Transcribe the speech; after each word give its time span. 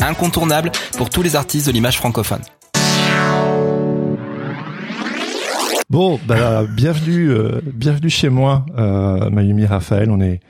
incontournable 0.00 0.72
pour 0.96 1.10
tous 1.10 1.22
les 1.22 1.36
artistes 1.36 1.66
de 1.66 1.72
l'image 1.72 1.96
francophone. 1.96 2.42
Bon, 5.90 6.20
bah, 6.26 6.64
bienvenue, 6.68 7.30
euh, 7.30 7.62
bienvenue 7.64 8.10
chez 8.10 8.28
moi, 8.28 8.66
euh, 8.76 9.30
Mayumi 9.30 9.64
Raphaël. 9.64 10.10
On 10.10 10.20
est 10.20 10.40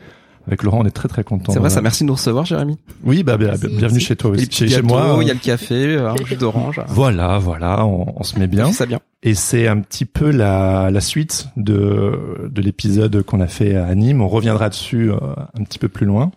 avec 0.48 0.62
Laurent, 0.62 0.80
on 0.80 0.86
est 0.86 0.90
très 0.90 1.08
très 1.08 1.22
content. 1.22 1.52
C'est 1.52 1.58
vrai, 1.58 1.70
ça. 1.70 1.80
Merci 1.80 2.02
de 2.02 2.08
nous 2.08 2.14
recevoir, 2.14 2.44
Jérémy. 2.44 2.78
Oui, 3.04 3.22
bah, 3.22 3.36
bah 3.36 3.52
bienvenue 3.56 4.00
chez 4.00 4.16
toi 4.16 4.30
aussi. 4.30 4.48
Chez, 4.50 4.66
chez 4.66 4.82
moi. 4.82 5.16
Il 5.20 5.28
y 5.28 5.30
a 5.30 5.34
le 5.34 5.38
café, 5.38 5.96
un 5.96 6.16
jus 6.24 6.36
d'orange. 6.36 6.80
Voilà, 6.88 7.38
voilà, 7.38 7.84
on, 7.84 8.14
on, 8.16 8.22
se 8.24 8.38
met 8.38 8.46
bien. 8.48 8.72
Ça 8.72 8.86
bien. 8.86 8.98
Et 9.22 9.34
c'est 9.34 9.68
un 9.68 9.78
petit 9.80 10.06
peu 10.06 10.30
la, 10.30 10.90
la 10.90 11.00
suite 11.00 11.48
de 11.56 12.48
de 12.50 12.62
l'épisode 12.62 13.22
qu'on 13.22 13.40
a 13.40 13.46
fait 13.46 13.76
à 13.76 13.94
Nîmes. 13.94 14.22
On 14.22 14.28
reviendra 14.28 14.70
dessus 14.70 15.12
euh, 15.12 15.18
un 15.58 15.64
petit 15.64 15.78
peu 15.78 15.88
plus 15.88 16.06
loin. 16.06 16.32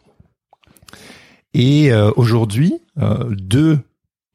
Et 1.54 1.92
euh, 1.92 2.12
aujourd'hui, 2.16 2.76
euh, 3.00 3.26
2 3.30 3.80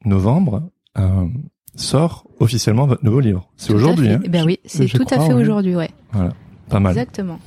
novembre, 0.05 0.69
euh, 0.97 1.27
sort 1.75 2.25
officiellement 2.39 2.87
votre 2.87 3.03
nouveau 3.03 3.19
livre. 3.19 3.49
C'est 3.57 3.73
aujourd'hui. 3.73 4.09
Hein, 4.09 4.21
ben 4.29 4.45
oui, 4.45 4.59
c'est 4.65 4.85
tout 4.87 5.03
crois, 5.05 5.17
à 5.17 5.21
fait 5.21 5.33
ouais. 5.33 5.41
aujourd'hui, 5.41 5.75
ouais. 5.75 5.89
Voilà, 6.11 6.33
pas 6.69 6.79
mal. 6.79 6.91
Exactement. 6.93 7.39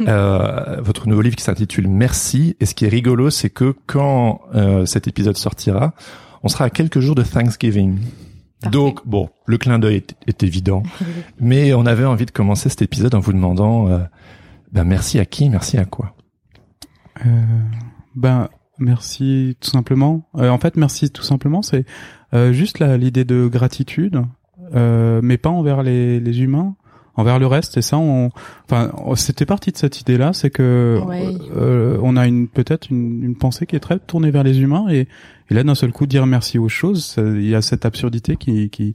Euh, 0.00 0.80
votre 0.82 1.08
nouveau 1.08 1.20
livre 1.22 1.36
qui 1.36 1.44
s'intitule 1.44 1.88
Merci. 1.88 2.56
Et 2.60 2.66
ce 2.66 2.74
qui 2.74 2.84
est 2.84 2.88
rigolo, 2.88 3.30
c'est 3.30 3.50
que 3.50 3.74
quand 3.86 4.40
euh, 4.54 4.86
cet 4.86 5.08
épisode 5.08 5.36
sortira, 5.36 5.94
on 6.42 6.48
sera 6.48 6.64
à 6.64 6.70
quelques 6.70 7.00
jours 7.00 7.14
de 7.14 7.22
Thanksgiving. 7.22 7.98
Parfait. 8.60 8.70
Donc 8.70 9.06
bon, 9.06 9.28
le 9.46 9.58
clin 9.58 9.78
d'œil 9.78 9.96
est, 9.96 10.14
est 10.26 10.42
évident, 10.42 10.84
mais 11.40 11.74
on 11.74 11.84
avait 11.84 12.04
envie 12.04 12.26
de 12.26 12.30
commencer 12.30 12.68
cet 12.68 12.82
épisode 12.82 13.14
en 13.14 13.20
vous 13.20 13.32
demandant, 13.32 13.88
euh, 13.88 13.98
ben 14.72 14.84
merci 14.84 15.18
à 15.18 15.24
qui, 15.24 15.48
merci 15.50 15.78
à 15.78 15.84
quoi? 15.84 16.14
Euh, 17.26 17.28
ben 18.14 18.48
merci 18.78 19.56
tout 19.60 19.70
simplement. 19.70 20.28
Euh, 20.36 20.48
en 20.48 20.58
fait, 20.58 20.76
merci 20.76 21.10
tout 21.10 21.22
simplement, 21.22 21.62
c'est 21.62 21.84
euh, 22.34 22.52
juste 22.52 22.78
la- 22.78 22.96
l'idée 22.96 23.24
de 23.24 23.46
gratitude, 23.46 24.22
euh, 24.74 25.20
mais 25.22 25.36
pas 25.38 25.50
envers 25.50 25.82
les, 25.82 26.18
les 26.20 26.40
humains, 26.42 26.74
envers 27.14 27.38
le 27.38 27.46
reste. 27.46 27.76
Et 27.76 27.82
ça, 27.82 27.98
on, 27.98 28.30
enfin, 28.64 28.90
c'était 29.16 29.44
parti 29.46 29.70
de 29.70 29.76
cette 29.76 30.00
idée-là, 30.00 30.32
c'est 30.32 30.50
que 30.50 30.98
Ouais. 31.06 31.28
euh, 31.56 31.98
on 32.02 32.16
a 32.16 32.26
une 32.26 32.48
peut-être 32.48 32.90
une, 32.90 33.22
une 33.22 33.36
pensée 33.36 33.66
qui 33.66 33.76
est 33.76 33.80
très 33.80 33.98
tournée 33.98 34.30
vers 34.30 34.42
les 34.44 34.60
humains, 34.60 34.86
et, 34.90 35.08
et 35.50 35.54
là, 35.54 35.62
d'un 35.62 35.74
seul 35.74 35.92
coup, 35.92 36.06
dire 36.06 36.24
merci 36.26 36.58
aux 36.58 36.70
choses, 36.70 37.16
il 37.18 37.46
y 37.48 37.54
a 37.54 37.60
cette 37.62 37.84
absurdité 37.84 38.36
qui 38.36 38.70
qui 38.70 38.94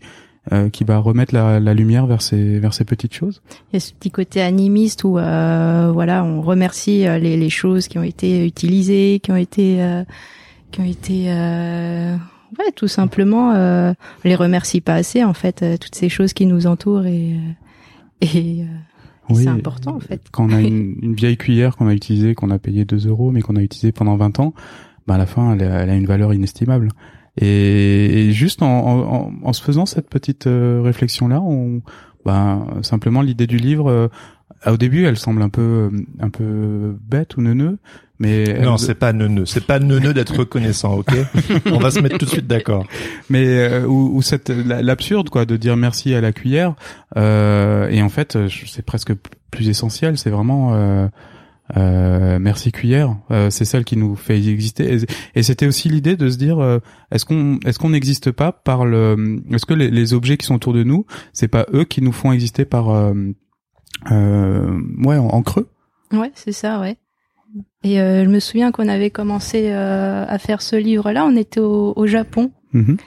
euh, 0.51 0.69
qui 0.69 0.83
va 0.83 0.97
remettre 0.99 1.33
la, 1.33 1.59
la 1.59 1.73
lumière 1.73 2.05
vers 2.07 2.21
ces 2.21 2.59
vers 2.59 2.73
ces 2.73 2.85
petites 2.85 3.13
choses. 3.13 3.41
Il 3.71 3.75
y 3.75 3.77
a 3.77 3.79
ce 3.79 3.93
petit 3.93 4.11
côté 4.11 4.41
animiste 4.41 5.03
où, 5.03 5.17
euh, 5.17 5.91
voilà, 5.93 6.23
on 6.23 6.41
remercie 6.41 7.07
euh, 7.07 7.17
les, 7.19 7.37
les 7.37 7.49
choses 7.49 7.87
qui 7.87 7.97
ont 7.99 8.03
été 8.03 8.45
utilisées, 8.45 9.19
qui 9.21 9.31
ont 9.31 9.35
été, 9.37 9.81
euh, 9.81 10.03
qui 10.71 10.81
ont 10.81 10.85
été, 10.85 11.25
euh, 11.31 12.15
ouais, 12.59 12.71
tout 12.75 12.87
simplement, 12.87 13.53
euh, 13.53 13.93
on 14.25 14.27
les 14.27 14.35
remercie 14.35 14.81
pas 14.81 14.95
assez 14.95 15.23
en 15.23 15.33
fait, 15.33 15.63
toutes 15.79 15.95
ces 15.95 16.09
choses 16.09 16.33
qui 16.33 16.45
nous 16.45 16.67
entourent 16.67 17.05
et, 17.05 17.35
et, 18.21 18.61
euh, 18.63 18.65
Oui. 19.29 19.43
c'est 19.43 19.49
important 19.49 19.95
en 19.95 19.99
fait. 19.99 20.21
quand 20.31 20.45
on 20.49 20.53
a 20.53 20.61
une, 20.61 20.95
une 21.01 21.13
vieille 21.13 21.37
cuillère 21.37 21.75
qu'on 21.75 21.87
a 21.87 21.93
utilisée, 21.93 22.35
qu'on 22.35 22.51
a 22.51 22.59
payé 22.59 22.85
2 22.85 23.07
euros, 23.07 23.31
mais 23.31 23.41
qu'on 23.41 23.55
a 23.55 23.61
utilisée 23.61 23.91
pendant 23.91 24.15
20 24.17 24.39
ans, 24.39 24.53
ben 25.07 25.15
à 25.15 25.17
la 25.17 25.25
fin, 25.25 25.53
elle 25.53 25.63
a, 25.63 25.83
elle 25.83 25.89
a 25.89 25.95
une 25.95 26.05
valeur 26.05 26.33
inestimable. 26.33 26.89
Et, 27.39 28.27
et 28.27 28.31
juste 28.31 28.61
en, 28.61 28.67
en, 28.67 29.31
en 29.43 29.53
se 29.53 29.61
faisant 29.61 29.85
cette 29.85 30.09
petite 30.09 30.47
euh, 30.47 30.81
réflexion-là, 30.83 31.41
on, 31.41 31.81
ben, 32.25 32.67
simplement 32.81 33.21
l'idée 33.21 33.47
du 33.47 33.57
livre, 33.57 33.89
euh, 33.91 34.07
au 34.65 34.77
début, 34.77 35.05
elle 35.05 35.17
semble 35.17 35.41
un 35.43 35.49
peu, 35.49 35.61
euh, 35.61 35.89
un 36.19 36.29
peu 36.29 36.95
bête 37.07 37.37
ou 37.37 37.41
neuneux, 37.41 37.77
mais 38.19 38.43
elle- 38.49 38.63
Non, 38.63 38.77
c'est 38.77 38.95
pas 38.95 39.13
neuneux, 39.13 39.45
c'est 39.45 39.65
pas 39.65 39.77
neuneux 39.79 40.13
d'être 40.15 40.35
reconnaissant, 40.39 40.95
ok 40.95 41.13
On 41.71 41.77
va 41.77 41.91
se 41.91 41.99
mettre 41.99 42.17
tout 42.17 42.25
de 42.25 42.31
suite 42.31 42.47
d'accord. 42.47 42.85
mais 43.29 43.45
euh, 43.45 43.85
ou, 43.85 44.15
ou 44.17 44.21
cette 44.23 44.49
la- 44.49 44.81
l'absurde 44.81 45.29
quoi 45.29 45.45
de 45.45 45.57
dire 45.57 45.77
merci 45.77 46.15
à 46.15 46.21
la 46.21 46.31
cuillère 46.31 46.73
euh, 47.17 47.87
et 47.89 48.01
en 48.01 48.09
fait 48.09 48.35
c'est 48.65 48.81
presque 48.85 49.13
plus 49.51 49.69
essentiel 49.69 50.17
c'est 50.17 50.31
vraiment 50.31 50.71
euh, 50.73 51.07
euh, 51.75 52.39
merci 52.39 52.71
cuillère 52.71 53.17
Euh, 53.29 53.49
c'est 53.49 53.65
celle 53.65 53.83
qui 53.83 53.97
nous 53.97 54.15
fait 54.15 54.37
exister 54.37 54.93
et, 54.93 54.97
et 55.35 55.43
c'était 55.43 55.67
aussi 55.67 55.89
l'idée 55.89 56.15
de 56.15 56.29
se 56.29 56.37
dire 56.37 56.59
euh, 56.59 56.79
est-ce 57.11 57.25
qu'on 57.25 57.59
est-ce 57.65 57.77
qu'on 57.79 57.89
n'existe 57.89 58.31
pas 58.31 58.51
par 58.53 58.85
le 58.85 59.41
est-ce 59.51 59.65
que 59.65 59.73
les, 59.73 59.89
les 59.89 60.13
objets 60.13 60.37
qui 60.37 60.45
sont 60.45 60.55
autour 60.55 60.73
de 60.73 60.83
nous 60.83 61.05
c'est 61.33 61.49
pas 61.49 61.65
eux 61.73 61.83
qui 61.83 62.01
nous 62.01 62.13
font 62.13 62.31
exister 62.31 62.63
par 62.63 62.89
euh, 62.89 63.13
euh, 64.11 64.79
ouais 65.03 65.17
en, 65.17 65.27
en 65.27 65.41
creux? 65.41 65.67
Ouais, 66.13 66.31
c'est 66.35 66.53
ça, 66.53 66.79
ouais. 66.79 66.95
Et 67.83 67.99
euh, 67.99 68.23
je 68.23 68.29
me 68.29 68.39
souviens 68.39 68.71
qu'on 68.71 68.87
avait 68.87 69.09
commencé 69.09 69.69
euh, 69.71 70.25
à 70.25 70.37
faire 70.37 70.61
ce 70.61 70.75
livre-là, 70.77 71.25
on 71.25 71.35
était 71.35 71.59
au, 71.59 71.93
au 71.95 72.07
Japon. 72.07 72.51
Mhm. 72.73 72.97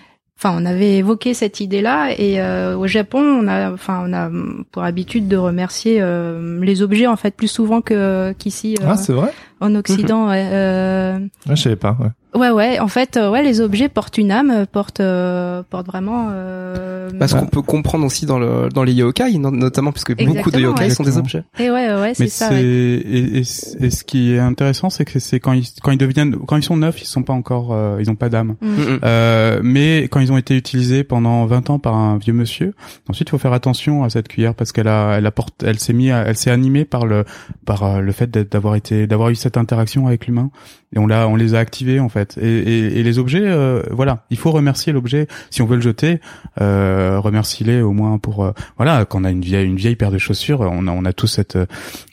Enfin, 0.43 0.57
on 0.59 0.65
avait 0.65 0.97
évoqué 0.97 1.35
cette 1.35 1.61
idée-là 1.61 2.15
et 2.17 2.41
euh, 2.41 2.75
au 2.75 2.87
Japon, 2.87 3.21
on 3.21 3.47
a, 3.47 3.71
enfin, 3.71 4.03
on 4.07 4.13
a 4.15 4.31
pour 4.73 4.83
habitude 4.83 5.29
de 5.29 5.37
remercier 5.37 5.99
euh, 6.01 6.59
les 6.65 6.81
objets 6.81 7.07
en 7.07 7.17
fait 7.17 7.37
plus 7.37 7.47
souvent 7.47 7.83
que 7.83 8.33
qu'ici 8.39 8.75
euh, 8.81 8.87
Ah, 8.89 8.97
c'est 8.97 9.13
vrai? 9.13 9.35
En 9.61 9.75
Occident. 9.75 10.29
ouais. 10.29 10.49
Euh, 10.51 11.19
ah, 11.49 11.55
Je 11.55 11.63
savais 11.63 11.77
pas. 11.77 11.97
Ouais. 12.01 12.41
ouais, 12.41 12.51
ouais. 12.51 12.79
En 12.81 12.89
fait, 12.89 13.17
euh, 13.17 13.31
ouais, 13.31 13.43
les 13.43 13.61
objets 13.61 13.89
portent 13.89 14.17
une 14.19 14.31
âme, 14.31 14.67
portent, 14.71 15.01
euh, 15.01 15.63
portent 15.69 15.87
vraiment. 15.87 16.29
Euh, 16.31 17.11
Parce 17.19 17.35
qu'on 17.35 17.47
peut 17.47 17.63
comprendre 17.63 18.07
aussi 18.07 18.25
dans 18.27 18.39
le 18.39 18.69
dans 18.73 18.85
les 18.85 18.93
yokai, 18.93 19.37
no- 19.39 19.51
notamment 19.51 19.91
puisque 19.93 20.13
beaucoup 20.17 20.25
de 20.51 20.57
Exactement, 20.57 20.63
yokai 20.71 20.85
ouais. 20.85 20.91
sont 20.91 21.03
des 21.03 21.19
objets. 21.19 21.43
Et 21.59 21.71
ouais, 21.71 21.93
ouais, 21.95 22.13
c'est 22.15 22.29
ça. 22.29 22.51
ouais. 22.51 22.63
et, 22.63 23.39
et, 23.39 23.41
et 23.41 23.91
ce 23.91 24.05
qui 24.05 24.33
est 24.33 24.39
intéressant, 24.39 24.91
c'est 24.91 25.05
que 25.05 25.19
c'est 25.19 25.41
quand 25.41 25.53
ils 25.53 25.67
quand 25.83 25.91
ils 25.91 25.99
deviennent 25.99 26.37
quand 26.47 26.57
ils 26.57 26.63
sont 26.63 26.77
neufs, 26.77 27.03
ils 27.03 27.07
sont 27.07 27.23
pas 27.23 27.33
encore 27.33 27.71
euh, 27.73 27.99
ils 28.01 28.11
ont 28.11 28.15
pas 28.15 28.29
d'âme. 28.29 28.55
Mm. 28.61 28.67
Mm, 28.69 28.81
mm. 28.95 28.99
Euh, 29.05 29.61
mais 29.63 30.03
quand 30.05 30.21
ils 30.21 30.33
ont 30.33 30.39
été 30.39 30.57
utilisés 30.57 31.05
pendant 31.05 31.45
20 31.47 31.71
ans 31.71 31.79
par 31.79 31.95
un 31.97 32.17
vieux 32.19 32.33
monsieur, 32.33 32.75
ensuite 33.09 33.29
il 33.29 33.33
faut 33.33 33.39
faire 33.39 33.53
attention 33.53 34.05
à 34.05 34.11
cette 34.11 34.29
cuillère 34.29 34.55
parce 34.55 34.73
qu'elle 34.73 34.89
a 34.89 35.17
elle 35.19 35.27
apporte 35.27 35.63
elle 35.65 35.79
s'est 35.81 35.93
mis 35.93 36.11
à- 36.13 36.23
elle 36.27 36.37
s'est 36.37 36.51
animée 36.51 36.85
par 36.85 37.07
le 37.07 37.25
par 37.67 37.83
euh, 37.83 38.01
le 38.01 38.13
fait 38.13 38.31
d'avoir 38.31 38.77
été 38.77 39.07
d'avoir 39.09 39.31
eu 39.31 39.35
cette 39.35 39.50
interaction 39.57 40.07
avec 40.07 40.27
l'humain. 40.27 40.51
Et 40.95 40.99
on 40.99 41.07
l'a 41.07 41.29
on 41.29 41.37
les 41.37 41.55
a 41.55 41.59
activés 41.59 42.01
en 42.01 42.09
fait. 42.09 42.37
Et, 42.41 42.59
et, 42.59 42.99
et 42.99 43.03
les 43.03 43.19
objets 43.19 43.43
euh, 43.45 43.83
voilà. 43.91 44.25
Il 44.31 44.37
faut 44.39 44.51
remercier 44.51 44.93
l'objet. 44.93 45.27
Si 45.51 45.63
on 45.63 45.67
veut 45.67 45.77
le 45.77 45.83
jeter 45.83 46.21
euh, 46.61 47.19
remercie-les 47.21 47.81
au 47.83 47.93
moins 47.93 48.19
pour 48.19 48.45
euh, 48.45 48.53
voilà 48.77 49.05
quand 49.05 49.21
on 49.21 49.25
a 49.25 49.31
une 49.31 49.41
vieille 49.43 49.67
une 49.67 49.77
vieille 49.77 49.97
paire 49.97 50.11
de 50.11 50.19
chaussures. 50.19 50.61
On 50.61 50.87
a 50.89 50.93
on 50.93 51.05
a 51.05 51.13
tous 51.13 51.27
cette 51.29 51.57
euh, 51.57 51.67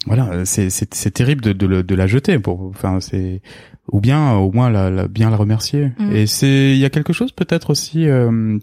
voilà 0.06 0.46
c'est 0.46 0.70
c'est 0.70 0.94
c'est 0.94 1.12
terrible 1.12 1.42
de 1.42 1.54
de, 1.54 1.82
de 1.82 1.96
la 1.96 2.08
jeter 2.08 2.38
pour 2.40 2.64
enfin 2.70 3.00
c'est 3.00 3.42
ou 3.92 4.02
bien 4.02 4.34
au 4.34 4.52
moins 4.52 4.70
la, 4.70 4.90
la- 4.90 5.08
bien 5.08 5.30
la 5.30 5.38
remercier. 5.38 5.92
Mhm. 5.98 6.16
et 6.16 6.28
c'est 6.28 6.72
il 6.72 6.78
y 6.78 6.86
a 6.86 6.90
quelque 6.90 7.14
chose 7.14 7.32
peut-être 7.32 7.70
aussi 7.70 8.08
euh, 8.08 8.58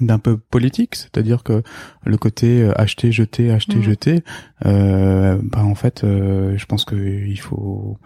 d'un 0.00 0.18
peu 0.18 0.36
politique, 0.36 0.94
c'est-à-dire 0.94 1.42
que 1.42 1.62
le 2.04 2.16
côté 2.16 2.62
euh, 2.62 2.72
acheter, 2.80 3.12
jeter, 3.12 3.50
acheter, 3.50 3.76
Mhm. 3.76 3.82
jeter, 3.82 4.24
euh, 4.66 5.38
bah 5.42 5.62
en 5.64 5.74
fait, 5.74 6.04
euh, 6.04 6.54
je 6.56 6.66
pense 6.66 6.84
que 6.84 6.94
il 6.96 7.38
faut, 7.40 7.98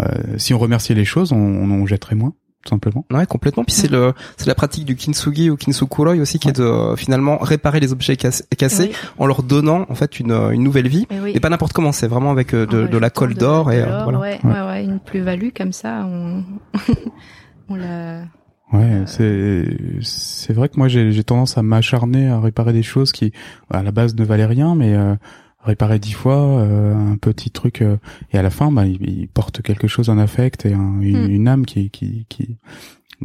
euh, 0.00 0.04
si 0.36 0.54
on 0.54 0.58
remerciait 0.58 0.94
les 0.94 1.04
choses, 1.04 1.32
on, 1.32 1.36
on 1.36 1.70
en 1.82 1.86
jetterait 1.86 2.14
moins. 2.16 2.32
tout 2.64 2.70
simplement. 2.70 3.06
Ouais, 3.12 3.24
complètement. 3.24 3.62
Puis 3.64 3.72
c'est 3.72 3.88
le, 3.90 4.12
c'est 4.36 4.48
la 4.48 4.54
pratique 4.56 4.84
du 4.84 4.96
kintsugi 4.96 5.48
ou 5.48 5.56
kintsukuroi 5.56 6.16
aussi 6.16 6.38
qui 6.40 6.48
est 6.48 6.56
de 6.60 6.94
finalement 6.96 7.38
réparer 7.38 7.78
les 7.80 7.92
objets 7.92 8.14
cass- 8.16 8.42
cassés 8.58 8.88
Oui. 8.90 8.96
en 9.18 9.26
leur 9.26 9.42
donnant 9.44 9.86
en 9.88 9.94
fait 9.94 10.18
une, 10.18 10.32
une 10.32 10.64
nouvelle 10.64 10.88
vie. 10.88 11.06
Et 11.10 11.20
oui. 11.20 11.32
Et 11.34 11.40
pas 11.40 11.48
n'importe 11.50 11.72
comment, 11.72 11.92
c'est 11.92 12.08
vraiment 12.08 12.32
avec 12.32 12.52
euh, 12.54 12.66
de, 12.66 12.86
En 12.86 12.90
de 12.90 12.98
la 12.98 13.10
colle 13.10 13.34
d'or 13.34 13.70
et 13.72 13.80
euh, 13.80 14.02
voilà. 14.02 14.18
Ouais, 14.18 14.40
ouais, 14.42 14.60
ouais, 14.66 14.84
une 14.84 14.98
plus-value 14.98 15.50
comme 15.56 15.72
ça, 15.72 16.04
on, 16.04 16.42
on 17.68 17.76
l'a. 17.76 18.22
Ouais, 18.72 19.02
c'est 19.06 19.64
c'est 20.02 20.52
vrai 20.52 20.68
que 20.68 20.76
moi 20.76 20.88
j'ai 20.88 21.10
j'ai 21.12 21.24
tendance 21.24 21.56
à 21.56 21.62
m'acharner 21.62 22.28
à 22.28 22.38
réparer 22.38 22.72
des 22.74 22.82
choses 22.82 23.12
qui 23.12 23.32
à 23.70 23.82
la 23.82 23.92
base 23.92 24.14
ne 24.14 24.24
valaient 24.24 24.44
rien, 24.46 24.74
mais 24.74 24.94
euh, 24.94 25.14
réparer 25.60 25.98
dix 25.98 26.12
fois 26.12 26.36
euh, 26.60 26.94
un 26.94 27.16
petit 27.16 27.50
truc 27.50 27.80
euh, 27.80 27.96
et 28.32 28.38
à 28.38 28.42
la 28.42 28.50
fin 28.50 28.70
bah 28.70 28.86
il, 28.86 29.00
il 29.08 29.28
porte 29.28 29.62
quelque 29.62 29.88
chose 29.88 30.10
un 30.10 30.18
affect 30.18 30.66
et 30.66 30.74
un- 30.74 31.00
une, 31.00 31.24
Hmm. 31.26 31.30
une 31.30 31.48
âme 31.48 31.64
qui 31.66 31.88
qui 31.90 32.26
qui 32.28 32.56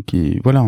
qui 0.05 0.39
voilà 0.43 0.63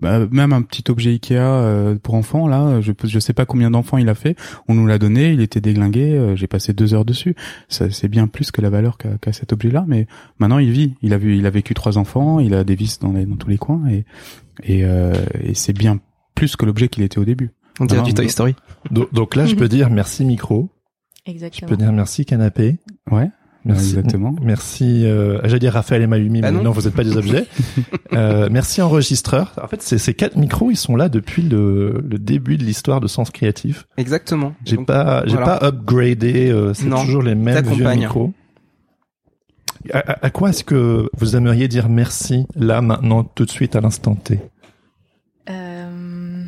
bah, 0.00 0.26
même 0.30 0.52
un 0.52 0.62
petit 0.62 0.84
objet 0.90 1.10
Ikea 1.10 1.34
euh, 1.34 1.96
pour 1.96 2.14
enfants 2.14 2.48
là 2.48 2.80
je 2.80 2.92
je 3.04 3.18
sais 3.18 3.32
pas 3.32 3.46
combien 3.46 3.70
d'enfants 3.70 3.98
il 3.98 4.08
a 4.08 4.14
fait. 4.14 4.36
On 4.68 4.74
nous 4.74 4.86
l'a 4.86 4.98
donné 4.98 5.32
il 5.32 5.40
était 5.40 5.60
déglingué 5.60 6.12
euh, 6.16 6.36
j'ai 6.36 6.46
passé 6.46 6.72
deux 6.72 6.94
heures 6.94 7.04
dessus. 7.04 7.34
Ça 7.68 7.90
c'est 7.90 8.08
bien 8.08 8.26
plus 8.26 8.50
que 8.50 8.60
la 8.60 8.70
valeur 8.70 8.98
qu'a 8.98 9.18
qu'a 9.18 9.32
cet 9.32 9.52
objet 9.52 9.70
là 9.70 9.84
mais 9.86 10.06
maintenant 10.38 10.58
il 10.58 10.70
vit. 10.70 10.94
Il 11.02 11.12
a 11.12 11.18
vu 11.18 11.36
il 11.36 11.46
a 11.46 11.50
vécu 11.50 11.74
trois 11.74 11.98
enfants 11.98 12.40
il 12.40 12.54
a 12.54 12.64
des 12.64 12.74
vis 12.74 12.98
dans 12.98 13.12
les 13.12 13.24
dans 13.26 13.36
tous 13.36 13.48
les 13.48 13.58
coins 13.58 13.86
et 13.88 14.04
et, 14.62 14.84
euh, 14.84 15.12
et 15.42 15.54
c'est 15.54 15.72
bien 15.72 15.98
plus 16.34 16.56
que 16.56 16.64
l'objet 16.64 16.88
qu'il 16.88 17.02
était 17.02 17.18
au 17.18 17.24
début. 17.24 17.50
On 17.80 17.84
dirait 17.84 18.02
du 18.02 18.14
Toy 18.14 18.28
Story. 18.28 18.54
Donc, 18.90 19.12
donc 19.12 19.36
là, 19.36 19.46
je 19.46 19.54
peux 19.56 19.68
dire 19.68 19.90
merci 19.90 20.24
micro, 20.24 20.70
je 21.26 21.32
Exactement. 21.32 21.68
peux 21.68 21.76
dire 21.76 21.92
merci 21.92 22.24
canapé, 22.24 22.78
ouais 23.10 23.28
merci, 23.66 23.88
exactement 23.90 24.34
merci. 24.42 25.04
Euh, 25.04 25.40
J'allais 25.44 25.58
dire 25.58 25.72
Raphaël 25.72 26.02
et 26.02 26.06
Mayumi, 26.06 26.40
Ah 26.42 26.50
mais 26.50 26.56
non. 26.58 26.64
non, 26.64 26.70
vous 26.70 26.82
n'êtes 26.82 26.94
pas 26.94 27.04
des 27.04 27.16
objets. 27.16 27.46
euh, 28.12 28.48
merci 28.50 28.80
enregistreur. 28.82 29.52
En 29.62 29.66
fait, 29.68 29.82
ces, 29.82 29.98
ces 29.98 30.14
quatre 30.14 30.36
micros, 30.36 30.70
ils 30.70 30.76
sont 30.76 30.96
là 30.96 31.08
depuis 31.08 31.42
le, 31.42 32.02
le 32.08 32.18
début 32.18 32.56
de 32.56 32.64
l'histoire 32.64 33.00
de 33.00 33.06
Sens 33.06 33.30
Créatif. 33.30 33.86
Exactement. 33.96 34.54
J'ai 34.64 34.76
pas, 34.78 35.24
j'ai 35.26 35.36
voilà. 35.36 35.58
pas 35.58 35.66
upgradé. 35.68 36.50
euh, 36.50 36.72
c'est 36.74 36.88
toujours 36.88 37.22
les 37.22 37.34
mêmes 37.34 37.64
vieux 37.66 37.88
micros. 37.94 38.32
À, 39.92 39.98
à- 39.98 40.26
à 40.26 40.30
quoi 40.30 40.50
est-ce 40.50 40.64
que 40.64 41.08
vous 41.16 41.36
aimeriez 41.36 41.68
dire 41.68 41.88
merci 41.88 42.46
là, 42.56 42.80
maintenant, 42.82 43.22
tout 43.22 43.44
de 43.44 43.50
suite, 43.50 43.76
à 43.76 43.80
l'instant 43.80 44.14
T? 44.16 44.40
Euh... 45.48 46.44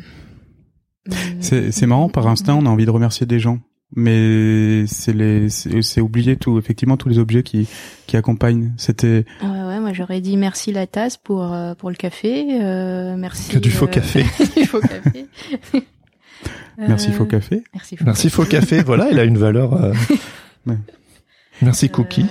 c'est 1.39 1.71
c'est 1.71 1.85
marrant 1.87 2.09
par 2.09 2.27
instinct 2.27 2.53
on 2.55 2.65
a 2.65 2.69
envie 2.69 2.85
de 2.85 2.91
remercier 2.91 3.25
des 3.25 3.39
gens 3.39 3.59
mais 3.95 4.85
c'est 4.87 5.13
les 5.13 5.49
c'est 5.49 5.81
c'est 5.81 5.99
oublier 6.01 6.35
tout 6.37 6.57
effectivement 6.59 6.95
tous 6.97 7.09
les 7.09 7.17
objets 7.17 7.43
qui 7.43 7.67
qui 8.07 8.17
accompagnent 8.17 8.71
c'était 8.77 9.25
Ouais, 9.41 9.47
ouais, 9.49 9.79
moi 9.79 9.93
j'aurais 9.93 10.21
dit 10.21 10.37
merci 10.37 10.71
la 10.71 10.85
tasse 10.87 11.17
pour 11.17 11.51
euh, 11.53 11.73
pour 11.75 11.89
le 11.89 11.95
café, 11.95 12.45
euh, 12.61 13.15
merci. 13.17 13.51
Que 13.51 13.57
du 13.59 13.71
faux 13.71 13.85
euh, 13.85 13.89
café. 13.89 14.23
du 14.57 14.65
faux 14.65 14.79
café. 14.81 15.25
merci 16.77 17.09
Euh, 17.09 17.13
faux 17.13 17.25
café 17.25 17.63
Merci 17.73 17.97
faux 17.97 18.05
Merci 18.05 18.29
Faux 18.29 18.45
Café. 18.45 18.81
voilà, 18.83 19.09
il 19.11 19.19
a 19.19 19.23
une 19.25 19.37
valeur. 19.37 19.73
euh, 19.73 19.93
Ouais. 20.67 20.77
Merci 21.61 21.89
Cookie. 21.89 22.25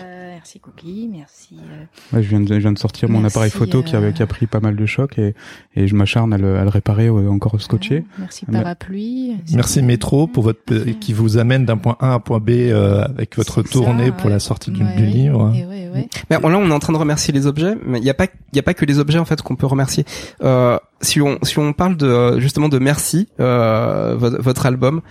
Euh, 0.49 0.55
merci 0.55 0.61
Cookie, 0.61 1.09
merci. 1.13 1.57
euh, 1.61 2.17
Ouais, 2.17 2.23
je 2.23 2.29
viens 2.29 2.41
de, 2.41 2.47
je 2.47 2.59
viens 2.61 2.73
de 2.73 2.79
sortir 2.79 3.09
mon 3.11 3.21
Merci, 3.21 3.37
appareil 3.37 3.51
photo 3.51 3.83
qui, 3.83 3.97
avait, 3.97 4.09
euh, 4.09 4.13
qui 4.13 4.23
a 4.23 4.27
pris 4.27 4.47
pas 4.47 4.61
mal 4.61 4.77
de 4.77 4.87
chocs 4.87 5.19
et, 5.19 5.35
et 5.75 5.87
je 5.87 5.95
m'acharne 5.95 6.33
à 6.33 6.39
le, 6.39 6.57
à 6.57 6.63
le 6.63 6.71
réparer 6.71 7.09
euh, 7.09 7.29
encore 7.31 7.61
scotché. 7.61 8.05
Merci 8.19 8.47
Mais- 8.49 8.63
parapluie. 8.63 9.37
Merci 9.55 9.83
Métro 9.83 10.27
pour 10.27 10.45
votre 10.45 10.61
qui 11.01 11.13
vous 11.13 11.37
amène 11.39 11.65
d'un 11.67 11.77
point 11.77 11.97
A 12.01 12.13
à 12.13 12.15
un 12.15 12.21
point 12.21 12.39
B 12.39 12.51
euh, 12.51 13.03
avec 13.05 13.37
votre 13.37 13.63
tournée 13.63 14.07
ça, 14.07 14.13
pour 14.13 14.27
ouais. 14.27 14.33
la 14.33 14.39
sortie 14.41 14.71
du, 14.71 14.83
Ouais, 14.83 14.97
du 14.97 15.05
livre. 15.07 15.53
Et 15.55 15.67
ouais, 15.67 15.91
ouais. 15.93 16.09
Mais 16.31 16.37
là, 16.41 16.59
on 16.59 16.71
est 16.71 16.73
en 16.73 16.79
train 16.79 16.93
de 16.93 16.99
remercier 16.99 17.35
les 17.35 17.47
objets, 17.47 17.75
mais 17.85 17.99
il 17.99 18.05
n'y 18.05 18.11
a 18.11 18.15
pas, 18.15 18.27
il 18.53 18.57
y 18.57 18.59
a 18.59 18.63
pas 18.63 18.75
que 18.75 18.85
les 18.87 18.99
objets 18.99 19.19
en 19.19 19.25
fait 19.25 19.43
qu'on 19.43 19.57
peut 19.57 19.67
remercier. 19.67 20.05
Euh, 20.43 20.79
si 21.03 21.21
on, 21.21 21.39
si 21.43 21.59
on 21.59 21.73
parle 21.75 21.97
de 21.97 22.41
justement 22.41 22.69
de 22.69 22.79
merci, 22.79 23.29
euh, 23.41 24.15
votre, 24.17 24.41
votre 24.41 24.65
album, 24.67 25.03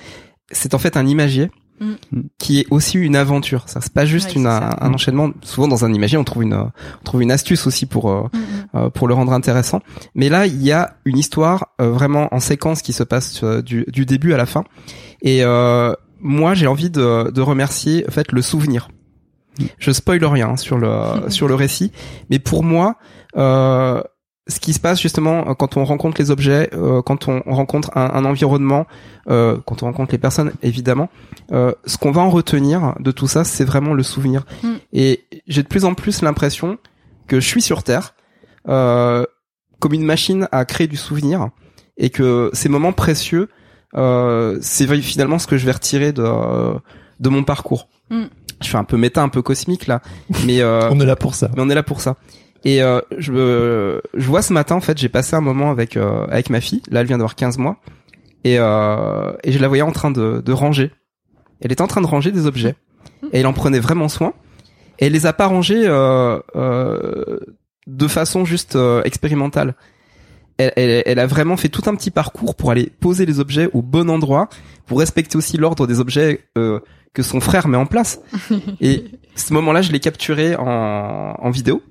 c'est 0.51 0.73
en 0.73 0.79
fait 0.79 0.97
un 0.97 1.05
imagier 1.05 1.51
Mm. 1.79 2.21
qui 2.37 2.59
est 2.59 2.67
aussi 2.71 2.97
une 2.97 3.15
aventure. 3.15 3.63
Ça, 3.67 3.81
c'est 3.81 3.93
pas 3.93 4.05
juste 4.05 4.29
Ouais, 4.29 4.41
une, 4.41 4.47
un, 4.47 4.93
enchaînement. 4.93 5.31
Souvent 5.43 5.67
dans 5.67 5.85
un 5.85 5.93
imagier, 5.93 6.17
on 6.17 6.23
trouve 6.23 6.43
une, 6.43 6.53
on 6.53 7.03
trouve 7.03 7.21
une 7.21 7.31
astuce 7.31 7.67
aussi 7.67 7.85
pour 7.85 8.09
euh, 8.11 8.27
Mm, 8.33 8.37
mm. 8.37 8.43
euh, 8.75 8.89
pour 8.89 9.07
le 9.07 9.13
rendre 9.13 9.33
intéressant. 9.33 9.81
Mais 10.15 10.29
là, 10.29 10.45
il 10.45 10.61
y 10.61 10.71
a 10.71 10.95
une 11.05 11.17
histoire 11.17 11.69
euh, 11.81 11.91
vraiment 11.91 12.33
en 12.33 12.39
séquence 12.39 12.81
qui 12.81 12.93
se 12.93 13.03
passe 13.03 13.43
du, 13.43 13.85
du 13.87 14.05
début 14.05 14.33
à 14.33 14.37
la 14.37 14.45
fin. 14.45 14.63
Et 15.21 15.43
euh, 15.43 15.93
moi, 16.19 16.53
j'ai 16.53 16.67
envie 16.67 16.89
de, 16.89 17.31
de 17.31 17.41
remercier 17.41 18.05
en 18.07 18.11
fait 18.11 18.31
le 18.31 18.41
souvenir. 18.41 18.89
Je 19.79 19.91
spoil 19.91 20.23
rien 20.23 20.49
hein, 20.49 20.57
sur 20.57 20.77
le 20.77 20.91
sur 21.29 21.47
le 21.47 21.55
récit, 21.55 21.91
mais 22.29 22.37
pour 22.37 22.63
moi, 22.63 22.97
euh, 23.37 24.01
ce 24.47 24.59
qui 24.59 24.73
se 24.73 24.79
passe 24.79 25.01
justement 25.01 25.49
euh, 25.49 25.53
quand 25.53 25.77
on 25.77 25.83
rencontre 25.85 26.19
les 26.21 26.31
objets, 26.31 26.69
euh, 26.73 27.01
quand 27.01 27.27
on 27.27 27.41
rencontre 27.45 27.91
un, 27.95 28.09
un 28.13 28.25
environnement, 28.25 28.87
euh, 29.29 29.57
quand 29.65 29.83
on 29.83 29.87
rencontre 29.87 30.11
les 30.13 30.17
personnes, 30.17 30.51
évidemment, 30.63 31.09
euh, 31.51 31.73
ce 31.85 31.97
qu'on 31.97 32.11
va 32.11 32.21
en 32.21 32.29
retenir 32.29 32.95
de 32.99 33.11
tout 33.11 33.27
ça, 33.27 33.43
c'est 33.43 33.65
vraiment 33.65 33.93
le 33.93 34.03
souvenir. 34.03 34.45
Mm. 34.63 34.73
Et 34.93 35.25
j'ai 35.47 35.63
de 35.63 35.67
plus 35.67 35.85
en 35.85 35.93
plus 35.93 36.21
l'impression 36.21 36.77
que 37.27 37.39
je 37.39 37.47
suis 37.47 37.61
sur 37.61 37.83
Terre, 37.83 38.13
euh, 38.69 39.25
comme 39.79 39.93
une 39.93 40.05
machine 40.05 40.47
à 40.51 40.65
créer 40.65 40.87
du 40.87 40.97
souvenir, 40.97 41.49
et 41.97 42.09
que 42.09 42.49
ces 42.53 42.69
moments 42.69 42.93
précieux, 42.93 43.49
euh, 43.95 44.57
c'est 44.61 44.87
finalement 45.01 45.39
ce 45.39 45.47
que 45.47 45.57
je 45.57 45.65
vais 45.65 45.71
retirer 45.71 46.11
de 46.13 46.23
de 47.19 47.29
mon 47.29 47.43
parcours. 47.43 47.89
Mm. 48.09 48.23
Je 48.61 48.69
fais 48.69 48.77
un 48.77 48.83
peu 48.83 48.97
méta, 48.97 49.21
un 49.21 49.29
peu 49.29 49.41
cosmique 49.41 49.87
là, 49.87 50.01
mais 50.45 50.61
euh, 50.61 50.89
On 50.91 50.99
est 50.99 51.05
là 51.05 51.15
pour 51.15 51.35
ça. 51.35 51.49
mais 51.55 51.61
on 51.61 51.69
est 51.69 51.75
là 51.75 51.83
pour 51.83 52.01
ça. 52.01 52.15
Et 52.65 52.81
euh, 52.81 52.99
je, 53.17 53.31
me- 53.31 54.01
je 54.13 54.25
vois 54.27 54.41
ce 54.41 54.51
matin 54.53 54.75
en 54.75 54.81
fait, 54.81 54.97
j'ai 54.97 55.09
passé 55.09 55.35
un 55.35 55.41
moment 55.41 55.69
avec 55.71 55.95
euh, 55.97 56.25
avec 56.27 56.49
ma 56.49 56.59
fille. 56.61 56.81
Là, 56.89 57.01
elle 57.01 57.07
vient 57.07 57.17
d'avoir 57.17 57.35
15 57.35 57.57
mois, 57.57 57.77
et 58.43 58.57
euh, 58.59 59.33
et 59.43 59.51
je 59.51 59.59
la 59.59 59.67
voyais 59.67 59.83
en 59.83 59.91
train 59.91 60.11
de, 60.11 60.41
de 60.43 60.51
ranger. 60.51 60.91
Elle 61.61 61.71
était 61.71 61.81
en 61.81 61.87
train 61.87 62.01
de 62.01 62.07
ranger 62.07 62.31
des 62.31 62.45
objets, 62.45 62.75
et 63.31 63.39
elle 63.39 63.47
en 63.47 63.53
prenait 63.53 63.79
vraiment 63.79 64.09
soin. 64.09 64.33
Et 64.99 65.05
elle 65.05 65.13
les 65.13 65.25
a 65.27 65.33
pas 65.33 65.45
rangés 65.47 65.83
euh, 65.85 66.39
euh, 66.55 67.39
de 67.85 68.07
façon 68.07 68.45
juste 68.45 68.75
euh, 68.75 69.03
expérimentale. 69.03 69.75
Elle, 70.57 70.73
elle, 70.75 71.03
elle 71.05 71.19
a 71.19 71.27
vraiment 71.27 71.55
fait 71.55 71.69
tout 71.69 71.83
un 71.85 71.93
petit 71.95 72.09
parcours 72.09 72.55
pour 72.55 72.71
aller 72.71 72.91
poser 72.99 73.27
les 73.27 73.39
objets 73.39 73.69
au 73.73 73.83
bon 73.83 74.09
endroit, 74.09 74.49
pour 74.87 74.97
respecter 74.99 75.37
aussi 75.37 75.57
l'ordre 75.57 75.85
des 75.85 75.99
objets 75.99 76.41
euh, 76.57 76.79
que 77.13 77.21
son 77.21 77.39
frère 77.39 77.67
met 77.67 77.77
en 77.77 77.85
place. 77.85 78.19
Et 78.81 79.05
ce 79.35 79.53
moment-là, 79.53 79.83
je 79.83 79.91
l'ai 79.91 79.99
capturé 79.99 80.55
en, 80.55 81.35
en 81.37 81.49
vidéo 81.51 81.83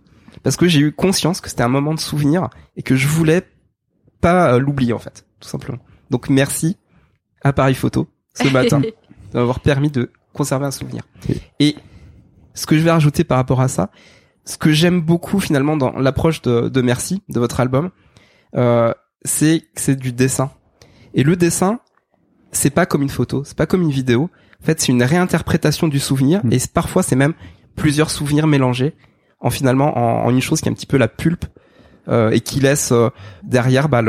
parce 0.42 0.56
que 0.56 0.68
j'ai 0.68 0.80
eu 0.80 0.92
conscience 0.92 1.40
que 1.40 1.48
c'était 1.48 1.62
un 1.62 1.68
moment 1.68 1.94
de 1.94 2.00
souvenir 2.00 2.48
et 2.76 2.82
que 2.82 2.96
je 2.96 3.08
voulais 3.08 3.42
pas 4.20 4.54
euh, 4.54 4.58
l'oublier 4.58 4.92
en 4.92 4.98
fait, 4.98 5.26
tout 5.40 5.48
simplement. 5.48 5.78
Donc 6.10 6.28
merci 6.28 6.76
appareil 7.42 7.74
photo 7.74 8.08
ce 8.34 8.48
matin 8.52 8.81
de 8.81 8.93
m'avoir 9.34 9.60
permis 9.60 9.90
de 9.90 10.10
conserver 10.32 10.66
un 10.66 10.70
souvenir. 10.70 11.02
Et 11.58 11.76
ce 12.55 12.66
que 12.66 12.76
je 12.76 12.82
vais 12.82 12.90
rajouter 12.90 13.24
par 13.24 13.38
rapport 13.38 13.60
à 13.60 13.69
ça, 13.69 13.90
ce 14.44 14.58
que 14.58 14.72
j'aime 14.72 15.00
beaucoup 15.00 15.40
finalement 15.40 15.76
dans 15.76 15.93
l'approche 15.93 16.43
de, 16.43 16.69
de 16.69 16.82
Merci 16.82 17.22
de 17.28 17.40
votre 17.40 17.60
album, 17.60 17.90
euh, 18.55 18.93
c'est 19.24 19.60
que 19.74 19.81
c'est 19.81 19.96
du 19.96 20.12
dessin. 20.12 20.50
Et 21.14 21.22
le 21.22 21.36
dessin, 21.36 21.81
c'est 22.52 22.70
pas 22.70 22.86
comme 22.86 23.02
une 23.02 23.10
photo, 23.10 23.43
c'est 23.44 23.56
pas 23.56 23.66
comme 23.66 23.82
une 23.82 23.90
vidéo. 23.90 24.31
En 24.62 24.64
fait, 24.64 24.81
c'est 24.81 24.93
une 24.93 25.02
réinterprétation 25.02 25.88
du 25.88 25.98
souvenir 25.98 26.44
Mm. 26.44 26.52
et 26.52 26.58
parfois 26.72 27.02
c'est 27.02 27.16
même 27.16 27.34
plusieurs 27.74 28.10
souvenirs 28.10 28.46
mélangés 28.46 28.94
en 29.46 29.50
finalement 29.50 29.96
en, 29.96 30.26
en 30.26 30.31
une 30.31 30.43
chose 30.43 30.60
qui 30.60 30.69
est 30.69 30.72
un 30.72 30.74
petit 30.74 30.86
peu 30.86 30.96
la 30.96 31.08
pulpe 31.08 31.46
euh, 32.08 32.31
et 32.31 32.41
qui 32.41 32.60
laisse 32.60 32.93
euh, 32.93 33.10
derrière 33.43 33.88
bah, 33.88 34.03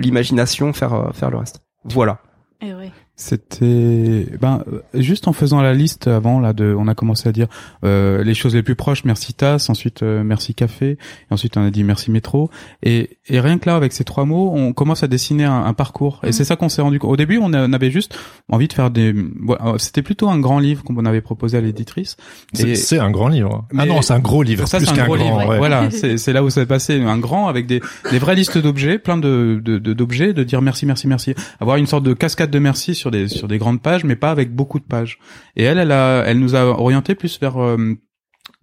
l'imagination 0.00 0.72
faire 0.72 0.94
euh, 0.94 1.12
faire 1.12 1.30
le 1.30 1.38
reste. 1.38 1.60
Voilà. 1.84 2.18
Ouais. 2.62 2.92
C'était 3.16 4.26
ben 4.40 4.64
euh, 4.72 4.80
juste 4.94 5.28
en 5.28 5.32
faisant 5.32 5.60
la 5.60 5.74
liste 5.74 6.06
avant 6.08 6.40
là 6.40 6.52
de 6.52 6.74
on 6.76 6.88
a 6.88 6.94
commencé 6.94 7.28
à 7.28 7.32
dire 7.32 7.46
euh, 7.84 8.24
les 8.24 8.34
choses 8.34 8.54
les 8.54 8.62
plus 8.62 8.74
proches 8.74 9.04
merci 9.04 9.32
tasse 9.34 9.70
ensuite 9.70 10.02
euh, 10.02 10.24
merci 10.24 10.54
café 10.54 10.92
et 10.92 10.98
ensuite 11.32 11.56
on 11.56 11.64
a 11.64 11.70
dit 11.70 11.84
merci 11.84 12.10
métro 12.10 12.50
et 12.82 13.18
et 13.28 13.38
rien 13.40 13.58
que 13.58 13.68
là 13.68 13.76
avec 13.76 13.92
ces 13.92 14.04
trois 14.04 14.24
mots 14.24 14.50
on 14.54 14.72
commence 14.72 15.02
à 15.02 15.06
dessiner 15.08 15.44
un, 15.44 15.64
un 15.64 15.72
parcours 15.74 16.20
et 16.24 16.26
Mhm. 16.28 16.32
c'est 16.32 16.44
ça 16.44 16.56
qu'on 16.56 16.68
s'est 16.68 16.82
rendu 16.82 16.98
compte 16.98 17.10
au 17.12 17.16
début 17.16 17.38
on, 17.38 17.52
a- 17.52 17.66
on 17.68 17.72
avait 17.72 17.90
juste 17.90 18.18
envie 18.50 18.66
de 18.68 18.72
faire 18.72 18.90
des 18.90 19.14
voilà, 19.40 19.74
c'était 19.78 20.02
plutôt 20.02 20.28
un 20.28 20.38
grand 20.40 20.58
livre 20.58 20.82
qu'on 20.82 21.04
avait 21.04 21.20
proposé 21.20 21.58
à 21.58 21.60
l'éditrice 21.60 22.16
C'est 22.54 22.98
un 22.98 23.10
grand 23.10 23.28
livre. 23.28 23.66
ah 23.78 23.86
non, 23.86 24.02
c'est 24.02 24.14
un 24.14 24.18
gros 24.20 24.42
livre. 24.42 24.66
ça, 24.66 24.78
plus 24.78 24.86
c'est 24.86 24.92
un 24.92 24.96
qu'un 24.96 25.04
gros 25.06 25.16
grand. 25.16 25.38
livre. 25.40 25.50
ouais. 25.50 25.58
Voilà, 25.58 25.90
c'est 25.90 26.16
c'est 26.18 26.32
là 26.32 26.42
où 26.42 26.50
ça 26.50 26.64
passé 26.66 27.00
un 27.00 27.18
grand 27.18 27.48
avec 27.48 27.66
des, 27.66 27.80
des 28.10 28.18
vraies 28.18 28.34
listes 28.34 28.58
d'objets, 28.58 28.98
plein 28.98 29.16
de 29.16 29.60
de- 29.62 29.78
de- 29.78 29.92
d'objets, 29.92 30.32
de, 30.32 30.42
dire 30.44 30.62
merci, 30.62 30.86
merci, 30.86 31.06
merci. 31.06 31.34
Avoir 31.60 31.76
une 31.76 31.86
sorte 31.86 32.04
de 32.04 32.14
cascade 32.14 32.50
de 32.50 32.58
merci 32.58 32.94
sur 33.02 33.10
des 33.10 33.28
sur 33.28 33.48
des 33.48 33.58
grandes 33.58 33.82
pages, 33.82 34.04
mais 34.04 34.16
pas 34.16 34.30
avec 34.30 34.54
beaucoup 34.54 34.78
de 34.78 34.84
pages. 34.84 35.18
Et 35.56 35.64
elle, 35.64 35.78
elle 35.78 35.92
a, 35.92 36.22
elle 36.26 36.38
nous 36.38 36.54
a 36.54 36.64
orienté 36.64 37.14
plus 37.14 37.38
vers 37.40 37.60
euh, 37.60 37.94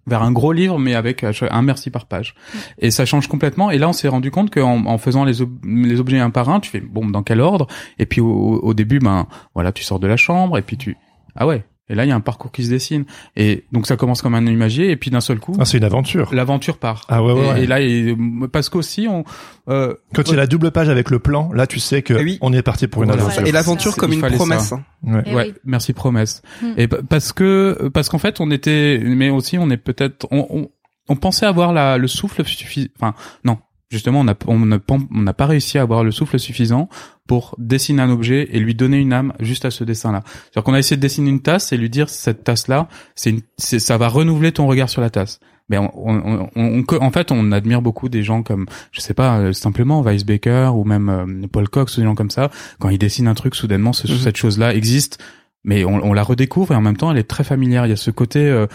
vers 0.06 0.22
un 0.22 0.32
gros 0.32 0.52
livre, 0.52 0.78
mais 0.78 0.94
avec 0.94 1.22
euh, 1.22 1.32
un 1.50 1.62
merci 1.62 1.90
par 1.90 2.06
page. 2.06 2.34
Et 2.78 2.90
ça 2.90 3.04
change 3.04 3.28
complètement. 3.28 3.70
Et 3.70 3.78
là, 3.78 3.88
on 3.88 3.92
s'est 3.92 4.08
rendu 4.08 4.30
compte 4.30 4.50
qu'en 4.52 4.86
en 4.86 4.98
faisant 4.98 5.24
les, 5.24 5.34
les 5.64 6.00
objets 6.00 6.18
un 6.18 6.30
par 6.30 6.48
un, 6.48 6.60
tu 6.60 6.70
fais 6.70 6.80
bon, 6.80 7.06
dans 7.06 7.22
quel 7.22 7.40
ordre? 7.40 7.66
Et 7.98 8.06
puis 8.06 8.20
au, 8.20 8.60
au 8.62 8.74
début, 8.74 8.98
ben 8.98 9.26
voilà, 9.54 9.72
tu 9.72 9.84
sors 9.84 10.00
de 10.00 10.06
la 10.06 10.16
chambre 10.16 10.58
et 10.58 10.62
puis 10.62 10.76
tu 10.76 10.96
ah 11.36 11.46
ouais. 11.46 11.64
Et 11.90 11.94
là, 11.94 12.06
il 12.06 12.08
y 12.08 12.12
a 12.12 12.14
un 12.14 12.20
parcours 12.20 12.50
qui 12.52 12.64
se 12.64 12.70
dessine. 12.70 13.04
Et 13.36 13.64
donc, 13.72 13.86
ça 13.86 13.96
commence 13.96 14.22
comme 14.22 14.34
un 14.34 14.46
imagier, 14.46 14.90
et 14.90 14.96
puis 14.96 15.10
d'un 15.10 15.20
seul 15.20 15.38
coup, 15.40 15.54
Ah, 15.58 15.64
c'est 15.66 15.76
une 15.76 15.84
aventure. 15.84 16.32
l'aventure 16.32 16.78
part. 16.78 17.04
Ah 17.08 17.22
ouais, 17.22 17.32
ouais, 17.34 17.40
et, 17.40 17.48
ouais. 17.50 17.64
et 17.64 17.66
là, 17.66 17.80
et, 17.80 18.16
parce 18.52 18.68
qu'aussi, 18.70 19.06
on, 19.08 19.24
euh, 19.68 19.94
Quand 20.14 20.22
il 20.28 20.30
y 20.30 20.34
a 20.34 20.36
la 20.36 20.46
double 20.46 20.70
page 20.70 20.88
avec 20.88 21.10
le 21.10 21.18
plan, 21.18 21.52
là, 21.52 21.66
tu 21.66 21.80
sais 21.80 22.00
que 22.02 22.14
Eh 22.14 22.22
oui. 22.22 22.38
on 22.40 22.52
est 22.52 22.62
parti 22.62 22.86
pour 22.86 23.02
une 23.02 23.08
Voilà. 23.10 23.24
aventure. 23.24 23.46
Et 23.46 23.52
l'aventure 23.52 23.96
comme 23.96 24.12
une 24.12 24.20
promesse. 24.20 24.72
hein. 24.72 24.82
Ouais. 25.02 25.22
Eh 25.26 25.34
ouais, 25.34 25.46
oui. 25.48 25.54
merci 25.64 25.92
promesse. 25.92 26.42
Hmm. 26.62 26.72
Et 26.76 26.86
pa- 26.88 27.02
parce 27.08 27.32
que 27.32 27.88
parce 27.92 28.08
qu'en 28.08 28.18
fait, 28.18 28.40
on 28.40 28.50
était, 28.50 29.00
mais 29.04 29.30
aussi 29.30 29.58
on 29.58 29.68
est 29.70 29.76
peut-être, 29.76 30.26
on, 30.30 30.46
on, 30.50 30.68
on 31.08 31.16
pensait 31.16 31.46
avoir 31.46 31.72
la, 31.72 31.98
le 31.98 32.06
souffle 32.06 32.44
suffisant. 32.44 32.88
Enfin, 33.00 33.14
non. 33.44 33.58
Justement, 33.90 34.20
on 34.20 34.24
n'a 34.24 34.36
on 34.46 34.78
pas 34.78 34.98
on 35.12 35.22
n'a 35.22 35.32
pas 35.34 35.46
réussi 35.46 35.76
à 35.76 35.82
avoir 35.82 36.04
le 36.04 36.12
souffle 36.12 36.38
suffisant 36.38 36.88
pour 37.26 37.56
dessiner 37.58 38.02
un 38.02 38.10
objet 38.10 38.48
et 38.52 38.60
lui 38.60 38.74
donner 38.76 38.98
une 38.98 39.12
âme 39.12 39.32
juste 39.40 39.64
à 39.64 39.70
ce 39.72 39.82
dessin-là. 39.82 40.22
C'est-à-dire 40.24 40.62
qu'on 40.62 40.74
a 40.74 40.78
essayé 40.78 40.96
de 40.96 41.00
dessiner 41.02 41.28
une 41.30 41.42
tasse 41.42 41.72
et 41.72 41.76
lui 41.76 41.90
dire 41.90 42.08
cette 42.08 42.44
tasse-là, 42.44 42.88
c'est 43.16 43.30
une, 43.30 43.40
c'est, 43.56 43.80
ça 43.80 43.98
va 43.98 44.06
renouveler 44.08 44.52
ton 44.52 44.66
regard 44.68 44.88
sur 44.88 45.00
la 45.00 45.10
tasse. 45.10 45.40
Mais 45.68 45.78
on, 45.78 45.90
on, 45.94 46.48
on- 46.56 46.84
on- 46.88 47.02
en 47.02 47.10
fait, 47.10 47.30
on 47.32 47.50
admire 47.52 47.82
beaucoup 47.82 48.08
des 48.08 48.22
gens 48.22 48.42
comme, 48.42 48.66
je 48.92 49.00
sais 49.00 49.14
pas, 49.14 49.38
euh, 49.38 49.52
simplement 49.52 50.02
Weisbecker 50.02 50.70
ou 50.74 50.84
même 50.84 51.08
euh, 51.08 51.46
Paul 51.50 51.68
Cox 51.68 51.96
ou 51.96 52.00
des 52.00 52.06
gens 52.06 52.14
comme 52.16 52.30
ça. 52.30 52.50
Quand 52.80 52.88
ils 52.90 52.98
dessinent 52.98 53.28
un 53.28 53.34
truc, 53.34 53.54
soudainement, 53.54 53.92
ce- 53.92 54.10
Mhm. 54.10 54.18
cette 54.18 54.36
chose-là 54.36 54.74
existe 54.74 55.18
mais 55.62 55.84
on, 55.84 56.02
on 56.02 56.14
la 56.14 56.22
redécouvre 56.22 56.72
et 56.72 56.74
en 56.76 56.80
même 56.80 56.96
temps 56.96 57.10
elle 57.10 57.18
est 57.18 57.24
très 57.28 57.44
familière. 57.44 57.84
Il 57.84 57.90
y 57.90 57.92
a 57.92 57.96
ce 57.96 58.10
côté, 58.10 58.40
euh, 58.48 58.66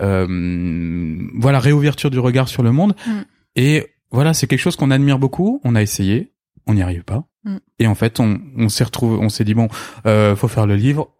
euh, 0.00 1.16
voilà, 1.34 1.58
réouverture 1.58 2.10
du 2.10 2.18
regard 2.18 2.48
sur 2.48 2.62
le 2.62 2.70
monde. 2.72 2.94
Mm. 3.06 3.10
Et 3.56 3.86
voilà, 4.14 4.32
c'est 4.32 4.46
quelque 4.46 4.60
chose 4.60 4.76
qu'on 4.76 4.90
admire 4.90 5.18
beaucoup. 5.18 5.60
On 5.64 5.74
a 5.74 5.82
essayé, 5.82 6.32
on 6.66 6.74
n'y 6.74 6.82
arrive 6.82 7.04
pas. 7.04 7.24
Mm. 7.44 7.56
Et 7.80 7.86
en 7.86 7.94
fait, 7.94 8.20
on, 8.20 8.38
on 8.56 8.68
s'est 8.70 8.84
retrouvé, 8.84 9.18
on 9.20 9.28
s'est 9.28 9.44
dit 9.44 9.54
bon, 9.54 9.68
euh, 10.06 10.34
faut 10.36 10.48
faire 10.48 10.66
le 10.66 10.76
livre. 10.76 11.10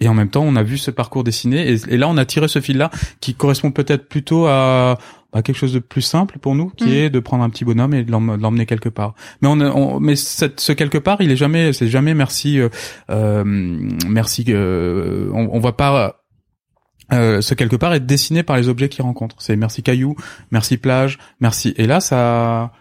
Et 0.00 0.06
en 0.06 0.14
même 0.14 0.30
temps, 0.30 0.44
on 0.44 0.54
a 0.54 0.62
vu 0.62 0.78
ce 0.78 0.92
parcours 0.92 1.24
dessiné. 1.24 1.72
Et, 1.72 1.76
et 1.88 1.96
là, 1.96 2.06
on 2.08 2.16
a 2.16 2.24
tiré 2.24 2.46
ce 2.46 2.60
fil-là 2.60 2.90
qui 3.20 3.34
correspond 3.34 3.72
peut-être 3.72 4.08
plutôt 4.08 4.46
à, 4.46 4.96
à 5.32 5.42
quelque 5.42 5.56
chose 5.56 5.72
de 5.72 5.80
plus 5.80 6.02
simple 6.02 6.38
pour 6.38 6.54
nous, 6.54 6.70
qui 6.70 6.84
Mm. 6.84 6.92
est 6.92 7.10
de 7.10 7.18
prendre 7.18 7.42
un 7.42 7.50
petit 7.50 7.64
bonhomme 7.64 7.94
et 7.94 8.04
de 8.04 8.12
l'em- 8.12 8.36
de 8.36 8.40
l'emmener 8.42 8.64
quelque 8.64 8.88
part. 8.88 9.14
Mais 9.42 9.48
on, 9.48 9.60
on 9.60 9.98
mais 9.98 10.14
cette, 10.14 10.60
ce 10.60 10.70
quelque 10.72 10.98
part, 10.98 11.20
il 11.20 11.32
est 11.32 11.36
jamais, 11.36 11.72
c'est 11.72 11.88
jamais 11.88 12.14
merci, 12.14 12.60
euh, 12.60 12.68
euh, 13.10 13.42
merci. 13.44 14.44
Euh, 14.50 15.30
on, 15.34 15.48
on 15.52 15.58
va 15.58 15.72
pas. 15.72 16.14
Euh, 17.12 17.40
ce 17.40 17.54
quelque 17.54 17.76
part 17.76 17.94
est 17.94 18.00
dessiné 18.00 18.42
par 18.42 18.56
les 18.56 18.68
objets 18.68 18.88
qu'il 18.88 19.02
rencontre. 19.02 19.36
C'est 19.38 19.56
merci 19.56 19.82
caillou, 19.82 20.14
merci 20.50 20.76
plage, 20.76 21.18
merci. 21.40 21.72
Et 21.76 21.86
là, 21.86 22.00
ça, 22.00 22.72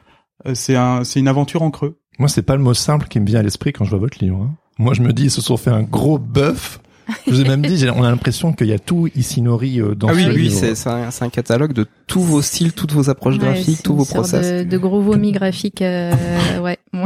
euh, 0.46 0.54
c'est 0.54 0.76
un, 0.76 1.04
c'est 1.04 1.20
une 1.20 1.28
aventure 1.30 1.62
en 1.62 1.72
creux. 1.72 1.98
Moi, 2.20 2.28
c'est 2.28 2.42
pas 2.42 2.56
le 2.56 2.62
mot 2.64 2.74
simple 2.74 3.08
qui 3.08 3.20
me 3.20 3.26
vient 3.26 3.40
à 3.40 3.44
l'esprit 3.44 3.72
quand 3.74 3.86
je 3.86 3.92
vois 3.92 4.00
votre 4.00 4.18
livre. 4.24 4.42
hein. 4.42 4.56
Moi, 4.80 4.94
je 4.94 5.02
me 5.02 5.14
dis, 5.14 5.24
ils 5.26 5.32
se 5.32 5.42
sont 5.42 5.56
fait 5.58 5.70
un 5.72 5.82
gros 5.84 6.18
bœuf. 6.20 6.80
Je 7.26 7.32
vous 7.32 7.40
ai 7.42 7.46
même 7.48 7.66
dit, 7.66 7.86
on 7.96 8.04
a 8.04 8.10
l'impression 8.12 8.52
qu'il 8.52 8.68
y 8.68 8.74
a 8.74 8.80
tout 8.80 9.08
Isinori 9.16 9.80
euh, 9.80 9.96
dans 9.96 10.10
Ah 10.10 10.14
ce 10.14 10.18
oui, 10.18 10.24
livre. 10.26 10.36
oui, 10.38 10.52
c'est 10.52 10.76
c'est 10.76 10.90
un, 10.90 11.10
c'est 11.10 11.24
un 11.24 11.30
catalogue 11.30 11.72
de 11.72 11.86
tous 12.06 12.22
vos 12.22 12.42
styles, 12.42 12.74
toutes 12.74 12.92
vos 12.92 13.10
approches 13.10 13.36
Ouais, 13.38 13.46
graphiques, 13.46 13.82
tous 13.82 13.96
vos 13.96 14.04
process. 14.04 14.66
De, 14.66 14.70
de 14.70 14.78
gros 14.78 15.02
vomi 15.02 15.32
graphique, 15.32 15.82
euh, 15.82 16.12
ouais. 16.60 16.78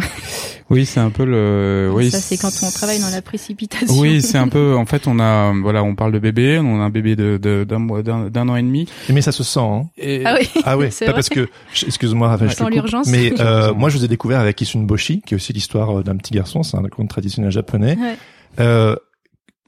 Oui, 0.69 0.85
c'est 0.85 0.99
un 0.99 1.09
peu 1.09 1.25
le. 1.25 1.91
Oui, 1.93 2.11
ça 2.11 2.19
c'est 2.19 2.37
quand 2.37 2.51
on 2.63 2.71
travaille 2.71 2.99
dans 2.99 3.09
la 3.09 3.21
précipitation. 3.21 3.93
Oui, 3.99 4.21
c'est 4.21 4.37
un 4.37 4.47
peu. 4.49 4.75
En 4.75 4.85
fait, 4.85 5.07
on 5.07 5.19
a, 5.19 5.51
voilà, 5.61 5.83
on 5.83 5.95
parle 5.95 6.11
de 6.13 6.19
bébé. 6.19 6.59
On 6.59 6.79
a 6.79 6.83
un 6.83 6.89
bébé 6.89 7.15
de 7.15 7.65
d'un 7.67 7.79
mois, 7.79 8.03
d'un 8.03 8.29
d'un 8.29 8.47
an 8.49 8.55
et 8.55 8.61
demi. 8.63 8.87
Mais 9.09 9.21
ça 9.21 9.31
se 9.31 9.43
sent. 9.43 9.59
Hein. 9.59 9.83
Et 9.97 10.23
Ah 10.25 10.35
oui. 10.39 10.49
Ah 10.65 10.75
C'est 10.91 11.05
pas 11.05 11.11
vrai. 11.11 11.13
parce 11.15 11.29
que, 11.29 11.49
excuse-moi, 11.85 12.37
Dans 12.59 12.69
l'urgence. 12.69 13.07
mais 13.07 13.33
euh, 13.41 13.73
moi, 13.73 13.89
je 13.89 13.97
vous 13.97 14.05
ai 14.05 14.07
découvert 14.07 14.39
avec 14.39 14.59
Isun 14.61 14.81
Boshi, 14.83 15.21
qui 15.21 15.33
est 15.33 15.35
aussi 15.35 15.53
l'histoire 15.53 15.99
euh, 15.99 16.03
d'un 16.03 16.15
petit 16.17 16.33
garçon, 16.33 16.63
c'est 16.63 16.77
un 16.77 16.83
conte 16.83 17.09
traditionnel 17.09 17.51
japonais. 17.51 17.97
Ouais. 17.99 18.15
Euh, 18.59 18.95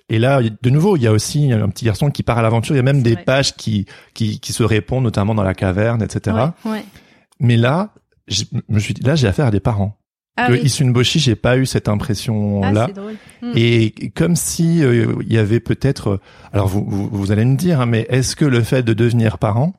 et 0.09 0.19
là, 0.19 0.41
de 0.41 0.69
nouveau, 0.69 0.97
il 0.97 1.03
y 1.03 1.07
a 1.07 1.11
aussi 1.11 1.51
un 1.51 1.69
petit 1.69 1.85
garçon 1.85 2.11
qui 2.11 2.23
part 2.23 2.37
à 2.37 2.41
l'aventure. 2.41 2.75
Il 2.75 2.77
y 2.77 2.81
a 2.81 2.83
même 2.83 3.01
des 3.01 3.13
vrai. 3.13 3.23
pages 3.23 3.55
qui, 3.55 3.85
qui 4.13 4.39
qui 4.39 4.53
se 4.53 4.63
répondent, 4.63 5.03
notamment 5.03 5.33
dans 5.33 5.43
la 5.43 5.53
caverne, 5.53 6.03
etc. 6.03 6.35
Ouais, 6.65 6.71
ouais. 6.71 6.85
Mais 7.39 7.57
là, 7.57 7.93
je 8.27 8.43
me 8.69 8.79
suis 8.79 8.93
dit, 8.93 9.01
là, 9.01 9.15
j'ai 9.15 9.27
affaire 9.27 9.45
à 9.47 9.51
des 9.51 9.59
parents. 9.61 9.97
Ah 10.35 10.47
que 10.47 10.53
oui. 10.53 10.61
Isun 10.63 10.89
Boshi, 10.89 11.19
j'ai 11.19 11.35
pas 11.35 11.57
eu 11.57 11.65
cette 11.67 11.87
impression 11.87 12.61
Ah, 12.63 12.71
là. 12.71 12.85
c'est 12.87 12.93
drôle. 12.99 13.13
Hmm. 13.43 13.51
Et 13.55 13.93
comme 14.15 14.35
si 14.35 14.83
euh, 14.83 15.13
il 15.21 15.31
y 15.31 15.37
avait 15.37 15.59
peut-être, 15.59 16.07
euh, 16.09 16.19
alors 16.53 16.67
vous, 16.67 16.83
vous, 16.87 17.07
vous 17.11 17.31
allez 17.31 17.45
me 17.45 17.55
dire, 17.55 17.81
hein, 17.81 17.85
mais 17.85 18.07
est-ce 18.09 18.35
que 18.35 18.45
le 18.45 18.61
fait 18.63 18.81
de 18.81 18.93
devenir 18.93 19.37
parent 19.37 19.73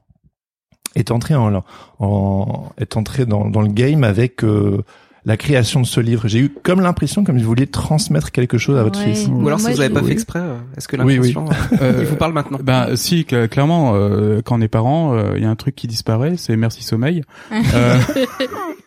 est 0.95 1.11
entré 1.11 1.35
en, 1.35 1.65
en 1.99 2.71
est 2.79 2.97
entré 2.97 3.27
dans, 3.27 3.49
dans 3.51 3.63
le 3.63 3.69
game 3.69 4.05
avec 4.05 4.45
euh, 4.45 4.83
la 5.25 5.37
création 5.37 5.81
de 5.81 5.87
ce 5.87 5.99
livre? 5.99 6.29
J'ai 6.29 6.39
eu 6.39 6.51
comme 6.63 6.81
l'impression 6.81 7.25
comme 7.25 7.37
si 7.37 7.43
vous 7.43 7.49
vouliez 7.49 7.67
transmettre 7.67 8.31
quelque 8.31 8.57
chose 8.57 8.79
à 8.79 8.85
votre 8.85 9.01
Ouais. 9.05 9.13
fils. 9.13 9.27
Ou 9.29 9.45
alors 9.49 9.59
si 9.59 9.73
vous 9.73 9.81
avez 9.81 9.89
je- 9.89 9.93
pas 9.95 10.01
Oui. 10.03 10.07
fait 10.07 10.13
exprès, 10.13 10.39
euh, 10.39 10.55
est-ce 10.77 10.87
que 10.87 10.97
Oui, 11.03 11.19
oui. 11.19 11.33
l'intention, 11.33 11.57
euh, 11.83 11.97
il 11.99 12.07
vous 12.07 12.15
parle 12.17 12.33
maintenant? 12.33 12.61
Ben 12.63 12.95
si, 12.95 13.25
clairement, 13.25 13.95
euh, 13.97 14.41
quand 14.45 14.57
on 14.57 14.61
est 14.61 14.69
parent, 14.69 15.17
euh, 15.17 15.33
il 15.37 15.43
y 15.43 15.47
a 15.47 15.51
un 15.51 15.57
truc 15.57 15.75
qui 15.75 15.89
disparaît, 15.89 16.37
c'est 16.37 16.55
merci 16.57 16.85
sommeil. 16.85 17.25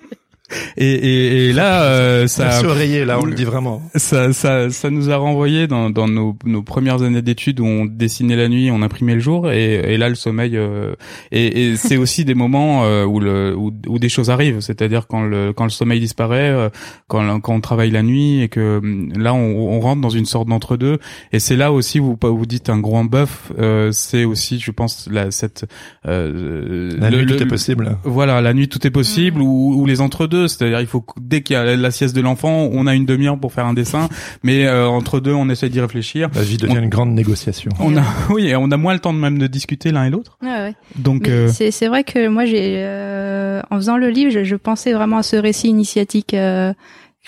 Et, 0.78 0.86
et, 0.92 1.50
et 1.50 1.54
là, 1.54 1.84
euh, 1.86 2.28
ça, 2.28 2.62
oreiller, 2.66 3.04
là, 3.06 3.20
on 3.22 3.26
le 3.26 3.34
dit 3.34 3.44
vraiment. 3.44 3.82
ça, 3.96 4.32
ça, 4.34 4.70
ça 4.70 4.90
nous 4.90 5.10
a 5.10 5.18
renvoyé 5.18 5.68
dans, 5.68 5.90
dans 5.90 6.08
nos, 6.08 6.38
nos 6.46 6.62
premières 6.64 7.02
années 7.02 7.22
d'études 7.22 7.60
où 7.60 7.66
on 7.66 7.86
dessinait 7.86 8.36
la 8.36 8.48
nuit, 8.48 8.70
on 8.72 8.82
imprimait 8.82 9.16
le 9.16 9.20
jour, 9.20 9.52
et, 9.52 9.74
et 9.94 9.98
là 9.98 10.08
le 10.10 10.16
sommeil. 10.16 10.56
euh, 10.56 10.94
et 11.32 11.72
et 11.72 11.76
c'est 11.76 11.98
aussi 11.98 12.24
des 12.26 12.34
moments 12.36 12.84
euh, 12.86 13.04
où, 13.06 13.20
le, 13.20 13.56
où, 13.58 13.74
où 13.88 14.00
des 14.00 14.10
choses 14.10 14.30
arrivent, 14.30 14.60
c'est-à-dire 14.62 15.08
quand 15.08 15.24
le, 15.24 15.52
quand 15.54 15.64
le 15.66 15.70
sommeil 15.70 16.00
disparaît, 16.00 16.50
euh, 16.52 16.70
quand, 17.08 17.40
quand 17.42 17.54
on 17.56 17.62
travaille 17.62 17.92
la 17.92 18.04
nuit, 18.04 18.42
et 18.42 18.48
que 18.50 18.78
hum, 18.78 19.12
là 19.18 19.34
on, 19.34 19.74
on 19.76 19.80
rentre 19.80 20.02
dans 20.02 20.10
une 20.10 20.26
sorte 20.26 20.48
d'entre-deux. 20.48 21.00
Et 21.34 21.40
c'est 21.40 21.56
là 21.58 21.72
aussi 21.72 22.00
où 22.00 22.18
vous, 22.22 22.36
vous 22.38 22.46
dites 22.46 22.70
un 22.70 22.80
gros 22.80 23.04
bœuf, 23.04 23.52
euh, 23.60 23.92
c'est 23.92 24.24
aussi, 24.24 24.60
je 24.60 24.72
pense, 24.72 25.08
la, 25.12 25.30
cette 25.32 25.66
euh, 26.08 26.92
La 27.00 27.10
le- 27.10 27.18
nuit, 27.18 27.26
le- 27.26 27.36
tout 27.36 27.44
est 27.44 27.48
possible. 27.48 27.98
voilà, 28.04 28.42
la 28.42 28.54
nuit 28.54 28.68
tout 28.70 28.86
est 28.86 28.92
possible 28.92 29.42
ou, 29.42 29.74
ou 29.76 29.86
les 29.86 30.02
entre-deux, 30.02 30.37
c'est-à-dire 30.46 30.80
il 30.82 30.86
faut 30.86 31.04
dès 31.20 31.42
qu'il 31.42 31.56
y 31.56 31.58
a 31.58 31.76
la 31.76 31.90
sieste 31.90 32.16
de 32.16 32.22
l'enfant, 32.22 32.70
on 32.72 32.86
a 32.86 32.94
une 32.94 33.06
demi-heure 33.06 33.40
pour 33.40 33.52
faire 33.54 33.66
un 33.66 33.74
dessin, 33.74 34.10
mais 34.44 34.68
euh, 34.68 34.88
entre 34.88 35.20
deux, 35.20 35.34
on 35.34 35.50
essaie 35.50 35.70
d'y 35.70 35.80
réfléchir. 35.82 36.30
La 36.36 36.44
vie 36.44 36.58
devient 36.58 36.76
On- 36.78 36.84
une 36.84 36.90
grande 36.90 37.14
négociation. 37.14 37.72
On 37.80 37.98
a, 37.98 38.04
oui, 38.30 38.48
et 38.50 38.56
on 38.56 38.70
a 38.70 38.78
moins 38.78 38.94
le 38.94 39.00
temps 39.00 39.14
de 39.14 39.20
même 39.20 39.40
de 39.40 39.48
discuter 39.48 39.92
l'un 39.92 40.04
et 40.06 40.10
l'autre. 40.12 40.38
Ouais, 40.44 40.50
ouais. 40.50 40.74
Donc, 40.98 41.28
euh, 41.28 41.48
c'est 41.48 41.72
c'est 41.72 41.88
vrai 41.88 42.04
que 42.04 42.28
moi 42.28 42.46
j'ai 42.46 42.76
euh, 42.78 43.62
en 43.72 43.78
faisant 43.78 43.98
le 43.98 44.10
livre, 44.10 44.32
je, 44.32 44.44
je 44.44 44.56
pensais 44.58 44.94
vraiment 44.94 45.18
à 45.20 45.24
ce 45.24 45.38
récit 45.38 45.70
initiatique. 45.70 46.34
euh, 46.34 46.74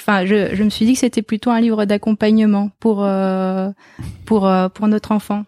Enfin, 0.02 0.26
je, 0.26 0.56
je 0.56 0.64
me 0.64 0.70
suis 0.70 0.86
dit 0.86 0.94
que 0.94 1.00
c'était 1.00 1.22
plutôt 1.22 1.50
un 1.50 1.60
livre 1.60 1.84
d'accompagnement 1.84 2.70
pour 2.80 3.04
euh, 3.04 3.68
pour 4.26 4.48
euh, 4.48 4.70
pour 4.70 4.88
notre 4.88 5.12
enfant. 5.12 5.44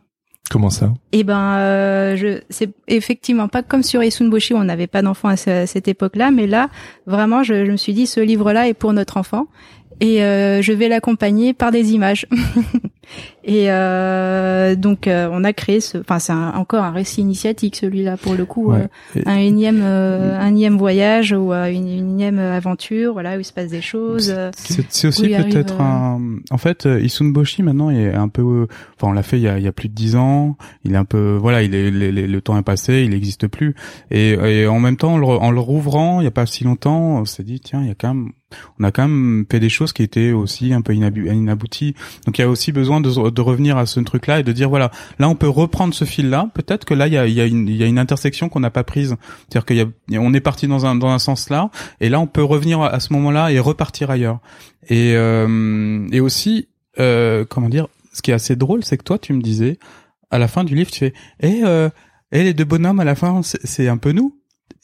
Comment 0.52 0.70
ça 0.70 0.94
Et 1.14 1.24
ben, 1.24 1.56
euh, 1.60 2.18
je 2.18 2.42
c'est 2.50 2.72
effectivement 2.90 3.48
pas 3.48 3.64
comme 3.64 3.84
sur 3.84 4.04
Isunboshi 4.04 4.54
on 4.54 4.66
n'avait 4.66 4.86
pas 4.86 5.02
d'enfant 5.02 5.30
à, 5.30 5.50
à 5.50 5.66
cette 5.66 5.88
époque-là, 5.88 6.30
mais 6.30 6.46
là 6.46 6.70
vraiment, 7.08 7.42
je, 7.42 7.66
je 7.66 7.72
me 7.72 7.78
suis 7.78 7.94
dit 7.94 8.06
ce 8.06 8.20
livre-là 8.20 8.68
est 8.68 8.74
pour 8.74 8.92
notre 8.92 9.16
enfant 9.16 9.48
et 10.02 10.24
euh, 10.24 10.62
je 10.62 10.74
vais 10.74 10.90
l'accompagner 10.90 11.54
par 11.54 11.72
des 11.72 11.94
images. 11.94 12.28
et 13.44 13.72
euh, 13.72 14.76
donc 14.76 15.08
euh, 15.08 15.28
on 15.32 15.44
a 15.44 15.54
créé 15.54 15.80
ce, 15.80 15.98
enfin 15.98 16.20
c'est 16.20 16.32
encore 16.34 16.84
un 16.84 16.92
récit 16.92 17.22
initiatique 17.22 17.76
celui-là 17.76 18.18
pour 18.18 18.36
le 18.36 18.46
coup, 18.46 18.72
Ouais. 18.72 18.88
euh, 19.18 19.22
un 19.26 19.38
énième 19.38 19.82
euh, 19.82 20.40
un 20.40 20.48
énième 20.50 20.78
voyage 20.78 21.32
ou 21.34 21.52
euh, 21.52 21.66
une, 21.72 21.88
une 21.88 22.10
énième 22.12 22.40
aventure, 22.40 23.14
voilà 23.14 23.36
où 23.38 23.40
il 23.40 23.44
se 23.46 23.54
passe 23.54 23.70
des 23.70 23.82
choses. 23.82 24.32
euh, 24.36 24.52
c'est 24.56 24.86
c'est 24.90 25.08
aussi 25.08 25.34
arrive, 25.34 25.54
peut-être 25.54 25.80
euh, 25.80 25.84
un. 25.84 26.22
En 26.52 26.58
fait, 26.58 26.86
euh, 26.86 27.00
Isunboshi 27.02 27.64
maintenant 27.64 27.90
est 27.90 28.14
un 28.14 28.28
peu. 28.30 28.42
euh, 28.42 28.68
Enfin, 28.98 29.10
on 29.12 29.14
l'a 29.14 29.24
fait 29.24 29.38
il 29.38 29.44
y 29.44 29.48
a, 29.48 29.58
il 29.58 29.64
y 29.64 29.68
a 29.68 29.72
plus 29.72 29.90
de 29.90 29.94
dix 29.96 30.16
ans. 30.16 30.56
Il 30.86 30.94
est 30.94 30.98
un 30.98 31.06
peu. 31.06 31.38
Voilà, 31.42 31.64
il 31.64 31.74
est. 31.74 31.90
le- 31.90 32.12
le- 32.12 32.28
le 32.28 32.42
temps 32.42 32.58
est 32.58 32.62
passé. 32.64 33.02
Il 33.04 33.10
n'existe 33.10 33.48
plus. 33.48 33.74
Et, 34.12 34.32
et 34.34 34.68
en 34.68 34.80
même 34.80 34.96
temps, 34.98 35.14
en 35.14 35.18
le, 35.18 35.26
en 35.26 35.50
le 35.52 35.60
rouvrant, 35.60 36.22
il 36.22 36.26
y 36.26 36.28
a 36.28 36.32
pas 36.32 36.46
si 36.46 36.64
longtemps, 36.64 37.18
on 37.20 37.26
s'est 37.26 37.44
dit 37.44 37.60
tiens, 37.60 37.82
il 37.82 37.88
y 37.88 37.92
a 37.92 37.96
quand 37.96 38.14
même. 38.14 38.32
On 38.80 38.84
a 38.84 38.92
quand 38.92 39.08
même 39.08 39.46
fait 39.50 39.60
des 39.62 39.70
choses 39.70 39.94
qui 39.94 40.04
étaient 40.04 40.34
aussi 40.34 40.74
un 40.74 40.82
peu 40.82 40.94
inabouties. 40.94 41.96
Donc 42.26 42.38
il 42.38 42.42
y 42.42 42.44
a 42.44 42.50
aussi 42.50 42.72
besoin 42.72 43.01
de, 43.02 43.30
de 43.30 43.42
revenir 43.42 43.78
à 43.78 43.86
ce 43.86 44.00
truc-là 44.00 44.40
et 44.40 44.44
de 44.44 44.52
dire 44.52 44.70
voilà, 44.70 44.92
là 45.20 45.30
on 45.30 45.36
peut 45.36 45.50
reprendre 45.50 45.94
ce 45.94 46.06
fil-là. 46.06 46.50
Peut-être 46.54 46.86
que 46.86 46.94
là 46.94 47.08
il 47.08 47.14
y 47.14 47.18
a, 47.18 47.28
y 47.28 47.42
a 47.42 47.48
y 47.48 47.84
a 47.84 47.86
une 47.86 48.00
intersection 48.00 48.50
qu'on 48.50 48.60
n'a 48.60 48.70
pas 48.70 48.84
prise. 48.84 49.16
C'est-à-dire 49.50 49.66
qu'il 49.66 49.78
y 49.78 50.18
a, 50.18 50.22
on 50.22 50.34
est 50.34 50.42
parti 50.42 50.68
dans 50.68 50.86
un 50.86 50.96
dans 50.96 51.10
un 51.10 51.20
sens 51.20 51.50
là, 51.50 51.70
et 52.00 52.10
là 52.10 52.20
on 52.20 52.28
peut 52.28 52.44
revenir 52.44 52.82
à, 52.82 53.00
ce 53.00 53.14
moment-là 53.14 53.52
et 53.52 53.60
repartir 53.60 54.10
ailleurs. 54.12 54.40
Et 54.90 55.14
euh, 55.16 56.08
et 56.12 56.20
aussi 56.20 56.68
euh, 57.00 57.46
comment 57.50 57.70
dire, 57.70 57.88
ce 58.14 58.22
qui 58.22 58.32
est 58.32 58.36
assez 58.36 58.56
drôle, 58.56 58.84
c'est 58.84 58.98
que 58.98 59.04
toi 59.04 59.18
tu 59.18 59.34
me 59.34 59.42
disais 59.42 59.78
à 60.30 60.38
la 60.40 60.48
fin 60.48 60.64
du 60.64 60.76
livre, 60.76 60.92
tu 60.92 61.00
fais 61.00 61.14
et 61.40 61.62
euh, 61.64 61.90
et 62.32 62.44
les 62.44 62.54
deux 62.54 62.64
bonhommes 62.64 63.00
à 63.00 63.04
la 63.04 63.16
fin, 63.16 63.42
c'est 63.44 63.88
un 63.88 63.98
peu 63.98 64.14
nous. 64.14 64.41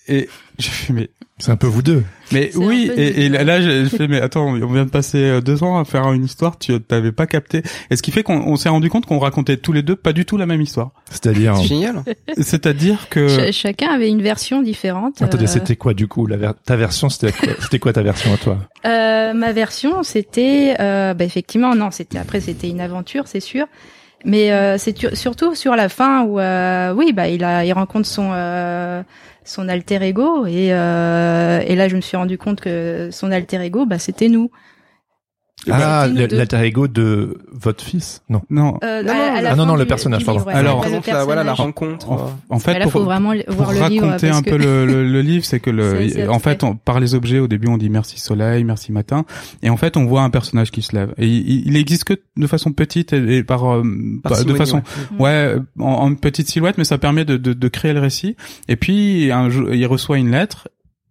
Et 0.08 0.30
je 0.60 0.70
fais 0.70 0.94
mais 0.94 1.10
C'est 1.40 1.52
un 1.52 1.56
peu 1.58 1.68
vous 1.68 1.82
deux. 1.82 2.04
mais 2.32 2.50
oui, 2.56 2.90
et, 2.96 3.26
et 3.26 3.30
là, 3.30 3.62
je 3.62 3.86
fais, 3.96 4.08
mais 4.08 4.20
attends, 4.22 4.46
on 4.48 4.72
vient 4.74 4.86
de 4.86 4.90
passer 4.90 5.18
euh, 5.20 5.42
deux 5.42 5.64
ans 5.64 5.78
à 5.78 5.86
faire 5.86 6.12
une 6.14 6.24
histoire, 6.26 6.58
tu 6.58 6.80
t'avais 6.82 7.12
pas 7.12 7.28
capté. 7.28 7.62
Et 7.92 7.96
ce 7.96 8.02
qui 8.02 8.12
fait 8.12 8.24
qu'on 8.24 8.38
on 8.40 8.56
s'est 8.56 8.70
rendu 8.70 8.90
compte 8.90 9.06
qu'on 9.06 9.20
racontait 9.20 9.58
tous 9.58 9.72
les 9.74 9.84
deux 9.84 9.96
pas 9.96 10.14
du 10.14 10.26
tout 10.26 10.38
la 10.38 10.46
même 10.46 10.62
histoire. 10.62 10.92
C'est-à-dire, 11.12 11.58
C'est 11.58 11.66
génial. 11.68 12.04
C'est-à-dire 12.42 13.08
que 13.10 13.28
ch- 13.28 13.54
chacun 13.56 13.90
avait 13.92 14.10
une 14.10 14.22
version 14.22 14.62
différente. 14.62 15.22
attendez, 15.22 15.44
euh, 15.44 15.48
c'était 15.48 15.76
quoi 15.76 15.94
du 15.94 16.08
coup 16.08 16.26
la 16.26 16.38
ver- 16.38 16.54
Ta 16.66 16.76
version, 16.76 17.10
c'était 17.10 17.32
quoi, 17.32 17.54
c'était 17.62 17.80
quoi 17.80 17.94
ta 17.94 18.02
version 18.02 18.34
à 18.34 18.38
toi 18.38 18.58
Euh, 18.86 19.34
ma 19.34 19.52
version, 19.52 20.04
c'était, 20.04 20.76
euh, 20.80 21.14
bah, 21.14 21.26
effectivement, 21.26 21.76
non, 21.76 21.92
c'était 21.92 22.18
après, 22.18 22.40
c'était 22.40 22.70
une 22.70 22.82
aventure, 22.82 23.28
c'est 23.28 23.42
sûr. 23.42 23.66
Mais 24.26 24.52
euh, 24.52 24.78
c'est 24.80 25.14
surtout 25.16 25.54
sur 25.54 25.76
la 25.76 25.90
fin 25.90 26.24
où, 26.24 26.40
euh, 26.40 26.92
oui, 26.94 27.14
bah, 27.14 27.28
il 27.30 27.44
a, 27.44 27.64
il 27.64 27.72
rencontre 27.74 28.08
son 28.08 28.32
euh, 28.34 29.04
son 29.48 29.70
alter 29.70 30.04
ego 30.04 30.46
et 30.46 30.74
euh, 30.74 31.62
et 31.66 31.76
là, 31.76 31.88
je 31.88 31.96
me 31.96 32.02
suis 32.02 32.18
rendu 32.18 32.38
compte 32.38 32.60
que 32.60 33.10
son 33.12 33.32
alter 33.32 33.62
ego, 33.64 33.86
bah, 33.86 33.98
c'était 33.98 34.28
nous. 34.28 34.52
Ah, 35.72 36.08
l'alter 36.08 36.62
ego 36.64 36.88
de 36.88 37.38
votre 37.52 37.84
fils 37.84 38.22
Non. 38.30 38.42
Non. 38.50 38.78
Euh, 38.84 39.04
Non, 39.04 39.12
à- 39.12 39.16
non, 39.16 39.36
à 39.38 39.42
la 39.42 39.52
ah 39.52 39.56
non, 39.56 39.66
non, 39.66 39.76
le 39.76 39.86
personnage, 39.86 40.26
pardon. 40.26 40.40
livre, 40.40 40.48
ouais. 40.52 40.54
Alors, 40.56 40.84
le 40.86 41.12
la- 41.12 41.24
voilà 41.26 41.44
la 41.44 41.54
rencontre. 41.54 42.10
En, 42.12 42.32
en 42.50 42.60
fait, 42.60 42.74
là, 42.74 42.82
pour, 42.84 42.92
faut 42.94 43.04
vraiment 43.04 43.34
voir 43.48 43.58
pour 43.68 43.74
le 43.74 43.90
livre 43.90 44.06
raconter 44.08 44.28
parce 44.28 44.40
un 44.40 44.42
que- 44.44 44.50
peu 44.52 44.58
le, 44.58 44.86
le, 44.86 45.08
le 45.08 45.22
livre, 45.22 45.46
c'est 45.46 45.60
que 45.60 45.70
le, 45.70 46.30
en 46.30 46.40
fait, 46.40 46.64
on, 46.64 46.76
par 46.76 47.00
les 47.00 47.16
objets, 47.16 47.40
au 47.40 47.48
début, 47.48 47.68
on 47.68 47.78
dit 47.78 47.90
merci 47.90 48.20
soleil, 48.20 48.64
merci 48.64 48.92
matin, 48.92 49.26
et 49.64 49.70
en 49.70 49.78
fait, 49.78 49.98
on 49.98 50.06
voit 50.06 50.22
un 50.22 50.30
personnage 50.30 50.72
qui 50.72 50.82
se 50.82 50.96
lève. 50.96 51.14
Et 51.18 51.28
il, 51.28 51.68
il 51.68 51.76
existe 51.78 52.04
que 52.06 52.14
de 52.38 52.48
façon 52.48 52.72
petite 52.72 53.14
et, 53.14 53.38
et 53.38 53.44
par, 53.44 53.66
euh, 53.72 53.84
Par 54.24 54.32
pas- 54.34 54.44
de 54.44 54.54
façon, 54.54 54.82
ouais. 55.20 55.26
ouais, 55.54 55.56
en, 55.80 55.86
en 55.86 56.14
petite 56.16 56.50
silhouette, 56.50 56.78
mais 56.78 56.84
ça 56.86 56.98
permet 56.98 57.26
de, 57.26 57.38
de, 57.38 57.54
de 57.54 57.68
créer 57.68 57.94
le 57.94 58.00
récit. 58.00 58.36
Et 58.68 58.76
puis, 58.76 59.32
un 59.32 59.50
il 59.50 59.86
reçoit 59.88 60.18
une 60.18 60.32
lettre. 60.32 60.68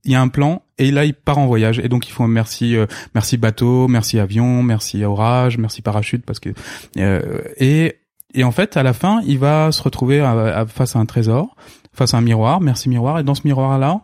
Il 0.07 0.13
y 0.13 0.15
a 0.15 0.21
un 0.23 0.29
plan 0.29 0.63
et 0.79 0.91
là 0.91 1.05
il 1.05 1.13
part 1.15 1.37
en 1.39 1.47
voyage 1.47 1.79
et 1.81 1.89
donc 1.89 2.09
il 2.09 2.13
faut 2.13 2.23
un 2.23 2.29
merci 2.29 2.77
euh, 2.77 2.87
merci 3.15 3.37
bateau 3.37 3.89
merci 3.89 4.19
avion 4.19 4.63
merci 4.63 5.05
orage 5.05 5.59
merci 5.59 5.83
parachute 5.83 6.25
parce 6.25 6.39
que 6.41 6.51
euh, 6.97 7.41
et 7.59 7.97
et 8.35 8.45
en 8.45 8.53
fait 8.53 8.77
à 8.77 8.83
la 8.83 8.93
fin 8.93 9.21
il 9.27 9.39
va 9.39 9.73
se 9.73 9.83
retrouver 9.83 10.21
à- 10.21 10.33
à- 10.61 10.67
face 10.67 10.95
à 10.97 10.99
un 11.01 11.07
trésor 11.07 11.57
face 11.93 12.15
à 12.15 12.19
un 12.19 12.21
miroir 12.21 12.61
merci 12.61 12.89
miroir 12.89 13.19
et 13.19 13.25
dans 13.25 13.35
ce 13.35 13.43
miroir 13.45 13.79
là 13.79 14.01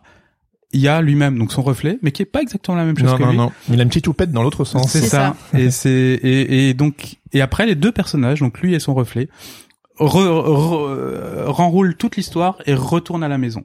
il 0.73 0.81
y 0.81 0.87
a 0.87 1.01
lui-même 1.01 1.37
donc 1.37 1.51
son 1.53 1.61
reflet 1.61 1.99
mais 2.01 2.11
qui 2.11 2.23
est 2.23 2.25
pas 2.25 2.41
exactement 2.41 2.75
la 2.77 2.85
même 2.85 2.97
chose 2.97 3.11
Non, 3.11 3.17
que 3.17 3.23
non, 3.23 3.29
lui 3.29 3.37
non. 3.37 3.51
Il 3.71 3.79
a 3.79 3.83
une 3.83 3.89
petite 3.89 4.05
toupette 4.05 4.31
dans 4.31 4.41
l'autre 4.43 4.65
sens. 4.65 4.91
c'est 4.91 5.01
C'est 5.01 5.07
ça. 5.07 5.35
Et 5.53 5.69
c'est 5.71 5.89
et, 5.91 6.69
et 6.69 6.73
donc 6.73 7.17
et 7.31 7.41
après 7.41 7.65
les 7.67 7.75
deux 7.75 7.91
personnages, 7.91 8.39
donc 8.39 8.59
lui 8.59 8.73
et 8.73 8.79
son 8.79 8.95
reflet, 8.95 9.29
re, 9.99 10.15
re- 10.15 11.43
renroulent 11.45 11.95
toute 11.95 12.15
l'histoire 12.17 12.57
et 12.65 12.73
retournent 12.73 13.23
à 13.23 13.27
la 13.27 13.37
maison. 13.37 13.63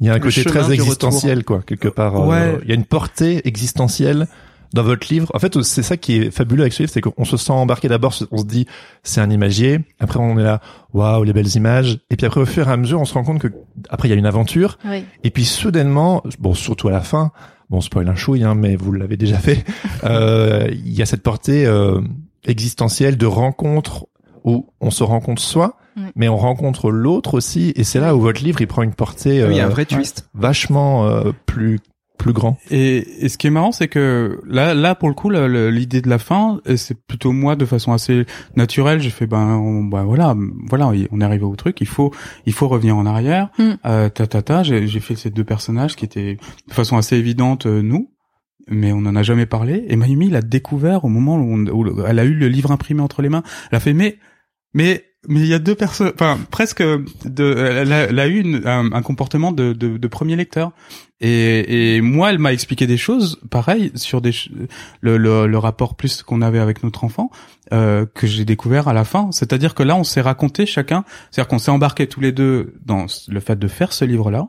Il 0.00 0.06
y 0.06 0.10
a 0.10 0.14
un 0.14 0.18
côté 0.18 0.42
très 0.44 0.72
existentiel, 0.72 1.44
quoi, 1.44 1.62
quelque 1.66 1.88
part. 1.88 2.16
euh, 2.16 2.26
Ouais. 2.28 2.58
Il 2.64 2.68
y 2.68 2.72
a 2.72 2.74
une 2.74 2.84
portée 2.84 3.46
existentielle 3.46 4.26
dans 4.72 4.82
votre 4.82 5.06
livre. 5.12 5.30
En 5.34 5.38
fait, 5.38 5.62
c'est 5.62 5.84
ça 5.84 5.96
qui 5.96 6.16
est 6.16 6.30
fabuleux 6.32 6.62
avec 6.62 6.72
ce 6.72 6.82
livre, 6.82 6.92
c'est 6.92 7.00
qu'on 7.00 7.24
se 7.24 7.36
sent 7.36 7.52
embarqué 7.52 7.86
d'abord, 7.86 8.12
on 8.32 8.38
se 8.38 8.44
dit, 8.44 8.66
c'est 9.04 9.20
un 9.20 9.30
imagier. 9.30 9.78
Après, 10.00 10.18
on 10.18 10.36
est 10.36 10.42
là, 10.42 10.60
waouh, 10.92 11.22
les 11.22 11.32
belles 11.32 11.54
images. 11.54 12.00
Et 12.10 12.16
puis 12.16 12.26
après, 12.26 12.40
au 12.40 12.46
fur 12.46 12.68
et 12.68 12.72
à 12.72 12.76
mesure, 12.76 13.00
on 13.00 13.04
se 13.04 13.14
rend 13.14 13.22
compte 13.22 13.38
que, 13.40 13.48
après, 13.88 14.08
il 14.08 14.10
y 14.10 14.14
a 14.14 14.16
une 14.18 14.26
aventure. 14.26 14.78
Oui. 14.84 15.04
Et 15.22 15.30
puis, 15.30 15.44
soudainement, 15.44 16.24
bon, 16.40 16.54
surtout 16.54 16.88
à 16.88 16.90
la 16.92 17.02
fin, 17.02 17.30
bon, 17.70 17.80
spoil 17.80 18.08
un 18.08 18.16
chouille, 18.16 18.42
hein, 18.42 18.56
mais 18.56 18.74
vous 18.74 18.90
l'avez 18.90 19.16
déjà 19.16 19.38
fait, 19.38 19.64
euh, 20.04 20.66
il 20.72 20.92
y 20.92 21.02
a 21.02 21.06
cette 21.06 21.22
portée 21.22 21.66
euh, 21.66 22.00
existentielle 22.44 23.16
de 23.16 23.26
rencontre 23.26 24.06
où 24.42 24.68
on 24.80 24.90
se 24.90 25.04
rencontre 25.04 25.40
soi, 25.40 25.76
Mais 26.16 26.28
on 26.28 26.36
rencontre 26.36 26.90
l'autre 26.90 27.34
aussi. 27.34 27.72
Et 27.76 27.84
c'est 27.84 28.00
là 28.00 28.14
où 28.16 28.20
votre 28.20 28.42
livre, 28.42 28.60
il 28.60 28.66
prend 28.66 28.82
une 28.82 28.94
portée 28.94 29.42
Oui, 29.44 29.50
il 29.52 29.56
y 29.56 29.60
a 29.60 29.64
un 29.64 29.68
euh, 29.68 29.70
vrai 29.70 29.84
twist. 29.84 30.28
vachement 30.34 31.06
euh, 31.06 31.32
plus 31.46 31.78
plus 32.16 32.32
grand. 32.32 32.56
Et, 32.70 33.24
et 33.24 33.28
ce 33.28 33.36
qui 33.36 33.48
est 33.48 33.50
marrant, 33.50 33.72
c'est 33.72 33.88
que 33.88 34.40
là, 34.46 34.72
là 34.72 34.94
pour 34.94 35.08
le 35.08 35.14
coup, 35.14 35.30
l'idée 35.30 36.00
de 36.00 36.08
la 36.08 36.18
fin, 36.18 36.60
c'est 36.76 36.96
plutôt 37.06 37.32
moi 37.32 37.54
de 37.56 37.64
façon 37.66 37.92
assez 37.92 38.24
naturelle. 38.56 39.00
J'ai 39.00 39.10
fait 39.10 39.26
ben, 39.26 39.56
on- 39.56 39.82
ben 39.84 40.04
voilà, 40.04 40.34
voilà, 40.68 40.90
on 41.10 41.20
est 41.20 41.24
arrivé 41.24 41.44
au 41.44 41.56
truc. 41.56 41.80
Il 41.80 41.88
faut, 41.88 42.12
il 42.46 42.52
faut 42.52 42.68
revenir 42.68 42.96
en 42.96 43.04
arrière. 43.04 43.50
Mm. 43.58 43.70
Euh, 43.84 44.08
ta 44.08 44.26
ta 44.28 44.42
ta. 44.42 44.62
J'ai 44.62 44.86
j'ai 44.86 45.00
fait 45.00 45.16
ces 45.16 45.30
deux 45.30 45.44
personnages 45.44 45.96
qui 45.96 46.04
étaient 46.04 46.38
de 46.68 46.72
façon 46.72 46.96
assez 46.96 47.16
évidente 47.16 47.66
euh, 47.66 47.82
nous. 47.82 48.10
Mais 48.68 48.92
on 48.92 49.02
n'en 49.02 49.16
a 49.16 49.22
jamais 49.24 49.44
parlé. 49.44 49.84
Et 49.88 49.96
Mayumi 49.96 50.30
l'a 50.30 50.40
découvert 50.40 51.04
au 51.04 51.08
moment 51.08 51.36
où, 51.36 51.40
on- 51.52 51.66
où 51.66 51.84
le- 51.84 51.94
elle 52.06 52.18
a 52.20 52.24
eu 52.24 52.32
le 52.34 52.48
livre 52.48 52.70
imprimé 52.70 53.02
entre 53.02 53.20
les 53.22 53.28
mains. 53.28 53.42
Elle 53.70 53.76
a 53.76 53.80
fait 53.80 53.92
mais 53.92 54.18
mais 54.72 55.04
mais 55.28 55.40
il 55.40 55.46
y 55.46 55.54
a 55.54 55.58
deux 55.58 55.74
personnes, 55.74 56.12
enfin 56.14 56.38
presque 56.50 56.82
de, 56.82 57.54
elle 57.56 57.92
a, 57.92 57.96
elle 58.04 58.18
a 58.18 58.26
eu 58.26 58.40
une- 58.40 58.66
un, 58.66 59.02
comportement 59.02 59.52
de, 59.52 59.72
de, 59.72 60.08
premier 60.08 60.36
lecteur. 60.36 60.72
Et, 61.20 61.96
et 61.96 62.00
moi, 62.00 62.30
elle 62.30 62.38
m'a 62.38 62.52
expliqué 62.52 62.86
des 62.86 62.96
choses, 62.96 63.40
pareil, 63.50 63.92
sur 63.94 64.20
des 64.20 64.32
le, 65.00 65.16
le, 65.16 65.46
le 65.46 65.58
rapport 65.58 65.94
plus 65.94 66.22
qu'on 66.22 66.42
avait 66.42 66.58
avec 66.58 66.82
notre 66.82 67.04
enfant, 67.04 67.30
euh, 67.72 68.04
que 68.14 68.26
j'ai 68.26 68.44
découvert 68.44 68.88
à 68.88 68.92
la 68.92 69.04
fin. 69.04 69.30
C'est-à-dire 69.32 69.74
que 69.74 69.82
là, 69.82 69.96
on 69.96 70.04
s'est 70.04 70.20
raconté 70.20 70.66
chacun, 70.66 71.04
c'est-à-dire 71.30 71.48
qu'on 71.48 71.58
s'est 71.58 71.70
embarqué 71.70 72.06
tous 72.06 72.20
les 72.20 72.32
deux 72.32 72.74
dans 72.84 73.06
le 73.28 73.40
fait 73.40 73.58
de 73.58 73.68
faire 73.68 73.92
ce 73.92 74.04
livre-là, 74.04 74.48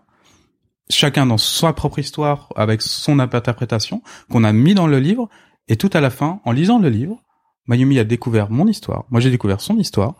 chacun 0.89 1.25
dans 1.25 1.37
sa 1.37 1.73
propre 1.73 1.99
histoire, 1.99 2.49
avec 2.55 2.81
son 2.81 3.19
interprétation, 3.19 4.01
qu'on 4.29 4.43
a 4.43 4.51
mis 4.53 4.73
dans 4.73 4.87
le 4.87 4.99
livre, 4.99 5.29
et 5.67 5.77
tout 5.77 5.89
à 5.93 6.01
la 6.01 6.09
fin, 6.09 6.41
en 6.45 6.51
lisant 6.51 6.79
le 6.79 6.89
livre, 6.89 7.21
Mayumi 7.67 7.97
a 7.97 8.03
découvert 8.03 8.51
mon 8.51 8.67
histoire, 8.67 9.05
moi 9.09 9.19
j'ai 9.19 9.31
découvert 9.31 9.61
son 9.61 9.77
histoire, 9.77 10.13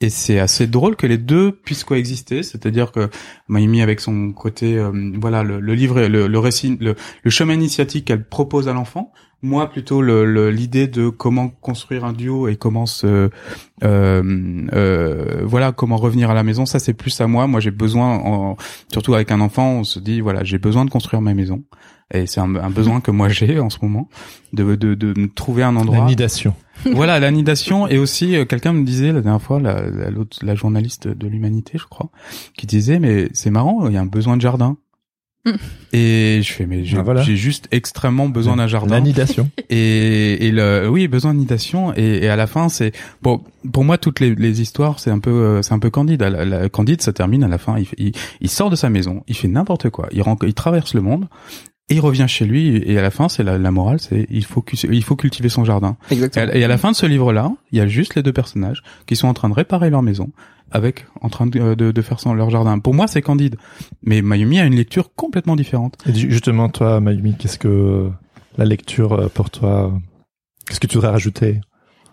et 0.00 0.10
c'est 0.10 0.38
assez 0.38 0.66
drôle 0.66 0.94
que 0.94 1.06
les 1.06 1.16
deux 1.16 1.52
puissent 1.52 1.84
coexister, 1.84 2.42
c'est-à-dire 2.42 2.92
que 2.92 3.08
Mayumi 3.48 3.80
avec 3.80 4.00
son 4.00 4.32
côté, 4.32 4.76
euh, 4.76 4.92
voilà, 5.18 5.42
le, 5.42 5.58
le 5.58 5.74
livre, 5.74 6.02
le, 6.02 6.26
le 6.26 6.38
récit, 6.38 6.76
le, 6.80 6.94
chemin 7.30 7.54
initiatique 7.54 8.06
qu'elle 8.06 8.24
propose 8.28 8.68
à 8.68 8.74
l'enfant, 8.74 9.12
moi 9.40 9.70
plutôt 9.70 10.02
l'idée 10.02 10.86
de 10.86 11.08
comment 11.08 11.48
construire 11.48 12.04
un 12.04 12.12
duo 12.12 12.48
et 12.48 12.56
comment 12.56 12.84
se, 12.84 13.30
euh, 13.84 14.66
euh, 14.74 15.42
voilà, 15.44 15.72
comment 15.72 15.96
revenir 15.96 16.30
à 16.30 16.34
la 16.34 16.42
maison, 16.42 16.66
ça 16.66 16.78
c'est 16.78 16.94
plus 16.94 17.18
à 17.20 17.26
moi. 17.26 17.46
Moi 17.46 17.60
j'ai 17.60 17.70
besoin, 17.70 18.56
surtout 18.92 19.14
avec 19.14 19.30
un 19.30 19.40
enfant, 19.40 19.76
on 19.76 19.84
se 19.84 19.98
dit 19.98 20.20
voilà, 20.20 20.44
j'ai 20.44 20.58
besoin 20.58 20.84
de 20.84 20.90
construire 20.90 21.22
ma 21.22 21.32
maison. 21.32 21.64
Et 22.14 22.26
c'est 22.26 22.40
un, 22.40 22.54
un 22.54 22.70
besoin 22.70 23.00
que 23.00 23.10
moi 23.10 23.28
j'ai 23.28 23.58
en 23.58 23.68
ce 23.70 23.78
moment, 23.82 24.08
de, 24.52 24.76
de, 24.76 24.94
de 24.94 25.18
me 25.20 25.26
trouver 25.28 25.62
un 25.64 25.74
endroit. 25.76 25.98
La 25.98 26.04
nidation. 26.04 26.54
voilà 26.92 27.18
la 27.18 27.30
nidation 27.30 27.88
et 27.88 27.96
aussi 27.98 28.36
euh, 28.36 28.44
quelqu'un 28.44 28.72
me 28.74 28.84
disait 28.84 29.10
la 29.12 29.22
dernière 29.22 29.40
fois 29.42 29.58
la, 29.58 29.88
la, 29.88 30.10
l'autre- 30.10 30.38
la 30.42 30.54
journaliste 30.54 31.08
de 31.08 31.26
l'humanité 31.26 31.78
je 31.78 31.86
crois 31.86 32.10
qui 32.54 32.66
disait 32.66 32.98
mais 32.98 33.30
c'est 33.32 33.48
marrant 33.50 33.88
il 33.88 33.94
y 33.94 33.96
a 33.96 34.00
un 34.02 34.06
besoin 34.06 34.36
de 34.36 34.42
jardin. 34.42 34.76
Et 35.92 36.40
je 36.42 36.52
fais 36.52 36.66
mais 36.66 36.84
j'ai 36.84 36.98
Ah, 36.98 37.02
voilà. 37.02 37.22
juste 37.22 37.68
extrêmement 37.70 38.28
besoin 38.28 38.56
d'un 38.56 38.66
jardin. 38.66 39.00
Nidation. 39.00 39.48
et, 39.70 40.46
et 40.46 40.50
le 40.50 40.88
oui 40.88 41.08
besoin 41.08 41.32
de 41.34 41.38
nidation. 41.38 41.94
Et, 41.96 42.24
et 42.24 42.28
à 42.28 42.36
la 42.36 42.46
fin 42.46 42.68
c'est 42.68 42.92
bon 43.22 43.42
pour 43.72 43.84
moi 43.84 43.96
toutes 43.96 44.20
les, 44.20 44.34
les 44.34 44.60
histoires 44.60 44.98
c'est 45.00 45.10
un 45.10 45.18
peu 45.20 45.30
euh, 45.30 45.62
c'est 45.62 45.72
un 45.72 45.78
peu 45.78 45.88
candide. 45.90 46.20
La, 46.22 46.44
la- 46.44 46.68
candide 46.68 47.00
ça 47.00 47.12
termine 47.12 47.42
à 47.44 47.48
la 47.48 47.58
fin. 47.58 47.78
Il, 47.78 47.86
il, 47.96 48.12
il 48.40 48.50
sort 48.50 48.70
de 48.70 48.76
sa 48.76 48.90
maison 48.90 49.22
il 49.28 49.36
fait 49.36 49.48
n'importe 49.48 49.88
quoi. 49.90 50.08
Il, 50.12 50.22
il 50.42 50.54
traverse 50.54 50.94
le 50.94 51.00
monde 51.00 51.26
et 51.88 51.94
il 51.94 52.00
revient 52.00 52.26
chez 52.28 52.44
lui 52.46 52.76
et 52.84 52.98
à 52.98 53.02
la 53.02 53.10
fin 53.10 53.28
c'est 53.28 53.42
la, 53.44 53.58
la 53.58 53.70
morale 53.70 54.00
c'est 54.00 54.26
il 54.30 54.44
faut 54.44 54.64
il 54.90 55.04
faut 55.04 55.14
cultiver 55.16 55.48
son 55.48 55.64
jardin 55.64 55.96
et 56.10 56.14
Exactement. 56.14 56.50
à, 56.50 56.54
et 56.56 56.64
à 56.64 56.68
la 56.68 56.78
fin 56.78 56.90
de 56.90 56.96
ce 56.96 57.06
livre-là, 57.06 57.52
il 57.72 57.78
y 57.78 57.80
a 57.80 57.86
juste 57.86 58.14
les 58.16 58.22
deux 58.22 58.32
personnages 58.32 58.82
qui 59.06 59.14
sont 59.16 59.28
en 59.28 59.34
train 59.34 59.48
de 59.48 59.54
réparer 59.54 59.88
leur 59.90 60.02
maison, 60.02 60.30
avec 60.72 61.06
en 61.20 61.28
train 61.28 61.46
de, 61.46 61.74
de, 61.74 61.92
de 61.92 62.02
faire 62.02 62.18
son, 62.18 62.34
leur 62.34 62.50
jardin. 62.50 62.78
Pour 62.80 62.92
moi, 62.94 63.06
c'est 63.06 63.22
Candide, 63.22 63.56
mais 64.02 64.20
Mayumi 64.20 64.58
a 64.58 64.64
une 64.64 64.74
lecture 64.74 65.14
complètement 65.14 65.54
différente. 65.54 65.96
Et 66.08 66.12
ju- 66.14 66.30
justement, 66.30 66.68
toi, 66.68 67.00
Mayumi, 67.00 67.34
qu'est-ce 67.38 67.58
que 67.58 68.10
la 68.58 68.64
lecture 68.64 69.12
euh, 69.12 69.28
pour 69.28 69.50
toi 69.50 69.92
Qu'est-ce 70.68 70.80
que 70.80 70.88
tu 70.88 70.96
voudrais 70.96 71.12
rajouter 71.12 71.60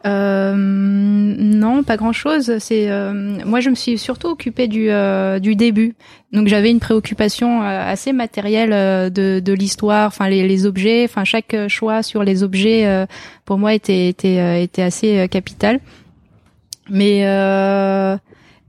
Euh, 0.06 0.54
non, 0.58 1.84
pas 1.84 1.96
grand 1.96 2.12
chose. 2.12 2.58
C'est 2.60 2.92
euh, 2.92 3.14
moi, 3.46 3.62
je 3.62 3.70
me 3.70 3.76
suis 3.76 3.98
surtout 3.98 4.28
occupée 4.28 4.68
du 4.68 4.90
euh, 4.90 5.40
du 5.40 5.56
début. 5.56 5.96
Donc 6.34 6.48
j'avais 6.48 6.72
une 6.72 6.80
préoccupation 6.80 7.62
euh, 7.62 7.92
assez 7.92 8.12
matérielle 8.12 8.74
euh, 8.74 9.10
de 9.10 9.40
de 9.40 9.54
l'histoire, 9.54 10.08
enfin 10.08 10.28
les, 10.28 10.48
les 10.48 10.66
objets, 10.66 11.06
enfin 11.06 11.24
chaque 11.24 11.56
choix 11.70 12.04
sur 12.04 12.24
les 12.24 12.44
objets 12.44 12.86
euh, 12.86 13.06
pour 13.46 13.58
moi 13.58 13.74
était 13.74 14.10
était 14.10 14.64
était 14.64 14.82
assez 14.82 15.28
capital. 15.30 15.80
Mais 16.90 17.20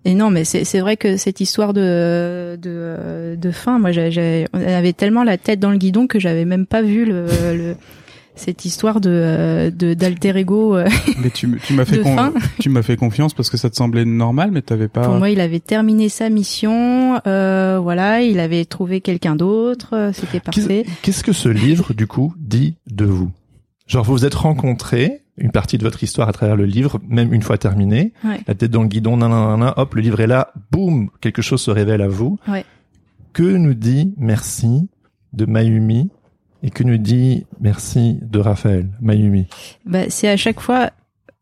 et 0.06 0.14
non, 0.14 0.28
mais 0.30 0.44
c'est 0.44 0.80
vrai 0.80 0.96
que 0.96 1.16
cette 1.16 1.40
histoire 1.40 1.72
de 1.72 2.56
de 2.60 3.34
de 3.36 3.50
fin, 3.50 3.78
moi 3.78 3.90
avait 4.52 4.92
tellement 4.92 5.24
la 5.24 5.38
tête 5.38 5.58
dans 5.58 5.70
le 5.70 5.78
guidon 5.78 6.06
que 6.06 6.20
j'avais 6.20 6.44
même 6.44 6.66
pas 6.66 6.82
vu 6.82 7.06
le, 7.06 7.26
le 7.54 7.76
cette 8.36 8.64
histoire 8.64 9.00
de 9.00 9.10
euh, 9.10 9.70
de 9.70 9.94
d'alter 9.94 10.36
ego. 10.36 10.76
euh, 10.76 10.88
Mais 11.22 11.30
tu, 11.30 11.58
tu 11.64 11.72
m'as 11.74 11.84
fait 11.84 12.00
con- 12.00 12.32
tu 12.60 12.68
m'as 12.68 12.82
fait 12.82 12.96
confiance 12.96 13.32
parce 13.34 13.50
que 13.50 13.56
ça 13.56 13.70
te 13.70 13.76
semblait 13.76 14.04
normal, 14.04 14.50
mais 14.52 14.62
t'avais 14.62 14.88
pas. 14.88 15.02
Pour 15.04 15.14
moi, 15.14 15.30
il 15.30 15.40
avait 15.40 15.60
terminé 15.60 16.08
sa 16.08 16.28
mission. 16.30 17.20
Euh, 17.26 17.78
voilà, 17.82 18.22
il 18.22 18.40
avait 18.40 18.64
trouvé 18.64 19.00
quelqu'un 19.00 19.36
d'autre. 19.36 19.90
euh, 19.94 20.12
C'était 20.12 20.40
parfait. 20.40 20.84
Qu'est-ce 21.02 21.22
que 21.24 21.32
ce 21.32 21.48
livre, 21.48 21.94
du 21.94 22.06
coup, 22.06 22.34
dit 22.38 22.76
de 22.90 23.04
vous? 23.04 23.30
Genre, 23.86 24.02
vous 24.04 24.12
vous 24.12 24.24
êtes 24.24 24.34
rencontrés, 24.34 25.20
une 25.36 25.50
partie 25.50 25.76
de 25.78 25.82
votre 25.84 26.02
histoire 26.02 26.28
à 26.28 26.32
travers 26.32 26.56
le 26.56 26.64
livre, 26.64 27.00
même 27.08 27.32
une 27.34 27.42
fois 27.42 27.58
terminé, 27.58 28.12
Ouais. 28.24 28.40
la 28.48 28.54
tête 28.54 28.70
dans 28.70 28.82
le 28.82 28.88
guidon, 28.88 29.16
nan, 29.18 29.30
nan, 29.30 29.48
nan, 29.50 29.60
nan, 29.60 29.72
hop, 29.76 29.94
le 29.94 30.00
livre 30.00 30.20
est 30.20 30.26
là, 30.26 30.52
boum, 30.72 31.10
quelque 31.20 31.42
chose 31.42 31.60
se 31.60 31.70
révèle 31.70 32.00
à 32.00 32.08
vous. 32.08 32.38
Ouais. 32.48 32.64
Que 33.34 33.42
nous 33.42 33.74
dit 33.74 34.14
merci 34.16 34.88
de 35.34 35.44
Mayumi 35.44 36.08
et 36.64 36.70
que 36.70 36.82
nous 36.82 36.96
dit 36.96 37.46
merci 37.60 38.18
de 38.22 38.40
Raphaël 38.40 38.88
Mayumi 39.00 39.46
Bah, 39.84 40.08
c'est 40.08 40.28
à 40.28 40.36
chaque 40.36 40.60
fois 40.60 40.90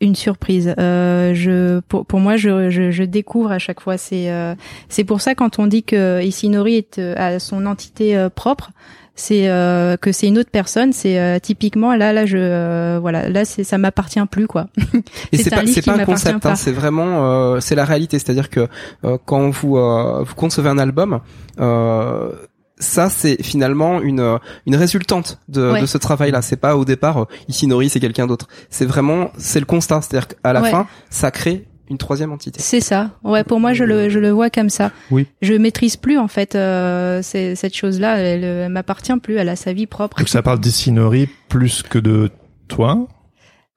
une 0.00 0.16
surprise. 0.16 0.74
Euh, 0.78 1.32
je, 1.32 1.78
pour, 1.80 2.04
pour 2.04 2.18
moi, 2.18 2.36
je, 2.36 2.70
je, 2.70 2.90
je 2.90 3.04
découvre 3.04 3.52
à 3.52 3.60
chaque 3.60 3.80
fois. 3.80 3.96
C'est, 3.96 4.30
euh, 4.32 4.54
c'est 4.88 5.04
pour 5.04 5.20
ça 5.20 5.36
quand 5.36 5.60
on 5.60 5.68
dit 5.68 5.84
que 5.84 6.20
Isinori 6.22 6.74
est 6.74 6.98
euh, 6.98 7.14
a 7.16 7.38
son 7.38 7.66
entité 7.66 8.16
euh, 8.16 8.28
propre. 8.28 8.72
c'est 9.14 9.48
euh, 9.48 9.96
que 9.96 10.10
c'est 10.10 10.26
une 10.26 10.38
autre 10.38 10.50
personne. 10.50 10.92
C'est 10.92 11.20
euh, 11.20 11.38
typiquement 11.38 11.94
là, 11.94 12.12
là, 12.12 12.26
je, 12.26 12.36
euh, 12.36 12.98
voilà, 13.00 13.28
là, 13.28 13.44
c'est 13.44 13.62
ça 13.62 13.78
m'appartient 13.78 14.24
plus 14.28 14.48
quoi. 14.48 14.66
Et 15.32 15.36
c'est 15.36 15.52
un 15.52 15.60
pas, 15.60 15.66
c'est 15.68 15.82
pas 15.82 15.94
un 15.94 16.04
concept, 16.04 16.46
hein, 16.46 16.56
c'est 16.56 16.72
vraiment, 16.72 17.54
euh, 17.54 17.60
c'est 17.60 17.76
la 17.76 17.84
réalité. 17.84 18.18
C'est-à-dire 18.18 18.50
que 18.50 18.66
euh, 19.04 19.18
quand 19.24 19.50
vous 19.50 19.76
euh, 19.76 20.24
vous 20.24 20.34
concevez 20.34 20.68
un 20.68 20.78
album, 20.78 21.20
euh, 21.60 22.32
ça 22.78 23.08
c'est 23.10 23.42
finalement 23.42 24.00
une 24.00 24.20
euh, 24.20 24.38
une 24.66 24.76
résultante 24.76 25.38
de, 25.48 25.72
Ouais. 25.72 25.80
de 25.80 25.86
ce 25.86 25.98
travail-là. 25.98 26.42
C'est 26.42 26.56
pas 26.56 26.76
au 26.76 26.84
départ 26.84 27.18
euh, 27.22 27.24
ici 27.48 27.66
Nori 27.66 27.88
c'est 27.88 28.00
quelqu'un 28.00 28.26
d'autre. 28.26 28.48
C'est 28.70 28.86
vraiment 28.86 29.30
c'est 29.38 29.60
le 29.60 29.66
constat. 29.66 30.00
C'est-à-dire 30.02 30.28
qu'à 30.28 30.52
la 30.52 30.62
Ouais. 30.62 30.70
fin, 30.70 30.86
ça 31.10 31.30
crée 31.30 31.66
une 31.90 31.98
troisième 31.98 32.32
entité. 32.32 32.58
C'est 32.62 32.80
ça. 32.80 33.10
Ouais, 33.22 33.44
pour 33.44 33.60
moi, 33.60 33.74
je 33.74 33.84
le, 33.84 34.08
je 34.08 34.18
le 34.18 34.30
vois 34.30 34.48
comme 34.48 34.70
ça. 34.70 34.92
Oui. 35.10 35.26
Je 35.42 35.52
maîtrise 35.52 35.96
plus 35.96 36.16
en 36.16 36.28
fait 36.28 36.54
euh, 36.54 37.20
c'est- 37.22 37.54
cette 37.54 37.76
chose-là. 37.76 38.16
Elle, 38.18 38.44
elle 38.44 38.72
m'appartient 38.72 39.16
plus. 39.22 39.36
Elle 39.36 39.48
a 39.50 39.56
sa 39.56 39.72
vie 39.74 39.86
propre. 39.86 40.16
Donc 40.18 40.28
ça 40.28 40.40
parle 40.42 40.58
d'Issinori 40.60 41.28
plus 41.48 41.82
que 41.82 41.98
de 41.98 42.30
toi. 42.68 43.06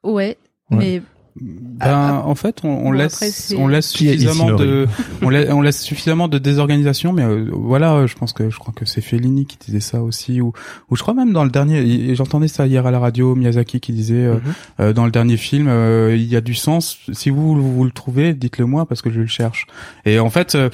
Ouais. 0.04 0.38
Ouais. 0.72 0.78
Mais 0.78 1.02
Ben, 1.42 2.22
en 2.26 2.36
fait, 2.36 2.62
on, 2.64 2.70
on 2.70 2.92
laisse, 2.94 3.54
on 3.58 3.68
laisse 3.68 3.90
suffisamment 3.90 4.54
de, 4.56 4.88
on 5.22 5.30
laisse, 5.30 5.50
on 5.52 5.62
laisse 5.62 5.82
suffisamment 5.82 6.30
de 6.30 6.38
désorganisation, 6.38 7.12
mais 7.12 7.24
euh, 7.24 7.50
voilà, 7.52 8.06
je 8.08 8.16
pense 8.16 8.32
que, 8.32 8.50
je 8.50 8.58
crois 8.58 8.74
que 8.74 8.86
c'est 8.86 9.02
Fellini 9.02 9.46
qui 9.46 9.58
disait 9.58 9.82
ça 9.82 10.02
aussi, 10.02 10.40
ou, 10.40 10.54
ou 10.90 10.96
je 10.96 11.02
crois 11.02 11.14
même 11.14 11.34
dans 11.34 11.44
le 11.44 11.50
dernier, 11.50 12.16
j'entendais 12.16 12.48
ça 12.48 12.68
hier 12.68 12.86
à 12.86 12.92
la 12.92 13.00
radio, 13.00 13.36
Miyazaki 13.36 13.82
qui 13.82 13.92
disait, 13.92 14.16
euh, 14.16 14.36
Mhm. 14.36 14.54
euh, 14.80 14.94
dans 14.94 15.04
le 15.06 15.12
dernier 15.12 15.36
film, 15.36 15.68
euh, 15.68 16.16
il 16.16 16.24
y 16.26 16.38
a 16.38 16.42
du 16.42 16.54
sens. 16.56 17.00
Si 17.12 17.30
vous, 17.30 17.62
vous, 17.62 17.84
le 17.84 17.92
trouvez, 17.92 18.34
dites-le 18.34 18.66
moi 18.66 18.86
parce 18.86 19.02
que 19.02 19.10
je 19.12 19.20
le 19.20 19.28
cherche. 19.28 19.68
Et 20.06 20.20
en 20.20 20.30
fait, 20.30 20.56
euh, 20.56 20.70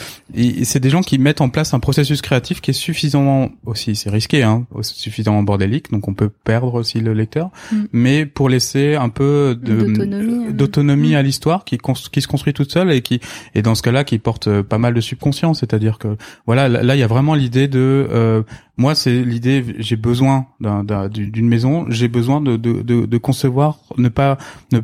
c'est 0.64 0.80
des 0.80 0.90
gens 0.92 1.02
qui 1.02 1.18
mettent 1.18 1.42
en 1.42 1.50
place 1.50 1.74
un 1.74 1.80
processus 1.80 2.22
créatif 2.22 2.62
qui 2.62 2.70
est 2.72 2.76
suffisamment 2.76 3.50
aussi, 3.66 3.96
c'est 3.96 4.10
risqué, 4.12 4.44
hein, 4.44 4.66
suffisamment 4.82 5.42
bordélique, 5.42 5.92
donc 5.92 6.08
on 6.08 6.14
peut 6.14 6.30
perdre 6.44 6.76
aussi 6.76 7.00
le 7.00 7.14
lecteur, 7.14 7.50
Mm. 7.72 7.76
mais 7.94 8.26
pour 8.28 8.48
laisser 8.50 8.96
un 8.96 9.10
peu 9.10 9.58
de 9.62 10.51
D'autonomie, 10.52 10.54
hein. 10.54 10.58
d'autonomie 10.58 11.16
à 11.16 11.22
l'histoire 11.22 11.66
qui, 11.66 11.78
qui 12.12 12.22
se 12.22 12.28
construit 12.28 12.54
toute 12.54 12.72
seule 12.72 12.92
et 12.92 13.02
qui 13.02 13.20
et 13.56 13.62
dans 13.62 13.76
ce 13.76 13.82
cas-là 13.82 14.04
qui 14.04 14.20
porte 14.20 14.48
euh, 14.48 14.64
pas 14.64 14.78
mal 14.78 14.94
de 14.94 15.02
subconscient, 15.02 15.54
c'est-à-dire 15.54 15.98
que 15.98 16.18
voilà, 16.46 16.68
là 16.70 16.96
il 16.96 17.00
y 17.00 17.04
a 17.04 17.08
vraiment 17.08 17.34
l'idée 17.36 17.68
de 17.68 18.08
euh, 18.12 18.44
moi 18.78 18.96
c'est 18.96 19.22
l'idée 19.24 19.64
j'ai 19.80 19.96
besoin 19.96 20.46
d'un- 20.60 20.84
d'un- 20.84 21.08
d'une 21.10 21.48
maison, 21.48 21.86
j'ai 21.90 22.08
besoin 22.08 22.42
de, 22.42 22.58
de, 22.58 22.82
de, 22.82 23.06
de 23.06 23.18
concevoir 23.18 23.80
ne 23.98 24.10
pas 24.10 24.38
ne 24.72 24.80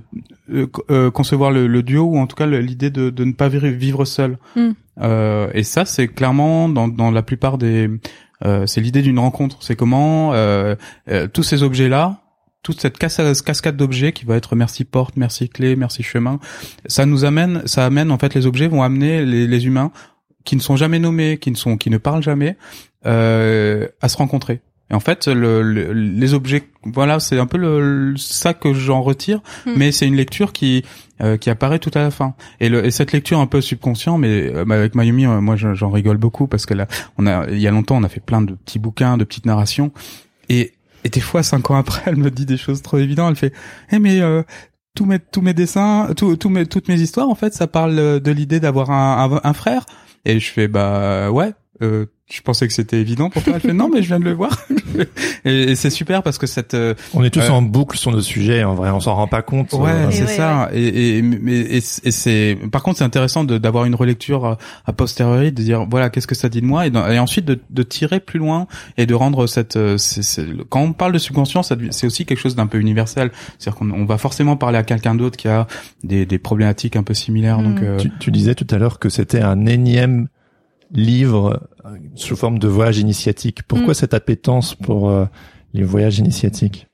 euh, 0.51 0.67
euh, 0.89 1.11
concevoir 1.11 1.51
le, 1.51 1.67
le 1.67 1.83
duo 1.83 2.03
ou 2.05 2.17
en 2.17 2.27
tout 2.27 2.35
cas 2.35 2.45
l'idée 2.45 2.89
de, 2.89 3.09
de 3.09 3.23
ne 3.23 3.33
pas 3.33 3.49
vivre, 3.49 4.05
seul. 4.05 4.37
Mm. 4.55 4.69
Euh, 5.01 5.49
et 5.53 5.63
ça 5.63 5.85
c'est 5.85 6.07
clairement 6.07 6.69
dans, 6.69 6.87
dans 6.87 7.11
la 7.11 7.21
plupart 7.21 7.57
des 7.57 7.89
euh, 8.45 8.65
c'est 8.67 8.81
l'idée 8.81 9.01
d'une 9.01 9.19
rencontre. 9.19 9.57
C'est 9.61 9.75
comment 9.75 10.33
tous 11.33 11.43
ces 11.43 11.63
objets 11.63 11.89
là 11.89 12.21
toute 12.63 12.81
cette 12.81 12.97
cas- 12.97 13.09
cascade 13.45 13.77
d'objets 13.77 14.11
qui 14.11 14.25
va 14.25 14.35
être 14.35 14.55
merci 14.55 14.83
porte, 14.83 15.15
merci 15.17 15.47
clé, 15.49 15.75
merci 15.75 16.03
chemin, 16.03 16.39
ça 16.85 17.05
nous 17.05 17.23
amène, 17.25 17.61
ça 17.65 17.85
amène 17.85 18.11
en 18.11 18.17
fait 18.17 18.33
les 18.33 18.45
objets 18.45 18.67
vont 18.67 18.83
amener 18.83 19.25
les, 19.25 19.47
les 19.47 19.65
humains 19.65 19.91
qui 20.43 20.55
ne 20.55 20.61
sont 20.61 20.75
jamais 20.75 20.99
nommés, 20.99 21.37
qui 21.37 21.51
ne 21.51 21.55
sont, 21.55 21.77
qui 21.77 21.89
ne 21.89 21.97
parlent 21.97 22.23
jamais, 22.23 22.57
euh, 23.05 23.87
à 24.01 24.09
se 24.09 24.17
rencontrer. 24.17 24.61
Et 24.89 24.93
en 24.93 25.01
fait, 25.01 25.27
le, 25.27 25.61
le- 25.61 25.91
les 25.91 26.33
objets, 26.33 26.63
voilà, 26.83 27.19
c'est 27.19 27.37
un 27.39 27.45
peu 27.45 27.57
le, 27.57 28.11
le- 28.11 28.17
ça 28.17 28.53
que 28.53 28.73
j'en 28.73 29.01
retire, 29.01 29.41
Hmm. 29.65 29.73
mais 29.75 29.91
c'est 29.91 30.07
une 30.07 30.15
lecture 30.15 30.53
qui 30.53 30.85
euh, 31.21 31.35
qui 31.35 31.49
apparaît 31.49 31.79
tout 31.79 31.91
à 31.95 31.99
la 31.99 32.11
fin. 32.11 32.35
Et, 32.61 32.69
le, 32.69 32.85
et 32.85 32.91
cette 32.91 33.11
lecture 33.11 33.39
un 33.39 33.47
peu 33.47 33.59
subconscient, 33.59 34.17
mais 34.17 34.49
euh, 34.53 34.63
avec 34.69 34.95
Mayumi, 34.95 35.25
euh, 35.25 35.41
moi 35.41 35.57
j'en 35.57 35.73
j'en 35.73 35.89
rigole 35.89 36.15
beaucoup 36.17 36.47
parce 36.47 36.65
que 36.65 36.73
là, 36.73 36.87
on 37.17 37.27
a, 37.27 37.49
il 37.49 37.59
y 37.59 37.67
a 37.67 37.71
longtemps, 37.71 37.97
on 37.97 38.03
a 38.03 38.09
fait 38.09 38.21
plein 38.21 38.41
de 38.41 38.53
petits 38.53 38.79
bouquins, 38.79 39.17
de 39.17 39.25
petites 39.25 39.45
narrations, 39.45 39.91
et 40.47 40.71
et 41.07 41.09
des 41.09 41.21
fois, 41.21 41.41
cinq 41.41 41.71
ans 41.71 41.75
après, 41.75 42.01
elle 42.05 42.17
me 42.17 42.29
dit 42.29 42.45
des 42.45 42.57
choses 42.57 42.81
trop 42.81 42.97
évidentes. 42.97 43.29
Elle 43.29 43.35
fait, 43.37 43.53
eh 43.91 43.99
mais 43.99 44.19
euh, 44.21 44.43
tous 44.93 45.05
mes 45.05 45.19
tous 45.19 45.41
mes 45.41 45.53
dessins, 45.53 46.09
tous 46.15 46.49
mes 46.49 46.65
toutes 46.65 46.89
mes 46.89 46.99
histoires, 46.99 47.29
en 47.29 47.35
fait, 47.35 47.53
ça 47.53 47.67
parle 47.67 47.97
euh, 47.97 48.19
de 48.19 48.31
l'idée 48.31 48.59
d'avoir 48.59 48.91
un, 48.91 49.31
un 49.31 49.41
un 49.43 49.53
frère. 49.53 49.85
Et 50.25 50.39
je 50.39 50.51
fais 50.51 50.67
bah 50.67 51.31
ouais. 51.31 51.53
Euh, 51.81 52.05
je 52.29 52.41
pensais 52.41 52.67
que 52.67 52.73
c'était 52.73 52.99
évident 52.99 53.29
pour 53.29 53.41
toi. 53.43 53.53
Elle 53.55 53.61
fait 53.61 53.71
non, 53.73 53.89
mais 53.93 54.01
je 54.01 54.07
viens 54.07 54.19
de 54.19 54.25
le 54.25 54.33
voir. 54.33 54.57
et, 55.45 55.63
et 55.71 55.75
c'est 55.75 55.89
super 55.89 56.23
parce 56.23 56.37
que 56.37 56.47
cette 56.47 56.73
euh, 56.73 56.93
On 57.13 57.23
est 57.23 57.29
tous 57.29 57.39
Euh, 57.41 57.49
en 57.49 57.61
boucle 57.61 57.97
sur 57.97 58.11
nos 58.11 58.21
sujets. 58.21 58.63
En 58.63 58.75
vrai, 58.75 58.89
on 58.89 58.99
s'en 58.99 59.15
rend 59.15 59.27
pas 59.27 59.41
compte. 59.41 59.71
Ouais, 59.73 59.91
Euh, 59.91 60.11
c'est 60.11 60.23
ouais, 60.23 60.27
ça. 60.35 60.69
Et, 60.73 61.17
et, 61.17 61.21
mais- 61.21 61.53
et, 61.59 61.77
et 61.77 62.11
c'est. 62.11 62.57
Par 62.71 62.83
contre, 62.83 62.97
c'est 62.97 63.03
intéressant 63.05 63.43
de- 63.43 63.57
d'avoir 63.57 63.85
une 63.85 63.95
relecture 63.95 64.45
à, 64.45 64.57
à 64.85 64.93
posteriori, 64.93 65.51
de 65.51 65.61
dire 65.61 65.85
voilà 65.89 66.09
qu'est-ce 66.09 66.27
que 66.27 66.35
ça 66.35 66.49
dit 66.49 66.61
de 66.61 66.65
moi, 66.65 66.85
et, 66.87 66.89
dans- 66.89 67.07
et 67.07 67.19
ensuite 67.19 67.45
de, 67.45 67.59
de 67.69 67.83
tirer 67.83 68.19
plus 68.19 68.39
loin 68.39 68.67
et 68.97 69.05
de 69.05 69.13
rendre 69.13 69.47
cette. 69.47 69.75
euh, 69.77 69.97
c'est- 69.97 70.23
c'est- 70.23 70.47
quand 70.69 70.81
on 70.81 70.93
parle 70.93 71.13
de 71.13 71.19
subconscient, 71.19 71.61
c'est 71.63 72.05
aussi 72.07 72.25
quelque 72.25 72.39
chose 72.39 72.55
d'un 72.55 72.67
peu 72.67 72.79
universel. 72.79 73.31
C'est-à-dire 73.59 73.77
qu'on 73.79 73.91
on 73.91 74.05
va 74.05 74.17
forcément 74.17 74.57
parler 74.57 74.77
à 74.79 74.83
quelqu'un 74.83 75.15
d'autre 75.15 75.37
qui 75.37 75.47
a 75.47 75.67
des, 76.03 76.25
des 76.25 76.39
problématiques 76.39 76.95
un 76.97 77.03
peu 77.03 77.13
similaires. 77.13 77.59
Donc 77.61 77.79
Mm. 77.79 77.83
euh, 77.83 77.97
Tu, 77.97 78.11
tu 78.19 78.31
disais 78.31 78.55
tout 78.55 78.67
à 78.71 78.77
l'heure 78.79 78.99
que 78.99 79.09
c'était 79.09 79.41
un 79.41 79.65
énième 79.65 80.27
livre 80.91 81.59
euh, 81.85 81.89
sous 82.15 82.35
forme 82.35 82.59
de 82.59 82.67
voyage 82.67 82.97
initiatique. 82.99 83.63
Pourquoi 83.63 83.91
Mm. 83.91 83.95
cette 83.95 84.13
appétence 84.13 84.75
pour 84.75 85.09
euh, 85.09 85.25
les 85.73 85.83
voyages 85.83 86.19
initiatiques? 86.19 86.87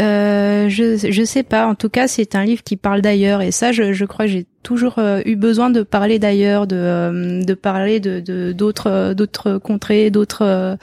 Euh, 0.00 0.68
je 0.68 0.96
je 1.08 1.24
sais 1.24 1.44
pas. 1.44 1.68
En 1.68 1.76
tout 1.76 1.88
cas, 1.88 2.08
c'est 2.08 2.34
un 2.34 2.44
livre 2.44 2.64
qui 2.64 2.76
parle 2.76 3.00
d'ailleurs 3.00 3.42
et 3.42 3.52
ça, 3.52 3.70
je, 3.70 3.92
je 3.92 4.04
crois 4.04 4.26
j'ai 4.26 4.44
toujours 4.64 4.98
euh, 4.98 5.20
eu 5.24 5.36
besoin 5.36 5.70
de 5.70 5.82
parler 5.84 6.18
d'ailleurs, 6.18 6.66
de 6.66 6.74
euh, 6.76 7.44
de 7.44 7.54
parler 7.54 8.00
de 8.00 8.18
de- 8.18 8.50
d'autres 8.50 8.88
euh, 8.90 9.14
d'autres 9.14 9.58
contrées, 9.58 10.10
d'autres 10.10 10.76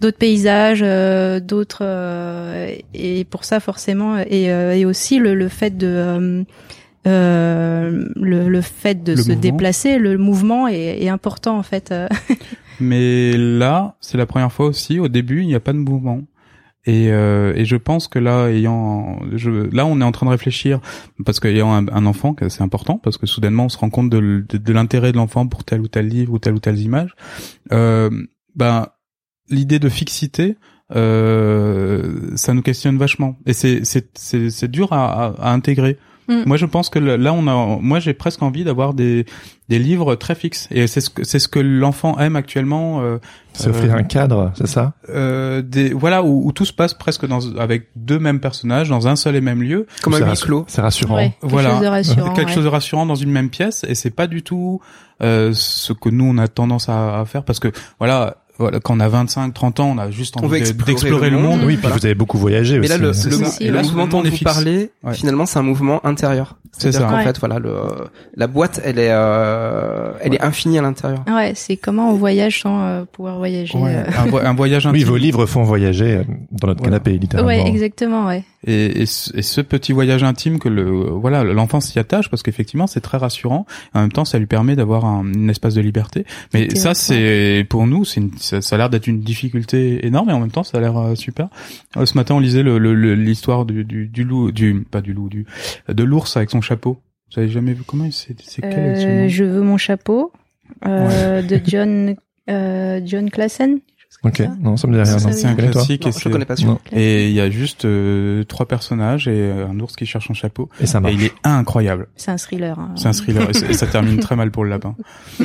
d'autres 0.00 0.16
paysages, 0.16 0.80
d'autres 1.42 1.82
euh, 1.82 2.74
et 2.94 3.24
pour 3.24 3.44
ça 3.44 3.60
forcément 3.60 4.16
et 4.18 4.50
euh, 4.50 4.72
et 4.74 4.86
aussi 4.86 5.18
le 5.18 5.34
le 5.34 5.48
fait 5.48 5.76
de 5.76 6.46
euh, 7.06 8.08
le, 8.16 8.48
le 8.48 8.60
fait 8.60 9.02
de 9.02 9.12
Le 9.12 9.16
se 9.18 9.28
mouvement. 9.28 9.40
déplacer, 9.40 9.98
le 9.98 10.16
mouvement 10.18 10.68
est, 10.68 11.02
est 11.02 11.08
important 11.08 11.58
en 11.58 11.62
fait. 11.62 11.90
euh. 11.92 12.08
Mais 12.80 13.36
là, 13.36 13.96
c'est 14.00 14.18
la 14.18 14.26
première 14.26 14.52
fois 14.52 14.66
aussi. 14.66 14.98
Au 14.98 15.08
début, 15.08 15.42
il 15.42 15.46
n'y 15.46 15.54
a 15.54 15.60
pas 15.60 15.72
de 15.72 15.78
mouvement. 15.78 16.20
Et, 16.86 17.10
euh, 17.12 17.54
et 17.56 17.64
je 17.64 17.76
pense 17.76 18.08
que 18.08 18.18
là, 18.18 18.48
ayant, 18.48 19.18
je, 19.34 19.50
là, 19.74 19.86
on 19.86 20.00
est 20.00 20.04
en 20.04 20.12
train 20.12 20.26
de 20.26 20.30
réfléchir 20.32 20.80
parce 21.24 21.40
qu'ayant 21.40 21.72
un, 21.72 21.88
un 21.88 22.04
enfant, 22.04 22.36
c'est 22.48 22.60
important 22.62 22.98
parce 22.98 23.16
que 23.16 23.26
soudainement, 23.26 23.66
on 23.66 23.68
se 23.70 23.78
rend 23.78 23.88
compte 23.88 24.10
de, 24.10 24.44
de, 24.46 24.58
de 24.58 24.72
l'intérêt 24.72 25.10
de 25.12 25.16
l'enfant 25.16 25.46
pour 25.46 25.64
tel 25.64 25.80
ou 25.80 25.88
tel 25.88 26.08
livre 26.08 26.34
ou 26.34 26.38
telle 26.38 26.52
ou 26.54 26.58
telle 26.58 26.78
image. 26.78 27.14
Euh, 27.72 28.10
ben, 28.54 28.88
l'idée 29.48 29.78
de 29.78 29.88
fixité, 29.88 30.58
euh, 30.94 32.30
ça 32.36 32.52
nous 32.52 32.62
questionne 32.62 32.98
vachement. 32.98 33.36
Et 33.46 33.52
c'est 33.54 33.84
c'est 33.84 34.08
c'est 34.14 34.50
c'est 34.50 34.68
dur 34.70 34.92
à, 34.92 35.28
à, 35.28 35.34
à 35.38 35.52
intégrer. 35.52 35.96
Mm. 36.28 36.42
Moi, 36.46 36.56
je 36.56 36.66
pense 36.66 36.88
que 36.88 36.98
là, 36.98 37.32
on 37.32 37.46
a, 37.46 37.78
moi, 37.80 37.98
j'ai 38.00 38.14
presque 38.14 38.42
envie 38.42 38.64
d'avoir 38.64 38.94
des 38.94 39.26
des 39.68 39.78
livres 39.78 40.14
très 40.14 40.34
fixes. 40.34 40.68
Et 40.70 40.86
c'est 40.86 41.00
ce 41.00 41.08
que 41.10 41.24
c'est 41.24 41.38
ce 41.38 41.48
que 41.48 41.58
l'enfant 41.58 42.18
aime 42.18 42.36
actuellement. 42.36 43.00
Euh, 43.02 43.18
S'offrir 43.54 43.94
euh, 43.94 43.98
un 43.98 44.02
cadre, 44.02 44.52
c'est 44.56 44.66
ça? 44.66 44.94
euh, 45.10 45.62
des 45.62 45.92
voilà 45.92 46.22
où, 46.22 46.46
où 46.46 46.52
tout 46.52 46.64
se 46.64 46.72
passe 46.72 46.92
presque 46.94 47.24
dans 47.26 47.56
avec 47.56 47.88
deux 47.96 48.18
mêmes 48.18 48.40
personnages 48.40 48.88
dans 48.88 49.06
un 49.08 49.16
seul 49.16 49.36
et 49.36 49.40
même 49.40 49.62
lieu. 49.62 49.86
Comme 50.02 50.14
un 50.14 50.30
huis 50.30 50.40
clos. 50.40 50.64
C'est 50.66 50.80
rassurant. 50.82 51.16
Ouais, 51.16 51.34
quelque 51.40 51.50
Voilà. 51.50 51.70
chose 51.72 51.80
de 51.82 51.86
rassurant. 51.86 52.32
quelque 52.34 52.48
ouais. 52.48 52.54
chose 52.54 52.64
de 52.64 52.68
rassurant 52.68 53.06
dans 53.06 53.14
une 53.14 53.30
même 53.30 53.50
pièce 53.50 53.84
et 53.88 53.94
c'est 53.94 54.10
pas 54.10 54.26
du 54.26 54.42
tout 54.42 54.80
euh, 55.22 55.52
ce 55.54 55.92
que 55.92 56.08
nous 56.08 56.24
on 56.24 56.36
a 56.38 56.48
tendance 56.48 56.88
à, 56.88 57.20
à 57.20 57.24
faire 57.24 57.44
parce 57.44 57.60
que 57.60 57.68
voilà 58.00 58.38
voilà 58.58 58.78
quand 58.80 58.96
on 58.96 59.00
a 59.00 59.08
25 59.08 59.52
30 59.52 59.80
ans 59.80 59.90
on 59.96 59.98
a 59.98 60.10
juste 60.10 60.36
envie 60.36 60.60
d'explorer 60.60 61.30
le 61.30 61.36
le 61.36 61.42
monde. 61.42 61.60
Oui, 61.64 61.74
puis 61.74 61.82
Voilà. 61.82 61.96
vous 61.96 62.06
avez 62.06 62.14
beaucoup 62.14 62.38
voyagé 62.38 62.78
Mais 62.78 62.86
aussi. 62.86 62.88
là, 62.90 62.98
le, 62.98 63.06
le, 63.08 63.12
ça. 63.12 63.28
aussi, 63.28 63.64
le 63.68 63.76
ouais. 63.76 63.82
mouvement 63.82 64.06
dont 64.06 64.22
vous 64.22 64.36
parlez, 64.44 64.90
Ouais. 65.02 65.14
finalement, 65.14 65.46
c'est 65.46 65.58
un 65.58 65.62
mouvement 65.62 66.04
intérieur. 66.06 66.56
C'est 66.72 66.92
C'est-à-dire 66.92 67.00
ça. 67.02 67.06
qu'en 67.08 67.16
Ouais. 67.18 67.24
fait, 67.24 67.38
voilà, 67.38 67.58
le, 67.60 67.72
la 68.36 68.46
boîte, 68.48 68.80
elle 68.84 68.98
est, 68.98 69.10
euh, 69.10 70.12
elle 70.20 70.34
est 70.34 70.42
infinie 70.42 70.78
à 70.78 70.82
l'intérieur. 70.82 71.20
Ouais, 71.28 71.52
c'est 71.54 71.76
comment 71.76 72.10
on 72.10 72.14
voyage 72.14 72.60
sans 72.62 72.80
euh, 72.82 73.04
pouvoir 73.10 73.36
voyager. 73.38 73.78
Ouais, 73.78 73.94
euh. 73.96 74.04
un, 74.18 74.26
vo- 74.26 74.38
un 74.38 74.54
voyage 74.54 74.86
intime 74.86 74.98
Oui, 74.98 75.04
vos 75.04 75.16
livres 75.16 75.46
font 75.46 75.62
voyager 75.62 76.16
euh, 76.16 76.24
dans 76.50 76.68
notre 76.68 76.80
Voilà. 76.80 76.98
canapé, 76.98 77.18
littéralement. 77.18 77.48
Ouais, 77.48 77.66
exactement, 77.66 78.26
ouais. 78.26 78.42
et, 78.66 79.02
et, 79.02 79.06
ce, 79.06 79.36
et 79.36 79.42
ce 79.42 79.60
petit 79.60 79.92
voyage 79.92 80.22
intime 80.24 80.58
que 80.58 80.68
le 80.68 80.84
voilà 81.10 81.44
l'enfant 81.44 81.80
s'y 81.80 81.98
attache 81.98 82.30
parce 82.30 82.42
qu'effectivement 82.42 82.86
c'est 82.86 83.00
très 83.02 83.18
rassurant 83.18 83.66
en 83.92 84.00
même 84.00 84.10
temps 84.12 84.24
ça 84.24 84.38
lui 84.38 84.46
permet 84.46 84.74
d'avoir 84.74 85.04
un, 85.04 85.22
une 85.34 85.50
espace 85.50 85.74
de 85.74 85.82
liberté 85.82 86.24
mais 86.54 86.74
ça 86.74 86.94
c'est 86.94 87.66
pour 87.68 87.86
nous 87.86 88.06
c'est 88.06 88.20
une- 88.22 88.30
ça, 88.44 88.60
ça 88.60 88.74
a 88.76 88.78
l'air 88.78 88.90
d'être 88.90 89.06
une 89.06 89.20
difficulté 89.20 90.06
énorme 90.06 90.30
et 90.30 90.32
en 90.32 90.40
même 90.40 90.50
temps 90.50 90.62
ça 90.62 90.78
a 90.78 90.80
l'air 90.80 90.96
euh, 90.96 91.14
super 91.14 91.48
Euh, 91.96 92.06
ce 92.06 92.14
matin 92.16 92.34
on 92.34 92.40
lisait 92.40 92.62
le- 92.62 92.78
le- 92.78 92.94
le- 92.94 93.14
l'histoire 93.14 93.64
du, 93.64 93.84
du, 93.84 94.06
du 94.06 94.24
loup 94.24 94.52
du 94.52 94.84
pas 94.90 95.00
du 95.00 95.12
loup 95.12 95.28
du 95.28 95.46
de 95.88 96.04
l'ours 96.04 96.36
avec 96.36 96.50
son 96.50 96.60
chapeau 96.60 96.98
vous 97.32 97.40
avez 97.40 97.48
jamais 97.48 97.72
vu 97.72 97.82
comment 97.86 98.04
il- 98.04 98.12
c'est 98.12 98.36
c'est 98.42 98.64
Euh, 98.64 99.28
je 99.28 99.44
veux 99.44 99.62
mon 99.62 99.76
chapeau 99.78 100.30
euh, 100.86 101.42
de 101.42 101.60
John 101.64 102.14
euh, 102.50 103.00
John 103.04 103.30
Classen. 103.30 103.80
Ok, 104.22 104.42
non, 104.60 104.78
ça 104.78 104.86
me 104.86 104.94
dit 104.94 104.98
rien. 105.10 105.18
C'est 105.18 105.46
un 105.46 105.54
classique 105.54 106.04
Non, 106.04 106.08
et 106.08 106.12
je 106.12 106.18
c'est- 106.18 106.28
le 106.28 106.32
connais 106.32 106.44
pas. 106.46 106.54
Et 106.92 107.28
il 107.28 107.34
y 107.34 107.40
a 107.40 107.50
juste 107.50 107.84
euh, 107.84 108.42
trois 108.44 108.64
personnages 108.66 109.28
et 109.28 109.32
euh, 109.32 109.66
un 109.68 109.78
ours 109.80 109.96
qui 109.96 110.06
cherche 110.06 110.28
son 110.28 110.32
chapeau 110.34 110.70
Et 110.80 110.86
ça 110.86 110.96
et 110.98 111.00
marche. 111.02 111.14
il 111.14 111.24
est 111.24 111.32
incroyable 111.44 112.06
C'est 112.16 112.30
un 112.30 112.38
thriller. 112.38 112.78
hein. 112.78 112.92
C'est 112.96 113.08
un 113.08 113.12
thriller 113.12 113.42
et, 113.50 113.70
et 113.70 113.74
ça 113.74 113.86
termine 113.86 114.18
très 114.20 114.34
mal 114.36 114.50
pour 114.50 114.64
le 114.64 114.70
lapin. 114.70 114.94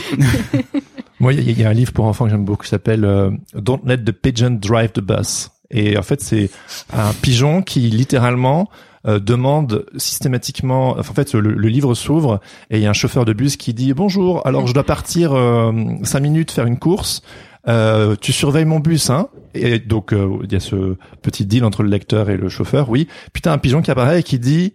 Moi, 1.19 1.33
il 1.33 1.49
y, 1.49 1.61
y 1.61 1.63
a 1.63 1.69
un 1.69 1.73
livre 1.73 1.91
pour 1.91 2.05
enfants 2.05 2.25
que 2.25 2.31
j'aime 2.31 2.45
beaucoup 2.45 2.63
qui 2.63 2.69
s'appelle 2.69 3.05
euh, 3.05 3.31
Don't 3.53 3.81
Let 3.85 3.99
the 3.99 4.11
Pigeon 4.11 4.51
Drive 4.51 4.91
the 4.91 5.01
Bus. 5.01 5.51
Et 5.71 5.97
en 5.97 6.01
fait, 6.01 6.21
c'est 6.21 6.49
un 6.93 7.13
pigeon 7.21 7.61
qui 7.61 7.81
littéralement 7.81 8.69
euh, 9.07 9.19
demande 9.19 9.85
systématiquement. 9.97 10.97
enfin, 10.97 11.11
en 11.11 11.13
fait, 11.13 11.33
le, 11.33 11.53
le 11.53 11.67
livre 11.67 11.93
s'ouvre 11.93 12.39
et 12.69 12.77
il 12.77 12.83
y 12.83 12.85
a 12.85 12.89
un 12.89 12.93
chauffeur 12.93 13.25
de 13.25 13.33
bus 13.33 13.55
qui 13.55 13.73
dit 13.73 13.93
bonjour. 13.93 14.45
Alors, 14.47 14.67
je 14.67 14.73
dois 14.73 14.83
partir 14.83 15.33
euh, 15.33 15.71
cinq 16.03 16.21
minutes 16.21 16.51
faire 16.51 16.65
une 16.65 16.79
course. 16.79 17.21
Euh, 17.67 18.15
tu 18.19 18.31
surveilles 18.31 18.65
mon 18.65 18.79
bus, 18.79 19.09
hein? 19.09 19.27
Et 19.53 19.79
donc, 19.79 20.13
euh, 20.13 20.39
il 20.43 20.51
y 20.51 20.55
a 20.55 20.59
ce 20.59 20.95
petit 21.21 21.45
deal 21.45 21.65
entre 21.65 21.83
le 21.83 21.89
lecteur 21.89 22.29
et 22.29 22.37
le 22.37 22.49
chauffeur. 22.49 22.89
Oui. 22.89 23.07
Puis 23.33 23.41
t'as 23.41 23.53
un 23.53 23.57
pigeon 23.57 23.81
qui 23.81 23.91
apparaît 23.91 24.21
et 24.21 24.23
qui 24.23 24.39
dit 24.39 24.73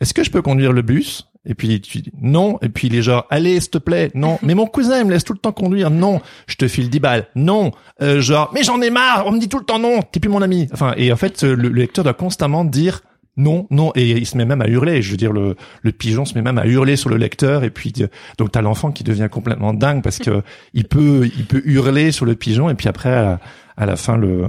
Est-ce 0.00 0.14
que 0.14 0.24
je 0.24 0.30
peux 0.30 0.42
conduire 0.42 0.72
le 0.72 0.82
bus? 0.82 1.27
Et 1.44 1.54
puis 1.54 1.80
tu 1.80 1.98
dis 1.98 2.12
non, 2.20 2.58
et 2.62 2.68
puis 2.68 2.88
il 2.88 2.94
est 2.94 3.02
genre 3.02 3.26
allez 3.30 3.60
s'il 3.60 3.70
te 3.70 3.78
plaît, 3.78 4.10
non, 4.14 4.38
mais 4.42 4.54
mon 4.54 4.66
cousin 4.66 4.98
il 4.98 5.06
me 5.06 5.10
laisse 5.10 5.24
tout 5.24 5.32
le 5.32 5.38
temps 5.38 5.52
conduire, 5.52 5.90
non, 5.90 6.20
je 6.46 6.56
te 6.56 6.68
file 6.68 6.90
10 6.90 7.00
balles, 7.00 7.26
non, 7.34 7.72
euh, 8.02 8.20
genre 8.20 8.50
mais 8.54 8.62
j'en 8.62 8.80
ai 8.80 8.90
marre, 8.90 9.24
on 9.26 9.32
me 9.32 9.38
dit 9.38 9.48
tout 9.48 9.58
le 9.58 9.64
temps 9.64 9.78
non, 9.78 10.00
t'es 10.02 10.20
plus 10.20 10.30
mon 10.30 10.42
ami. 10.42 10.68
Enfin 10.72 10.94
et 10.96 11.12
en 11.12 11.16
fait 11.16 11.42
le, 11.42 11.54
le 11.54 11.68
lecteur 11.68 12.04
doit 12.04 12.14
constamment 12.14 12.64
dire 12.64 13.02
non, 13.38 13.68
non, 13.70 13.92
et 13.94 14.10
il 14.10 14.26
se 14.26 14.36
met 14.36 14.44
même 14.44 14.60
à 14.60 14.66
hurler. 14.66 15.00
Je 15.00 15.12
veux 15.12 15.16
dire 15.16 15.32
le 15.32 15.54
le 15.82 15.92
pigeon 15.92 16.24
se 16.24 16.34
met 16.34 16.42
même 16.42 16.58
à 16.58 16.66
hurler 16.66 16.96
sur 16.96 17.08
le 17.08 17.16
lecteur. 17.16 17.62
Et 17.62 17.70
puis 17.70 17.94
euh, 18.00 18.08
donc 18.36 18.50
t'as 18.50 18.60
l'enfant 18.60 18.90
qui 18.90 19.04
devient 19.04 19.28
complètement 19.30 19.72
dingue 19.72 20.02
parce 20.02 20.18
que 20.18 20.42
il 20.74 20.86
peut 20.86 21.30
il 21.38 21.46
peut 21.46 21.62
hurler 21.64 22.10
sur 22.10 22.26
le 22.26 22.34
pigeon. 22.34 22.68
Et 22.68 22.74
puis 22.74 22.88
après 22.88 23.10
à 23.10 23.22
la, 23.22 23.40
à 23.76 23.86
la 23.86 23.96
fin 23.96 24.16
le 24.16 24.48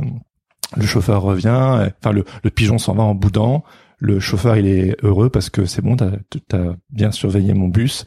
le 0.75 0.85
chauffeur 0.85 1.21
revient, 1.21 1.47
euh, 1.49 1.89
enfin 2.01 2.11
le, 2.11 2.25
le 2.43 2.49
pigeon 2.49 2.77
s'en 2.77 2.95
va 2.95 3.03
en 3.03 3.13
boudant, 3.15 3.63
le 3.99 4.19
chauffeur 4.19 4.57
il 4.57 4.67
est 4.67 4.95
heureux 5.03 5.29
parce 5.29 5.49
que 5.49 5.65
c'est 5.65 5.81
bon, 5.81 5.95
t'as 5.95 6.11
as 6.57 6.75
bien 6.89 7.11
surveillé 7.11 7.53
mon 7.53 7.67
bus. 7.67 8.05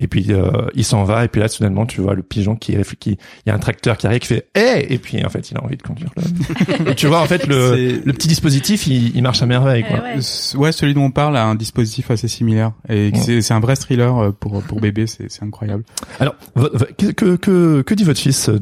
Et 0.00 0.08
puis 0.08 0.26
euh, 0.30 0.50
il 0.74 0.82
s'en 0.84 1.04
va 1.04 1.24
et 1.24 1.28
puis 1.28 1.40
là 1.40 1.46
soudainement 1.46 1.86
tu 1.86 2.00
vois 2.00 2.14
le 2.14 2.24
pigeon 2.24 2.56
qui 2.56 2.76
qui 2.98 3.10
il 3.12 3.48
y 3.48 3.50
a 3.50 3.54
un 3.54 3.58
tracteur 3.60 3.96
qui 3.96 4.08
arrive 4.08 4.18
qui 4.18 4.26
fait 4.26 4.48
hey 4.56 4.84
et 4.92 4.98
puis 4.98 5.24
en 5.24 5.28
fait 5.28 5.52
il 5.52 5.56
a 5.56 5.62
envie 5.62 5.76
de 5.76 5.82
conduire. 5.82 6.10
et 6.88 6.96
tu 6.96 7.06
vois 7.06 7.20
en 7.22 7.26
fait 7.26 7.46
le, 7.46 8.02
le 8.04 8.12
petit 8.12 8.26
dispositif 8.26 8.88
il, 8.88 9.14
il 9.16 9.22
marche 9.22 9.40
à 9.40 9.46
merveille 9.46 9.84
quoi. 9.84 10.00
Eh 10.16 10.56
ouais. 10.58 10.72
Celui 10.72 10.94
dont 10.94 11.04
on 11.04 11.10
parle 11.12 11.36
a 11.36 11.44
un 11.46 11.54
dispositif 11.54 12.10
assez 12.10 12.26
similaire 12.26 12.72
et 12.88 13.12
Ouais. 13.12 13.18
c'est 13.20 13.40
c'est 13.40 13.54
un 13.54 13.60
vrai 13.60 13.76
thriller 13.76 14.18
euh, 14.18 14.30
pour 14.32 14.60
pour 14.64 14.80
bébé, 14.80 15.06
c'est 15.06 15.30
c'est 15.30 15.44
incroyable. 15.44 15.84
Alors 16.18 16.34
que, 16.98 17.12
que 17.12 17.36
que 17.36 17.82
que 17.82 17.94
dit 17.94 18.02
votre 18.04 18.20
fils 18.20 18.48
de 18.48 18.58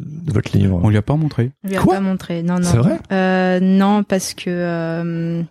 de 0.00 0.32
votre 0.32 0.56
livre? 0.56 0.80
On 0.84 0.88
lui 0.88 0.96
a 0.96 1.02
pas 1.02 1.16
montré. 1.16 1.50
Je 1.64 1.70
lui 1.70 1.74
ai 1.76 1.78
Quoi? 1.80 1.94
pas 1.96 2.00
montré. 2.00 2.44
Non, 2.44 2.54
non. 2.60 2.62
C'est 2.62 2.76
vrai? 2.78 3.00
Euh, 3.10 3.58
Non, 3.60 4.04
parce 4.04 4.34
que 4.34 4.44
euh, 4.48 5.42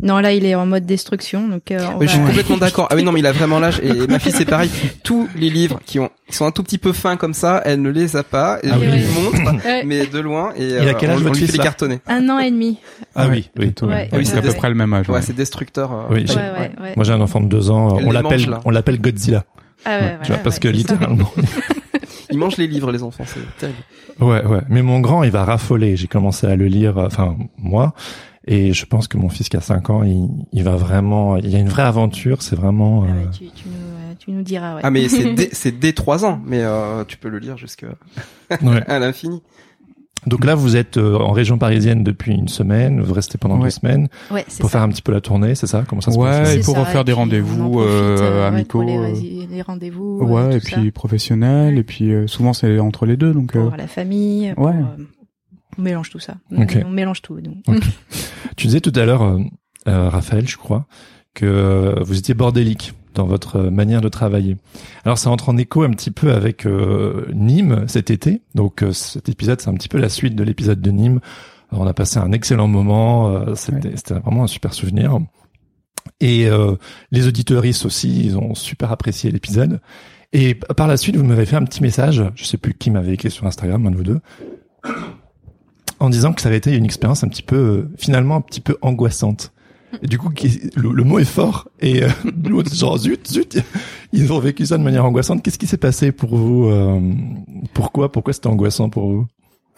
non, 0.00 0.20
là, 0.20 0.32
il 0.32 0.44
est 0.46 0.54
en 0.54 0.64
mode 0.66 0.86
destruction, 0.86 1.48
donc. 1.48 1.70
euh, 1.70 1.78
on 1.94 1.98
Mais 1.98 2.06
je 2.06 2.12
suis 2.12 2.20
complètement 2.20 2.56
d'accord. 2.58 2.88
Ah 2.90 2.94
oui, 2.96 3.02
non, 3.04 3.12
mais 3.12 3.20
il 3.20 3.26
a 3.26 3.32
vraiment 3.32 3.58
l'âge. 3.58 3.80
Et 3.82 4.06
ma 4.06 4.18
fille, 4.18 4.32
c'est 4.32 4.44
pareil. 4.46 4.70
Tous 5.04 5.28
les 5.36 5.50
livres 5.50 5.80
qui 5.84 5.98
ont, 5.98 6.08
qui 6.28 6.36
sont 6.36 6.46
un 6.46 6.50
tout 6.50 6.62
petit 6.62 6.78
peu 6.78 6.92
fins 6.92 7.16
comme 7.16 7.34
ça, 7.34 7.60
elle 7.64 7.82
ne 7.82 7.90
les 7.90 8.16
a 8.16 8.22
pas. 8.22 8.58
Et 8.62 8.68
Ah 8.70 8.76
je 8.76 8.80
oui. 8.80 8.86
lui 8.86 9.04
montre, 9.14 9.52
mais 9.84 10.06
de 10.06 10.18
loin. 10.18 10.52
Et 10.56 10.64
Il 10.66 10.78
a 10.78 10.82
euh, 10.82 10.94
quel 10.98 11.10
âge, 11.10 11.16
on, 11.18 11.20
on 11.20 11.22
votre 11.24 11.34
lui 11.34 11.40
fils, 11.42 11.50
fait 11.52 11.58
les 11.58 11.62
cartonner. 11.64 12.00
Un 12.06 12.28
an 12.30 12.38
et 12.38 12.50
demi. 12.50 12.78
Ah 13.14 13.26
oui 13.28 13.48
oui. 13.56 13.64
bientôt, 13.64 13.86
Ouais. 13.86 14.08
Oui, 14.12 14.24
c'est 14.24 14.38
à 14.38 14.42
peu 14.42 14.52
près 14.52 14.68
le 14.70 14.74
même 14.74 14.92
âge. 14.94 15.08
Ouais, 15.08 15.16
ouais. 15.16 15.22
c'est 15.22 15.36
destructeur. 15.36 15.92
euh, 15.92 16.02
Oui. 16.10 16.24
Moi 16.96 17.04
j'ai 17.04 17.12
un 17.12 17.20
enfant 17.20 17.40
de 17.40 17.46
deux 17.48 17.70
ans, 17.70 17.98
Elle 17.98 18.06
on 18.06 18.10
les 18.10 18.14
l'appelle 18.22 18.58
on 18.64 18.70
l'appelle 18.70 19.00
Godzilla. 19.00 19.44
Ah 19.84 19.98
ouais, 19.98 20.16
tu 20.22 20.28
vois 20.28 20.36
ouais, 20.36 20.42
parce 20.44 20.56
ouais, 20.56 20.60
que 20.60 20.68
littéralement 20.68 21.30
Ils 22.30 22.38
mangent 22.38 22.56
les 22.56 22.66
livres, 22.68 22.92
les 22.92 23.02
enfants. 23.02 23.24
C'est 23.26 23.40
terrible. 23.58 23.78
Ouais, 24.20 24.44
ouais. 24.44 24.60
Mais 24.68 24.80
mon 24.82 25.00
grand, 25.00 25.22
il 25.24 25.30
va 25.30 25.44
raffoler. 25.44 25.96
J'ai 25.96 26.06
commencé 26.06 26.46
à 26.46 26.56
le 26.56 26.66
lire, 26.66 26.96
euh, 26.98 27.06
enfin, 27.06 27.36
moi. 27.58 27.92
Et 28.46 28.72
je 28.72 28.86
pense 28.86 29.06
que 29.08 29.16
mon 29.16 29.28
fils 29.28 29.48
qui 29.48 29.56
a 29.56 29.60
5 29.60 29.90
ans, 29.90 30.02
il, 30.02 30.28
il 30.52 30.64
va 30.64 30.76
vraiment, 30.76 31.36
il 31.36 31.48
y 31.48 31.54
a 31.56 31.58
une 31.60 31.68
vraie 31.68 31.84
aventure. 31.84 32.42
C'est 32.42 32.56
vraiment, 32.56 33.04
Ah 33.04 33.12
ouais, 33.12 33.18
euh, 33.26 33.30
tu, 33.30 33.44
tu 33.54 33.68
nous, 33.68 33.74
euh, 33.74 34.14
tu 34.18 34.30
nous 34.32 34.42
diras, 34.42 34.74
ouais. 34.76 34.80
Ah, 34.84 34.90
mais 34.90 35.08
c'est 35.08 35.34
dès, 35.34 35.48
c'est 35.52 35.78
dès 35.78 35.92
3 35.92 36.24
ans. 36.24 36.40
Mais 36.44 36.60
euh, 36.62 37.04
tu 37.04 37.16
peux 37.16 37.28
le 37.28 37.38
lire 37.38 37.56
jusqu'à 37.56 37.86
ouais. 38.62 38.82
à 38.88 38.98
l'infini. 38.98 39.42
Donc 40.26 40.44
là, 40.44 40.54
vous 40.54 40.76
êtes 40.76 40.98
euh, 40.98 41.16
en 41.18 41.32
région 41.32 41.58
parisienne 41.58 42.04
depuis 42.04 42.32
une 42.32 42.46
semaine. 42.46 43.00
Vous 43.00 43.12
restez 43.12 43.38
pendant 43.38 43.56
Ouais. 43.58 43.64
deux 43.64 43.70
semaines 43.70 44.08
ouais, 44.30 44.44
c'est 44.46 44.60
pour 44.60 44.70
ça. 44.70 44.78
faire 44.78 44.82
un 44.82 44.88
petit 44.88 45.02
peu 45.02 45.10
la 45.12 45.20
tournée, 45.20 45.56
c'est 45.56 45.66
ça? 45.66 45.84
Comment 45.88 46.00
ça 46.00 46.12
se 46.12 46.18
Ouais, 46.18 46.30
passe? 46.30 46.54
Et 46.54 46.60
pour 46.60 46.74
ça, 46.74 46.80
refaire 46.84 47.04
des 47.04 47.12
rendez-vous, 47.12 47.70
profite, 47.72 47.90
euh, 47.90 48.40
ouais, 48.40 48.46
amicaux, 48.46 48.82
pour 48.82 48.88
les, 48.88 49.46
les 49.50 49.62
rendez-vous. 49.62 50.20
euh, 50.22 50.26
Ouais, 50.26 50.56
et 50.58 50.60
puis 50.60 50.92
professionnel, 50.92 51.76
et 51.76 51.82
puis 51.82 52.12
euh, 52.12 52.28
souvent 52.28 52.52
c'est 52.52 52.78
entre 52.78 53.04
les 53.06 53.16
deux, 53.16 53.32
donc 53.32 53.50
ça. 53.52 53.58
euh, 53.58 53.66
pour 53.68 53.76
la 53.76 53.88
famille. 53.88 54.52
pour, 54.54 54.66
ouais. 54.66 54.74
On 55.78 55.82
mélange 55.82 56.10
tout 56.10 56.18
ça. 56.18 56.36
On 56.50 56.90
mélange 56.90 57.22
tout. 57.22 57.40
Donc. 57.40 57.64
Tu 58.56 58.66
disais 58.66 58.80
tout 58.80 58.92
à 58.94 59.06
l'heure, 59.06 59.22
euh, 59.22 59.38
euh, 59.88 60.08
Raphaël, 60.08 60.46
je 60.48 60.56
crois, 60.56 60.86
que 61.34 61.46
euh, 61.46 62.02
vous 62.02 62.18
étiez 62.18 62.34
bordélique 62.34 62.92
dans 63.14 63.26
votre 63.26 63.60
manière 63.60 64.00
de 64.00 64.08
travailler. 64.08 64.56
Alors 65.04 65.18
ça 65.18 65.30
entre 65.30 65.50
en 65.50 65.56
écho 65.58 65.82
un 65.82 65.90
petit 65.90 66.10
peu 66.10 66.32
avec 66.32 66.66
euh, 66.66 67.26
Nîmes 67.34 67.84
cet 67.86 68.10
été. 68.10 68.42
Donc 68.54 68.84
cet 68.92 69.28
épisode, 69.28 69.60
c'est 69.60 69.68
un 69.68 69.74
petit 69.74 69.88
peu 69.88 69.98
la 69.98 70.08
suite 70.08 70.34
de 70.34 70.44
l'épisode 70.44 70.80
de 70.80 70.90
Nîmes. 70.90 71.20
Alors, 71.70 71.84
on 71.84 71.86
a 71.86 71.94
passé 71.94 72.18
un 72.18 72.32
excellent 72.32 72.68
moment. 72.68 73.54
C'était 73.54 74.14
vraiment 74.14 74.44
un 74.44 74.46
super 74.46 74.74
souvenir. 74.74 75.18
Et 76.20 76.46
les 77.10 77.26
auditeuristes 77.26 77.86
aussi, 77.86 78.26
ils 78.26 78.36
ont 78.36 78.54
super 78.54 78.92
apprécié 78.92 79.30
l'épisode. 79.30 79.80
Et 80.34 80.54
par 80.54 80.86
la 80.86 80.98
suite, 80.98 81.16
vous 81.16 81.24
m'avez 81.24 81.46
fait 81.46 81.56
un 81.56 81.64
petit 81.64 81.82
message. 81.82 82.22
Je 82.34 82.44
sais 82.44 82.58
plus 82.58 82.74
qui 82.74 82.90
m'avait 82.90 83.14
écrit 83.14 83.30
sur 83.30 83.46
Instagram, 83.46 83.86
un 83.86 83.90
de 83.90 83.96
vous 83.96 84.02
deux 84.02 84.20
en 86.02 86.10
disant 86.10 86.32
que 86.32 86.40
ça 86.40 86.48
avait 86.48 86.58
été 86.58 86.74
une 86.74 86.84
expérience 86.84 87.22
un 87.22 87.28
petit 87.28 87.44
peu, 87.44 87.56
euh, 87.56 87.90
finalement, 87.96 88.34
un 88.34 88.40
petit 88.40 88.60
peu 88.60 88.76
angoissante. 88.82 89.52
Du 90.02 90.18
coup, 90.18 90.30
le, 90.74 90.90
le 90.90 91.04
mot 91.04 91.20
est 91.20 91.24
fort. 91.24 91.68
Et 91.80 92.02
euh, 92.02 92.08
genre, 92.72 92.98
zut, 92.98 93.28
zut, 93.28 93.58
ils 94.12 94.32
ont 94.32 94.40
vécu 94.40 94.66
ça 94.66 94.78
de 94.78 94.82
manière 94.82 95.04
angoissante. 95.04 95.44
Qu'est-ce 95.44 95.58
qui 95.58 95.68
s'est 95.68 95.76
passé 95.76 96.10
pour 96.10 96.36
vous 96.36 96.64
euh, 96.64 97.00
Pourquoi 97.72 98.10
Pourquoi 98.10 98.32
c'était 98.32 98.48
angoissant 98.48 98.88
pour 98.90 99.12
vous? 99.12 99.26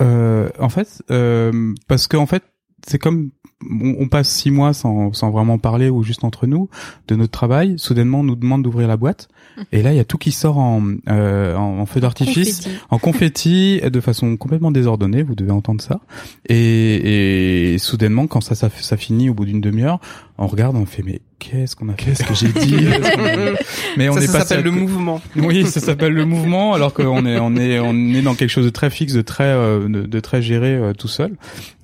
Euh, 0.01 0.49
en 0.59 0.71
fait, 0.71 1.03
euh, 1.11 1.75
parce 1.89 2.07
que 2.07 2.17
en 2.17 2.27
fait, 2.27 2.43
c'est 2.87 2.99
comme 2.99 3.31
on, 3.70 3.96
on 4.00 4.09
passe 4.09 4.29
six 4.29 4.50
mois 4.50 4.72
sans, 4.72 5.12
sans 5.12 5.31
vraiment 5.31 5.59
parler 5.59 5.88
ou 5.90 6.03
juste 6.03 6.24
entre 6.24 6.46
nous 6.46 6.68
de 7.09 7.16
notre 7.16 7.33
travail. 7.33 7.74
Soudainement, 7.79 8.20
on 8.20 8.24
nous 8.24 8.37
demande 8.37 8.62
d'ouvrir 8.62 8.88
la 8.88 8.96
boîte, 8.96 9.29
et 9.72 9.83
là, 9.83 9.92
il 9.92 9.96
y 9.96 10.00
a 10.00 10.05
tout 10.05 10.18
qui 10.18 10.33
sort 10.33 10.59
en, 10.59 10.83
euh, 11.09 11.55
en, 11.55 11.79
en 11.81 11.87
feu 11.87 12.00
d'artifice, 12.00 12.68
en 12.90 12.98
confetti, 12.98 13.81
de 13.90 14.00
façon 14.00 14.37
complètement 14.37 14.70
désordonnée. 14.70 15.22
Vous 15.22 15.35
devez 15.35 15.53
entendre 15.53 15.81
ça. 15.81 16.00
Et, 16.48 17.74
et 17.74 17.79
soudainement, 17.79 18.27
quand 18.27 18.40
ça, 18.40 18.55
ça, 18.55 18.68
ça 18.70 18.96
finit 18.96 19.29
au 19.31 19.35
bout 19.35 19.44
d'une 19.44 19.61
demi-heure, 19.61 20.00
on 20.37 20.47
regarde, 20.49 20.75
on 20.77 20.85
fait 20.85 21.03
mais 21.05 21.20
qu'est-ce 21.38 21.77
qu'on 21.77 21.88
a 21.90 21.92
fait 21.92 22.07
Qu'est-ce 22.07 22.25
que 22.25 22.35
j'ai 22.35 22.49
dit 22.49 22.77
Mais 23.97 24.09
on 24.09 24.14
ça, 24.14 24.23
est 24.23 24.27
ça 24.27 24.33
passé 24.38 24.44
à 24.55 24.57
s'appelle 24.57 24.64
le 24.64 24.70
mouvement. 24.73 25.20
oui, 25.37 25.64
ça 25.66 25.79
s'appelle 25.81 26.12
le 26.12 26.25
mouvement, 26.25 26.75
alors 26.75 26.92
qu'on 26.92 27.25
est 27.25 27.38
on 27.38 27.55
est 27.57 27.79
on 27.79 27.94
est 27.94 28.23
dans 28.23 28.35
quelque 28.35 28.51
chose 28.51 28.64
de 28.64 28.70
très 28.70 28.90
fixe, 28.90 29.12
de 29.12 29.23
très 29.23 29.44
euh, 29.44 29.88
de, 29.88 30.03
de 30.03 30.20
très 30.20 30.42
géré 30.42 30.75
euh, 30.75 30.92
tout 30.92 31.07
seul. 31.09 31.37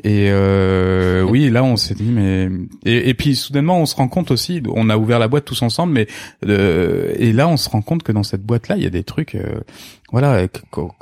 Et 0.02 0.28
euh, 0.30 1.22
oui, 1.22 1.48
là 1.50 1.62
on 1.62 1.76
s'est 1.76 1.94
dit 1.94 2.10
mais 2.10 2.48
et, 2.84 3.10
et 3.10 3.14
puis 3.14 3.36
soudainement 3.36 3.78
on 3.80 3.86
se 3.86 3.94
rend 3.94 4.08
compte 4.08 4.30
aussi, 4.32 4.62
on 4.68 4.90
a 4.90 4.96
ouvert 4.96 5.18
la 5.20 5.28
boîte 5.28 5.44
tous 5.44 5.62
ensemble, 5.62 5.92
mais 5.92 6.06
euh, 6.46 7.12
et 7.18 7.32
là 7.32 7.46
on 7.48 7.56
se 7.56 7.68
rend 7.68 7.82
compte 7.82 8.02
que 8.02 8.10
dans 8.12 8.24
cette 8.24 8.42
boîte 8.42 8.66
là 8.68 8.76
il 8.76 8.82
y 8.82 8.86
a 8.86 8.90
des 8.90 9.04
trucs. 9.04 9.36
Euh, 10.12 10.18
voilà, 10.20 10.49
que- 10.49 10.61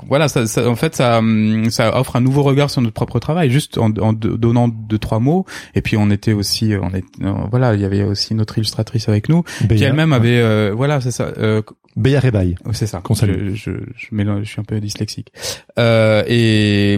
voilà, 0.09 0.29
ça, 0.29 0.47
ça- 0.47 0.69
en 0.69 0.77
fait, 0.77 0.95
ça, 0.97 1.19
hum, 1.19 1.71
ça 1.71 1.99
offre 1.99 2.17
un 2.17 2.21
nouveau 2.21 2.43
regard 2.43 2.71
sur 2.71 2.81
notre 2.83 2.95
propre 2.95 3.19
travail, 3.19 3.51
juste 3.51 3.79
en, 3.79 3.91
en 4.01 4.13
donnant 4.13 4.69
deux 4.69 4.99
trois 4.99 5.19
mots. 5.19 5.45
Et 5.75 5.83
puis 5.83 5.97
on 5.97 6.11
était 6.11 6.33
aussi, 6.33 6.73
on 6.81 6.91
est, 6.95 7.05
euh, 7.23 7.33
voilà, 7.51 7.75
il 7.75 7.81
y 7.81 7.85
avait 7.85 8.03
aussi 8.05 8.35
notre 8.35 8.59
illustratrice 8.59 9.09
avec 9.09 9.29
nous, 9.29 9.43
qui 9.59 9.67
Béa, 9.67 9.89
elle-même 9.89 10.13
avait, 10.13 10.39
euh, 10.41 10.73
voilà, 10.77 11.01
c'est 11.01 11.11
ça, 11.11 11.33
euh, 11.39 11.63
Béa 11.97 12.21
Rebaille. 12.21 12.55
Oh, 12.65 12.71
C'est 12.73 12.87
ça. 12.87 13.01
Je, 13.27 13.55
je, 13.57 13.71
je, 13.97 14.07
mélange- 14.15 14.45
je 14.45 14.51
suis 14.51 14.61
un 14.61 14.65
peu 14.65 14.79
dyslexique. 14.81 15.33
Euh, 15.81 16.23
et, 16.29 16.93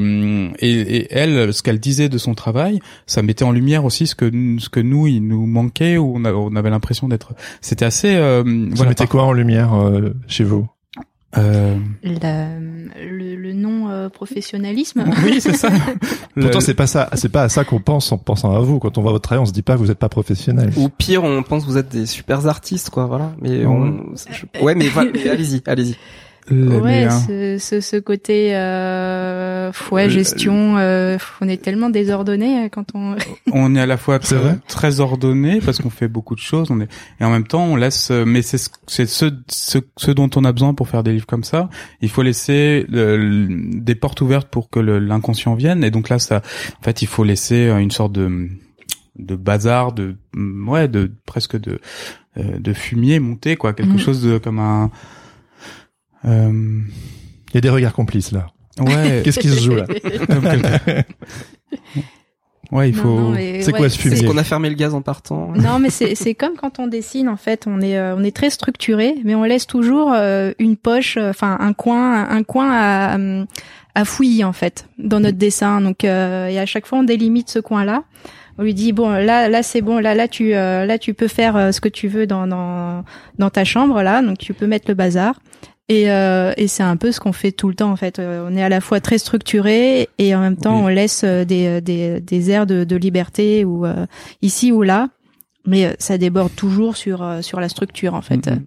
et, 0.58 0.96
et 0.96 1.06
elle, 1.10 1.54
ce 1.54 1.62
qu'elle 1.62 1.80
disait 1.80 2.10
de 2.10 2.18
son 2.18 2.34
travail, 2.34 2.80
ça 3.06 3.22
mettait 3.22 3.44
en 3.44 3.52
lumière 3.52 3.86
aussi 3.86 4.06
ce 4.06 4.14
que 4.14 4.30
ce 4.58 4.68
que 4.68 4.80
nous, 4.80 5.06
il 5.06 5.26
nous 5.26 5.46
manquait 5.46 5.96
ou 5.96 6.16
on, 6.22 6.54
avait 6.56 6.68
l'impression 6.70 7.08
d'être. 7.08 7.32
C'était 7.62 7.86
assez. 7.86 8.14
Euh, 8.14 8.42
Vous 8.44 8.74
voilà, 8.76 8.90
mettez 8.90 9.06
quoi 9.06 9.24
en 9.24 9.32
lumière 9.32 9.72
euh, 9.74 10.10
chez 10.26 10.44
vous? 10.44 10.68
Euh, 11.38 11.76
La- 12.02 12.48
le, 12.58 13.36
le 13.36 13.52
non 13.52 13.88
euh, 13.88 14.08
professionnalisme. 14.08 15.04
Oui, 15.24 15.40
c'est 15.40 15.54
ça. 15.56 15.68
Le- 16.34 16.42
Pourtant, 16.42 16.60
c'est 16.60 16.74
pas 16.74 16.86
ça. 16.86 17.08
C'est 17.14 17.28
pas 17.28 17.42
à 17.44 17.48
ça 17.48 17.64
qu'on 17.64 17.80
pense 17.80 18.10
en 18.12 18.18
pensant 18.18 18.54
à 18.54 18.60
vous. 18.60 18.78
Quand 18.78 18.98
on 18.98 19.02
voit 19.02 19.12
votre 19.12 19.22
travail, 19.28 19.42
on 19.42 19.46
se 19.46 19.52
dit 19.52 19.62
pas 19.62 19.74
que 19.74 19.78
vous 19.78 19.86
n'êtes 19.86 19.98
pas 19.98 20.08
professionnel. 20.08 20.72
Ou 20.76 20.88
pire, 20.88 21.24
on 21.24 21.42
pense 21.42 21.64
que 21.64 21.70
vous 21.70 21.78
êtes 21.78 21.88
des 21.90 22.06
super 22.06 22.46
artistes, 22.46 22.90
quoi. 22.90 23.06
Voilà. 23.06 23.32
Mais 23.40 23.64
Ouais. 23.64 23.66
on, 23.66 24.14
ouais, 24.64 24.74
mais 24.76 24.88
allez-y, 25.28 25.62
allez-y. 25.66 25.96
Le- 26.48 26.80
Ouais, 26.80 27.08
ce, 27.10 27.58
ce, 27.58 27.80
ce 27.80 27.96
côté 27.96 28.50
euh, 28.56 29.70
ouais, 29.90 30.04
Le- 30.04 30.10
gestion, 30.10 30.76
euh, 30.78 31.16
on 31.40 31.48
est 31.48 31.62
tellement 31.62 31.90
désordonné 31.90 32.64
euh, 32.64 32.68
quand 32.70 32.86
on. 32.94 33.16
on 33.52 33.74
est 33.76 33.80
à 33.80 33.86
la 33.86 33.96
fois 33.96 34.18
très, 34.18 35.00
ordonné 35.00 35.60
parce 35.64 35.78
qu'on 35.78 35.90
fait 35.90 36.08
beaucoup 36.08 36.34
de 36.34 36.40
choses, 36.40 36.70
on 36.70 36.80
est 36.80 36.88
et 37.20 37.24
en 37.24 37.30
même 37.30 37.46
temps 37.46 37.64
on 37.64 37.76
laisse. 37.76 38.10
euh, 38.10 38.24
Mais 38.24 38.42
c'est 38.42 38.58
ce, 38.58 38.68
c'est 38.86 39.06
ce, 39.06 39.26
ce, 39.48 39.78
ce 39.96 40.10
dont 40.10 40.30
on 40.36 40.44
a 40.44 40.52
besoin 40.52 40.74
pour 40.74 40.88
faire 40.88 41.02
des 41.02 41.12
livres 41.12 41.26
comme 41.26 41.44
ça. 41.44 41.68
Il 42.00 42.08
faut 42.10 42.22
laisser 42.22 42.86
le- 42.88 43.46
des 43.80 43.94
portes 43.94 44.20
ouvertes 44.20 44.48
pour 44.48 44.70
que 44.70 44.80
l'inconscient 44.80 45.54
vienne. 45.54 45.84
Et 45.84 45.90
donc 45.90 46.08
là, 46.08 46.18
ça, 46.18 46.42
en 46.80 46.82
fait, 46.82 47.02
il 47.02 47.06
faut 47.08 47.24
laisser 47.24 47.68
euh, 47.68 47.78
une 47.78 47.90
sorte 47.90 48.12
de 48.12 48.48
de 49.18 49.36
bazar, 49.36 49.92
de 49.92 50.16
mm, 50.34 50.68
ouais, 50.68 50.88
de 50.88 51.10
presque 51.26 51.60
de 51.60 51.78
euh, 52.38 52.58
de 52.58 52.72
fumier 52.72 53.18
monter 53.20 53.56
quoi, 53.56 53.72
quelque 53.72 53.92
Mhm. 53.92 53.98
chose 53.98 54.22
de 54.22 54.38
comme 54.38 54.58
un 54.60 54.90
euh, 56.24 56.80
Il 57.48 57.54
y 57.54 57.58
a 57.58 57.60
des 57.60 57.70
regards 57.70 57.92
complices 57.92 58.32
là. 58.32 58.46
Ouais. 58.78 59.20
Qu'est-ce 59.24 59.40
qui 59.40 59.48
se 59.48 59.60
joue 59.60 59.74
là 59.74 59.86
ouais, 62.72 62.88
il 62.88 62.94
faut. 62.94 63.34
C'est 63.34 63.66
ouais, 63.66 63.72
quoi 63.72 63.88
ce 63.88 63.98
fumier 63.98 64.16
ce 64.16 64.24
qu'on 64.24 64.36
a 64.36 64.44
fermé 64.44 64.68
le 64.68 64.74
gaz 64.74 64.94
en 64.94 65.02
partant? 65.02 65.52
Non, 65.54 65.78
mais 65.78 65.90
c'est 65.90 66.14
c'est 66.14 66.34
comme 66.34 66.54
quand 66.56 66.78
on 66.78 66.86
dessine 66.86 67.28
en 67.28 67.36
fait, 67.36 67.66
on 67.66 67.80
est 67.80 67.98
euh, 67.98 68.14
on 68.16 68.22
est 68.22 68.34
très 68.34 68.50
structuré, 68.50 69.16
mais 69.24 69.34
on 69.34 69.44
laisse 69.44 69.66
toujours 69.66 70.12
euh, 70.12 70.52
une 70.58 70.76
poche, 70.76 71.16
euh, 71.16 71.30
enfin 71.30 71.56
un 71.60 71.72
coin, 71.72 72.28
un 72.28 72.42
coin 72.42 72.70
à 72.72 73.18
à 73.94 74.04
fouiller 74.04 74.44
en 74.44 74.52
fait 74.52 74.86
dans 74.98 75.20
notre 75.20 75.38
dessin. 75.38 75.80
Donc 75.80 76.04
euh, 76.04 76.46
et 76.48 76.58
à 76.58 76.66
chaque 76.66 76.86
fois 76.86 76.98
on 76.98 77.04
délimite 77.04 77.50
ce 77.50 77.58
coin-là. 77.58 78.04
On 78.58 78.62
lui 78.62 78.74
dit 78.74 78.92
bon 78.92 79.10
là 79.10 79.48
là 79.48 79.62
c'est 79.62 79.80
bon 79.80 79.98
là 80.00 80.14
là 80.14 80.28
tu 80.28 80.54
euh, 80.54 80.84
là 80.84 80.98
tu 80.98 81.14
peux 81.14 81.28
faire 81.28 81.56
euh, 81.56 81.72
ce 81.72 81.80
que 81.80 81.88
tu 81.88 82.08
veux 82.08 82.26
dans 82.26 82.46
dans 82.46 83.04
dans 83.38 83.50
ta 83.50 83.64
chambre 83.64 84.02
là, 84.02 84.22
donc 84.22 84.38
tu 84.38 84.54
peux 84.54 84.66
mettre 84.66 84.86
le 84.88 84.94
bazar. 84.94 85.40
Et, 85.92 86.08
euh, 86.08 86.52
et 86.56 86.68
c'est 86.68 86.84
un 86.84 86.96
peu 86.96 87.10
ce 87.10 87.18
qu'on 87.18 87.32
fait 87.32 87.50
tout 87.50 87.66
le 87.68 87.74
temps 87.74 87.90
en 87.90 87.96
fait. 87.96 88.20
Euh, 88.20 88.46
on 88.48 88.56
est 88.56 88.62
à 88.62 88.68
la 88.68 88.80
fois 88.80 89.00
très 89.00 89.18
structuré 89.18 90.08
et 90.18 90.36
en 90.36 90.40
même 90.40 90.56
temps 90.56 90.76
Oui. 90.76 90.82
on 90.84 90.86
laisse 90.88 91.22
euh, 91.24 91.44
des, 91.44 91.80
des, 91.80 92.20
des 92.20 92.50
airs 92.52 92.64
de, 92.66 92.84
de 92.84 92.94
liberté 92.94 93.64
ou 93.64 93.84
euh, 93.84 94.06
ici 94.40 94.70
ou 94.70 94.82
là, 94.82 95.08
mais 95.66 95.86
euh, 95.86 95.92
ça 95.98 96.16
déborde 96.16 96.54
toujours 96.54 96.96
sur 96.96 97.24
euh, 97.24 97.42
sur 97.42 97.58
la 97.58 97.68
structure 97.68 98.14
en 98.14 98.22
fait. 98.22 98.46
Mhm. 98.46 98.64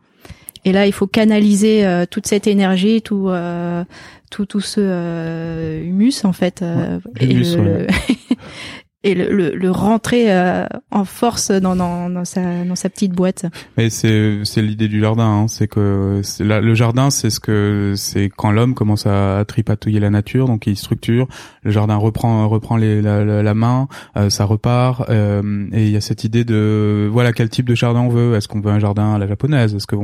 Et 0.65 0.73
là 0.73 0.85
il 0.85 0.91
faut 0.91 1.07
canaliser 1.07 1.85
euh, 1.85 2.05
toute 2.05 2.27
cette 2.27 2.45
énergie, 2.45 3.01
tout 3.01 3.29
euh, 3.29 3.85
tout 4.29 4.45
tout 4.45 4.59
ce 4.59 4.81
euh, 4.83 5.81
humus 5.81 6.25
en 6.25 6.33
fait, 6.33 6.61
euh, 6.61 6.99
et 7.21 7.25
l'humus, 7.27 7.55
le, 7.55 7.63
ouais. 7.63 7.87
et 9.03 9.15
le, 9.15 9.29
le, 9.33 9.55
le 9.55 9.71
rentrer 9.71 10.31
euh, 10.33 10.65
en 10.91 11.03
force 11.05 11.51
dans, 11.51 11.75
dans 11.75 12.09
dans 12.09 12.25
sa 12.25 12.63
dans 12.63 12.75
sa 12.75 12.89
petite 12.89 13.11
boîte. 13.11 13.45
Mais 13.77 13.89
c'est 13.89 14.39
c'est 14.43 14.61
l'idée 14.61 14.87
du 14.87 14.99
jardin, 15.01 15.25
hein. 15.43 15.47
c'est 15.47 15.67
que 15.67 16.21
c'est 16.23 16.43
la- 16.43 16.61
le 16.61 16.73
jardin, 16.73 17.09
c'est 17.09 17.29
ce 17.29 17.39
que 17.39 17.93
c'est 17.97 18.29
quand 18.35 18.51
l'homme 18.51 18.73
commence 18.75 19.05
à, 19.05 19.39
à 19.39 19.45
tripatouiller 19.45 19.99
la 19.99 20.09
nature, 20.09 20.47
donc 20.47 20.67
il 20.67 20.77
structure, 20.77 21.27
le 21.63 21.71
jardin 21.71 21.95
reprend 21.97 22.47
reprend 22.47 22.77
les, 22.77 23.01
la, 23.01 23.23
la, 23.25 23.43
la 23.43 23.53
main, 23.53 23.87
euh, 24.17 24.29
ça 24.29 24.45
repart, 24.45 25.09
euh, 25.09 25.65
et 25.73 25.85
il 25.85 25.91
y 25.91 25.97
a 25.97 26.01
cette 26.01 26.23
idée 26.23 26.43
de 26.45 27.09
voilà 27.11 27.33
quel 27.33 27.49
type 27.49 27.67
de 27.67 27.75
jardin 27.75 28.01
on 28.01 28.09
veut. 28.09 28.35
Est-ce 28.35 28.47
qu'on 28.47 28.61
veut 28.61 28.71
un 28.71 28.79
jardin 28.79 29.13
à 29.15 29.17
la 29.17 29.27
japonaise, 29.27 29.75
est-ce 29.75 29.87
que 29.87 29.95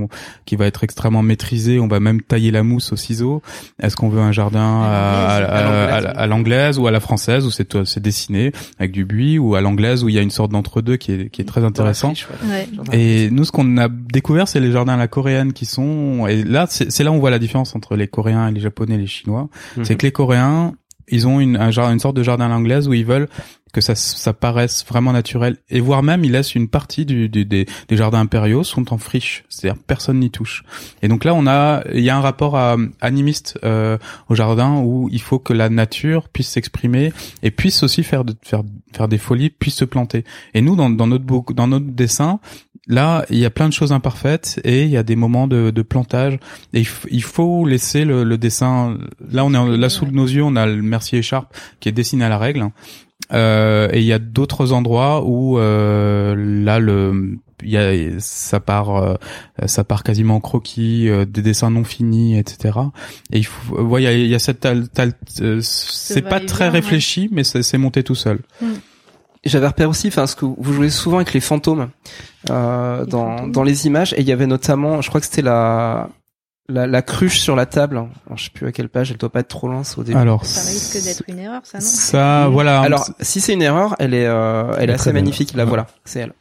qui 0.46 0.56
va 0.56 0.66
être 0.66 0.84
extrêmement 0.84 1.22
maîtrisé, 1.24 1.80
on 1.80 1.88
va 1.88 2.00
même 2.00 2.22
tailler 2.22 2.52
la 2.52 2.64
mousse 2.64 2.92
au 2.92 2.96
ciseau. 2.96 3.42
Est-ce 3.82 3.96
qu'on 3.96 4.10
veut 4.10 4.22
un 4.22 4.32
jardin 4.32 4.82
à, 4.84 5.38
à, 5.38 5.38
à- 5.38 5.96
à- 5.96 6.10
à 6.22 6.28
l'anglaise 6.28 6.78
ou 6.80 6.88
à 6.88 6.92
la 6.92 7.00
française 7.00 7.46
où 7.46 7.50
c'est 7.52 7.86
c'est 7.86 8.02
dessiné 8.02 8.52
avec 8.78 8.89
du 8.92 9.06
buis 9.06 9.40
ou 9.40 9.56
à 9.56 9.62
l'anglaise 9.62 10.04
où 10.04 10.10
il 10.10 10.16
y 10.16 10.20
a 10.20 10.22
une 10.22 10.32
sorte 10.32 10.52
d'entre-deux 10.52 10.98
qui 10.98 11.12
est 11.12 11.30
qui 11.30 11.42
est 11.42 11.46
très 11.46 11.64
intéressant. 11.64 12.14
Ouais. 12.46 12.68
Et 12.92 13.30
nous, 13.30 13.44
ce 13.46 13.52
qu'on 13.52 13.78
a 13.78 13.88
découvert, 13.90 14.48
c'est 14.48 14.60
les 14.60 14.72
jardins 14.72 14.94
à 14.94 14.98
la 14.98 15.08
coréenne 15.08 15.54
qui 15.54 15.66
sont. 15.66 16.28
Et 16.28 16.44
là, 16.44 16.66
c'est 16.70 17.04
là 17.04 17.12
où 17.12 17.16
on 17.16 17.20
voit 17.20 17.30
la 17.30 17.40
différence 17.40 17.76
entre 17.76 17.96
les 17.96 18.08
Coréens 18.08 18.48
et 18.48 18.52
les 18.52 18.60
Japonais 18.60 18.96
et 18.96 19.00
les 19.00 19.08
Chinois. 19.08 19.50
Mhm. 19.78 19.86
C'est 19.86 19.96
que 19.96 20.06
les 20.06 20.12
Coréens, 20.12 20.74
ils 21.08 21.28
ont 21.28 21.40
une, 21.40 21.58
un, 21.58 21.72
une 21.72 22.00
sorte 22.00 22.16
de 22.16 22.24
jardin 22.24 22.46
à 22.46 22.50
l'anglaise 22.50 22.88
où 22.88 22.94
ils 22.94 23.06
veulent 23.06 23.28
que 23.74 23.82
ça, 23.82 23.96
ça 23.96 24.34
paraisse 24.34 24.86
vraiment 24.88 25.14
naturel. 25.14 25.58
Et 25.70 25.80
voire 25.80 26.04
même, 26.04 26.24
ils 26.24 26.32
laissent 26.32 26.56
une 26.56 26.68
partie 26.68 27.06
du, 27.06 27.30
du- 27.30 27.46
des, 27.46 27.66
des 27.88 27.98
jardins 27.98 28.20
impériaux 28.22 28.64
sont 28.64 28.94
en 28.94 28.98
friche. 28.98 29.44
C'est-à-dire 29.50 29.82
personne 29.86 30.20
n'y 30.20 30.32
touche. 30.32 30.64
Et 31.02 31.08
donc 31.08 31.24
là, 31.24 31.34
on 31.36 31.46
a, 31.48 31.84
il 31.94 32.02
y 32.02 32.10
a 32.10 32.18
un 32.18 32.22
rapport 32.22 32.58
à, 32.58 32.78
animiste 33.02 33.60
euh, 33.64 33.98
au 34.28 34.36
jardin 34.36 34.78
où 34.84 35.10
il 35.12 35.22
faut 35.22 35.40
que 35.40 35.54
la 35.54 35.70
nature 35.70 36.30
puisse 36.30 36.50
s'exprimer 36.50 37.14
et 37.44 37.52
puisse 37.52 37.84
aussi 37.84 38.04
faire, 38.04 38.26
de, 38.26 38.34
faire, 38.44 38.64
faire 38.94 39.08
des 39.08 39.18
folies, 39.18 39.50
puisse 39.50 39.76
se 39.76 39.86
planter. 39.86 40.24
Et 40.54 40.62
nous, 40.62 40.76
dans, 40.76 40.90
dans 40.90 41.08
notre 41.08 41.26
beau- 41.26 41.46
dans 41.54 41.68
notre 41.68 41.86
dessin, 41.88 42.40
Là, 42.92 43.24
il 43.30 43.38
y 43.38 43.46
a 43.46 43.52
plein 43.52 43.68
de 43.70 43.74
choses 43.74 43.92
imparfaites 43.92 44.60
et 44.64 44.82
il 44.82 44.90
y 44.90 44.98
a 44.98 45.04
des 45.04 45.16
moments 45.16 45.48
de, 45.48 45.70
de 45.70 45.82
plantage. 45.84 46.40
Et 46.74 46.80
il, 46.80 46.88
il 47.12 47.22
faut 47.22 47.68
laisser 47.68 48.04
le, 48.04 48.24
le 48.24 48.38
dessin. 48.40 48.98
Là, 49.32 49.46
on 49.46 49.54
est 49.54 49.78
là 49.78 49.90
sous 49.90 50.08
nos 50.08 50.26
yeux, 50.26 50.42
on 50.44 50.56
a 50.56 50.66
le 50.66 50.82
Mercier 50.82 51.20
Écharpe 51.20 51.56
qui 51.80 51.90
est 51.90 51.92
dessiné 51.92 52.26
à 52.26 52.30
la 52.30 52.40
règle. 52.40 52.68
Euh, 53.32 53.90
et 53.92 54.00
il 54.00 54.06
y 54.06 54.14
a 54.14 54.18
d'autres 54.20 54.72
endroits 54.74 55.24
où 55.24 55.60
euh, 55.60 56.34
là 56.36 56.80
le 56.80 57.38
il 57.62 57.70
y 57.70 57.78
a 57.78 57.92
ça 58.20 58.60
part 58.60 58.96
euh, 58.96 59.14
ça 59.68 59.84
part 59.84 60.02
quasiment 60.02 60.36
en 60.38 60.40
croquis 60.40 61.10
euh, 61.10 61.26
des 61.26 61.42
dessins 61.44 61.70
non 61.70 61.84
finis 61.84 62.40
etc 62.40 62.80
et 63.32 63.38
il 63.40 63.46
faut 63.46 63.80
ouais, 63.82 64.02
il 64.02 64.06
y 64.06 64.08
a, 64.08 64.14
il 64.14 64.28
y 64.28 64.34
a 64.34 64.40
cette 64.40 64.62
tal- 64.62 64.90
tal- 64.90 65.14
euh, 65.42 65.60
c'est 65.62 66.22
pas 66.24 66.40
très 66.40 66.70
réfléchi 66.70 67.30
mais 67.32 67.44
c'est 67.44 67.62
c'est 67.62 67.78
monté 67.78 68.02
tout 68.02 68.16
seul. 68.16 68.40
J'avais 69.46 69.68
repéré 69.68 69.88
aussi, 69.88 70.10
enfin, 70.10 70.28
ce 70.28 70.36
que 70.36 70.44
vous 70.46 70.74
jouez 70.74 70.90
souvent 70.90 71.16
avec 71.18 71.34
les 71.34 71.40
fantômes 71.40 71.90
euh, 72.50 73.06
Les 73.06 73.12
dans 73.12 73.38
fantômes. 73.38 73.52
dans 73.54 73.64
les 73.64 73.88
images, 73.88 74.12
et 74.14 74.20
il 74.22 74.28
y 74.28 74.34
avait 74.34 74.48
notamment, 74.48 75.02
je 75.02 75.08
crois 75.08 75.22
que 75.22 75.28
c'était 75.28 75.42
la, 75.42 76.10
la 76.70 76.88
la 76.88 77.02
cruche 77.02 77.40
sur 77.40 77.56
la 77.56 77.66
table. 77.66 77.98
Alors, 77.98 78.38
je 78.38 78.46
sais 78.46 78.50
plus 78.52 78.68
à 78.68 78.72
quelle 78.72 78.88
page, 78.90 79.12
elle 79.12 79.18
doit 79.18 79.32
pas 79.32 79.42
être 79.42 79.48
trop 79.50 79.68
loin, 79.68 79.84
c'est 79.84 79.98
au 79.98 80.04
début. 80.04 80.18
alors 80.18 80.46
Ça 80.46 80.62
risque 80.70 81.04
d'être 81.04 81.24
une 81.28 81.40
erreur, 81.40 81.62
ça 81.66 81.80
non 81.80 81.84
ça 81.86 82.48
voilà 82.50 82.80
Alors, 82.82 83.10
si 83.20 83.42
c'est 83.42 83.54
une 83.54 83.62
erreur, 83.62 83.96
elle 84.00 84.14
est, 84.14 84.26
euh, 84.28 84.72
elle 84.78 84.90
est 84.90 84.94
est 84.94 84.96
assez 84.96 85.12
magnifique. 85.12 85.54
Là, 85.56 85.64
Ouais. 85.64 85.70
voilà, 85.70 85.88
c'est 86.06 86.20
elle. 86.22 86.34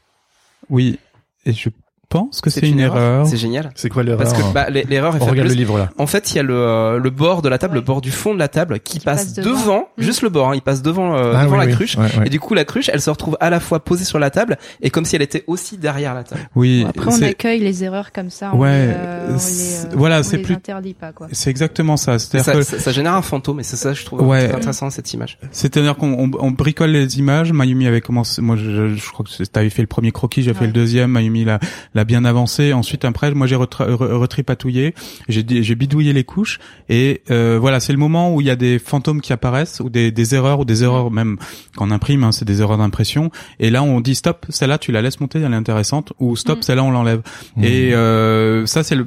oui 0.71 0.99
et 1.47 1.53
je 1.53 1.71
pense 2.09 2.41
que 2.41 2.49
c'est 2.51 2.67
une, 2.69 2.81
erreur 2.81 3.27
C'est 3.27 3.37
génial. 3.37 3.71
C'est 3.75 3.89
quoi 3.89 4.03
l'erreur 4.03 4.19
Parce 4.19 4.33
que 4.33 4.53
bah, 4.55 4.71
l'e- 4.71 4.83
l'erreur 4.89 5.15
est 5.15 5.17
On 5.17 5.21
faite 5.21 5.31
regarde 5.31 5.49
plus- 5.49 5.55
le 5.57 5.61
livre 5.61 5.79
là. 5.79 5.91
En 5.99 6.07
fait, 6.07 6.33
il 6.33 6.37
y 6.37 6.39
a 6.39 6.43
le, 6.43 6.55
euh, 6.55 6.99
le 6.99 7.11
bord 7.11 7.43
de 7.43 7.49
la 7.49 7.59
table, 7.59 7.75
Ouais. 7.75 7.81
le 7.81 7.85
bord 7.85 8.01
du 8.01 8.11
fond 8.11 8.33
de 8.35 8.39
la 8.39 8.49
table 8.49 8.81
qui, 8.81 8.99
Qui 8.99 9.05
passe, 9.05 9.25
passe 9.27 9.45
devant, 9.45 9.59
devant. 9.61 9.89
Juste 9.99 10.23
le 10.23 10.29
bord. 10.31 10.49
hein, 10.51 10.55
il 10.55 10.63
passe 10.63 10.81
devant, 10.83 11.15
euh, 11.17 11.33
Ah 11.37 11.45
devant 11.45 11.55
oui, 11.59 11.61
la 11.61 11.67
oui. 11.67 11.73
cruche. 11.73 11.97
Ouais, 11.97 12.05
ouais. 12.19 12.27
Et 12.27 12.31
du 12.31 12.41
coup, 12.41 12.55
la 12.55 12.65
cruche, 12.65 12.89
elle 12.93 13.01
se 13.01 13.11
retrouve 13.11 13.37
à 13.41 13.51
la 13.51 13.61
fois 13.61 13.81
posée 13.85 14.05
sur 14.05 14.19
la 14.19 14.31
table 14.31 14.57
et 14.81 14.91
comme 14.91 15.05
si 15.05 15.17
elle 15.17 15.23
était 15.23 15.45
aussi 15.47 15.77
derrière 15.77 16.15
la 16.15 16.25
table. 16.25 16.41
oui 16.57 16.83
Bon, 16.85 16.89
Après, 16.91 17.11
on 17.19 17.23
accueille 17.23 17.61
les 17.61 17.85
erreurs 17.85 18.13
comme 18.13 18.31
ça. 18.31 18.53
On 18.55 18.59
Ouais, 18.59 18.87
les, 18.87 18.93
euh, 18.97 19.27
on 19.29 19.33
les, 19.35 19.39
c'est- 19.39 19.87
euh, 19.87 19.91
voilà, 19.95 20.23
c'est 20.23 20.39
plus- 20.39 20.55
interdit 20.55 20.95
pas 20.95 21.13
quoi. 21.13 21.29
c'est 21.33 21.51
exactement 21.51 21.97
ça 21.97 22.19
c'est-à-dire 22.19 22.45
Ça, 22.45 22.53
que 22.53 22.63
ça, 22.63 22.79
ça 22.79 22.93
génère 22.93 23.15
un 23.15 23.23
fantôme 23.23 23.61
et 23.61 23.63
c'est 23.63 23.77
ça, 23.77 23.93
je 23.93 24.05
trouve 24.05 24.21
intéressant 24.33 24.89
cette 24.91 25.13
image. 25.13 25.39
C'est-à-dire 25.51 25.97
qu'on 25.97 26.31
on, 26.41 26.51
bricole 26.51 26.91
les 26.91 27.19
images. 27.19 27.53
Mayumi 27.53 27.87
avait 27.87 28.01
commencé. 28.01 28.41
Moi, 28.43 28.57
je, 28.57 28.95
je 28.95 29.11
crois 29.13 29.25
que 29.25 29.45
t'avais 29.45 29.71
fait 29.71 29.83
le 29.83 29.89
premier 29.89 30.11
croquis, 30.13 30.43
j'ai 30.43 30.55
fait 30.55 30.67
le 30.67 30.73
deuxième. 30.73 31.11
Mayumi 31.11 31.45
l'a, 31.45 31.59
l'a 31.99 32.05
bien 32.05 32.25
avancé. 32.25 32.73
Ensuite, 32.73 33.05
après, 33.05 33.35
moi, 33.35 33.47
j'ai 33.47 33.57
retripatouillé. 33.57 34.95
J'ai, 35.29 35.75
bidouillé 35.75 36.13
les 36.13 36.25
couches. 36.25 36.59
Et 36.89 37.23
euh, 37.31 37.59
voilà, 37.61 37.81
c'est 37.81 37.93
le 37.93 37.99
moment 37.99 38.35
où 38.35 38.41
il 38.41 38.47
y 38.47 38.51
a 38.51 38.57
des 38.57 38.79
fantômes 38.79 39.21
qui 39.21 39.33
apparaissent 39.33 39.81
ou 39.81 39.91
des, 39.91 40.11
des 40.11 40.35
erreurs 40.35 40.61
ou 40.61 40.65
des 40.65 40.83
erreurs 40.83 41.11
même 41.11 41.37
quand 41.77 41.87
on 41.87 41.91
imprime. 41.91 42.25
hein, 42.25 42.33
c'est 42.33 42.45
des 42.45 42.61
erreurs 42.61 42.79
d'impression. 42.79 43.31
Et 43.61 43.71
là, 43.71 43.83
on 43.83 44.01
dit 44.01 44.15
stop. 44.15 44.47
Celle-là, 44.49 44.79
tu 44.79 44.93
la 44.93 45.03
laisses 45.03 45.21
monter, 45.21 45.41
elle 45.41 45.53
est 45.53 45.57
intéressante. 45.57 46.13
Ou 46.19 46.37
stop, 46.37 46.59
Mm. 46.59 46.63
celle-là, 46.63 46.85
on 46.85 46.91
l'enlève. 46.91 47.23
Mmh. 47.57 47.65
Et 47.65 47.95
euh, 47.95 48.67
ça, 48.67 48.83
c'est 48.83 48.95
le. 48.97 49.07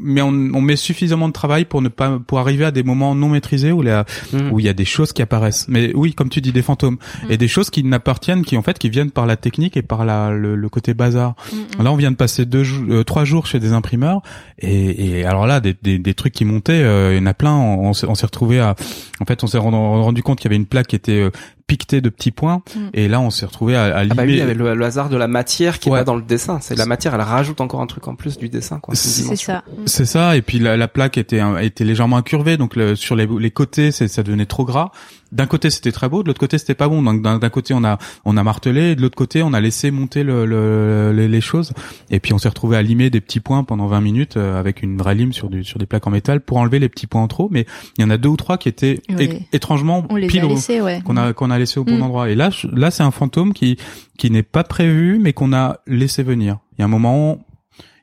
Mais 0.00 0.22
on, 0.22 0.28
on 0.28 0.60
met 0.60 0.76
suffisamment 0.76 1.28
de 1.28 1.32
travail 1.32 1.64
pour 1.64 1.82
ne 1.82 1.88
pas 1.88 2.18
pour 2.24 2.38
arriver 2.38 2.64
à 2.64 2.70
des 2.70 2.82
moments 2.84 3.14
non 3.14 3.28
maîtrisés 3.28 3.72
où 3.72 3.82
la 3.82 4.04
Mhm. 4.32 4.52
où 4.52 4.60
il 4.60 4.66
y 4.66 4.68
a 4.68 4.72
des 4.72 4.84
choses 4.84 5.12
qui 5.12 5.22
apparaissent. 5.22 5.66
Mais 5.68 5.92
oui, 5.94 6.14
comme 6.14 6.28
tu 6.28 6.40
dis, 6.40 6.52
des 6.52 6.62
fantômes 6.62 6.98
Mm. 7.24 7.30
et 7.32 7.36
des 7.36 7.48
choses 7.48 7.70
qui 7.70 7.82
n'appartiennent, 7.84 8.44
qui 8.44 8.56
en 8.56 8.62
fait, 8.62 8.78
qui 8.78 8.88
viennent 8.90 9.10
par 9.10 9.26
la 9.26 9.36
technique 9.36 9.76
et 9.76 9.82
par 9.82 10.04
la, 10.04 10.30
le, 10.30 10.54
le 10.56 10.68
côté 10.68 10.94
bazar. 10.94 11.34
Mm, 11.52 11.56
mm. 11.80 11.82
Là, 11.84 11.92
on 11.92 11.96
vient 11.96 12.10
de 12.10 12.16
passer 12.16 12.27
deux, 12.44 12.62
jou- 12.64 12.86
euh, 12.90 13.02
trois 13.04 13.24
jours 13.24 13.46
chez 13.46 13.58
des 13.58 13.72
imprimeurs 13.72 14.22
et, 14.58 15.18
et 15.20 15.24
alors 15.24 15.46
là, 15.46 15.60
des, 15.60 15.74
des, 15.82 15.98
des 15.98 16.14
trucs 16.14 16.32
qui 16.34 16.44
montaient, 16.44 16.82
euh, 16.82 17.14
il 17.14 17.18
y 17.18 17.20
en 17.20 17.26
a 17.26 17.34
plein. 17.34 17.54
On, 17.54 17.88
on 17.90 17.92
s'est 18.14 18.26
retrouvé 18.26 18.60
à, 18.60 18.76
en 19.20 19.24
fait, 19.24 19.42
on 19.42 19.46
s'est 19.46 19.58
rendu, 19.58 19.76
rendu 19.76 20.22
compte 20.22 20.38
qu'il 20.38 20.46
y 20.50 20.52
avait 20.54 20.56
une 20.56 20.66
plaque 20.66 20.88
qui 20.88 20.96
était 20.96 21.28
piquetée 21.68 22.00
de 22.00 22.08
petits 22.08 22.32
points 22.32 22.62
Mm. 22.74 22.80
et 22.94 23.06
là, 23.06 23.20
on 23.20 23.30
s'est 23.30 23.46
retrouvé 23.46 23.76
à, 23.76 23.84
à 23.84 23.98
Ah 24.00 24.04
bah 24.06 24.24
limer- 24.24 24.26
oui, 24.26 24.32
il 24.32 24.38
y 24.38 24.42
avait 24.42 24.54
le, 24.54 24.74
le 24.74 24.84
hasard 24.84 25.08
de 25.08 25.16
la 25.16 25.28
matière 25.28 25.78
qui 25.78 25.88
est 25.88 25.92
Ouais. 25.92 26.00
pas 26.00 26.04
dans 26.04 26.16
le 26.16 26.22
dessin. 26.22 26.58
C'est 26.60 26.76
la 26.76 26.86
matière, 26.86 27.14
elle 27.14 27.20
rajoute 27.20 27.60
encore 27.60 27.80
un 27.80 27.86
truc 27.86 28.08
en 28.08 28.16
plus 28.16 28.38
du 28.38 28.48
dessin, 28.48 28.80
C'est 28.94 29.36
ça. 29.36 29.62
Mm. 29.68 29.82
C'est 29.86 30.06
ça, 30.06 30.36
et 30.36 30.42
puis 30.42 30.58
la, 30.58 30.76
la 30.76 30.88
plaque 30.88 31.16
était 31.18 31.38
un- 31.38 31.58
était 31.58 31.84
légèrement 31.84 32.16
incurvée, 32.16 32.56
donc 32.56 32.74
le- 32.74 32.96
sur 32.96 33.14
les, 33.14 33.28
les 33.38 33.50
côtés, 33.52 33.92
ça 33.92 34.22
devenait 34.24 34.46
trop 34.46 34.64
gras. 34.64 34.90
D'un 35.30 35.44
côté, 35.44 35.68
c'était 35.68 35.92
très 35.92 36.08
beau, 36.08 36.22
de 36.22 36.28
l'autre 36.28 36.40
côté, 36.40 36.56
c'était 36.56 36.74
pas 36.74 36.88
bon. 36.88 37.02
Donc 37.02 37.20
d'un 37.20 37.50
côté, 37.50 37.74
on 37.74 37.84
a 37.84 37.98
on 38.24 38.38
a 38.38 38.42
martelé, 38.42 38.92
et 38.92 38.96
de 38.96 39.02
l'autre 39.02 39.16
côté, 39.16 39.42
on 39.42 39.52
a 39.52 39.60
laissé 39.60 39.90
monter 39.90 40.22
le, 40.24 40.46
le- 40.46 41.12
les, 41.14 41.28
les 41.28 41.40
choses. 41.42 41.72
Et 42.10 42.18
puis 42.18 42.32
on 42.32 42.38
s'est 42.38 42.48
retrouvé 42.48 42.78
à 42.78 42.82
limer 42.82 43.10
des 43.10 43.20
petits 43.20 43.40
points 43.40 43.62
pendant 43.62 43.86
20 43.88 44.00
minutes 44.00 44.38
euh, 44.38 44.58
avec 44.58 44.82
une 44.82 44.96
vraie 44.96 45.14
lime 45.14 45.34
sur 45.34 45.50
du 45.50 45.64
sur 45.64 45.78
des 45.78 45.84
plaques 45.84 46.06
en 46.06 46.10
métal 46.10 46.40
pour 46.40 46.56
enlever 46.56 46.78
les 46.78 46.88
petits 46.88 47.06
points 47.06 47.20
en 47.22 47.28
trop. 47.28 47.48
Mais 47.50 47.66
il 47.98 48.02
y 48.02 48.04
en 48.06 48.10
a 48.10 48.16
deux 48.16 48.30
ou 48.30 48.38
trois 48.38 48.56
qui 48.56 48.70
étaient 48.70 49.02
Ouais. 49.10 49.24
é- 49.24 49.42
étrangement 49.52 50.06
On 50.08 50.16
les 50.16 50.28
pile 50.28 50.44
a 50.44 50.46
laissés, 50.46 50.80
ouais. 50.80 51.02
qu'on 51.04 51.18
a 51.18 51.34
qu'on 51.34 51.50
a 51.50 51.57
laissé 51.58 51.78
au 51.80 51.84
bon 51.84 51.98
Mm. 51.98 52.02
endroit. 52.02 52.30
Et 52.30 52.34
là, 52.34 52.50
là, 52.72 52.90
c'est 52.90 53.02
un 53.02 53.10
fantôme 53.10 53.52
qui 53.52 53.76
qui 54.16 54.30
n'est 54.30 54.42
pas 54.42 54.64
prévu, 54.64 55.18
mais 55.20 55.32
qu'on 55.32 55.52
a 55.52 55.78
laissé 55.86 56.22
venir. 56.22 56.58
Il 56.72 56.80
y 56.80 56.82
a 56.82 56.86
un 56.86 56.88
moment, 56.88 57.38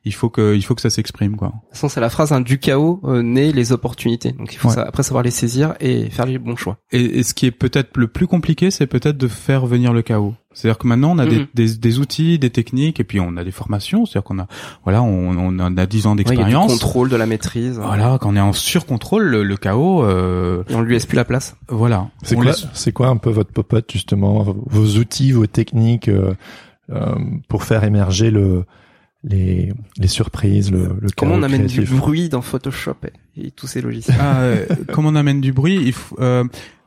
il 0.06 0.14
faut 0.14 0.30
que 0.30 0.54
il 0.54 0.62
faut 0.62 0.74
que 0.74 0.80
ça 0.80 0.88
s'exprime, 0.90 1.36
quoi. 1.36 1.48
De 1.48 1.52
toute 1.52 1.70
façon, 1.72 1.88
c'est 1.90 2.00
la 2.00 2.08
phrase 2.10 2.32
hein, 2.32 2.40
du 2.40 2.58
chaos 2.58 3.00
euh, 3.04 3.22
naît 3.22 3.52
les 3.52 3.72
opportunités. 3.72 4.32
Donc 4.32 4.54
il 4.54 4.56
faut 4.58 4.68
Ouais. 4.68 4.74
ça- 4.74 4.82
après 4.82 5.02
savoir 5.02 5.22
les 5.22 5.30
saisir 5.30 5.74
et 5.80 6.08
faire 6.10 6.26
les 6.26 6.38
bons 6.38 6.56
choix. 6.56 6.78
Et, 6.92 7.18
et 7.18 7.22
ce 7.22 7.34
qui 7.34 7.46
est 7.46 7.50
peut-être 7.50 7.96
le 7.98 8.06
plus 8.08 8.26
compliqué, 8.26 8.70
c'est 8.70 8.86
peut-être 8.86 9.18
de 9.18 9.28
faire 9.28 9.66
venir 9.66 9.92
le 9.92 10.02
chaos. 10.02 10.34
C'est-à-dire 10.54 10.78
que 10.78 10.86
maintenant, 10.86 11.10
on 11.14 11.18
a 11.18 11.26
Mhm. 11.26 11.46
des, 11.54 11.66
des, 11.66 11.76
des 11.76 11.98
outils, 11.98 12.38
des 12.38 12.48
techniques, 12.48 12.98
et 12.98 13.04
puis 13.04 13.20
on 13.20 13.36
a 13.36 13.44
des 13.44 13.50
formations. 13.50 14.06
C'est-à-dire 14.06 14.24
qu'on 14.24 14.38
a, 14.38 14.46
voilà, 14.84 15.02
on, 15.02 15.36
on 15.36 15.76
a 15.76 15.86
10 15.86 16.06
ans 16.06 16.12
Ouais, 16.12 16.16
d'expérience. 16.16 16.72
contrôle, 16.72 17.10
de 17.10 17.16
la 17.16 17.26
maîtrise. 17.26 17.78
voilà, 17.78 18.16
quand 18.18 18.30
on 18.32 18.36
est 18.36 18.40
en 18.40 18.54
surcontrôle, 18.54 19.24
le, 19.24 19.42
le 19.42 19.56
chaos, 19.58 20.02
euh, 20.04 20.62
Et 20.70 20.74
on 20.74 20.80
lui 20.80 20.94
laisse 20.94 21.04
plus 21.04 21.16
la 21.16 21.26
place. 21.26 21.56
voilà. 21.68 22.08
C'est 22.22 22.36
quoi, 22.36 22.52
c'est 22.72 22.92
quoi 22.92 23.08
un 23.08 23.16
peu 23.18 23.28
votre 23.30 23.52
popote 23.52 23.90
justement, 23.92 24.42
vos 24.66 24.98
outils, 24.98 25.32
vos 25.32 25.46
techniques 25.46 26.08
euh, 26.08 26.32
euh, 26.90 27.14
pour 27.48 27.64
faire 27.64 27.84
émerger 27.84 28.30
le 28.30 28.64
les 29.26 29.72
les 29.98 30.08
surprises, 30.08 30.70
le, 30.70 30.96
le 31.00 31.08
Comment 31.16 31.34
on 31.34 31.42
amène 31.42 31.66
du 31.66 31.82
bruit 31.82 32.28
dans 32.28 32.42
Photoshop 32.42 32.96
et, 33.36 33.46
et 33.48 33.50
tous 33.50 33.66
ces 33.66 33.80
logiciels 33.82 34.16
Ah, 34.18 34.40
euh, 34.40 34.66
comment 34.92 35.08
on 35.10 35.14
amène 35.16 35.40
du 35.40 35.52
bruit 35.52 35.80
il 35.84 35.92
faut, 35.92 36.16
euh, 36.20 36.44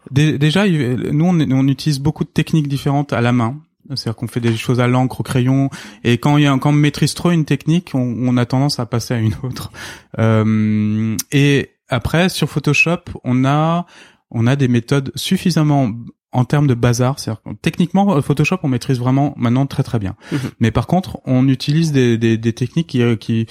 dé- 0.10 0.38
Déjà, 0.38 0.68
nous, 0.68 1.26
on, 1.26 1.40
on 1.52 1.68
utilise 1.68 2.00
beaucoup 2.00 2.24
de 2.24 2.30
techniques 2.30 2.68
différentes 2.68 3.14
à 3.14 3.22
la 3.22 3.32
main. 3.32 3.60
C'est-à-dire 3.96 4.16
qu'on 4.18 4.28
fait 4.28 4.40
des 4.40 4.56
choses 4.56 4.80
à 4.80 4.88
l'encre, 4.88 5.22
au 5.22 5.24
crayon, 5.24 5.72
et 6.04 6.20
quand 6.20 6.38
il 6.38 6.44
y 6.44 6.48
a, 6.48 6.56
quand 6.60 6.70
on 6.70 6.74
maîtrise 6.74 7.16
trop 7.16 7.32
une 7.32 7.46
technique, 7.46 7.92
on, 7.96 8.16
on 8.20 8.38
a 8.38 8.46
tendance 8.46 8.80
à 8.80 8.86
passer 8.86 9.16
à 9.16 9.18
une 9.20 9.34
autre. 9.42 9.72
Euh, 10.20 11.16
et 11.32 11.72
après, 11.88 12.30
sur 12.30 12.48
Photoshop, 12.50 13.00
on 13.24 13.46
a, 13.46 13.88
on 14.30 14.46
a 14.46 14.56
des 14.56 14.68
méthodes 14.68 15.12
suffisamment 15.16 15.92
en 16.32 16.45
termes 16.45 16.67
de 16.67 16.75
bazar. 16.75 17.17
C'est-à-dire 17.19 17.41
que 17.41 17.49
techniquement, 17.61 18.15
euh, 18.15 18.21
Photoshop, 18.21 18.59
on 18.63 18.67
maîtrise 18.67 18.99
vraiment 18.99 19.34
maintenant 19.36 19.65
très 19.65 19.82
très 19.82 19.97
bien. 19.97 20.15
Mhm. 20.32 20.39
Mais 20.59 20.71
par 20.71 20.86
contre, 20.86 21.19
on 21.25 21.47
utilise 21.47 21.91
des, 21.91 22.17
des, 22.19 22.38
des 22.38 22.53
techniques 22.53 22.88
qui, 22.88 23.01
euh, 23.01 23.15
qui 23.15 23.47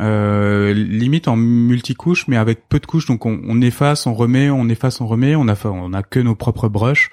euh, 0.00 0.74
limite 0.74 1.28
en 1.28 1.36
multicouches, 1.36 2.26
mais 2.26 2.36
avec 2.36 2.68
peu 2.68 2.80
de 2.80 2.86
couches. 2.86 3.06
Donc 3.06 3.26
on, 3.26 3.40
on 3.46 3.60
efface, 3.60 4.06
on 4.06 4.14
remet, 4.14 4.50
on 4.50 4.68
efface, 4.68 5.00
on 5.00 5.06
remet. 5.06 5.36
On 5.36 5.46
a 5.48 5.54
on 5.66 5.92
a 5.92 6.02
que 6.02 6.18
nos 6.18 6.34
propres 6.34 6.68
brushes, 6.68 7.10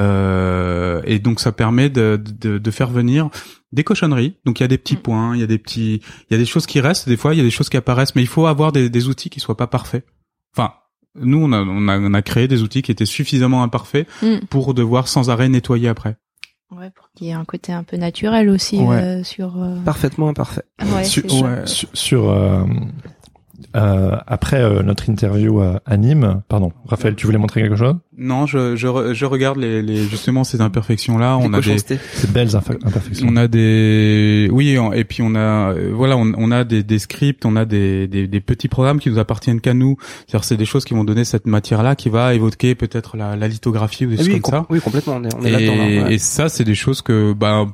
euh, 0.00 1.00
et 1.04 1.18
donc 1.18 1.40
ça 1.40 1.52
permet 1.52 1.88
de, 1.88 2.20
de, 2.22 2.58
de 2.58 2.70
faire 2.70 2.90
venir 2.90 3.30
des 3.72 3.84
cochonneries. 3.84 4.36
Donc 4.44 4.58
il 4.60 4.62
y 4.62 4.64
a 4.64 4.68
des 4.68 4.78
petits 4.78 4.96
Mm. 4.96 5.00
points, 5.00 5.34
il 5.34 5.40
y 5.40 5.44
a 5.44 5.46
des 5.46 5.58
petits, 5.58 6.02
il 6.28 6.32
y 6.32 6.34
a 6.34 6.38
des 6.38 6.44
choses 6.46 6.66
qui 6.66 6.80
restent. 6.80 7.08
Des 7.08 7.16
fois, 7.16 7.34
il 7.34 7.38
y 7.38 7.40
a 7.40 7.44
des 7.44 7.50
choses 7.50 7.68
qui 7.68 7.76
apparaissent, 7.76 8.14
mais 8.16 8.22
il 8.22 8.28
faut 8.28 8.46
avoir 8.46 8.72
des, 8.72 8.90
des 8.90 9.08
outils 9.08 9.30
qui 9.30 9.38
soient 9.40 9.56
pas 9.56 9.66
parfaits. 9.68 10.04
Enfin. 10.56 10.72
Nous, 11.20 11.38
on 11.42 11.52
a, 11.52 11.60
on, 11.60 11.88
a, 11.88 11.98
on 11.98 12.14
a 12.14 12.22
créé 12.22 12.48
des 12.48 12.62
outils 12.62 12.82
qui 12.82 12.90
étaient 12.92 13.06
suffisamment 13.06 13.62
imparfaits 13.62 14.06
Mm. 14.22 14.38
pour 14.50 14.74
devoir 14.74 15.08
sans 15.08 15.30
arrêt 15.30 15.48
nettoyer 15.48 15.88
après. 15.88 16.16
Ouais, 16.72 16.90
pour 16.90 17.08
qu'il 17.14 17.28
y 17.28 17.30
ait 17.30 17.34
un 17.34 17.44
côté 17.44 17.72
un 17.72 17.84
peu 17.84 17.96
naturel 17.96 18.48
aussi 18.50 18.78
Ouais. 18.78 18.96
euh, 18.96 19.22
sur. 19.24 19.62
euh, 19.62 19.76
Parfaitement 19.84 20.28
imparfait. 20.28 20.64
Ouais, 20.94 21.04
Sur- 21.04 21.24
ouais. 21.42 21.66
sur, 21.66 21.88
sur, 21.94 22.30
euh, 23.74 23.78
euh, 24.12 24.16
après 24.26 24.60
euh, 24.62 24.82
notre 24.82 25.08
interview 25.08 25.60
à, 25.60 25.80
à 25.86 25.96
Nîmes, 25.96 26.42
pardon, 26.48 26.72
Raphaël, 26.86 27.14
tu 27.14 27.26
voulais 27.26 27.38
montrer 27.38 27.62
quelque 27.62 27.76
chose? 27.76 27.94
Non, 28.18 28.46
je, 28.46 28.76
je, 28.76 28.86
re- 28.86 29.12
je 29.12 29.24
regarde 29.26 29.58
les, 29.58 29.82
les 29.82 30.04
justement 30.04 30.44
ces 30.44 30.60
imperfections 30.60 31.18
là. 31.18 31.36
On 31.38 31.52
a 31.52 31.60
des. 31.60 31.78
Ces 31.78 31.98
belles 32.32 32.54
imperfections. 32.56 33.26
on 33.30 33.36
a 33.36 33.48
des, 33.48 34.48
oui, 34.52 34.76
et 34.94 35.04
puis 35.04 35.22
on 35.22 35.34
a, 35.34 35.72
euh, 35.74 35.90
voilà, 35.94 36.16
on, 36.16 36.32
on 36.36 36.50
a 36.50 36.64
des, 36.64 36.82
des 36.82 36.98
scripts, 36.98 37.44
on 37.44 37.56
a 37.56 37.64
des, 37.64 38.06
des, 38.08 38.26
des 38.26 38.40
petits 38.40 38.68
programmes 38.68 38.98
qui 39.00 39.10
nous 39.10 39.18
appartiennent 39.18 39.60
qu'à 39.60 39.74
nous. 39.74 39.96
C'est-à-dire, 40.26 40.44
c'est 40.44 40.56
des 40.56 40.64
choses 40.64 40.84
qui 40.84 40.94
vont 40.94 41.04
donner 41.04 41.24
cette 41.24 41.46
matière-là, 41.46 41.94
qui 41.96 42.08
va 42.08 42.34
évoquer 42.34 42.74
peut-être 42.74 43.16
la, 43.16 43.36
la 43.36 43.48
lithographie 43.48 44.06
ou 44.06 44.10
des 44.10 44.16
Ah 44.18 44.22
choses 44.24 44.28
oui, 44.34 44.40
comme 44.40 44.50
ça. 44.50 44.66
oui, 44.70 44.80
complètement. 44.80 45.14
On 45.16 45.24
est, 45.24 45.34
on 45.34 45.42
est 45.44 45.48
Et, 45.62 45.66
là, 45.66 46.04
ouais. 46.04 46.14
et 46.14 46.18
ça, 46.18 46.48
c'est 46.48 46.64
des 46.64 46.74
choses 46.74 47.02
que, 47.02 47.32
bah, 47.32 47.66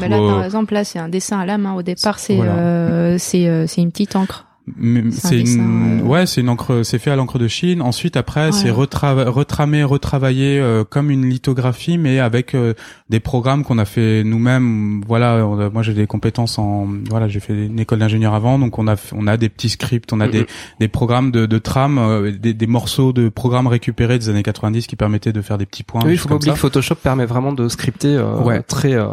Bah 0.00 0.08
là, 0.08 0.16
par 0.18 0.44
exemple, 0.44 0.74
là, 0.74 0.84
c'est 0.84 0.98
un 0.98 1.08
dessin 1.08 1.38
à 1.40 1.46
la 1.46 1.58
main. 1.58 1.74
Au 1.74 1.82
départ, 1.82 2.18
c'est 2.18 2.36
Voilà. 2.36 2.56
euh, 2.56 3.16
c'est 3.18 3.48
euh, 3.48 3.66
c'est 3.66 3.82
une 3.82 3.90
petite 3.90 4.16
encre. 4.16 4.45
Mais 4.76 5.04
C'est 5.12 5.26
un 5.26 5.30
C'est 5.30 5.40
une, 5.54 6.00
euh, 6.00 6.04
ouais, 6.04 6.26
c'est 6.26 6.40
une 6.40 6.48
encre, 6.48 6.80
c'est 6.84 6.98
fait 6.98 7.10
à 7.12 7.16
l'encre 7.16 7.38
de 7.38 7.46
Chine. 7.46 7.80
Ensuite, 7.82 8.16
après, 8.16 8.50
c'est 8.50 8.70
retrava- 8.70 9.28
retramé, 9.28 9.84
retravaillé 9.84 10.58
euh, 10.58 10.82
comme 10.82 11.10
une 11.10 11.24
lithographie, 11.28 11.98
mais 11.98 12.18
avec 12.18 12.54
euh, 12.54 12.74
des 13.08 13.20
programmes 13.20 13.62
qu'on 13.62 13.78
a 13.78 13.84
fait 13.84 14.24
nous-mêmes. 14.24 15.02
Voilà, 15.06 15.46
on 15.46 15.58
a- 15.60 15.70
moi 15.70 15.82
j'ai 15.82 15.94
des 15.94 16.06
compétences 16.08 16.58
en, 16.58 16.88
voilà, 17.08 17.28
j'ai 17.28 17.38
fait 17.40 17.66
une 17.66 17.78
école 17.78 18.00
d'ingénieur 18.00 18.34
avant, 18.34 18.58
donc 18.58 18.78
on 18.78 18.88
a, 18.88 18.96
on 19.14 19.26
a 19.28 19.36
des 19.36 19.48
petits 19.48 19.68
scripts, 19.68 20.12
on 20.12 20.20
a 20.20 20.26
des, 20.28 20.40
Mhm. 20.40 20.46
des 20.80 20.88
programmes 20.88 21.30
de, 21.30 21.46
de 21.46 21.58
trame, 21.58 21.98
euh, 21.98 22.32
des, 22.32 22.52
des 22.52 22.66
morceaux 22.66 23.12
de 23.12 23.28
programmes 23.28 23.68
récupérés 23.68 24.18
des 24.18 24.28
années 24.28 24.42
90 24.42 24.86
qui 24.88 24.96
permettaient 24.96 25.32
de 25.32 25.42
faire 25.42 25.58
des 25.58 25.66
petits 25.66 25.84
points. 25.84 26.00
Oui, 26.04 26.12
il 26.12 26.18
faut 26.18 26.28
pas 26.28 26.34
oublier 26.34 26.52
que 26.52 26.58
Photoshop 26.58 26.96
permet 26.96 27.26
vraiment 27.26 27.52
de 27.52 27.68
scripter 27.68 28.16
euh, 28.16 28.40
Ouais. 28.42 28.62
très, 28.62 28.94
euh, 28.94 29.06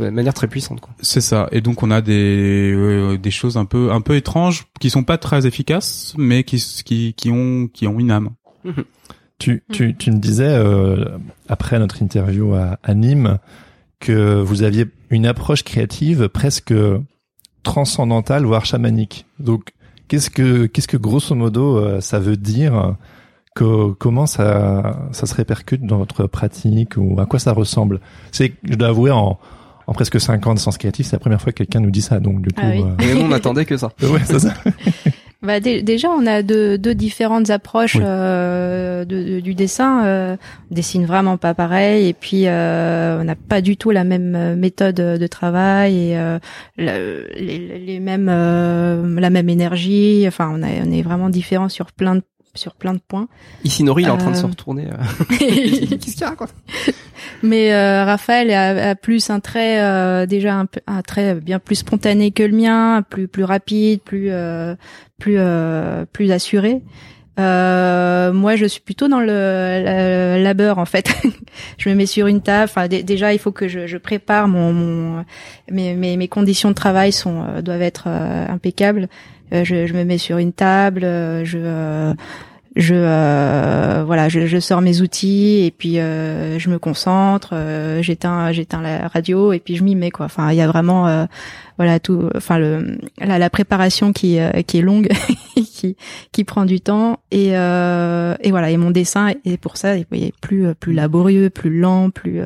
de 0.00 0.08
manière 0.10 0.32
très 0.34 0.46
puissante. 0.48 0.80
Quoi. 0.80 0.90
C'est 1.00 1.20
ça. 1.20 1.48
Et 1.52 1.60
donc 1.60 1.82
on 1.82 1.90
a 1.90 2.00
des 2.00 2.72
euh, 2.74 3.18
des 3.18 3.30
choses 3.30 3.56
un 3.58 3.64
peu 3.66 3.92
un 3.92 4.00
peu 4.00 4.16
étranges 4.16 4.64
qui 4.80 4.85
sont 4.90 5.04
pas 5.04 5.18
très 5.18 5.46
efficaces, 5.46 6.14
mais 6.16 6.44
qui 6.44 6.58
qui 6.84 7.14
qui 7.14 7.30
ont 7.30 7.68
qui 7.72 7.86
ont 7.86 7.98
une 7.98 8.10
âme. 8.10 8.30
Tu, 9.38 9.62
tu, 9.70 9.94
tu 9.94 10.10
me 10.10 10.18
disais, 10.18 10.48
euh, 10.48 11.18
après 11.46 11.78
notre 11.78 12.02
interview 12.02 12.54
à, 12.54 12.78
à 12.82 12.94
Nîmes, 12.94 13.38
que 14.00 14.40
vous 14.40 14.62
aviez 14.62 14.86
une 15.10 15.26
approche 15.26 15.62
créative 15.62 16.28
presque 16.28 16.72
transcendantale, 17.62 18.44
voire 18.46 18.64
chamanique. 18.64 19.26
Donc, 19.38 19.72
qu'est-ce 20.08 20.30
que, 20.30 20.64
qu'est-ce 20.66 20.88
que 20.88 20.96
grosso 20.96 21.34
modo 21.34 21.76
euh, 21.76 22.00
ça 22.00 22.18
veut 22.18 22.38
dire? 22.38 22.96
Que, 23.54 23.92
Comment 23.92 24.26
ça, 24.26 25.08
ça 25.12 25.26
se 25.26 25.34
répercute 25.34 25.82
dans 25.82 25.98
votre 25.98 26.26
pratique 26.26 26.94
ou 26.96 27.20
à 27.20 27.26
quoi 27.26 27.38
ça 27.38 27.52
ressemble? 27.52 28.00
C'est, 28.32 28.54
je 28.64 28.74
dois 28.74 28.88
avouer, 28.88 29.10
en, 29.10 29.38
en 29.86 29.92
presque 29.92 30.20
cinq 30.20 30.46
ans 30.46 30.54
de 30.54 30.58
sens 30.58 30.78
créatif, 30.78 31.06
c'est 31.06 31.16
la 31.16 31.20
première 31.20 31.40
fois 31.40 31.52
que 31.52 31.58
quelqu'un 31.58 31.80
nous 31.80 31.90
dit 31.90 32.02
ça. 32.02 32.18
Donc, 32.20 32.42
du 32.42 32.48
coup, 32.50 32.60
Ah 32.62 32.70
oui. 32.70 32.84
Et 33.08 33.14
nous, 33.14 33.20
on 33.22 33.32
attendait 33.32 33.64
que 33.64 33.76
ça. 33.76 33.90
ouais, 34.02 34.20
c'est 34.24 34.38
ça. 34.40 34.54
Bah, 35.42 35.60
dé- 35.60 35.82
déjà, 35.82 36.08
on 36.10 36.26
a 36.26 36.42
deux, 36.42 36.78
deux 36.78 36.94
différentes 36.94 37.50
approches 37.50 37.94
Oui. 37.96 38.00
euh, 38.04 39.04
de, 39.04 39.22
de- 39.22 39.40
du 39.40 39.54
dessin. 39.54 40.04
Euh, 40.04 40.36
on 40.70 40.74
dessine 40.74 41.04
vraiment 41.04 41.36
pas 41.36 41.52
pareil, 41.52 42.08
et 42.08 42.14
puis 42.14 42.44
euh, 42.46 43.20
on 43.20 43.24
n'a 43.24 43.36
pas 43.36 43.60
du 43.60 43.76
tout 43.76 43.90
la 43.90 44.02
même 44.02 44.34
euh, 44.34 44.56
méthode 44.56 44.96
de 44.96 45.26
travail 45.26 45.94
et 46.10 46.18
euh, 46.18 46.38
le- 46.78 47.28
les, 47.38 47.78
les 47.78 48.00
mêmes, 48.00 48.28
euh, 48.30 49.20
la 49.20 49.28
même 49.30 49.50
énergie. 49.50 50.24
Enfin, 50.26 50.50
on, 50.52 50.62
a, 50.62 50.68
on 50.84 50.90
est 50.90 51.02
vraiment 51.02 51.28
différents 51.28 51.68
sur 51.68 51.92
plein 51.92 52.16
de 52.16 52.22
sur 52.56 52.74
plein 52.74 52.94
de 52.94 53.00
points. 53.06 53.28
Isinori, 53.64 54.02
il 54.04 54.06
est 54.08 54.10
en 54.10 54.18
train 54.18 54.30
de 54.30 54.36
Euh. 54.36 54.40
se 54.40 54.46
retourner. 54.46 54.86
euh. 54.86 55.36
Qu'est-ce 55.38 56.16
qu'il 56.16 56.24
raconte? 56.24 56.54
Mais 57.42 57.72
euh, 57.74 58.04
Raphaël 58.04 58.50
a, 58.52 58.90
a 58.90 58.94
plus 58.94 59.30
un 59.30 59.40
trait 59.40 59.80
euh, 59.80 60.26
déjà 60.26 60.54
un, 60.54 60.66
peu- 60.66 60.80
un 60.86 61.02
trait 61.02 61.34
bien 61.36 61.58
plus 61.58 61.76
spontané 61.76 62.30
que 62.30 62.42
le 62.42 62.56
mien, 62.56 63.02
plus 63.08 63.28
plus 63.28 63.44
rapide, 63.44 64.00
plus 64.02 64.28
euh, 64.30 64.74
plus 65.18 65.36
euh, 65.38 66.04
plus 66.12 66.30
assuré. 66.32 66.82
Euh, 67.38 68.32
moi, 68.32 68.56
je 68.56 68.64
suis 68.64 68.80
plutôt 68.80 69.08
dans 69.08 69.20
le, 69.20 69.26
le 69.26 70.42
labeur 70.42 70.78
en 70.78 70.86
fait. 70.86 71.10
je 71.78 71.88
me 71.90 71.94
mets 71.94 72.06
sur 72.06 72.26
une 72.28 72.40
table. 72.40 72.64
Enfin, 72.64 72.88
dé- 72.88 73.02
déjà, 73.02 73.34
il 73.34 73.38
faut 73.38 73.52
que 73.52 73.68
je, 73.68 73.86
je 73.86 73.98
prépare 73.98 74.48
mon, 74.48 74.72
mon 74.72 75.24
mes, 75.70 75.94
mes 75.94 76.16
mes 76.16 76.28
conditions 76.28 76.70
de 76.70 76.74
travail 76.74 77.12
sont 77.12 77.44
euh, 77.46 77.60
doivent 77.62 77.82
être 77.82 78.04
euh, 78.06 78.46
impeccables. 78.48 79.08
Euh, 79.52 79.64
je, 79.64 79.86
je 79.86 79.94
me 79.94 80.04
mets 80.04 80.18
sur 80.18 80.38
une 80.38 80.52
table. 80.52 81.04
euh, 81.04 81.44
je 81.44 81.58
euh, 81.60 82.14
je 82.74 82.94
euh, 82.94 84.02
voilà, 84.04 84.28
je, 84.28 84.46
je 84.46 84.58
sors 84.58 84.82
mes 84.82 85.00
outils 85.00 85.64
et 85.64 85.70
puis 85.70 85.98
euh, 85.98 86.58
je 86.58 86.68
me 86.68 86.78
concentre. 86.78 87.50
euh, 87.54 88.02
j'éteins 88.02 88.52
j'éteins 88.52 88.82
la 88.82 89.08
radio 89.08 89.52
et 89.54 89.60
puis 89.60 89.76
je 89.76 89.82
m'y 89.84 89.94
mets 89.94 90.10
quoi. 90.10 90.26
Enfin, 90.26 90.50
il 90.52 90.56
y 90.56 90.60
a 90.60 90.66
vraiment 90.66 91.26
voilà 91.78 91.98
tout. 92.00 92.28
Enfin 92.34 92.58
le 92.58 92.98
la, 93.18 93.38
la 93.38 93.48
préparation 93.50 94.12
qui 94.12 94.38
qui 94.66 94.78
est 94.78 94.82
longue, 94.82 95.08
qui 95.54 95.96
qui 96.32 96.44
prend 96.44 96.66
du 96.66 96.80
temps 96.82 97.20
et 97.30 97.52
et 97.52 98.50
voilà 98.50 98.70
et 98.70 98.76
mon 98.76 98.90
dessin 98.90 99.30
est 99.46 99.56
pour 99.56 99.78
ça 99.78 99.96
il 99.96 100.04
est 100.12 100.34
plus 100.42 100.74
plus 100.74 100.92
laborieux, 100.92 101.48
plus 101.48 101.78
lent, 101.78 102.10
plus 102.10 102.42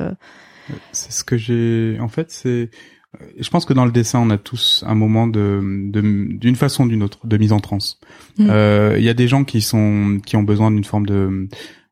C'est 0.93 1.11
ce 1.11 1.23
que 1.25 1.35
j'ai. 1.37 1.97
En 1.99 2.07
fait, 2.07 2.31
c'est. 2.31 2.69
Je 3.39 3.49
pense 3.49 3.65
que 3.65 3.73
dans 3.73 3.85
le 3.85 3.91
dessin, 3.91 4.19
on 4.19 4.29
a 4.29 4.37
tous 4.37 4.83
un 4.87 4.95
moment 4.95 5.27
de, 5.27 5.59
de- 5.91 6.37
d'une 6.37 6.55
façon 6.55 6.85
ou 6.85 6.87
d'une 6.89 7.03
autre, 7.03 7.19
de 7.25 7.37
mise 7.37 7.51
en 7.51 7.59
transe. 7.59 7.99
Mm. 8.37 8.47
Euh, 8.49 8.95
Il 8.97 9.03
y 9.03 9.09
a 9.09 9.13
des 9.13 9.27
gens 9.27 9.43
qui 9.43 9.61
sont, 9.61 10.19
qui 10.25 10.35
ont 10.35 10.43
besoin 10.43 10.71
d'une 10.71 10.83
forme 10.83 11.05
de, 11.05 11.47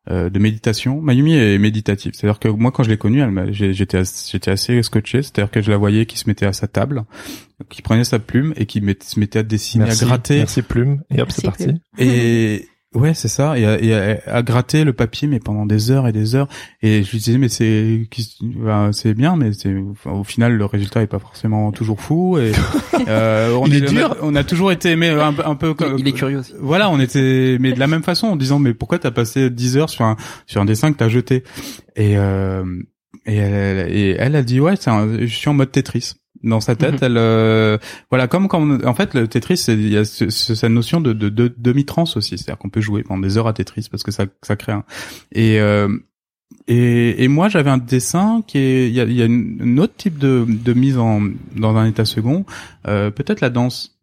euh, 0.09 0.29
de 0.29 0.39
méditation. 0.39 1.01
Mayumi 1.01 1.35
est 1.35 1.57
méditative. 1.59 2.13
C'est-à-dire 2.15 2.39
que 2.39 2.47
moi, 2.47 2.71
quand 2.71 2.83
je 2.83 2.89
l'ai 2.89 2.97
connue, 2.97 3.21
elle 3.21 3.53
j'étais, 3.53 4.01
j'étais 4.31 4.51
assez 4.51 4.81
scotché. 4.83 5.21
C'est-à-dire 5.21 5.51
que 5.51 5.61
je 5.61 5.69
la 5.71 5.77
voyais 5.77 6.05
qui 6.05 6.17
se 6.17 6.27
mettait 6.29 6.45
à 6.45 6.53
sa 6.53 6.67
table, 6.67 7.03
qui 7.69 7.81
prenait 7.81 8.03
sa 8.03 8.19
plume 8.19 8.53
et 8.55 8.65
qui 8.65 8.81
met- 8.81 8.97
se 9.03 9.19
mettait 9.19 9.39
à 9.39 9.43
dessiner, 9.43 9.85
Merci, 9.85 10.03
à 10.03 10.07
gratter. 10.07 10.37
merci 10.37 10.61
Plume. 10.61 11.01
Et 11.09 11.21
hop, 11.21 11.31
c'est 11.31 11.43
parti. 11.45 11.65
Plume. 11.65 11.79
Et 11.99 12.67
ouais, 12.95 13.13
c'est 13.13 13.27
ça. 13.27 13.57
Et, 13.57 13.65
à, 13.65 13.81
et 13.81 13.93
à- 13.93 14.19
à 14.35 14.41
gratter 14.43 14.83
le 14.83 14.93
papier, 14.93 15.27
mais 15.27 15.39
pendant 15.39 15.65
des 15.65 15.91
heures 15.91 16.07
et 16.07 16.11
des 16.11 16.35
heures. 16.35 16.47
Et 16.81 17.03
je 17.03 17.11
lui 17.11 17.17
disais, 17.19 17.37
mais 17.37 17.49
c'est, 17.49 18.01
ben, 18.41 18.91
c'est 18.91 19.13
bien, 19.13 19.35
mais 19.35 19.53
c'est, 19.53 19.75
enfin, 19.91 20.11
au 20.11 20.23
final, 20.23 20.55
le 20.57 20.65
résultat 20.65 21.01
est 21.01 21.07
pas 21.07 21.19
forcément 21.19 21.71
toujours 21.71 22.01
fou. 22.01 22.37
Et 22.37 22.51
euh, 23.07 23.53
on 23.55 23.65
Il 23.67 23.75
est 23.75 23.81
dur. 23.89 24.15
On 24.21 24.35
a, 24.35 24.43
toujours 24.43 24.71
été 24.71 24.91
aimé 24.91 25.09
un, 25.09 25.33
peu- 25.33 25.45
un 25.45 25.55
peu 25.55 25.73
comme. 25.73 25.97
Il 25.99 26.07
est 26.07 26.11
curieux 26.13 26.39
aussi. 26.39 26.53
Voilà, 26.59 26.89
on 26.89 26.99
était, 26.99 27.57
mais 27.59 27.73
de 27.73 27.79
la 27.79 27.87
même 27.87 28.03
façon, 28.03 28.27
en 28.27 28.35
disant, 28.35 28.59
mais 28.59 28.73
pourquoi 28.73 28.99
t'as 28.99 29.11
passé 29.11 29.49
10 29.49 29.77
heures 29.77 29.89
sur 29.89 30.05
un 30.05 30.15
sur 30.47 30.61
un 30.61 30.65
dessin 30.65 30.91
que 30.91 30.97
t'as 30.97 31.09
jeté? 31.09 31.43
Et 31.95 32.17
euh, 32.17 32.63
et 33.25 33.35
elle, 33.37 33.91
et 33.95 34.15
elle 34.17 34.35
a 34.35 34.43
dit, 34.43 34.59
ouais, 34.59 34.75
c'est 34.79 34.89
un- 34.89 35.19
je 35.19 35.25
suis 35.35 35.49
en 35.49 35.53
mode 35.53 35.71
Tetris. 35.71 36.13
Dans 36.43 36.61
sa 36.61 36.75
tête, 36.75 36.93
Mhm. 36.93 36.99
elle, 37.01 37.17
euh, 37.17 37.77
voilà, 38.09 38.27
comme 38.27 38.47
quand, 38.47 38.85
en 38.85 38.93
fait, 38.93 39.13
le 39.13 39.27
Tetris, 39.27 39.57
c'est- 39.57 39.73
il 39.73 39.89
y 39.89 39.97
a 39.97 40.05
ce- 40.05 40.29
ce- 40.29 40.55
cette 40.55 40.71
notion 40.71 41.01
de, 41.01 41.11
de, 41.11 41.27
de 41.27 41.53
demi-trance 41.57 42.15
aussi, 42.15 42.37
c'est-à-dire 42.37 42.57
qu'on 42.57 42.69
peut 42.69 42.79
jouer 42.81 43.03
pendant 43.03 43.19
des 43.21 43.37
heures 43.37 43.47
à 43.47 43.53
Tetris 43.53 43.87
parce 43.91 44.03
que 44.03 44.11
ça, 44.11 44.25
ça 44.41 44.55
crée 44.55 44.71
un. 44.71 44.85
Et 45.33 45.59
euh, 45.59 45.89
et, 46.67 47.23
et 47.23 47.27
moi, 47.27 47.47
j'avais 47.49 47.69
un 47.69 47.77
dessin 47.77 48.41
qui 48.47 48.57
est, 48.57 48.87
il 48.89 48.93
y 48.95 49.01
a, 49.01 49.03
y 49.05 49.21
a 49.21 49.25
une, 49.25 49.57
une 49.61 49.79
autre 49.79 49.93
type 49.97 50.17
de, 50.17 50.45
de 50.47 50.73
mise 50.73 50.97
en 50.97 51.21
dans 51.55 51.75
un 51.75 51.85
état 51.85 52.05
second, 52.05 52.45
euh, 52.87 53.11
peut-être 53.11 53.41
la 53.41 53.49
danse, 53.49 53.99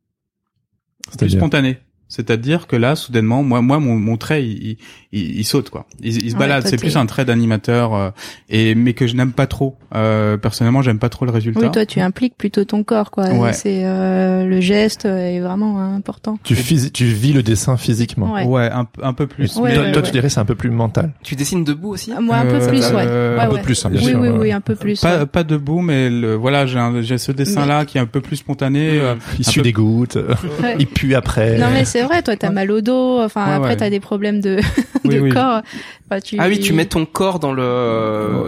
plus 1.19 1.31
spontanée. 1.39 1.79
C'est-à-dire 2.09 2.69
que 2.69 2.77
là, 2.77 2.95
soudainement, 2.95 3.43
moi, 3.43 3.63
moi, 3.63 3.81
mon, 3.81 3.97
mon 3.97 4.17
trait, 4.17 4.47
il, 4.47 4.79
il, 5.17 5.39
il 5.41 5.45
saute 5.45 5.71
quoi. 5.71 5.87
Il, 6.03 6.13
il 6.25 6.31
se 6.31 6.35
Ouais, 6.35 6.41
balade. 6.41 6.67
C'est 6.67 6.77
plus 6.77 6.97
un 6.97 7.07
trait 7.07 7.25
d'animateur, 7.25 7.95
euh, 7.95 8.11
et 8.51 8.75
mais 8.75 8.93
que 8.93 9.07
je 9.07 9.15
n'aime 9.15 9.33
pas 9.33 9.47
trop. 9.47 9.77
Euh, 9.95 10.37
personnellement, 10.37 10.83
j'aime 10.83 10.99
pas 10.99 11.09
trop 11.09 11.25
le 11.25 11.31
résultat. 11.31 11.61
Oui, 11.61 11.71
toi, 11.71 11.87
tu 11.87 12.01
impliques 12.01 12.37
plutôt 12.37 12.65
ton 12.65 12.83
corps, 12.85 13.11
quoi. 13.11 13.29
Ouais. 13.31 13.53
C'est 13.53 13.83
euh, 13.85 14.45
le 14.45 14.61
geste 14.61 15.05
est 15.07 15.41
vraiment 15.41 15.81
euh, 15.81 15.97
important. 15.97 16.39
Tu, 16.45 16.55
tu 16.93 17.05
vis 17.07 17.33
le 17.33 17.43
dessin 17.43 17.77
physiquement. 17.77 18.33
Ouais. 18.35 18.45
Ouais, 18.45 18.71
un, 18.73 18.87
un 19.03 19.13
peu 19.13 19.27
plus. 19.27 19.57
Ouais, 19.57 19.71
mais- 19.71 19.75
toi, 19.75 19.85
ouais, 19.85 19.93
toi, 19.93 20.03
ouais. 20.03 20.07
tu 20.09 20.13
dirais 20.13 20.29
c'est 20.29 20.41
un 20.41 20.45
peu 20.45 20.55
plus 20.55 20.71
mental. 20.71 21.13
Tu 21.23 21.35
dessines 21.37 21.65
debout 21.65 21.91
aussi? 21.91 22.13
Ah, 22.17 22.21
Moi, 22.21 22.37
un 22.37 22.47
peu 22.47 22.55
Euh, 22.63 22.69
plus, 22.69 22.81
ouais. 22.81 23.05
euh, 23.07 23.37
Ouais, 23.37 23.43
un 23.45 23.49
peu 23.49 23.59
plus, 23.59 23.85
hein, 23.85 23.91
bien 23.91 24.01
oui, 24.01 24.09
sûr. 24.11 24.21
oui, 24.21 24.29
oui, 24.29 24.53
un 24.53 24.61
peu 24.61 24.75
plus. 24.75 25.01
Pas, 25.01 25.19
ouais. 25.21 25.27
pas 25.27 25.45
debout, 25.45 25.81
mais 25.81 26.11
le, 26.11 26.35
voilà, 26.35 26.67
j'ai 26.67 26.79
un- 26.79 27.01
j'ai 27.03 27.19
ce 27.19 27.33
dessin-là 27.33 27.85
qui 27.85 27.99
est 27.99 28.01
un 28.01 28.07
peu 28.07 28.21
plus 28.21 28.37
spontané. 28.37 28.99
euh, 29.01 29.15
Il 29.39 29.45
peu- 29.55 29.63
des 29.63 29.73
gouttes, 29.73 30.17
Ouais. 30.63 30.77
il 30.79 30.87
pue 30.87 31.15
après. 31.15 31.59
Non 31.59 31.67
mais 31.73 31.85
c'est 31.85 32.03
vrai, 32.03 32.23
toi 32.23 32.37
t'as 32.37 32.51
mal 32.51 32.71
au 32.71 32.81
dos, 32.81 33.21
enfin 33.23 33.45
après 33.45 33.77
t'as 33.77 33.91
des 33.91 34.01
problèmes 34.01 34.41
de, 34.41 34.59
de 35.09 35.21
oui. 35.21 35.31
corps. 35.31 35.63
Enfin, 36.11 36.21
tu... 36.21 36.37
Ah 36.39 36.47
oui, 36.49 36.61
tu 36.61 36.73
mets 36.73 36.87
ton 36.87 37.05
corps 37.07 37.39
dans 37.39 37.53
le 37.53 37.63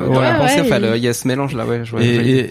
dans 0.07 0.15
Ouais, 0.17 0.23
la 0.23 0.35
pensée. 0.35 0.61
ouais, 0.61 0.67
enfin, 0.67 0.83
et- 0.95 0.97
il 0.97 1.03
y 1.03 1.09
a 1.09 1.13
ce 1.13 1.27
mélange 1.29 1.55
là, 1.55 1.65
ouais. 1.67 1.81
Je 1.85 1.91
vois, 1.91 2.03
Et, 2.03 2.07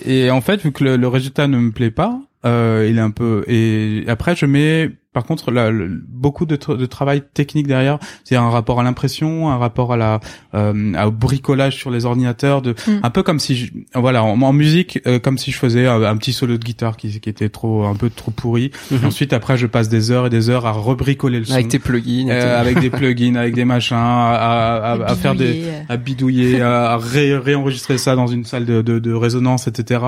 et, 0.05 0.25
et 0.25 0.31
en 0.31 0.41
fait, 0.41 0.61
vu 0.61 0.71
que 0.71 0.83
le, 0.83 0.97
le 0.97 1.07
résultat 1.07 1.47
ne 1.47 1.57
me 1.57 1.71
plaît 1.71 1.91
pas, 1.91 2.19
euh, 2.45 2.88
il 2.89 2.97
est 2.97 3.01
un 3.01 3.11
peu. 3.11 3.43
Et 3.47 4.03
après, 4.07 4.35
je 4.35 4.45
mets, 4.45 4.89
par 5.13 5.25
contre, 5.25 5.49
là, 5.51 5.71
le- 5.71 5.89
beaucoup 6.07 6.45
de, 6.45 6.55
tra- 6.55 6.77
de 6.77 6.85
travail 6.85 7.23
technique 7.33 7.65
derrière. 7.67 7.97
C'est 8.23 8.35
un 8.35 8.49
rapport 8.49 8.79
à 8.79 8.83
l'impression, 8.83 9.49
un 9.49 9.57
rapport 9.57 9.91
à 9.93 9.97
la, 9.97 10.19
euh, 10.53 11.05
au 11.05 11.11
bricolage 11.11 11.75
sur 11.75 11.89
les 11.89 12.05
ordinateurs, 12.05 12.61
de, 12.61 12.71
Mm. 12.88 12.99
un 13.01 13.09
peu 13.09 13.23
comme 13.23 13.39
si, 13.39 13.55
je, 13.55 13.71
voilà, 13.95 14.23
en, 14.23 14.39
en 14.41 14.53
musique, 14.53 14.99
euh, 15.07 15.17
comme 15.17 15.38
si 15.39 15.51
je 15.51 15.57
faisais 15.57 15.88
un, 15.88 16.03
un 16.03 16.15
petit 16.17 16.31
solo 16.33 16.57
de 16.57 16.63
guitare 16.63 16.95
qui, 16.97 17.19
qui 17.19 17.29
était 17.29 17.49
trop, 17.49 17.85
un 17.85 17.95
peu 17.95 18.09
trop 18.11 18.29
pourri. 18.31 18.69
Mhm. 18.91 19.05
Ensuite, 19.05 19.33
après, 19.33 19.57
je 19.57 19.65
passe 19.65 19.89
des 19.89 20.11
heures 20.11 20.27
et 20.27 20.29
des 20.29 20.49
heures 20.51 20.67
à 20.67 20.71
rebricoler 20.71 21.39
le 21.39 21.45
son. 21.45 21.53
avec 21.53 21.69
tes 21.69 21.79
plugins. 21.79 22.27
Euh, 22.29 22.39
tes- 22.41 22.47
avec 22.47 22.79
des 22.79 22.89
plugins, 22.91 23.35
avec 23.35 23.55
des 23.55 23.65
machins, 23.65 23.97
à, 23.97 24.33
à, 24.35 24.91
à- 24.93 25.11
à 25.11 25.15
faire 25.15 25.33
des, 25.33 25.45
bidouiller, 25.53 25.71
euh. 25.71 25.81
à 25.89 25.97
bidouiller, 25.97 26.61
à 26.61 26.91
à 26.91 26.97
ré- 26.97 27.35
réenregistrer 27.38 27.97
ça 27.97 28.15
dans 28.15 28.27
une 28.27 28.45
salle 28.45 28.65
de, 28.65 28.83
de, 28.83 28.99
de 28.99 29.13
résonance, 29.13 29.67
etc. 29.67 30.01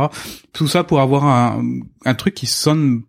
Tout 0.53 0.67
ça 0.67 0.84
pour 0.84 0.99
avoir 1.01 1.25
un, 1.25 1.63
un 2.05 2.13
truc 2.20 2.36
qui 2.36 2.45
sonne, 2.45 3.01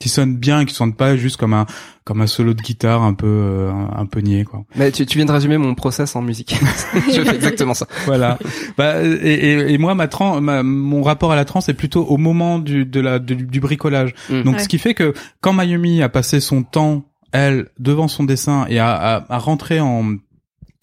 qui 0.00 0.08
sonne 0.08 0.36
bien 0.36 0.60
et 0.60 0.66
qui 0.66 0.74
sonne 0.74 0.94
pas 0.94 1.16
juste 1.16 1.36
comme 1.36 1.54
un, 1.54 1.66
comme 2.04 2.20
un 2.20 2.26
solo 2.26 2.52
de 2.52 2.60
guitare 2.60 3.02
un 3.02 3.14
peu, 3.14 3.26
euh, 3.28 3.72
un, 3.96 4.06
peu 4.06 4.20
niais, 4.20 4.44
quoi. 4.44 4.64
Mais 4.74 4.90
tu, 4.90 5.06
tu 5.06 5.16
viens 5.18 5.24
de 5.24 5.32
résumer 5.32 5.56
mon 5.56 5.74
process 5.74 6.16
en 6.16 6.22
musique. 6.22 6.56
je 7.14 7.22
fais 7.22 7.34
exactement 7.36 7.74
ça. 7.74 7.86
Voilà. 8.06 8.38
bah, 8.76 9.02
et, 9.02 9.06
et, 9.06 9.72
et 9.72 9.78
moi, 9.78 9.94
ma, 9.94 10.08
tran- 10.08 10.40
ma 10.40 10.62
mon 10.62 11.02
rapport 11.02 11.30
à 11.32 11.36
la 11.36 11.44
trance 11.44 11.68
est 11.68 11.74
plutôt 11.74 12.04
au 12.04 12.16
moment 12.16 12.58
du, 12.58 12.84
de 12.84 13.00
la, 13.00 13.18
du, 13.20 13.36
du 13.36 13.60
bricolage. 13.60 14.14
Mm. 14.30 14.42
Donc, 14.42 14.54
Ouais. 14.56 14.62
ce 14.62 14.68
qui 14.68 14.78
fait 14.78 14.94
que 14.94 15.14
quand 15.40 15.52
Mayumi 15.52 16.02
a 16.02 16.08
passé 16.08 16.40
son 16.40 16.62
temps, 16.64 17.04
elle, 17.32 17.68
devant 17.78 18.08
son 18.08 18.24
dessin 18.24 18.66
et 18.68 18.78
a, 18.80 18.92
a, 18.94 19.32
a 19.32 19.38
rentré 19.38 19.80
en 19.80 20.16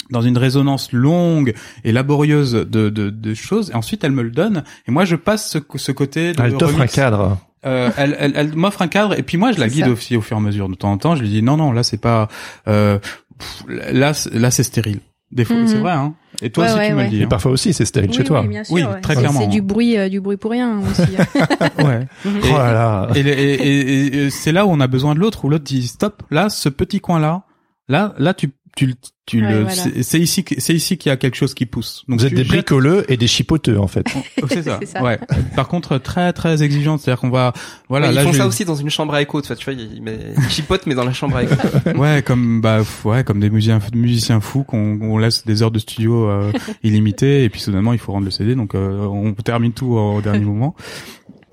dans 0.09 0.21
une 0.21 0.37
résonance 0.37 0.91
longue 0.91 1.53
et 1.85 1.93
laborieuse 1.93 2.51
de, 2.51 2.89
de, 2.89 3.09
de 3.09 3.33
choses, 3.33 3.69
et 3.71 3.75
ensuite 3.75 4.03
elle 4.03 4.11
me 4.11 4.23
le 4.23 4.29
donne, 4.31 4.65
et 4.85 4.91
moi 4.91 5.05
je 5.05 5.15
passe 5.15 5.49
ce, 5.51 5.59
ce 5.75 5.91
côté 5.93 6.33
de 6.33 6.41
elle 6.41 6.57
t'offre 6.57 6.81
un 6.81 6.87
cadre. 6.87 7.37
Euh, 7.65 7.89
elle, 7.97 8.15
elle, 8.19 8.33
elle 8.35 8.55
m'offre 8.55 8.81
un 8.81 8.87
cadre, 8.87 9.17
et 9.17 9.21
puis 9.23 9.37
moi 9.37 9.51
je 9.51 9.59
la 9.59 9.67
guide 9.69 9.85
ça. 9.85 9.91
aussi 9.91 10.17
au 10.17 10.21
fur 10.21 10.37
et 10.37 10.39
à 10.39 10.43
mesure. 10.43 10.67
De 10.69 10.75
temps 10.75 10.91
en 10.91 10.97
temps, 10.97 11.15
je 11.15 11.21
lui 11.21 11.29
dis 11.29 11.41
non, 11.43 11.57
non, 11.57 11.71
là 11.71 11.83
c'est 11.83 12.01
pas, 12.01 12.27
euh, 12.67 12.97
pff, 13.37 13.63
là, 13.67 14.13
c'est- 14.13 14.33
là 14.33 14.49
c'est 14.51 14.63
stérile. 14.63 14.99
Des 15.31 15.45
fois, 15.45 15.55
Mhm. 15.55 15.67
c'est 15.67 15.77
vrai, 15.77 15.91
hein. 15.93 16.13
Et 16.41 16.49
toi 16.49 16.65
Ouais, 16.65 16.69
aussi 16.71 16.79
ouais, 16.79 16.87
tu 16.87 16.93
me 16.93 16.97
ouais. 16.97 17.03
le 17.05 17.09
dis. 17.09 17.21
Et 17.21 17.23
hein. 17.23 17.27
parfois 17.29 17.51
aussi, 17.51 17.71
c'est 17.71 17.85
stérile 17.85 18.09
Oui, 18.09 18.17
chez 18.17 18.23
toi. 18.25 18.41
Oui, 18.41 18.47
bien 18.49 18.63
sûr, 18.65 18.73
Oui, 18.75 18.83
ouais. 18.83 18.99
très 18.99 19.15
clairement, 19.15 19.39
C'est 19.39 19.45
hein. 19.45 19.49
du 19.49 19.61
bruit, 19.61 19.97
euh, 19.97 20.09
du 20.09 20.19
bruit 20.19 20.35
pour 20.35 20.51
rien 20.51 20.79
aussi. 20.79 21.03
hein. 21.17 21.25
Ouais. 21.85 22.07
Oh 22.25 22.57
là 22.57 22.73
là. 22.73 23.07
Et, 23.15 23.19
et, 23.21 23.53
et- 23.53 24.07
et- 24.07 24.25
et 24.25 24.29
c'est 24.29 24.51
là 24.51 24.65
où 24.65 24.69
on 24.71 24.79
a 24.81 24.87
besoin 24.87 25.13
de 25.15 25.19
l'autre, 25.19 25.45
où 25.45 25.49
l'autre 25.49 25.63
dit 25.63 25.87
stop, 25.87 26.23
là, 26.31 26.49
ce 26.49 26.67
petit 26.67 26.99
coin-là, 26.99 27.43
là, 27.87 28.13
là, 28.17 28.33
tu, 28.33 28.49
tu, 28.75 28.95
tu 29.25 29.41
Ouais, 29.43 29.51
le, 29.51 29.59
voilà. 29.63 29.75
c'est 30.01 30.19
ici, 30.19 30.43
c'est 30.57 30.73
ici 30.73 30.97
qu'il 30.97 31.09
y 31.09 31.13
a 31.13 31.17
quelque 31.17 31.35
chose 31.35 31.53
qui 31.53 31.65
pousse. 31.65 32.03
Donc 32.07 32.19
Vous 32.19 32.25
êtes 32.25 32.33
des 32.33 32.39
jettes- 32.43 32.47
bricoleux 32.47 33.05
et 33.09 33.17
des 33.17 33.27
chipoteux 33.27 33.79
en 33.79 33.87
fait. 33.87 34.05
C'est 34.49 34.63
ça. 34.63 34.79
Ouais. 35.01 35.19
Par 35.55 35.67
contre, 35.67 35.97
très, 35.97 36.33
très 36.33 36.63
exigeante, 36.63 36.99
c'est-à-dire 37.01 37.19
qu'on 37.21 37.29
va, 37.29 37.53
voilà, 37.89 38.07
Ouais, 38.07 38.13
ils 38.13 38.15
là, 38.15 38.23
font 38.23 38.31
je- 38.33 38.37
ça 38.39 38.47
aussi 38.47 38.65
dans 38.65 38.75
une 38.75 38.89
chambre 38.89 39.13
à 39.13 39.21
écho, 39.21 39.41
tu 39.41 39.47
vois, 39.47 39.55
tu 39.55 39.65
vois, 39.65 39.73
ils, 39.73 40.01
mais, 40.01 40.17
ils 40.37 40.49
chipotent 40.49 40.85
mais 40.87 40.95
dans 40.95 41.03
la 41.05 41.13
chambre 41.13 41.35
à 41.37 41.43
écho. 41.43 41.55
Ouais, 41.97 42.23
comme 42.25 42.61
bah 42.61 42.79
ouais, 43.05 43.23
comme 43.23 43.39
des 43.39 43.49
musiciens, 43.49 43.79
musiciens 43.93 44.39
fous 44.41 44.63
qu'on 44.63 44.99
on 45.01 45.17
laisse 45.17 45.45
des 45.45 45.61
heures 45.63 45.71
de 45.71 45.79
studio 45.79 46.29
euh, 46.29 46.51
illimitées 46.83 47.43
et 47.43 47.49
puis 47.49 47.59
soudainement 47.61 47.93
il 47.93 47.99
faut 47.99 48.11
rendre 48.11 48.25
le 48.25 48.31
CD, 48.31 48.55
donc 48.55 48.75
euh, 48.75 49.05
on 49.05 49.33
termine 49.33 49.73
tout 49.73 49.93
au 49.93 50.21
dernier 50.21 50.45
moment. 50.45 50.75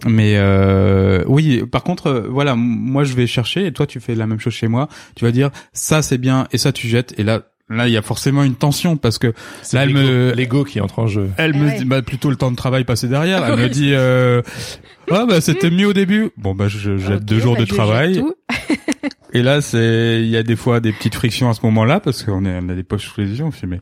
Mais 0.07 0.35
euh, 0.37 1.25
oui, 1.27 1.65
par 1.71 1.83
contre, 1.83 2.07
euh, 2.07 2.27
voilà, 2.31 2.55
moi 2.57 3.05
je 3.05 3.15
vais 3.15 3.27
chercher 3.27 3.67
et 3.67 3.73
toi 3.73 3.87
tu 3.87 3.99
fais 4.01 4.15
la 4.15 4.27
même 4.27 4.39
chose 4.41 4.53
chez 4.53 4.69
moi. 4.69 4.89
Tu 5.17 5.25
vas 5.25 5.33
dire 5.33 5.51
ça 5.73 6.03
c'est 6.03 6.19
bien 6.19 6.47
et 6.53 6.59
ça 6.59 6.73
tu 6.73 6.87
jettes 6.89 7.15
et 7.19 7.25
là 7.25 7.43
là 7.69 7.87
il 7.89 7.93
y 7.93 7.97
a 7.97 8.03
forcément 8.03 8.45
une 8.45 8.55
tension 8.55 8.97
parce 8.97 9.19
que 9.19 9.27
là 9.73 9.83
elle 9.83 9.93
me 9.93 10.33
l'ego 10.33 10.65
qui 10.65 10.81
entre 10.81 11.01
en 11.01 11.07
jeu. 11.09 11.29
elle 11.37 11.53
Eh 11.55 11.59
me 11.59 11.67
ouais. 11.67 11.79
dit 11.79 11.85
bah, 11.85 12.01
plutôt 12.03 12.31
le 12.31 12.37
temps 12.37 12.51
de 12.53 12.57
travail 12.57 12.85
passé 12.85 13.09
derrière. 13.09 13.45
Elle 13.45 13.59
me 13.65 13.69
dit 13.69 13.91
euh, 13.93 14.41
ah 15.11 15.27
bah 15.29 15.41
c'était 15.41 15.71
mieux 15.71 15.89
au 15.89 15.93
début. 15.93 16.31
Bon 16.37 16.55
bah 16.55 16.69
je 16.69 16.97
jette 16.97 17.25
deux 17.25 17.41
jours 17.41 17.55
bah, 17.55 17.61
de 17.61 17.65
je 17.67 17.71
jette 17.71 17.77
travail. 17.77 18.23
Et 19.35 19.43
là, 19.43 19.61
c'est, 19.61 20.21
il 20.23 20.29
y 20.29 20.39
a 20.39 20.43
des 20.43 20.57
fois 20.57 20.81
des 20.81 20.91
petites 20.91 21.15
frictions 21.15 21.51
à 21.51 21.55
ce 21.55 21.61
moment-là 21.65 22.01
parce 22.01 22.23
qu'on 22.23 22.47
est, 22.47 22.59
on 22.63 22.69
a 22.71 22.75
des 22.75 22.83
poches 22.83 23.07
sous 23.09 23.21
les 23.21 23.39
yeux. 23.39 23.45
On 23.45 23.51
fait, 23.51 23.67
mais 23.67 23.79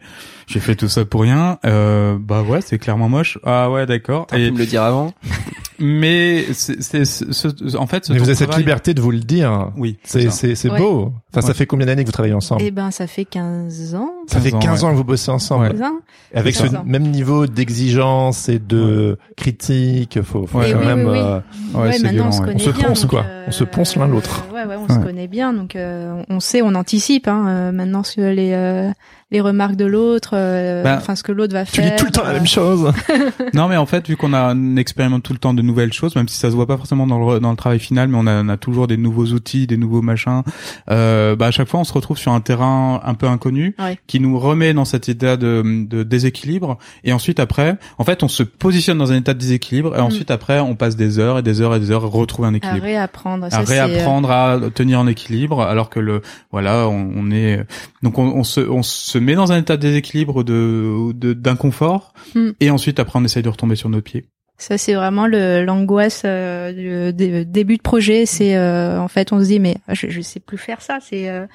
j'ai 0.48 0.58
fait 0.58 0.74
tout 0.74 0.88
ça 0.88 1.04
pour 1.04 1.20
rien. 1.22 1.60
Euh, 1.64 2.16
bah 2.20 2.42
ouais, 2.42 2.60
c'est 2.60 2.78
clairement 2.80 3.08
moche. 3.08 3.38
Ah 3.44 3.70
ouais, 3.70 3.86
d'accord. 3.86 4.26
Et- 4.34 4.46
pu 4.48 4.52
me 4.54 4.58
le 4.58 4.66
dire 4.66 4.82
avant? 4.82 5.14
mais 5.78 6.44
c'est, 6.52 6.82
c'est, 6.82 7.04
ce- 7.04 7.30
ce- 7.32 7.76
en 7.76 7.86
fait, 7.86 8.04
ce 8.06 8.12
Mais 8.12 8.18
vous 8.18 8.24
avez 8.24 8.34
cette 8.34 8.48
travail- 8.48 8.64
liberté 8.64 8.94
de 8.94 9.00
vous 9.00 9.10
le 9.10 9.20
dire. 9.20 9.72
Oui, 9.76 9.98
C'est 10.04 10.22
ça. 10.24 10.30
c'est 10.30 10.54
c'est 10.54 10.70
Ouais. 10.70 10.78
beau. 10.78 11.12
Enfin, 11.32 11.40
ça 11.42 11.48
Ouais. 11.48 11.54
fait 11.54 11.66
combien 11.66 11.86
d'années 11.86 12.02
que 12.02 12.08
vous 12.08 12.12
travaillez 12.12 12.34
ensemble? 12.34 12.62
Eh 12.64 12.70
ben, 12.70 12.90
ça 12.90 13.06
fait 13.06 13.24
15 13.24 13.94
ans. 13.94 14.10
Ça 14.28 14.40
fait 14.40 14.50
15 14.50 14.56
ans, 14.56 14.58
15 14.60 14.84
ans 14.84 14.86
ouais. 14.88 14.92
que 14.94 14.96
vous 14.98 15.04
bossez 15.04 15.30
ensemble. 15.30 15.64
Ouais. 15.66 15.70
15 15.72 15.82
ans. 15.82 15.98
Avec 16.34 16.54
ce 16.56 16.62
15 16.64 16.74
ans. 16.76 16.82
même 16.86 17.04
niveau 17.10 17.46
d'exigence 17.46 18.48
et 18.48 18.58
de 18.58 19.18
critique, 19.36 20.20
faut, 20.22 20.46
faut 20.46 20.58
Ouais. 20.58 20.72
quand 20.72 20.80
oui, 20.80 20.86
même. 20.86 21.04
oui, 21.06 21.12
oui. 21.12 21.18
euh, 21.18 21.40
Ouais, 21.74 21.80
Ouais, 21.82 21.92
c'est 21.92 22.02
maintenant 22.04 22.12
violent, 22.12 22.28
on 22.28 22.32
se 22.32 22.54
On 22.54 22.58
se 22.58 22.70
bien. 22.78 22.88
ponce, 22.88 23.04
quoi. 23.06 23.24
euh, 23.26 23.44
On 23.48 23.50
se 23.52 23.64
ponce 23.64 23.96
l'un 23.96 24.08
l'autre. 24.08 24.44
Ouais, 24.52 24.64
ouais, 24.64 24.76
on 24.76 24.92
se 24.92 24.98
connaît 24.98 25.28
bien, 25.28 25.52
donc 25.52 25.76
euh, 25.76 26.22
on 26.28 26.40
sait, 26.40 26.62
on 26.62 26.74
anticipe. 26.74 27.28
Hein, 27.28 27.46
euh, 27.48 27.72
maintenant 27.72 28.02
sur 28.02 28.22
les 28.24 28.52
euh, 28.52 28.90
les 29.32 29.40
remarques 29.40 29.74
de 29.76 29.84
l'autre, 29.84 30.30
euh, 30.34 30.84
Bah, 30.84 30.96
enfin 30.98 31.16
ce 31.16 31.22
que 31.24 31.32
l'autre 31.32 31.52
va 31.52 31.64
Tu 31.64 31.72
faire. 31.80 31.90
dis 31.90 31.96
tout 31.96 32.04
le 32.06 32.12
temps 32.12 32.22
la 32.22 32.30
euh, 32.30 32.34
même 32.34 32.46
chose. 32.46 32.92
Non, 33.54 33.68
mais 33.68 33.76
en 33.76 33.86
fait, 33.86 34.06
vu 34.08 34.16
qu'on 34.16 34.32
a 34.32 34.54
on 34.54 34.76
expérimente 34.76 35.22
tout 35.22 35.32
le 35.32 35.38
temps 35.38 35.54
de 35.54 35.62
nouvelles 35.62 35.92
choses, 35.92 36.14
même 36.14 36.28
si 36.28 36.36
ça 36.38 36.50
se 36.50 36.54
voit 36.54 36.66
pas 36.66 36.76
forcément 36.76 37.06
dans 37.06 37.18
le 37.18 37.40
dans 37.40 37.50
le 37.50 37.56
travail 37.56 37.78
final, 37.80 38.08
mais 38.08 38.16
on 38.20 38.26
a, 38.26 38.42
on 38.42 38.48
a 38.48 38.56
toujours 38.56 38.86
des 38.86 38.96
nouveaux 38.96 39.26
outils, 39.26 39.66
des 39.66 39.76
nouveaux 39.76 40.02
machins. 40.02 40.42
Euh, 40.90 41.34
bah 41.36 41.46
à 41.46 41.50
chaque 41.50 41.68
fois, 41.68 41.80
on 41.80 41.84
se 41.84 41.92
retrouve 41.92 42.18
sur 42.18 42.32
un 42.32 42.40
terrain 42.40 43.00
un 43.04 43.14
peu 43.14 43.26
inconnu, 43.26 43.74
Ouais. 43.78 43.98
qui 44.06 44.20
nous 44.20 44.38
remet 44.38 44.74
dans 44.74 44.84
cet 44.84 45.08
état 45.08 45.36
de, 45.36 45.62
de 45.88 46.02
déséquilibre. 46.02 46.78
Et 47.04 47.12
ensuite, 47.12 47.40
après, 47.40 47.76
en 47.98 48.04
fait, 48.04 48.22
on 48.22 48.28
se 48.28 48.42
positionne 48.42 48.98
dans 48.98 49.12
un 49.12 49.16
état 49.16 49.34
de 49.34 49.38
déséquilibre, 49.38 49.96
et 49.96 50.00
ensuite, 50.00 50.30
après, 50.30 50.60
on 50.60 50.74
passe 50.76 50.96
des 50.96 51.18
heures 51.18 51.38
et 51.38 51.42
des 51.42 51.60
heures 51.60 51.74
et 51.74 51.80
des 51.80 51.90
heures 51.90 52.04
à 52.04 52.08
retrouver 52.08 52.48
un 52.48 52.54
à 52.54 52.56
équilibre. 52.58 52.84
réapprendre. 52.84 53.48
Ça, 53.50 53.58
à 53.58 53.60
euh, 53.62 53.64
réapprendre 53.64 54.30
à 54.30 54.58
tenir 54.74 55.00
en 55.00 55.06
équilibre 55.06 55.62
alors 55.62 55.90
que 55.90 56.00
le 56.00 56.22
voilà 56.52 56.88
on, 56.88 57.10
on 57.16 57.30
est 57.30 57.64
donc 58.02 58.18
on, 58.18 58.24
on 58.26 58.44
se 58.44 58.60
on 58.60 58.82
se 58.82 59.15
met 59.18 59.34
dans 59.34 59.52
un 59.52 59.58
état 59.58 59.76
de 59.76 59.82
déséquilibre 59.82 60.44
de 60.44 61.12
d'inconfort 61.34 62.12
Hmm. 62.34 62.50
et 62.60 62.70
ensuite 62.70 62.98
après 63.00 63.18
on 63.18 63.24
essaye 63.24 63.42
de 63.42 63.48
retomber 63.48 63.76
sur 63.76 63.88
nos 63.88 64.00
pieds 64.00 64.24
Ça, 64.58 64.78
c'est 64.78 64.94
vraiment 64.94 65.26
l'angoisse 65.26 66.22
euh, 66.24 67.12
du 67.12 67.44
début 67.44 67.76
de 67.76 67.82
projet. 67.82 68.24
C'est 68.26 68.56
euh, 68.56 68.98
en 69.00 69.08
fait, 69.08 69.32
on 69.32 69.40
se 69.40 69.46
dit 69.46 69.60
mais 69.60 69.76
ah, 69.88 69.94
je, 69.94 70.08
je 70.08 70.20
sais 70.22 70.40
plus 70.40 70.58
faire 70.58 70.80
ça. 70.82 70.98
C'est 71.00 71.28
euh, 71.28 71.46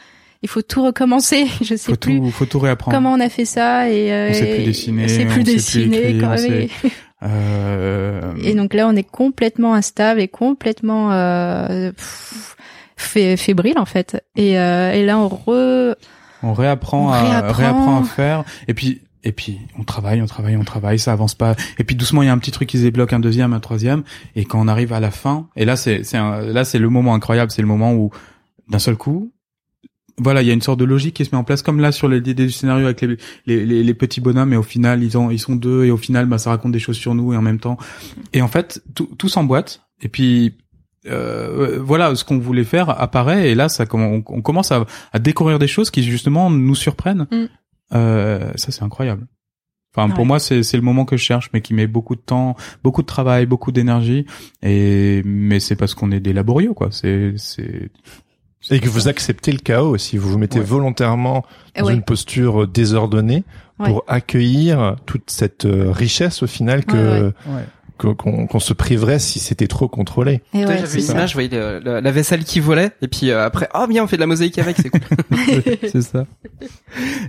il 0.44 0.50
faut 0.50 0.62
tout 0.62 0.84
recommencer. 0.84 1.46
Je 1.62 1.76
sais 1.76 1.92
faut 1.92 1.98
plus 1.98 2.20
tout 2.20 2.32
faut 2.32 2.46
tout 2.46 2.60
réapprendre 2.60 2.96
comment 2.98 3.14
on 3.14 3.20
a 3.20 3.30
fait 3.30 3.46
ça 3.46 3.90
et 3.90 4.12
euh, 4.12 4.30
On 4.30 4.34
sait 4.34 4.56
plus 4.56 4.64
dessiner, 4.64 5.04
on 5.04 5.08
sait 5.08 5.26
on 5.26 5.26
plus 5.26 5.30
sait 5.30 5.34
plus 5.34 5.44
dessiner. 5.44 5.98
écrire, 6.10 6.22
quand 6.22 6.36
on 6.38 6.50
même. 6.50 6.68
euh, 7.24 8.34
Et 8.44 8.54
donc 8.56 8.74
là, 8.74 8.88
on 8.88 8.96
est 8.96 9.04
complètement 9.10 9.74
instable 9.76 10.20
et 10.20 10.28
complètement 10.28 11.12
euh, 11.12 11.92
pff, 11.92 12.56
fé- 12.98 13.38
fébrile 13.38 13.78
en 13.78 13.86
fait. 13.86 14.24
Et, 14.36 14.58
euh, 14.60 14.92
et 14.94 15.06
là, 15.06 15.18
on 15.20 15.28
re 15.28 15.96
on 16.44 16.54
réapprend 16.54 17.08
on 17.08 17.10
à 17.12 17.22
réapprend. 17.22 17.54
réapprend 17.54 18.00
à 18.02 18.04
faire 18.04 18.44
et 18.68 18.74
puis 18.74 19.02
et 19.24 19.32
puis 19.32 19.60
on 19.78 19.84
travaille, 19.84 20.20
on 20.22 20.26
travaille, 20.26 20.58
on 20.58 20.64
travaille, 20.64 20.98
ça 20.98 21.14
avance 21.14 21.36
pas. 21.36 21.56
Et 21.78 21.84
puis 21.84 21.96
doucement 21.96 22.24
il 22.24 22.26
y 22.26 22.30
a 22.30 22.34
un 22.34 22.40
petit 22.40 22.50
truc 22.52 22.68
qui 22.68 22.78
se 22.80 22.84
débloque, 22.84 23.14
un 23.14 23.20
deuxième, 23.20 23.54
un 23.54 23.60
troisième. 23.60 24.02
Et 24.36 24.46
quand 24.46 24.60
on 24.60 24.68
arrive 24.68 24.94
à 24.94 25.00
la 25.00 25.12
fin, 25.12 25.48
et 25.56 25.64
là 25.66 25.76
c'est 25.76 26.04
c'est 26.04 26.18
un- 26.18 26.42
là 26.42 26.66
c'est 26.66 26.80
le 26.80 26.90
moment 26.90 27.14
incroyable, 27.14 27.52
c'est 27.52 27.62
le 27.62 27.68
moment 27.68 27.94
où 27.94 28.10
d'un 28.68 28.80
seul 28.80 28.96
coup, 28.96 29.32
voilà, 30.18 30.42
il 30.42 30.48
y 30.48 30.52
a 30.52 30.54
une 30.54 30.62
sorte 30.62 30.80
de 30.80 30.86
logique 30.86 31.16
qui 31.16 31.26
se 31.26 31.32
met 31.32 31.38
en 31.38 31.44
place 31.44 31.62
comme 31.62 31.80
là 31.80 31.92
sur 31.92 32.08
l'idée 32.08 32.34
du 32.34 32.52
scénario 32.52 32.86
avec 32.86 33.02
les, 33.02 33.18
les, 33.46 33.66
les, 33.66 33.84
les 33.84 33.94
petits 33.94 34.22
bonhommes 34.22 34.54
et 34.54 34.58
au 34.58 34.64
final 34.64 35.04
ils 35.04 35.18
ont 35.18 35.30
ils 35.32 35.40
sont 35.40 35.56
deux 35.56 35.86
et 35.86 35.92
au 35.92 35.98
final 35.98 36.26
bah 36.26 36.38
ça 36.38 36.50
raconte 36.52 36.72
des 36.72 36.80
choses 36.80 36.98
sur 36.98 37.14
nous 37.16 37.32
et 37.34 37.38
en 37.38 37.42
même 37.42 37.60
temps 37.60 37.78
et 38.34 38.42
en 38.42 38.48
fait 38.48 38.82
tout 38.96 39.10
tout 39.18 39.30
s'emboîte 39.30 39.82
et 40.02 40.10
puis 40.10 40.58
euh, 41.08 41.80
voilà 41.82 42.14
ce 42.16 42.24
qu'on 42.24 42.38
voulait 42.40 42.64
faire 42.64 42.90
apparaît 43.02 43.50
et 43.50 43.56
là 43.56 43.70
ça 43.70 43.86
on, 43.94 44.24
on 44.26 44.42
commence 44.42 44.72
à, 44.72 44.86
à 45.14 45.20
découvrir 45.20 45.58
des 45.60 45.68
choses 45.68 45.90
qui 45.92 46.04
justement 46.04 46.50
nous 46.50 46.76
surprennent. 46.76 47.28
Mm. 47.32 47.46
euh, 47.96 48.52
ça 48.56 48.72
c'est 48.72 48.84
incroyable. 48.84 49.26
Enfin 49.96 50.10
pour 50.14 50.26
moi 50.26 50.40
c'est 50.40 50.64
c'est 50.64 50.78
le 50.78 50.84
moment 50.84 51.04
que 51.06 51.18
je 51.18 51.24
cherche 51.24 51.50
mais 51.54 51.62
qui 51.62 51.74
met 51.74 51.88
beaucoup 51.88 52.16
de 52.16 52.22
temps 52.22 52.56
beaucoup 52.84 53.02
de 53.02 53.08
travail 53.08 53.46
beaucoup 53.46 53.72
d'énergie. 53.72 54.26
Et 54.62 55.22
mais 55.26 55.60
c'est 55.60 55.76
parce 55.76 55.96
qu'on 55.96 56.12
est 56.12 56.20
des 56.22 56.34
laborieux 56.34 56.74
quoi. 56.74 56.90
C'est 56.92 57.34
c'est 57.38 57.90
Et 58.70 58.80
que 58.80 58.88
vous 58.90 59.08
acceptez 59.08 59.52
le 59.52 59.58
chaos 59.58 59.90
aussi. 59.90 60.18
Vous 60.18 60.30
vous 60.30 60.38
mettez 60.38 60.60
Ouais. 60.60 60.66
volontairement 60.66 61.44
dans 61.78 61.86
Ouais. 61.88 61.94
une 61.94 62.04
posture 62.04 62.68
désordonnée 62.68 63.44
pour 63.84 64.04
accueillir 64.08 64.96
toute 65.08 65.32
cette 65.32 65.66
euh, 65.66 65.92
richesse 65.92 66.44
au 66.44 66.48
final 66.48 66.86
que 66.86 67.34
Qu'on 68.02 68.48
qu'on 68.48 68.60
se 68.60 68.74
priverait 68.74 69.20
si 69.20 69.38
c'était 69.40 69.68
trop 69.68 69.88
contrôlé. 69.88 70.42
Et 70.54 70.66
ouais, 70.66 70.78
J'avais 70.80 70.96
une 70.96 71.02
ça. 71.02 71.14
image, 71.14 71.30
je 71.30 71.34
voyais 71.36 71.50
le- 71.50 71.80
le- 71.80 72.00
la 72.00 72.12
vaisselle 72.12 72.44
qui 72.44 72.60
volait, 72.60 72.92
et 73.04 73.08
puis 73.08 73.30
euh, 73.30 73.46
après, 73.46 73.70
oh 73.76 73.86
bien, 73.88 74.04
on 74.04 74.08
fait 74.08 74.16
de 74.16 74.22
la 74.22 74.28
mosaïque 74.28 74.58
avec, 74.58 74.78
c'est 74.78 74.90
cool. 74.90 75.02
c'est 75.92 76.02
ça. 76.02 76.26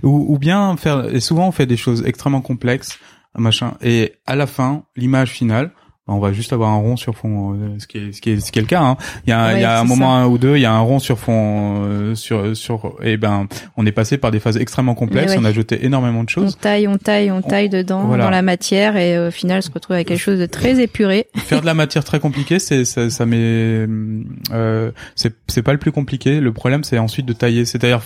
Ou, 0.03 0.33
ou 0.33 0.37
bien 0.39 0.75
faire, 0.77 1.13
et 1.13 1.19
souvent 1.19 1.47
on 1.47 1.51
fait 1.51 1.65
des 1.65 1.77
choses 1.77 2.03
extrêmement 2.05 2.41
complexes, 2.41 2.97
machin, 3.37 3.73
et 3.83 4.13
à 4.25 4.35
la 4.35 4.47
fin, 4.47 4.83
l'image 4.95 5.29
finale, 5.31 5.71
on 6.07 6.19
va 6.19 6.33
juste 6.33 6.51
avoir 6.51 6.69
un 6.71 6.77
rond 6.77 6.97
sur 6.97 7.15
fond, 7.15 7.53
euh, 7.53 7.75
ce 7.79 7.87
qui 7.87 7.97
est, 7.97 8.11
ce 8.11 8.21
qui 8.21 8.31
est, 8.31 8.39
ce 8.41 8.51
qui 8.51 8.59
est 8.59 8.61
le 8.61 8.67
cas. 8.67 8.81
Hein. 8.81 8.97
Il 9.25 9.29
y 9.29 9.33
a, 9.33 9.39
un- 9.41 9.53
il 9.55 9.61
y 9.61 9.63
a 9.63 9.75
Ouais, 9.75 9.79
un 9.79 9.81
c'est 9.83 9.87
moment 9.87 10.15
un 10.17 10.25
ou 10.27 10.37
deux, 10.37 10.57
il 10.57 10.61
y 10.61 10.65
a 10.65 10.73
un 10.73 10.79
rond 10.81 10.99
sur 10.99 11.17
fond, 11.17 11.83
euh, 11.85 12.13
sur, 12.15 12.55
sur, 12.57 12.95
et 13.01 13.15
ben, 13.15 13.47
on 13.77 13.85
est 13.85 13.91
passé 13.93 14.17
par 14.17 14.29
des 14.31 14.39
phases 14.41 14.57
extrêmement 14.57 14.95
complexes, 14.95 15.31
ouais. 15.33 15.37
on 15.39 15.45
a 15.45 15.49
ajouté 15.49 15.85
énormément 15.85 16.19
de 16.19 16.25
On 16.25 16.27
choses. 16.27 16.57
taille, 16.57 16.87
on 16.89 16.97
taille, 16.97 17.31
on 17.31 17.41
taille 17.41 17.69
dedans, 17.69 18.01
Voilà. 18.03 18.25
dans 18.25 18.29
la 18.29 18.41
matière, 18.41 18.97
et 18.97 19.15
euh, 19.15 19.29
au 19.29 19.31
final, 19.31 19.63
se 19.63 19.71
retrouve 19.71 19.93
avec 19.95 20.07
quelque 20.09 20.19
chose 20.19 20.39
de 20.39 20.45
très 20.45 20.81
épuré. 20.81 21.27
Faire 21.37 21.61
de 21.61 21.65
la 21.65 21.73
matière 21.73 22.03
très 22.03 22.19
compliquée, 22.19 22.59
c'est, 22.59 22.83
ça, 22.83 23.09
ça 23.09 23.25
met, 23.25 23.85
euh, 24.51 24.91
c'est, 25.15 25.33
c'est 25.47 25.63
pas 25.63 25.71
le 25.71 25.79
plus 25.79 25.91
compliqué. 25.93 26.39
Le 26.41 26.51
problème, 26.51 26.83
c'est 26.83 26.97
ensuite 26.99 27.25
de 27.25 27.33
tailler, 27.33 27.63
c'est-à-dire 27.65 28.01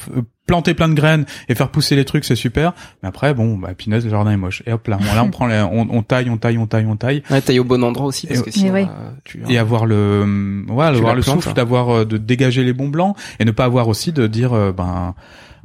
planter 0.47 0.73
plein 0.73 0.89
de 0.89 0.95
graines 0.95 1.25
et 1.49 1.53
faire 1.55 1.69
pousser 1.69 1.95
les 1.95 2.05
trucs, 2.05 2.25
c'est 2.25 2.35
super. 2.35 2.73
Mais 3.03 3.09
après, 3.09 3.33
bon, 3.35 3.57
bah, 3.57 3.73
punaise, 3.75 4.03
le 4.05 4.09
jardin 4.09 4.31
est 4.31 4.37
moche. 4.37 4.63
Et 4.65 4.71
hop 4.73 4.87
là, 4.87 4.97
on, 4.99 5.15
là, 5.15 5.23
on 5.25 5.29
prend, 5.29 5.45
les- 5.45 5.59
on, 5.61 5.87
on 5.91 6.01
taille, 6.01 6.29
on 6.29 6.37
taille, 6.37 6.57
on 6.57 6.65
taille, 6.65 6.85
on 6.87 6.95
taille. 6.95 7.21
Ouais, 7.29 7.41
taille 7.41 7.59
au 7.59 7.63
bon 7.63 7.83
endroit 7.83 8.07
aussi, 8.07 8.25
parce 8.25 8.39
Et- 8.39 8.43
que 8.43 8.51
sinon, 8.51 8.73
ouais. 8.73 8.87
euh, 8.89 9.11
tu... 9.25 9.43
Et 9.49 9.57
avoir 9.59 9.85
le, 9.85 10.65
ouais, 10.69 10.85
avoir 10.85 11.13
le 11.15 11.21
souffle 11.21 11.49
hein. 11.49 11.53
d'avoir, 11.53 11.89
euh, 11.89 12.05
de 12.05 12.17
dégager 12.17 12.63
les 12.63 12.73
bons 12.73 12.87
blancs 12.87 13.15
et 13.39 13.45
ne 13.45 13.51
pas 13.51 13.65
avoir 13.65 13.87
aussi 13.89 14.11
de 14.13 14.25
dire, 14.25 14.53
euh, 14.53 14.71
ben, 14.71 15.13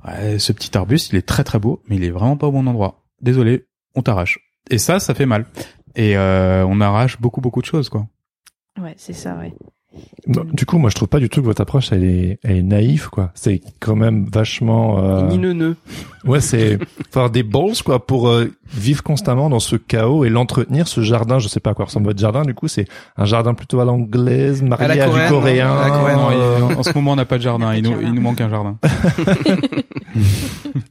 ouais, 0.06 0.38
ce 0.38 0.52
petit 0.52 0.76
arbuste, 0.76 1.10
il 1.12 1.16
est 1.16 1.26
très 1.26 1.44
très 1.44 1.58
beau, 1.58 1.82
mais 1.88 1.96
il 1.96 2.04
est 2.04 2.10
vraiment 2.10 2.36
pas 2.36 2.48
au 2.48 2.52
bon 2.52 2.66
endroit. 2.66 3.04
Désolé, 3.20 3.66
on 3.94 4.02
t'arrache. 4.02 4.40
Et 4.70 4.78
ça, 4.78 4.98
ça 5.00 5.14
fait 5.14 5.26
mal. 5.26 5.46
Et 5.94 6.16
euh, 6.16 6.64
on 6.66 6.80
arrache 6.80 7.20
beaucoup 7.20 7.40
beaucoup 7.40 7.60
de 7.60 7.66
choses, 7.66 7.88
quoi. 7.88 8.06
Ouais, 8.80 8.94
c'est 8.96 9.12
ça, 9.12 9.36
ouais. 9.36 9.52
Non, 10.26 10.42
du 10.52 10.66
coup, 10.66 10.78
moi, 10.78 10.90
je 10.90 10.94
trouve 10.94 11.08
pas 11.08 11.18
du 11.18 11.28
tout 11.28 11.40
que 11.40 11.46
votre 11.46 11.60
approche, 11.60 11.90
elle 11.92 12.04
est, 12.04 12.38
elle 12.44 12.58
est 12.58 12.62
naïve, 12.62 13.08
quoi. 13.10 13.30
C'est 13.34 13.60
quand 13.80 13.96
même 13.96 14.26
vachement. 14.32 14.98
Euh... 15.04 15.26
Ni 15.28 15.38
neuneux. 15.38 15.76
Ouais, 16.24 16.40
c'est 16.40 16.78
faut 17.10 17.18
avoir 17.18 17.30
des 17.30 17.42
balls, 17.42 17.82
quoi, 17.84 18.06
pour 18.06 18.28
euh, 18.28 18.52
vivre 18.72 19.02
constamment 19.02 19.50
dans 19.50 19.58
ce 19.58 19.74
chaos 19.76 20.24
et 20.24 20.28
l'entretenir. 20.28 20.86
Ce 20.86 21.00
jardin, 21.00 21.38
je 21.40 21.48
sais 21.48 21.58
pas 21.60 21.70
à 21.70 21.74
quoi 21.74 21.86
ressemble 21.86 22.06
votre 22.06 22.20
jardin. 22.20 22.42
Du 22.42 22.54
coup, 22.54 22.68
c'est 22.68 22.86
un 23.16 23.24
jardin 23.24 23.54
plutôt 23.54 23.80
à 23.80 23.84
l'anglaise, 23.84 24.62
marié 24.62 24.84
À 24.84 24.94
la 24.94 25.04
à, 25.04 25.06
coréenne, 25.08 25.26
du 25.26 25.32
coréen. 25.32 25.72
À 25.72 25.88
la 25.88 25.98
coréenne, 25.98 26.18
Non, 26.18 26.28
euh, 26.30 26.58
il- 26.70 26.76
en 26.78 26.82
ce 26.84 26.92
moment, 26.94 27.12
on 27.12 27.16
n'a 27.16 27.24
pas 27.24 27.38
de 27.38 27.42
jardin. 27.42 27.74
Il 27.74 27.82
nous, 27.82 28.00
il 28.00 28.12
nous 28.12 28.22
manque 28.22 28.40
un 28.40 28.48
jardin. 28.48 28.78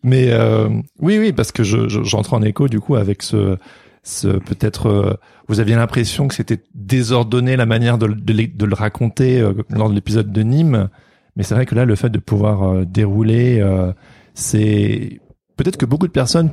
Mais 0.03 0.27
euh, 0.31 0.69
oui, 0.99 1.17
oui, 1.19 1.31
parce 1.31 1.51
que 1.51 1.63
je, 1.63 1.87
je- 1.87 2.03
j'entre 2.03 2.33
en 2.33 2.41
écho 2.41 2.67
du 2.67 2.79
coup 2.79 2.95
avec 2.95 3.21
ce 3.23 3.57
peut-être. 4.03 4.87
euh, 4.87 5.13
vous 5.47 5.59
aviez 5.59 5.75
l'impression 5.75 6.27
que 6.27 6.33
c'était 6.35 6.61
désordonné 6.73 7.55
la 7.55 7.65
manière 7.65 7.97
de, 7.97 8.05
le- 8.07 8.15
de, 8.15 8.33
le- 8.33 8.47
de 8.47 8.65
le 8.65 8.73
raconter 8.73 9.39
euh, 9.39 9.53
lors 9.69 9.89
de 9.89 9.95
l'épisode 9.95 10.31
de 10.31 10.41
Nîmes, 10.43 10.89
mais 11.35 11.43
c'est 11.43 11.55
vrai 11.55 11.65
que 11.65 11.75
là, 11.75 11.85
le 11.85 11.95
fait 11.95 12.09
de 12.09 12.19
pouvoir 12.19 12.63
euh, 12.63 12.85
dérouler, 12.85 13.59
euh, 13.59 13.91
c'est 14.33 15.19
peut-être 15.57 15.77
que 15.77 15.85
beaucoup 15.85 16.07
de 16.07 16.11
personnes 16.11 16.51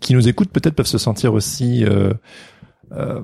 qui 0.00 0.14
nous 0.14 0.28
écoutent 0.28 0.50
peut-être 0.50 0.74
peuvent 0.74 0.86
se 0.86 0.98
sentir 0.98 1.34
aussi 1.34 1.84
euh, 1.84 2.12
euh, 2.92 3.20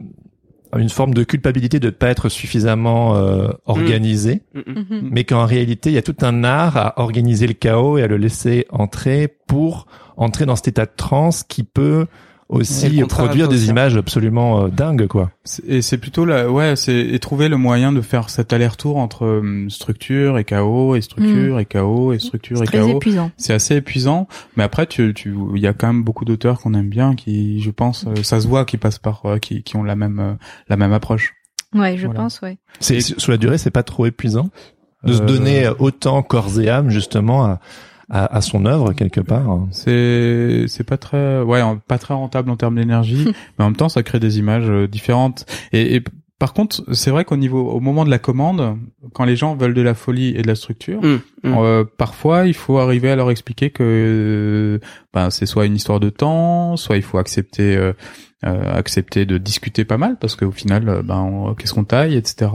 une 0.77 0.89
forme 0.89 1.15
de 1.15 1.23
culpabilité 1.23 1.79
de 1.79 1.87
ne 1.87 1.91
pas 1.91 2.09
être 2.09 2.29
suffisamment 2.29 3.17
euh, 3.17 3.49
organisé 3.65 4.43
Mm, 4.55 4.59
mm. 4.61 4.75
Mhm. 4.91 5.09
mais 5.11 5.25
qu'en 5.25 5.47
réalité, 5.47 5.91
il 5.91 5.95
y 5.95 5.99
a 5.99 6.03
tout 6.03 6.17
un 6.23 6.43
art 6.45 6.77
à 6.77 7.01
organiser 7.01 7.47
le 7.47 7.53
chaos 7.55 7.97
et 7.99 8.03
à 8.03 8.07
le 8.09 8.17
laisser 8.17 8.67
entrer 8.71 9.29
pour 9.47 9.87
entrer 10.17 10.47
dans 10.47 10.57
cet 10.57 10.69
état 10.69 10.87
de 10.87 10.93
transe 10.97 11.43
qui 11.45 11.63
peut 11.65 12.07
aussi 12.55 13.03
produire 13.03 13.49
des 13.49 13.57
aussi, 13.63 13.71
images 13.71 13.97
absolument 13.97 14.65
euh, 14.65 14.69
dingues, 14.69 15.07
quoi. 15.07 15.31
Et 15.67 15.83
c'est 15.83 15.99
plutôt 15.99 16.25
là, 16.25 16.51
ouais, 16.51 16.77
c'est 16.77 16.99
et 16.99 17.19
trouver 17.19 17.49
le 17.49 17.57
moyen 17.57 17.93
de 17.93 18.01
faire 18.01 18.31
cet 18.31 18.53
aller-retour 18.53 18.97
entre 18.97 19.27
hum, 19.27 19.69
structure 19.71 20.39
et 20.39 20.45
chaos 20.45 20.95
et 20.97 21.01
structure 21.01 21.59
et 21.59 21.65
chaos 21.67 22.13
et 22.13 22.19
structure 22.19 22.63
et 22.63 22.67
chaos. 22.67 22.97
épuisant. 22.97 23.31
C'est 23.37 23.53
assez 23.55 23.77
épuisant, 23.77 24.29
mais 24.57 24.63
après, 24.65 24.87
tu, 24.87 25.13
tu, 25.15 25.35
il 25.55 25.61
y 25.63 25.67
a 25.67 25.73
quand 25.73 25.87
même 25.89 26.03
beaucoup 26.05 26.25
d'auteurs 26.25 26.61
qu'on 26.61 26.75
aime 26.75 26.89
bien, 26.89 27.15
qui, 27.15 27.61
je 27.61 27.71
pense, 27.71 28.07
euh, 28.07 28.23
ça 28.23 28.41
se 28.41 28.49
voit, 28.49 28.65
qui 28.65 28.77
passent 28.77 28.99
par, 28.99 29.23
euh, 29.27 29.39
qui, 29.39 29.63
qui 29.63 29.77
ont 29.77 29.83
la 29.85 29.97
même, 29.97 30.19
euh, 30.21 30.35
la 30.69 30.77
même 30.77 30.93
approche. 30.93 31.35
Ouais, 31.75 31.97
je 31.97 32.07
Voilà. 32.07 32.21
pense, 32.21 32.41
ouais. 32.43 32.59
C'est, 32.81 33.01
sur 33.01 33.33
la 33.33 33.37
durée, 33.39 33.59
c'est 33.59 33.71
pas 33.71 33.83
trop 33.83 34.07
épuisant 34.07 34.49
de 35.05 35.13
se 35.13 35.21
Euh, 35.23 35.27
donner 35.27 35.69
autant 35.81 36.23
corps 36.23 36.59
et 36.61 36.69
âme 36.71 36.89
justement 36.89 37.45
à, 37.45 37.61
à, 38.11 38.37
à 38.37 38.41
son 38.41 38.67
œuvre 38.67 38.93
quelque 38.93 39.21
part. 39.21 39.67
C'est, 39.71 40.65
c'est 40.69 40.85
pas 40.85 40.97
très, 40.97 41.41
ouais, 41.41 41.63
pas 41.89 41.99
très 41.99 42.15
rentable 42.15 42.51
en 42.51 42.57
termes 42.57 42.77
d'énergie, 42.77 43.25
mais 43.59 43.65
en 43.65 43.69
même 43.69 43.77
temps, 43.77 43.89
ça 43.89 44.03
crée 44.03 44.21
des 44.21 44.39
images 44.39 44.69
euh, 44.69 44.87
différentes. 44.89 45.47
Et, 45.73 45.97
et 45.97 46.03
par 46.39 46.53
contre, 46.53 46.83
c'est 46.93 47.11
vrai 47.11 47.25
qu'au 47.25 47.37
niveau, 47.37 47.71
au 47.71 47.81
moment 47.81 48.05
de 48.05 48.11
la 48.11 48.19
commande, 48.19 48.77
quand 49.13 49.25
les 49.25 49.37
gens 49.37 49.55
veulent 49.55 49.73
de 49.73 49.81
la 49.83 49.95
folie 49.95 50.35
et 50.37 50.43
de 50.43 50.47
la 50.47 50.57
structure, 50.57 51.01
Mm, 51.01 51.21
mm. 51.45 51.55
Euh, 51.59 51.85
parfois, 51.97 52.47
il 52.47 52.55
faut 52.55 52.79
arriver 52.79 53.11
à 53.11 53.17
leur 53.17 53.31
expliquer 53.31 53.71
que 53.71 53.83
euh, 53.83 54.87
ben, 55.13 55.31
c'est 55.31 55.47
soit 55.47 55.67
une 55.67 55.77
histoire 55.77 56.01
de 56.01 56.11
temps, 56.11 56.77
soit 56.77 56.97
il 56.97 57.03
faut 57.03 57.19
accepter 57.19 57.77
euh, 57.77 57.93
euh, 58.45 58.75
accepter 58.75 59.25
de 59.25 59.39
discuter 59.39 59.85
pas 59.85 59.97
mal 59.97 60.19
parce 60.19 60.37
qu'au 60.37 60.51
final, 60.51 60.89
euh, 60.89 61.03
ben 61.03 61.55
qu'est-ce 61.57 61.73
qu'on 61.73 61.85
taille, 61.85 62.15
etc. 62.15 62.51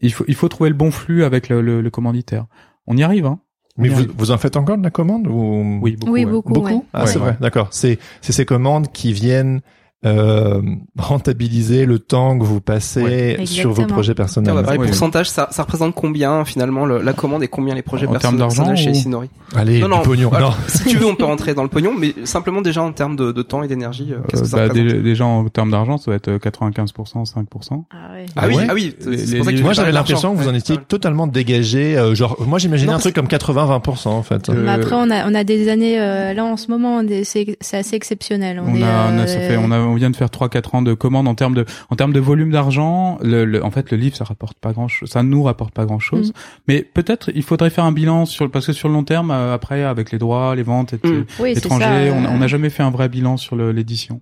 Il 0.00 0.12
faut 0.12 0.24
il 0.28 0.34
faut 0.34 0.48
trouver 0.48 0.70
le 0.70 0.76
bon 0.76 0.90
flux 0.90 1.24
avec 1.24 1.48
le, 1.48 1.62
le, 1.62 1.80
le 1.80 1.90
commanditaire. 1.90 2.46
On 2.86 2.96
y 2.96 3.02
arrive, 3.02 3.26
hein 3.26 3.40
Mais 3.78 3.88
vous, 3.88 4.04
vous 4.16 4.30
en 4.30 4.38
faites 4.38 4.56
encore 4.56 4.78
de 4.78 4.82
la 4.82 4.90
commande 4.90 5.26
ou? 5.26 5.78
Oui, 5.82 5.96
beaucoup. 5.96 6.12
oui, 6.12 6.24
ouais. 6.24 6.30
beaucoup. 6.30 6.52
beaucoup? 6.52 6.66
ouais. 6.66 6.80
Ah, 6.92 7.02
Ouais, 7.02 7.06
c'est 7.08 7.18
vrai, 7.18 7.36
d'accord. 7.40 7.68
C'est 7.70 7.98
c'est 8.20 8.32
ces 8.32 8.44
commandes 8.46 8.90
qui 8.92 9.12
viennent 9.12 9.60
euh, 10.06 10.60
rentabiliser 10.96 11.86
le 11.86 11.98
temps 11.98 12.38
que 12.38 12.44
vous 12.44 12.60
passez 12.60 13.02
Ouais. 13.02 13.46
sur 13.46 13.72
vos 13.72 13.86
projets 13.86 14.14
personnels. 14.14 14.54
bah, 14.54 14.62
pareil, 14.62 14.78
Oui, 14.78 14.84
oui. 14.84 14.90
pourcentage, 14.90 15.28
ça, 15.30 15.48
ça 15.50 15.62
représente 15.62 15.94
combien 15.94 16.44
finalement 16.44 16.86
le- 16.86 17.00
la 17.02 17.12
commande 17.12 17.42
et 17.42 17.48
combien 17.48 17.74
les 17.74 17.82
projets 17.82 18.06
En 18.06 18.14
termes 18.14 18.36
personnels 18.38 18.74
d'argent 18.74 18.76
chez 19.02 19.08
ou- 19.08 19.24
Allez, 19.54 19.80
Non, 19.80 19.86
du 19.86 19.92
non, 19.94 20.02
pognon. 20.02 20.32
alors, 20.32 20.50
Non. 20.50 20.56
Si 20.68 20.84
tu 20.84 20.96
veux, 20.96 21.06
on 21.06 21.14
peut 21.16 21.24
rentrer 21.24 21.54
dans 21.54 21.62
le 21.62 21.68
pognon, 21.68 21.92
mais 21.98 22.14
simplement 22.24 22.62
déjà 22.62 22.82
en 22.82 22.92
termes 22.92 23.16
de, 23.16 23.32
de 23.32 23.42
temps 23.42 23.62
et 23.62 23.68
d'énergie, 23.68 24.08
euh, 24.12 24.18
qu'est-ce 24.28 24.42
Euh, 24.42 24.44
que 24.44 24.50
ça 24.50 24.68
bah, 24.68 24.74
déjà 24.74 25.24
en 25.24 25.44
termes 25.48 25.70
d'argent, 25.70 25.98
ça 25.98 26.10
va 26.10 26.16
être 26.16 26.30
95%, 26.38 27.24
5%. 27.24 27.84
Ah 27.90 28.12
ouais. 28.14 28.26
Ah 28.36 28.44
oui, 28.48 28.54
Ouais. 28.56 28.66
ah 28.68 28.74
oui, 28.74 28.94
c'est 28.98 29.10
Les- 29.10 29.16
pour 29.16 29.26
ça 29.26 29.44
que 29.44 29.50
les- 29.50 29.56
tu 29.56 29.62
Moi, 29.62 29.72
j'avais 29.72 29.92
l'impression 29.92 30.34
que 30.34 30.40
vous 30.42 30.48
en 30.48 30.54
étiez 30.54 30.76
ouais. 30.76 30.82
totalement 30.88 31.26
dégagé. 31.26 31.96
euh, 31.96 32.14
genre, 32.14 32.36
moi, 32.46 32.58
j'imaginais 32.58 32.92
un 32.92 32.98
truc 32.98 33.14
comme 33.14 33.28
80-20%, 33.28 34.08
en 34.10 34.22
fait. 34.22 34.48
Euh, 34.48 34.62
Mais 34.64 34.70
après, 34.70 34.94
on 34.94 35.10
a, 35.10 35.28
on 35.28 35.34
a 35.34 35.44
des 35.44 35.68
années, 35.68 36.00
euh, 36.00 36.32
là, 36.34 36.44
en 36.44 36.56
ce 36.56 36.70
moment, 36.70 37.02
c'est 37.22 37.56
assez 37.76 37.96
exceptionnel. 37.96 38.60
On, 38.64 38.82
a, 38.82 39.12
on 39.12 39.18
a, 39.18 39.26
ça 39.26 39.38
fait, 39.40 39.56
on 39.56 39.70
a, 39.70 39.78
on 39.78 39.95
vient 39.96 40.10
de 40.10 40.16
faire 40.16 40.30
trois, 40.30 40.48
quatre 40.48 40.74
ans 40.74 40.82
de 40.82 40.94
commandes 40.94 41.26
en 41.28 41.34
termes 41.34 41.54
de, 41.54 41.64
en 41.90 41.96
termes 41.96 42.12
de 42.12 42.20
volume 42.20 42.50
d'argent. 42.52 43.18
Le, 43.22 43.44
le- 43.44 43.64
en 43.64 43.70
fait, 43.70 43.90
le 43.90 43.96
livre, 43.96 44.16
ça 44.16 44.24
rapporte 44.24 44.58
pas 44.58 44.72
grand 44.72 44.88
chose, 44.88 45.10
ça 45.10 45.22
nous 45.22 45.42
rapporte 45.42 45.74
pas 45.74 45.84
grand 45.84 45.98
chose. 45.98 46.30
Mm. 46.30 46.32
Mais 46.68 46.82
peut-être, 46.82 47.30
il 47.34 47.42
faudrait 47.42 47.70
faire 47.70 47.84
un 47.84 47.92
bilan 47.92 48.24
sur, 48.26 48.50
parce 48.50 48.66
que 48.66 48.72
sur 48.72 48.88
le 48.88 48.94
long 48.94 49.04
terme, 49.04 49.30
euh, 49.30 49.52
après, 49.54 49.82
avec 49.82 50.12
les 50.12 50.18
droits, 50.18 50.54
les 50.54 50.62
ventes 50.62 50.92
et- 50.94 50.96
Mm. 51.06 51.24
Oui, 51.40 51.52
c'est 51.54 51.58
étrangers, 51.64 51.84
ça. 51.84 51.92
euh, 51.94 52.12
on 52.12 52.34
on 52.34 52.38
n'a 52.38 52.46
jamais 52.46 52.70
fait 52.70 52.82
un 52.82 52.90
vrai 52.90 53.08
bilan 53.08 53.36
sur 53.36 53.56
l'édition. 53.56 54.20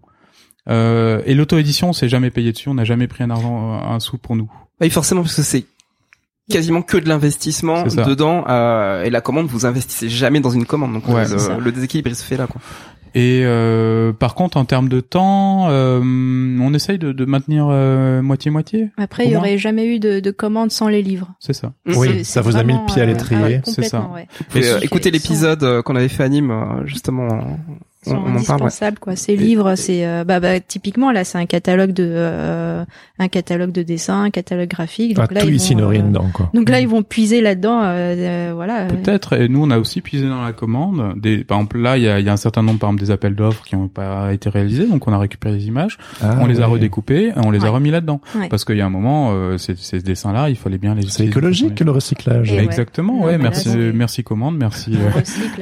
Euh, 0.68 1.20
et 1.26 1.34
l'auto-édition, 1.34 1.90
on 1.90 1.92
s'est 1.92 2.08
jamais 2.08 2.30
payé 2.30 2.52
dessus, 2.52 2.68
on 2.70 2.74
n'a 2.74 2.84
jamais 2.84 3.06
pris 3.06 3.22
un 3.22 3.30
argent, 3.30 3.72
un 3.86 4.00
sou 4.00 4.16
pour 4.16 4.34
nous. 4.36 4.50
Oui, 4.80 4.88
forcément, 4.90 5.20
parce 5.22 5.36
que 5.36 5.42
c'est 5.42 5.66
quasiment 6.50 6.82
que 6.82 6.96
de 6.96 7.08
l'investissement 7.08 7.84
dedans, 7.84 8.44
euh, 8.48 9.02
et 9.04 9.10
la 9.10 9.20
commande, 9.20 9.46
vous 9.46 9.66
investissez 9.66 10.08
jamais 10.08 10.40
dans 10.40 10.50
une 10.50 10.64
commande, 10.66 10.92
donc 10.94 11.08
Ouais. 11.08 11.24
le 11.58 11.72
déséquilibre 11.72 12.10
il 12.10 12.16
se 12.16 12.24
fait 12.24 12.36
là, 12.36 12.46
quoi. 12.46 12.60
Et 13.16 13.42
euh, 13.44 14.12
par 14.12 14.34
contre, 14.34 14.56
en 14.56 14.64
termes 14.64 14.88
de 14.88 15.00
temps, 15.00 15.68
euh, 15.70 16.00
on 16.02 16.74
essaye 16.74 16.98
de, 16.98 17.12
de 17.12 17.24
maintenir 17.24 17.68
euh, 17.70 18.22
moitié-moitié. 18.22 18.90
Après, 18.96 19.24
il 19.24 19.28
y 19.28 19.30
moins. 19.34 19.40
aurait 19.40 19.58
jamais 19.58 19.86
eu 19.86 20.00
de, 20.00 20.18
de 20.18 20.30
commande 20.32 20.72
sans 20.72 20.88
les 20.88 21.00
livres. 21.00 21.32
C'est 21.38 21.52
ça. 21.52 21.72
Oui, 21.86 22.24
ça 22.24 22.40
vous 22.40 22.56
a 22.56 22.64
mis 22.64 22.72
le 22.72 22.84
pied 22.86 23.00
à 23.02 23.04
euh, 23.04 23.08
l'étrier. 23.08 23.40
ah 23.40 23.46
ouais, 23.46 23.60
C'est 23.64 23.84
ça. 23.84 24.10
ouais. 24.12 24.26
Et 24.56 24.64
euh, 24.64 24.80
ils 24.82 24.88
l'épisode 25.10 25.82
qu'on 25.82 25.94
avait 25.94 26.08
fait 26.08 26.24
à 26.24 26.28
Nîmes, 26.28 26.50
euh, 26.50 26.86
justement, 26.86 27.28
On, 28.06 28.10
sont 28.10 28.16
on 28.16 28.18
en 28.18 28.22
parle. 28.22 28.32
ouais. 28.32 28.40
indispensables, 28.64 28.98
quoi. 28.98 29.16
Ces 29.16 29.36
livres, 29.36 29.74
c'est, 29.76 30.06
euh, 30.06 30.24
bah, 30.24 30.40
bah, 30.40 30.60
typiquement, 30.60 31.10
là, 31.12 31.24
c'est 31.24 31.38
un 31.38 31.46
catalogue 31.46 31.92
de, 31.92 32.06
euh, 32.06 32.84
un 33.18 33.28
catalogue 33.28 33.72
de 33.72 33.82
dessin, 33.82 34.22
un 34.24 34.30
catalogue 34.30 34.68
graphique. 34.68 35.14
Donc 35.14 35.26
Ah, 35.30 35.34
là, 35.34 35.40
tout 35.42 35.48
ils 35.48 35.54
ici 35.56 35.74
vont, 35.74 35.90
euh, 35.90 35.98
dedans, 35.98 36.28
quoi. 36.32 36.50
Donc 36.54 36.68
là, 36.68 36.80
ils 36.80 36.88
vont 36.88 37.02
puiser 37.02 37.40
là-dedans, 37.40 37.80
euh, 37.82 38.14
euh, 38.16 38.52
voilà. 38.54 38.86
Peut-être. 38.86 39.34
Et 39.40 39.48
nous, 39.48 39.62
on 39.62 39.70
a 39.70 39.78
aussi 39.78 40.00
puisé 40.00 40.28
dans 40.28 40.42
la 40.42 40.52
commande. 40.52 41.14
Des, 41.20 41.44
par 41.44 41.58
exemple, 41.58 41.78
là, 41.78 41.96
il 41.96 42.02
y 42.04 42.08
a, 42.08 42.20
il 42.20 42.26
y 42.26 42.28
a 42.28 42.32
un 42.32 42.36
certain 42.36 42.62
nombre, 42.62 42.78
par 42.78 42.90
exemple, 42.90 43.04
des 43.04 43.10
appels 43.10 43.34
d'offres 43.34 43.64
qui 43.64 43.76
n'ont 43.76 43.88
pas 43.88 44.32
été 44.32 44.48
réalisés. 44.50 44.86
Donc, 44.86 45.06
on 45.08 45.12
a 45.12 45.18
récupéré 45.18 45.54
les 45.56 45.66
images, 45.66 45.98
Ah, 46.22 46.36
on 46.40 46.46
les 46.46 46.60
a 46.60 46.66
ouais. 46.66 46.72
redécoupés, 46.74 47.28
et 47.28 47.32
on 47.44 47.50
les 47.50 47.64
a 47.64 47.70
remis 47.70 47.90
là-dedans. 47.90 48.20
Ouais. 48.38 48.48
Parce 48.48 48.64
qu'il 48.64 48.76
y 48.76 48.80
a 48.80 48.86
un 48.86 48.90
moment, 48.90 49.30
euh, 49.32 49.58
ces, 49.58 49.74
ces 49.76 50.00
dessins-là, 50.00 50.48
il 50.50 50.56
fallait 50.56 50.78
bien 50.78 50.94
les. 50.94 51.02
C'est 51.08 51.26
écologique, 51.26 51.80
le 51.80 51.90
recyclage. 51.90 52.52
Et. 52.52 52.58
Exactement. 52.58 53.22
Ouais. 53.24 53.38
Merci, 53.38 53.68
merci 53.94 54.24
commande, 54.24 54.56
merci, 54.56 54.96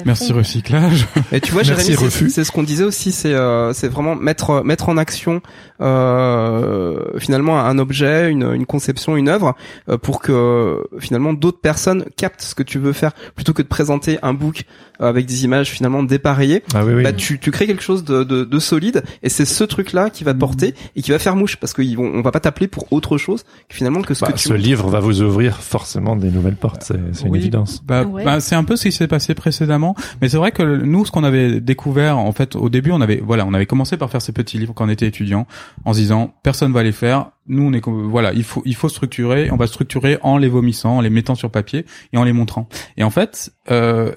merci 0.04 0.28
fond. 0.32 0.38
recyclage. 0.38 1.06
Et 1.32 1.40
tu 1.40 1.52
vois, 1.52 1.62
Merci, 1.66 1.94
refus. 1.94 2.31
C'est 2.32 2.44
ce 2.44 2.50
qu'on 2.50 2.62
disait 2.62 2.84
aussi, 2.84 3.12
c'est 3.12 3.34
euh, 3.34 3.72
c'est 3.72 3.88
vraiment 3.88 4.16
mettre 4.16 4.64
mettre 4.64 4.88
en 4.88 4.96
action 4.96 5.40
euh, 5.80 7.18
finalement 7.18 7.60
un 7.60 7.78
objet, 7.78 8.30
une, 8.30 8.52
une 8.52 8.66
conception, 8.66 9.16
une 9.16 9.28
œuvre, 9.28 9.54
euh, 9.88 9.98
pour 9.98 10.20
que 10.20 10.84
finalement 10.98 11.32
d'autres 11.32 11.60
personnes 11.60 12.04
captent 12.16 12.42
ce 12.42 12.54
que 12.54 12.62
tu 12.62 12.78
veux 12.78 12.92
faire, 12.92 13.12
plutôt 13.34 13.52
que 13.52 13.62
de 13.62 13.68
présenter 13.68 14.18
un 14.22 14.34
book 14.34 14.64
avec 15.08 15.26
des 15.26 15.44
images 15.44 15.70
finalement 15.70 16.02
dépareillées. 16.02 16.62
Ah 16.74 16.84
oui, 16.84 16.94
oui. 16.94 17.02
Bah, 17.02 17.12
tu, 17.12 17.38
tu 17.38 17.50
crées 17.50 17.66
quelque 17.66 17.82
chose 17.82 18.04
de, 18.04 18.24
de, 18.24 18.44
de 18.44 18.58
solide 18.58 19.02
et 19.22 19.28
c'est 19.28 19.44
ce 19.44 19.64
truc 19.64 19.92
là 19.92 20.10
qui 20.10 20.24
va 20.24 20.32
te 20.34 20.38
porter 20.38 20.74
et 20.96 21.02
qui 21.02 21.10
va 21.10 21.18
faire 21.18 21.36
mouche 21.36 21.56
parce 21.56 21.72
qu'on 21.74 21.82
on 21.98 22.22
va 22.22 22.30
pas 22.30 22.40
t'appeler 22.40 22.68
pour 22.68 22.92
autre 22.92 23.18
chose 23.18 23.44
que 23.68 23.74
finalement 23.74 24.02
que 24.02 24.14
ce 24.14 24.20
Bah, 24.24 24.32
que 24.32 24.38
tu 24.38 24.48
ce 24.48 24.54
livre 24.54 24.88
va 24.88 25.00
vous 25.00 25.22
ouvrir 25.22 25.58
forcément 25.58 26.16
des 26.16 26.30
nouvelles 26.30 26.56
portes, 26.56 26.82
c'est 26.82 26.98
c'est 27.12 27.24
une 27.26 27.32
Oui. 27.32 27.38
évidence. 27.40 27.82
Bah, 27.84 28.04
Ouais. 28.04 28.24
bah, 28.24 28.40
c'est 28.40 28.54
un 28.54 28.64
peu 28.64 28.76
ce 28.76 28.84
qui 28.84 28.92
s'est 28.92 29.08
passé 29.08 29.34
précédemment, 29.34 29.94
mais 30.20 30.28
c'est 30.28 30.36
vrai 30.36 30.52
que 30.52 30.62
nous, 30.62 31.04
ce 31.06 31.10
qu'on 31.10 31.24
avait 31.24 31.60
découvert, 31.60 32.18
en 32.18 32.32
fait, 32.32 32.56
au 32.56 32.68
début, 32.68 32.90
on 32.92 33.00
avait, 33.00 33.20
voilà, 33.24 33.44
on 33.46 33.54
avait 33.54 33.66
commencé 33.66 33.96
par 33.96 34.10
faire 34.10 34.20
ces 34.22 34.32
petits 34.32 34.58
livres 34.58 34.72
quand 34.74 34.86
on 34.86 34.88
était 34.88 35.06
étudiant, 35.06 35.46
en 35.84 35.92
se 35.92 35.98
disant, 35.98 36.34
personne 36.42 36.72
va 36.72 36.82
les 36.82 36.92
faire. 36.92 37.30
Nous, 37.48 37.62
on 37.62 37.72
est, 37.72 37.82
voilà, 37.84 38.32
il 38.32 38.44
faut, 38.44 38.62
il 38.64 38.74
faut 38.74 38.88
structurer. 38.88 39.50
On 39.50 39.56
va 39.56 39.66
structurer 39.66 40.18
en 40.22 40.38
les 40.38 40.48
vomissant, 40.48 40.98
en 40.98 41.00
les 41.00 41.10
mettant 41.10 41.34
sur 41.34 41.50
papier 41.50 41.84
et 42.12 42.18
en 42.18 42.24
les 42.24 42.32
montrant. 42.32 42.68
Et 42.96 43.02
en 43.04 43.10
fait, 43.10 43.52
euh, 43.70 44.12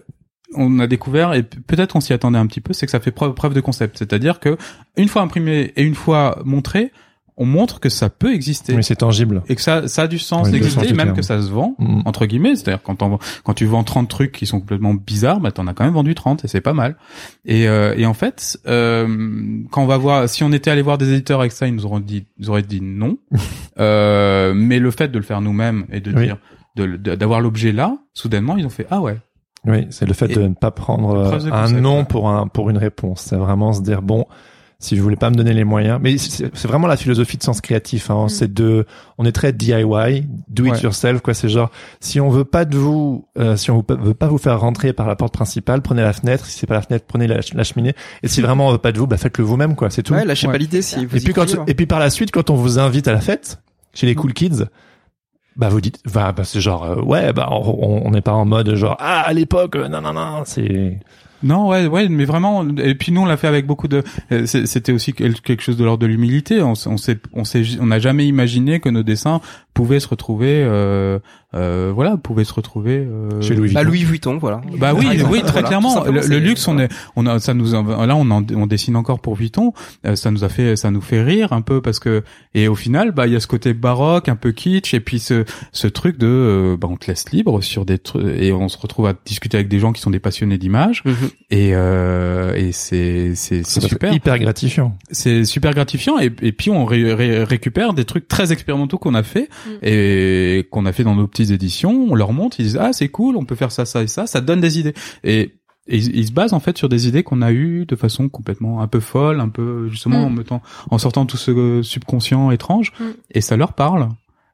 on 0.54 0.80
a 0.80 0.88
découvert 0.88 1.34
et 1.34 1.44
peut-être 1.44 1.94
qu'on 1.94 2.02
s'y 2.02 2.14
attendait 2.14 2.38
un 2.38 2.46
petit 2.48 2.62
peu, 2.62 2.74
c'est 2.74 2.86
que 2.86 2.92
ça 2.92 3.00
fait 3.00 3.12
preuve, 3.12 3.34
preuve 3.34 3.54
de 3.54 3.62
concept. 3.62 3.98
C'est-à-dire 3.98 4.40
que 4.40 4.58
une 4.96 5.08
fois 5.08 5.22
imprimé 5.24 5.74
et 5.76 5.84
une 5.84 5.96
fois 5.96 6.40
montré, 6.46 6.92
on 7.38 7.46
montre 7.46 7.82
que 7.82 7.90
ça 7.90 8.10
peut 8.10 8.34
exister 8.34 8.74
Oui, 8.76 8.82
c'est 8.84 8.96
tangible. 8.96 9.44
et 9.50 9.56
que 9.56 9.62
ça, 9.62 9.90
ça 9.90 10.04
a 10.04 10.08
du 10.08 10.20
sens 10.20 10.46
Oui, 10.48 10.54
d'exister, 10.54 10.88
et 10.88 10.94
même 10.94 11.12
que 11.14 11.22
ça 11.22 11.42
se 11.42 11.50
vend 11.50 11.76
Mm. 11.80 12.04
entre 12.06 12.26
guillemets, 12.28 12.56
c'est-à-dire 12.56 12.82
quand 12.82 13.02
on, 13.04 13.20
quand 13.44 13.54
tu 13.54 13.66
vends 13.66 13.84
30 13.84 14.08
trucs 14.08 14.32
qui 14.32 14.46
sont 14.46 14.62
complètement 14.62 14.94
bizarres, 14.94 15.42
bah 15.42 15.52
t'en 15.52 15.68
as 15.68 15.74
quand 15.74 15.84
même 15.84 15.94
vendu 15.96 16.16
30 16.16 16.46
et 16.46 16.48
c'est 16.48 16.62
pas 16.62 16.72
mal. 16.72 16.96
Et, 17.44 17.68
euh, 17.68 17.94
et 17.98 18.06
en 18.06 18.14
fait, 18.14 18.58
euh, 18.68 19.06
quand 19.70 19.84
on 19.84 19.86
va 19.86 19.98
voir, 19.98 20.30
si 20.30 20.46
on 20.46 20.54
était 20.54 20.72
allé 20.72 20.82
voir 20.82 20.98
des 20.98 21.12
éditeurs 21.12 21.42
avec 21.42 21.52
ça, 21.52 21.68
ils 21.68 21.76
nous 21.76 21.86
auraient 21.86 22.00
dit, 22.00 22.26
ils 22.40 22.50
auraient 22.50 22.62
dit 22.62 22.80
non. 22.82 23.18
euh, 23.80 24.54
mais 24.56 24.80
le 24.80 24.92
fait 24.92 25.10
de 25.10 25.18
le 25.18 25.24
faire 25.26 25.42
nous-mêmes 25.42 25.86
et 25.92 26.00
de 26.00 26.14
Oui. 26.16 26.26
dire, 26.28 26.38
de- 26.76 26.96
de- 26.98 27.16
d'avoir 27.16 27.42
l'objet 27.42 27.72
là, 27.72 27.98
soudainement 28.14 28.56
ils 28.58 28.66
ont 28.66 28.70
fait 28.70 28.88
ah 28.92 29.02
ouais. 29.02 29.18
Oui, 29.66 29.88
c'est 29.90 30.06
le 30.06 30.14
fait 30.14 30.30
Et- 30.32 30.36
de 30.36 30.42
ne 30.44 30.54
pas 30.54 30.72
prendre 30.72 31.16
euh, 31.16 31.28
un 31.52 31.64
concept, 31.64 31.82
non 31.82 32.00
ouais. 32.00 32.06
pour 32.06 32.30
un 32.30 32.48
pour 32.48 32.70
une 32.70 32.78
réponse. 32.78 33.22
C'est 33.30 33.36
vraiment 33.36 33.74
se 33.74 33.82
dire 33.82 34.02
bon, 34.02 34.26
si 34.78 34.96
je 34.98 35.02
voulais 35.02 35.16
pas 35.16 35.30
me 35.30 35.36
donner 35.36 35.54
les 35.54 35.64
moyens, 35.64 36.00
mais 36.02 36.18
c'est 36.18 36.68
vraiment 36.68 36.86
la 36.88 36.98
philosophie 36.98 37.38
de 37.38 37.44
sens 37.44 37.62
créatif. 37.62 38.12
Hein. 38.12 38.28
C'est 38.28 38.54
de, 38.54 38.86
on 39.18 39.26
est 39.26 39.32
très 39.32 39.54
DIY, 39.54 40.28
do 40.50 40.66
it 40.66 40.74
Ouais. 40.74 40.80
yourself 40.82 41.22
quoi. 41.22 41.34
C'est 41.34 41.50
genre 41.50 41.72
si 42.02 42.20
on 42.20 42.30
veut 42.30 42.44
pas 42.44 42.66
de 42.66 42.78
vous, 42.78 43.26
euh, 43.40 43.56
si 43.56 43.72
on 43.72 43.78
veut 43.78 43.98
veut 43.98 44.14
pas 44.14 44.28
vous 44.28 44.38
faire 44.38 44.60
rentrer 44.60 44.92
par 44.94 45.08
la 45.08 45.16
porte 45.16 45.34
principale, 45.34 45.82
prenez 45.82 46.02
la 46.02 46.14
fenêtre. 46.14 46.46
Si 46.46 46.60
c'est 46.60 46.68
pas 46.68 46.76
la 46.76 46.82
fenêtre, 46.82 47.06
prenez 47.08 47.26
la, 47.26 47.40
la 47.54 47.64
cheminée. 47.64 47.94
Et 48.22 48.28
si 48.28 48.42
vraiment 48.42 48.68
on 48.68 48.72
veut 48.74 48.78
pas 48.78 48.92
de 48.92 49.00
vous, 49.00 49.08
bah 49.08 49.18
faites-le 49.18 49.44
vous-même 49.46 49.76
quoi. 49.76 49.90
C'est 49.90 50.04
tout. 50.04 50.14
Ouais, 50.14 50.26
lâchez 50.26 50.48
Ouais. 50.48 50.54
pas 50.54 50.60
l'idée 50.60 50.82
si 50.82 51.06
vous 51.06 51.16
Et 51.18 51.22
puis 51.22 51.34
quand 51.34 51.52
hein. 51.56 51.64
et 51.68 51.74
puis 51.74 51.86
par 51.88 52.00
la 52.00 52.10
suite 52.10 52.32
quand 52.32 52.50
on 52.50 52.56
vous 52.56 52.78
invite 52.78 53.08
à 53.08 53.14
la 53.14 53.22
fête 53.22 53.62
chez 53.94 54.06
les 54.06 54.14
cool 54.14 54.34
kids 54.34 54.66
bah 55.56 55.70
vous 55.70 55.82
dites 55.82 56.00
bah, 56.14 56.32
bah 56.32 56.44
c'est 56.44 56.60
genre 56.62 56.84
euh, 56.84 57.02
ouais 57.02 57.32
bah 57.34 57.48
on 57.52 58.10
n'est 58.12 58.22
pas 58.22 58.34
en 58.34 58.46
mode 58.46 58.76
genre 58.76 58.98
ah 59.00 59.22
à 59.22 59.34
l'époque 59.34 59.76
euh, 59.76 59.88
non 59.88 60.02
non 60.02 60.14
non 60.14 60.44
c'est 60.46 61.00
Non, 61.44 61.68
ouais, 61.68 61.86
ouais, 61.86 62.08
mais 62.10 62.26
vraiment. 62.26 62.66
Et 62.78 62.96
puis 62.96 63.12
nous, 63.12 63.22
on 63.22 63.26
l'a 63.26 63.38
fait 63.38 63.46
avec 63.48 63.68
beaucoup 63.68 63.88
de. 63.88 64.02
euh, 64.32 64.46
C'était 64.48 64.94
aussi 64.94 65.14
quel- 65.14 65.40
quelque 65.42 65.62
chose 65.62 65.78
de 65.78 65.84
l'ordre 65.84 66.02
de 66.02 66.08
l'humilité. 66.08 66.62
On, 66.64 66.72
on 66.88 66.98
s'est, 66.98 67.20
on 67.34 67.44
s'est, 67.44 67.62
on 67.80 67.88
n'a 67.88 68.00
jamais 68.00 68.26
imaginé 68.26 68.80
que 68.80 68.90
nos 68.90 69.04
dessins 69.04 69.42
pouvaient 69.76 70.00
se 70.00 70.08
retrouver, 70.08 70.64
euh, 70.64 71.20
euh, 71.56 71.92
voilà, 71.94 72.18
pouvaient 72.18 72.44
se 72.44 72.54
retrouver 72.54 72.98
euh, 72.98 73.42
Chez 73.42 73.56
Louis 73.56 73.72
Bah 73.74 73.82
Vuitton. 73.82 73.90
Louis 73.90 74.04
Vuitton, 74.04 74.38
voilà. 74.38 74.62
Bah 74.78 74.94
oui, 74.94 75.08
oui, 75.30 75.42
très 75.42 75.52
voilà, 75.54 75.68
clairement. 75.68 76.04
Le, 76.04 76.38
luxe, 76.40 76.68
on 76.68 76.78
est, 76.80 76.90
on 77.16 77.26
a, 77.26 77.40
ça 77.40 77.54
nous, 77.54 77.76
en- 77.76 78.06
là, 78.06 78.16
on, 78.16 78.30
en- 78.32 78.46
on 78.56 78.68
dessine 78.68 78.96
encore 78.96 79.20
pour 79.20 79.36
Vuitton. 79.36 79.74
Euh, 80.06 80.16
ça 80.16 80.32
nous 80.32 80.44
a 80.44 80.50
fait, 80.50 80.76
ça 80.76 80.92
nous 80.92 81.02
fait 81.02 81.22
rire 81.22 81.54
un 81.54 81.62
peu 81.62 81.82
parce 81.82 82.00
que, 82.00 82.24
et 82.54 82.68
au 82.68 82.76
final, 82.76 83.12
bah, 83.12 83.28
il 83.28 83.34
y 83.34 83.36
a 83.36 83.40
ce 83.40 83.48
côté 83.48 83.74
baroque, 83.74 84.30
un 84.30 84.36
peu 84.36 84.52
kitsch, 84.52 84.94
et 84.94 85.00
puis 85.00 85.20
ce, 85.20 85.46
ce 85.72 85.88
truc 85.88 86.18
de, 86.18 86.28
euh, 86.28 86.78
bah, 86.78 86.88
on 86.92 86.98
te 86.98 87.08
laisse 87.08 87.30
libre 87.32 87.62
sur 87.62 87.86
des 87.86 87.98
trucs, 88.00 88.26
et 88.38 88.52
on 88.52 88.68
se 88.68 88.78
retrouve 88.78 89.08
à 89.08 89.14
discuter 89.26 89.58
avec 89.58 89.68
des 89.68 89.80
gens 89.80 89.94
qui 89.94 90.02
sont 90.02 90.12
des 90.12 90.20
passionnés 90.20 90.58
d'images, 90.58 91.04
Mhm. 91.06 91.14
et, 91.52 91.70
euh, 91.74 92.54
et 92.56 92.72
c'est, 92.72 93.34
c'est, 93.36 93.64
super. 93.66 94.14
hyper 94.14 94.38
gratifiant 94.40 94.98
C'est 95.12 95.46
super 95.46 95.74
gratifiant, 95.74 96.18
et, 96.20 96.32
et 96.42 96.52
puis 96.52 96.70
on 96.70 96.86
ré- 96.86 97.14
ré- 97.14 97.44
récupère 97.44 97.94
des 97.94 98.06
trucs 98.06 98.28
très 98.28 98.52
expérimentaux 98.52 98.98
qu'on 98.98 99.14
a 99.16 99.24
fait 99.24 99.50
et 99.82 100.68
qu'on 100.72 100.86
a 100.86 100.92
fait 100.92 101.04
dans 101.04 101.16
nos 101.16 101.28
petites 101.46 101.56
éditions. 101.56 102.08
On 102.10 102.16
leur 102.16 102.34
montre, 102.34 102.60
ils 102.60 102.64
disent 102.64 102.78
ah 102.82 102.94
c'est 102.94 103.10
cool, 103.10 103.36
on 103.38 103.46
peut 103.46 103.56
faire 103.56 103.72
ça, 103.72 103.86
ça 103.86 104.04
et 104.04 104.08
ça. 104.08 104.28
Ça 104.28 104.42
donne 104.42 104.62
des 104.62 104.80
idées. 104.80 104.94
Et 105.24 105.54
et 105.88 105.98
ils, 105.98 106.16
ils 106.16 106.26
se 106.28 106.32
basent 106.32 106.54
en 106.54 106.60
fait 106.60 106.76
sur 106.80 106.90
des 106.90 107.08
idées 107.08 107.22
qu'on 107.22 107.44
a 107.44 107.52
eues 107.52 107.86
de 107.86 107.96
façon 107.96 108.28
complètement 108.28 108.82
un 108.82 108.88
peu 108.88 109.00
folle, 109.00 109.40
un 109.40 109.50
peu 109.50 109.88
justement 109.88 110.22
Mm. 110.22 110.26
en 110.26 110.30
mettant, 110.32 110.62
en 110.90 110.98
sortant 110.98 111.28
tout 111.28 111.38
ce 111.38 111.82
subconscient 111.84 112.50
étrange, 112.50 112.92
Mm. 113.00 113.04
et 113.32 113.42
ça 113.42 113.56
leur 113.56 113.74
parle. 113.74 114.10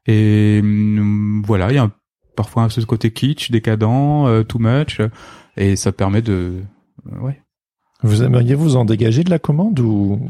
Et 0.06 0.58
hum, 0.62 1.42
voilà, 1.46 1.70
il 1.70 1.76
y 1.76 1.78
a 1.78 1.84
un- 1.84 1.92
parfois 2.36 2.68
ce 2.68 2.80
côté 2.82 3.12
kitsch, 3.12 3.50
décadent, 3.50 3.84
euh, 4.26 4.42
too 4.44 4.58
much, 4.58 5.00
euh, 5.00 5.08
et 5.56 5.74
ça 5.76 5.90
permet 5.92 6.20
de, 6.22 6.60
euh, 7.12 7.18
ouais. 7.20 7.40
vous 8.02 8.22
aimeriez 8.22 8.54
vous 8.54 8.76
en 8.76 8.84
dégager 8.84 9.22
de 9.24 9.30
la 9.30 9.38
commande 9.38 9.80
ou 9.80 10.20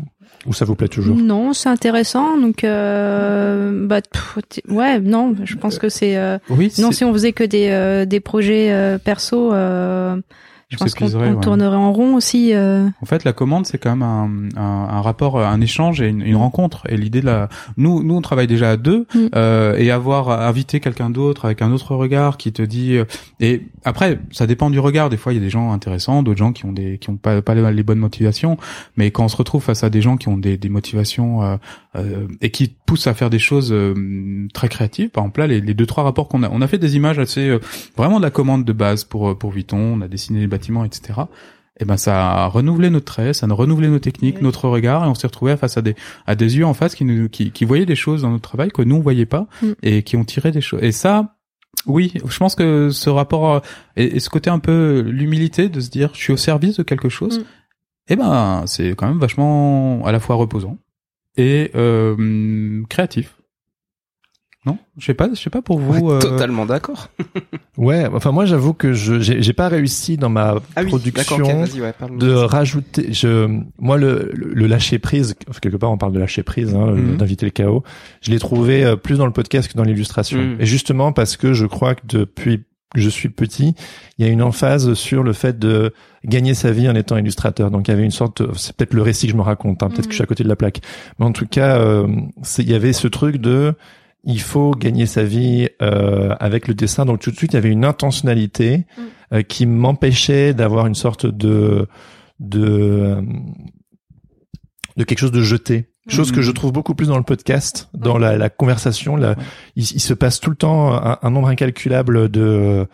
ou 0.47 0.53
ça 0.53 0.65
vous 0.65 0.75
plaît 0.75 0.89
toujours 0.89 1.17
Non, 1.17 1.53
c'est 1.53 1.69
intéressant. 1.69 2.37
Donc, 2.37 2.65
euh, 2.65 3.87
bah, 3.87 4.01
pff, 4.03 4.39
ouais, 4.69 4.99
non, 5.01 5.35
je 5.45 5.55
pense 5.57 5.79
que 5.79 5.89
c'est. 5.89 6.17
euh, 6.17 6.39
Oui, 6.51 6.73
non, 6.79 6.91
si 6.93 7.05
on 7.05 7.13
faisait 7.13 7.33
que 7.33 7.45
des 7.45 7.69
euh, 7.71 8.05
des 8.05 8.21
projets 8.21 8.73
euh, 8.73 8.99
perso, 8.99 9.53
euh, 9.53 10.17
je 10.73 10.77
pense 10.79 10.95
qu'on 10.95 11.07
ouais. 11.21 11.41
tournerait 11.41 11.77
en 11.77 11.93
rond 11.93 12.15
aussi. 12.17 12.53
euh. 12.55 12.89
En 13.01 13.07
fait, 13.07 13.25
la 13.25 13.33
commande, 13.33 13.67
c'est 13.67 13.79
quand 13.79 13.91
même 13.91 14.03
un, 14.03 14.31
un, 14.61 14.89
un 14.89 15.01
rapport, 15.01 15.39
un 15.39 15.61
échange 15.61 16.01
et 16.01 16.09
une, 16.09 16.23
une 16.23 16.37
rencontre. 16.37 16.83
Et 16.89 16.97
l'idée 16.97 17.21
de 17.21 17.27
la, 17.27 17.49
nous, 17.77 18.03
nous, 18.03 18.15
on 18.17 18.21
travaille 18.23 18.47
déjà 18.47 18.71
à 18.71 18.77
deux, 18.77 19.07
Mm. 19.15 19.19
euh, 19.35 19.77
et 19.77 19.91
avoir 19.91 20.31
invité 20.31 20.81
quelqu'un 20.81 21.11
d'autre 21.11 21.45
avec 21.45 21.61
un 21.63 21.71
autre 21.73 21.95
regard 21.95 22.37
qui 22.37 22.53
te 22.53 22.63
dit. 22.63 22.97
euh, 22.97 23.05
Et 23.41 23.63
après, 23.85 24.19
ça 24.31 24.47
dépend 24.47 24.71
du 24.71 24.79
regard. 24.79 25.11
Des 25.11 25.17
fois, 25.17 25.33
il 25.33 25.37
y 25.37 25.39
a 25.39 25.43
des 25.43 25.51
gens 25.51 25.73
intéressants, 25.73 26.23
d'autres 26.23 26.39
gens 26.39 26.53
qui 26.53 26.65
ont 26.65 26.73
des, 26.73 26.99
qui 26.99 27.11
ont 27.11 27.17
pas, 27.17 27.43
pas 27.43 27.55
les, 27.55 27.83
bonnes 27.83 27.99
motivations. 27.99 28.57
Mais 28.97 29.11
quand 29.11 29.25
on 29.25 29.29
se 29.29 29.37
retrouve 29.37 29.63
face 29.63 29.85
à 29.85 29.91
des 29.91 30.01
gens 30.01 30.17
qui 30.17 30.29
ont 30.29 30.39
des, 30.39 30.57
des 30.57 30.69
motivations 30.69 31.43
euh, 31.43 31.57
euh, 31.97 32.27
et 32.41 32.51
qui 32.51 32.75
poussent 32.87 33.07
à 33.07 33.15
faire 33.15 33.29
des 33.31 33.39
choses 33.39 33.73
euh, 33.73 34.47
très 34.55 34.69
créatives, 34.69 35.11
par 35.11 35.25
exemple 35.25 35.41
là, 35.41 35.47
les, 35.47 35.61
les 35.61 35.75
deux 35.75 35.87
trois 35.87 36.05
rapports 36.05 36.29
qu'on 36.29 36.43
a, 36.43 36.49
on 36.51 36.63
a 36.63 36.67
fait 36.67 36.79
des 36.79 36.97
images 36.97 37.19
assez 37.19 37.49
euh, 37.49 37.59
vraiment 37.97 38.19
de 38.19 38.25
la 38.25 38.31
commande 38.31 38.65
de 38.65 38.73
base 38.73 39.05
pour 39.05 39.37
pour 39.37 39.51
Vuitton. 39.51 39.79
On 39.79 40.01
a 40.01 40.09
dessiné 40.09 40.41
les 40.41 40.47
bâtiments, 40.63 40.85
etc 40.85 41.21
eh 41.81 41.85
ben 41.87 41.97
ça 41.97 42.15
a 42.45 42.47
renouvelé 42.49 42.91
notre 42.91 43.07
trait, 43.07 43.33
ça 43.33 43.47
a 43.47 43.53
renouvelé 43.55 43.89
nos 43.89 43.99
techniques, 43.99 44.37
Oui. 44.37 44.43
notre 44.43 44.69
regard, 44.69 45.05
et 45.05 45.09
on 45.09 45.15
s'est 45.15 45.27
retrouvé 45.27 45.57
face 45.57 45.77
à 45.79 45.83
des 45.83 45.97
à 46.27 46.35
des 46.37 46.57
yeux 46.59 46.67
en 46.67 46.75
face 46.75 46.95
qui 46.95 47.05
nous 47.05 47.29
qui, 47.31 47.51
qui 47.51 47.65
voyaient 47.65 47.87
des 47.87 47.97
choses 47.97 48.23
dans 48.23 48.31
notre 48.31 48.47
travail 48.47 48.71
que 48.71 48.83
nous 48.83 48.97
on 48.97 49.01
voyait 49.01 49.27
pas 49.27 49.47
Mm. 49.63 49.73
et 49.83 50.03
qui 50.03 50.17
ont 50.17 50.25
tiré 50.25 50.53
des 50.53 50.61
choses. 50.61 50.81
Et 50.83 50.93
ça, 50.93 51.35
oui, 51.87 52.13
je 52.33 52.39
pense 52.39 52.55
que 52.55 52.91
ce 52.91 53.09
rapport 53.11 53.45
euh, 53.55 53.61
et, 53.97 54.17
et 54.17 54.21
ce 54.21 54.29
côté 54.29 54.51
un 54.51 54.59
peu 54.59 55.01
l'humilité 55.01 55.71
de 55.71 55.81
se 55.81 55.89
dire 55.91 56.11
je 56.13 56.21
suis 56.21 56.33
au 56.35 56.37
service 56.37 56.77
de 56.77 56.83
quelque 56.85 57.09
chose, 57.09 57.39
Mm. 57.39 57.45
eh 58.11 58.17
ben 58.17 58.63
c'est 58.67 58.91
quand 58.95 59.09
même 59.09 59.19
vachement 59.19 60.05
à 60.05 60.13
la 60.13 60.21
fois 60.21 60.37
reposant 60.37 60.77
et 61.39 61.71
euh, 61.75 62.83
créatif. 62.91 63.35
Non, 64.65 64.79
je 64.97 65.05
sais 65.07 65.15
pas, 65.15 65.29
je 65.35 65.41
sais 65.41 65.51
pas 65.51 65.61
pour 65.61 65.81
vous. 65.81 66.07
Ouais, 66.07 66.15
euh, 66.15 66.19
Totalement 66.21 66.67
d'accord. 66.67 67.09
Ouais, 67.79 68.07
enfin 68.13 68.33
moi 68.33 68.45
j'avoue 68.45 68.75
que 68.75 68.93
je 68.93 69.19
j'ai 69.19 69.53
pas 69.55 69.69
réussi 69.69 70.19
dans 70.19 70.29
ma 70.29 70.57
Ah 70.77 70.83
oui, 70.83 70.89
production 70.89 71.39
ouais, 71.39 71.95
de 72.19 72.31
rajouter 72.33 73.13
je 73.15 73.49
moi 73.79 73.97
le 73.97 74.31
le, 74.35 74.67
lâcher 74.67 74.99
prise 74.99 75.35
quelque 75.63 75.79
part 75.79 75.91
on 75.91 75.97
parle 75.97 76.13
de 76.13 76.19
lâcher 76.19 76.43
prise 76.43 76.75
hein, 76.75 76.93
Mhm. 76.93 77.17
d'inviter 77.17 77.47
le 77.47 77.51
chaos 77.51 77.83
je 78.21 78.31
l'ai 78.31 78.39
trouvé 78.39 78.85
euh, 78.85 78.97
plus 78.97 79.17
dans 79.17 79.25
le 79.25 79.33
podcast 79.33 79.73
que 79.73 79.77
dans 79.79 79.85
l'illustration 79.85 80.39
Mhm. 80.39 80.57
et 80.61 80.67
justement 80.67 81.13
parce 81.13 81.39
que 81.39 81.55
je 81.55 81.65
crois 81.65 81.95
que 81.95 82.03
depuis 82.07 82.59
que 82.95 83.01
je 83.01 83.09
suis 83.09 83.31
petit 83.31 83.75
il 84.19 84.27
y 84.27 84.29
a 84.29 84.31
une 84.31 84.43
emphase 84.43 84.93
sur 84.93 85.23
le 85.23 85.33
fait 85.33 85.59
de 85.59 85.95
gagner 86.27 86.53
sa 86.53 86.73
vie 86.73 86.91
en 86.91 86.95
étant 86.95 87.17
illustrateur 87.17 87.71
donc 87.71 87.89
il 87.89 87.93
y 87.93 87.95
avait 87.95 88.05
une 88.05 88.11
sorte 88.11 88.43
c'est 88.55 88.77
peut-être 88.77 88.93
le 88.93 89.01
récit 89.03 89.27
que 89.27 89.33
je 89.33 89.37
me 89.39 89.43
raconte 89.43 89.83
hein, 89.83 89.89
peut-être 89.89 90.01
Mhm. 90.01 90.07
que 90.09 90.11
je 90.13 90.17
suis 90.17 90.23
à 90.25 90.27
côté 90.27 90.45
de 90.45 90.49
la 90.51 90.57
plaque 90.57 90.83
mais 91.19 91.25
en 91.25 91.33
tout 91.33 91.47
cas 91.47 91.79
euh, 91.79 92.07
il 92.59 92.71
y 92.71 92.75
avait 92.75 92.93
ce 92.93 93.09
truc 93.09 93.37
de 93.39 93.73
il 94.25 94.41
faut 94.41 94.71
gagner 94.73 95.07
sa 95.07 95.25
vie 95.25 95.69
euh, 95.83 96.35
avec 96.41 96.69
le 96.69 96.75
dessin. 96.75 97.05
Donc 97.05 97.21
tout 97.21 97.31
de 97.31 97.37
suite, 97.37 97.53
il 97.53 97.57
y 97.57 97.59
avait 97.59 97.71
une 97.71 97.85
intentionnalité 97.85 98.87
Mm. 98.97 99.03
euh, 99.35 99.43
qui 99.43 99.67
m'empêchait 99.67 100.55
d'avoir 100.55 100.87
une 100.87 100.95
sorte 100.95 101.27
de 101.27 101.87
de 102.41 102.65
euh, 102.65 103.23
de 104.97 105.05
quelque 105.05 105.19
chose 105.19 105.33
de 105.33 105.43
jeté. 105.43 105.89
Chose 106.09 106.33
Mm. 106.33 106.35
que 106.35 106.43
je 106.43 106.51
trouve 106.51 106.73
beaucoup 106.73 106.95
plus 106.95 107.07
dans 107.09 107.17
le 107.17 107.23
podcast, 107.23 107.89
dans 107.95 108.19
la, 108.19 108.37
la 108.37 108.51
conversation. 108.51 109.17
La, 109.17 109.37
il, 109.77 109.83
il 109.85 110.01
se 110.01 110.15
passe 110.15 110.41
tout 110.41 110.51
le 110.51 110.57
temps 110.57 110.93
un, 110.93 111.19
un 111.23 111.31
nombre 111.31 111.49
incalculable 111.49 112.29
de 112.29 112.87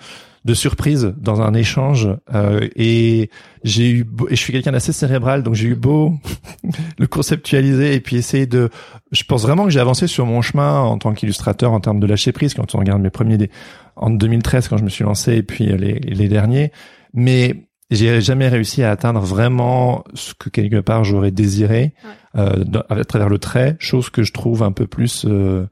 de 0.48 0.54
surprises 0.54 1.12
dans 1.18 1.42
un 1.42 1.52
échange 1.52 2.08
euh, 2.34 2.66
et 2.74 3.28
j'ai 3.64 3.90
eu 3.90 4.04
beau- 4.04 4.26
et 4.28 4.36
je 4.36 4.40
suis 4.40 4.52
quelqu'un 4.52 4.72
d'assez 4.72 4.92
cérébral 4.92 5.42
donc 5.42 5.54
j'ai 5.54 5.68
eu 5.68 5.74
beau 5.74 6.14
le 6.98 7.06
conceptualiser 7.06 7.94
et 7.94 8.00
puis 8.00 8.16
essayer 8.16 8.46
de 8.46 8.70
je 9.12 9.22
pense 9.24 9.42
vraiment 9.42 9.64
que 9.64 9.70
j'ai 9.70 9.78
avancé 9.80 10.06
sur 10.06 10.24
mon 10.26 10.40
chemin 10.42 10.80
en 10.80 10.96
tant 10.96 11.12
qu'illustrateur 11.12 11.72
en 11.72 11.80
termes 11.80 12.00
de 12.00 12.06
lâcher 12.06 12.32
prise 12.32 12.54
quand 12.54 12.74
on 12.74 12.78
regarde 12.78 13.02
mes 13.02 13.10
premiers 13.10 13.50
en 13.96 14.10
2013 14.10 14.68
quand 14.68 14.78
je 14.78 14.84
me 14.84 14.88
suis 14.88 15.04
lancé 15.04 15.34
et 15.36 15.42
puis 15.42 15.70
euh, 15.70 15.76
les, 15.76 15.94
les 16.00 16.28
derniers. 16.28 16.72
Mais 17.12 17.68
j'ai 17.90 18.20
jamais 18.20 18.48
réussi 18.48 18.82
à 18.82 18.90
atteindre 18.90 19.20
vraiment 19.20 20.04
ce 20.14 20.34
que 20.34 20.50
quelque 20.50 20.80
part 20.80 21.04
j'aurais 21.04 21.30
désiré 21.30 21.92
euh, 22.36 22.64
à 22.88 23.04
travers 23.04 23.28
le 23.28 23.38
trait, 23.38 23.76
chose 23.80 24.10
que 24.10 24.22
je 24.22 24.32
trouve 24.32 24.62
un 24.62 24.72
peu 24.72 24.86
plus 24.86 25.24
euh, 25.26 25.66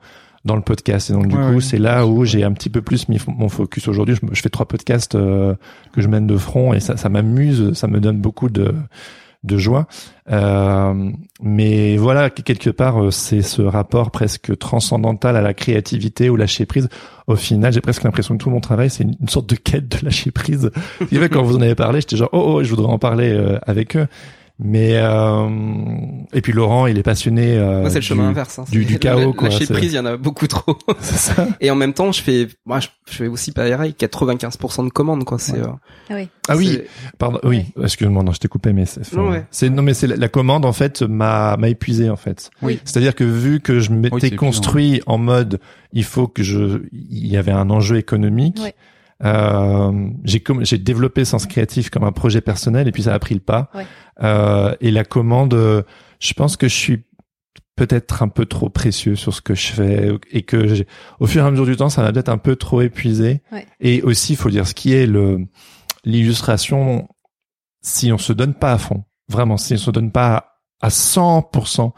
dans 0.47 0.57
le 0.57 0.63
podcast. 0.63 1.11
Et 1.11 1.13
donc 1.13 1.29
du 1.29 1.37
Ouais, 1.37 1.43
coup, 1.49 1.55
ouais. 1.57 1.61
c'est 1.61 1.79
là 1.79 2.07
où 2.07 2.25
j'ai 2.25 2.45
un 2.45 2.53
petit 2.53 2.71
peu 2.71 2.81
plus 2.83 3.09
mis 3.09 3.19
mon 3.27 3.49
focus 3.49 3.89
aujourd'hui. 3.89 4.17
Je, 4.33 4.41
fais 4.41 4.49
trois 4.49 4.67
podcasts 4.67 5.15
euh, 5.15 5.55
que 5.93 6.01
je 6.01 6.09
mène 6.09 6.27
de 6.27 6.37
front 6.37 6.73
et 6.73 6.81
ça, 6.81 6.97
ça 6.97 7.09
m'amuse, 7.09 7.73
ça 7.75 7.87
me 7.89 8.01
donne 8.01 8.21
beaucoup 8.21 8.49
de 8.49 8.75
de 9.45 9.57
joie. 9.59 9.87
Euh, 10.31 11.11
mais 11.41 11.97
voilà, 11.97 12.31
que- 12.31 12.43
quelque 12.43 12.71
part, 12.71 13.01
euh, 13.05 13.11
c'est 13.13 13.43
ce 13.43 13.63
rapport 13.63 14.11
presque 14.11 14.59
transcendantal 14.59 15.37
à 15.37 15.41
la 15.41 15.55
créativité 15.55 16.29
ou 16.31 16.37
lâcher 16.37 16.67
prise. 16.67 16.89
Au 17.29 17.37
final, 17.37 17.73
j'ai 17.73 17.81
presque 17.81 18.03
l'impression 18.03 18.37
que 18.37 18.43
tout 18.43 18.51
mon 18.51 18.61
travail, 18.61 18.91
c'est 18.91 19.05
une, 19.05 19.29
sorte 19.29 19.49
de 19.49 19.55
quête 19.55 19.89
de 19.89 20.05
lâcher 20.05 20.33
prise. 20.33 20.71
Quand 21.31 21.43
vous 21.43 21.57
en 21.57 21.61
avez 21.61 21.77
parlé, 21.77 22.01
j'étais 22.01 22.17
genre, 22.17 22.31
oh, 22.33 22.55
oh, 22.57 22.63
je 22.65 22.71
voudrais 22.71 22.93
en 22.93 22.99
parler 22.99 23.31
euh, 23.31 23.59
avec 23.67 23.97
eux. 23.97 24.09
Mais 24.59 24.93
euh, 24.95 25.49
et 26.33 26.41
puis 26.41 26.55
Laurent, 26.55 26.87
il 26.87 26.97
est 26.99 27.03
passionné. 27.03 27.59
Euh, 27.59 27.83
Moi, 27.83 27.91
c'est 27.91 27.97
le 27.97 28.01
du- 28.01 28.07
chemin 28.07 28.29
inverse. 28.29 28.59
Hein. 28.59 28.65
du- 28.71 28.87
du 28.87 28.99
chaos, 29.01 29.35
quoi, 29.35 29.51
Lâcher 29.51 29.67
prise, 29.67 29.93
il 29.93 29.97
y 29.97 29.99
en 29.99 30.07
a 30.07 30.17
beaucoup 30.17 30.47
trop. 30.47 30.79
C'est 31.01 31.35
ça. 31.35 31.47
Et 31.61 31.71
en 31.71 31.75
même 31.75 31.93
temps, 31.93 32.11
je 32.11 32.23
fais, 32.23 32.49
moi, 32.65 32.81
je, 32.81 32.89
je 33.11 33.17
fais 33.17 33.27
aussi 33.27 33.53
pareil, 33.53 33.95
95% 33.99 34.85
de 34.87 34.91
commandes, 34.91 35.25
quoi. 35.25 35.39
C'est, 35.39 35.59
euh, 35.59 35.67
Ah 36.09 36.15
oui. 36.15 36.29
Ah 36.49 36.57
oui, 36.57 36.81
pardon. 37.19 37.39
Oui, 37.45 37.67
excuse-moi, 37.83 38.23
non, 38.23 38.33
je 38.33 38.39
t'ai 38.39 38.49
coupé, 38.49 38.73
mais 38.73 38.87
c'est. 38.87 39.13
Non, 39.13 39.31
ouais. 39.31 39.45
Non, 39.71 39.83
mais 39.83 39.93
c'est 39.93 40.07
la, 40.07 40.17
la 40.17 40.29
commande 40.29 40.65
en 40.65 40.73
fait 40.73 41.03
m'a 41.03 41.59
m'a 41.59 41.69
épuisé 41.69 42.09
en 42.09 42.17
fait. 42.17 42.51
Oui. 42.63 42.81
C'est-à-dire 42.85 43.15
que 43.15 43.25
vu 43.25 43.61
que 43.61 43.79
je 43.81 43.91
m'étais 43.93 44.31
construit 44.37 45.03
en 45.07 45.19
mode, 45.19 45.61
il 45.93 46.05
faut 46.05 46.29
que 46.29 46.43
je, 46.43 46.81
il 46.93 47.27
y 47.27 47.37
avait 47.37 47.53
un 47.53 47.69
enjeu 47.69 47.97
économique. 47.99 48.59
Euh, 49.25 50.11
j'ai 50.25 50.79
développé 50.79 51.25
Sens 51.25 51.47
Créatif 51.47 51.91
comme 51.91 52.05
un 52.05 52.13
projet 52.13 52.41
personnel 52.41 52.87
et 52.89 52.93
puis 52.93 53.05
ça 53.05 53.15
a 53.15 53.19
pris 53.19 53.35
le 53.35 53.41
pas. 53.41 53.71
Ouais. 53.75 53.87
Euh, 54.23 54.75
et 54.81 54.91
la 54.91 55.05
commande, 55.05 55.85
je 56.21 56.33
pense 56.35 56.57
que 56.57 56.69
je 56.69 56.75
suis 56.75 57.05
peut-être 57.77 58.23
un 58.23 58.29
peu 58.29 58.47
trop 58.47 58.71
précieux 58.71 59.17
sur 59.17 59.35
ce 59.35 59.43
que 59.43 59.55
je 59.55 59.69
fais 59.69 60.11
et 60.31 60.43
que 60.43 60.85
au 61.21 61.27
fur 61.27 61.45
et 61.45 61.47
à 61.47 61.51
mesure 61.51 61.67
du 61.67 61.77
temps, 61.77 61.91
ça 61.91 62.03
m'a 62.03 62.13
peut-être 62.13 62.31
un 62.31 62.39
peu 62.39 62.57
trop 62.57 62.81
épuisé. 62.81 63.43
Ouais. 63.53 63.67
Et 63.81 64.03
aussi, 64.03 64.33
il 64.33 64.37
faut 64.37 64.51
dire 64.51 64.67
ce 64.67 64.75
qui 64.75 64.95
est 64.95 65.07
le 65.07 65.47
l'illustration. 66.05 67.09
Si 67.83 68.11
on 68.13 68.19
se 68.19 68.33
donne 68.33 68.55
pas 68.55 68.73
à 68.73 68.79
fond, 68.79 69.05
vraiment, 69.29 69.59
si 69.59 69.75
on 69.75 69.79
se 69.79 69.91
donne 69.91 70.11
pas 70.11 70.61
à 70.81 70.89
100%, 70.89 71.93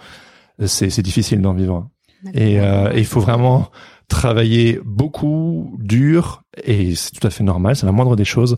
c'est 0.67 1.03
difficile 1.03 1.41
d'en 1.41 1.55
vivre. 1.55 1.89
Et 2.35 2.61
euh, 2.61 2.93
et 2.93 2.99
il 2.99 3.07
faut 3.07 3.21
vraiment 3.21 3.71
travailler 4.09 4.81
beaucoup, 4.85 5.77
dur, 5.79 6.43
et 6.65 6.95
c'est 6.95 7.13
tout 7.13 7.27
à 7.27 7.31
fait 7.31 7.45
normal, 7.45 7.77
c'est 7.77 7.87
la 7.87 7.93
moindre 7.93 8.17
des 8.17 8.25
choses, 8.25 8.57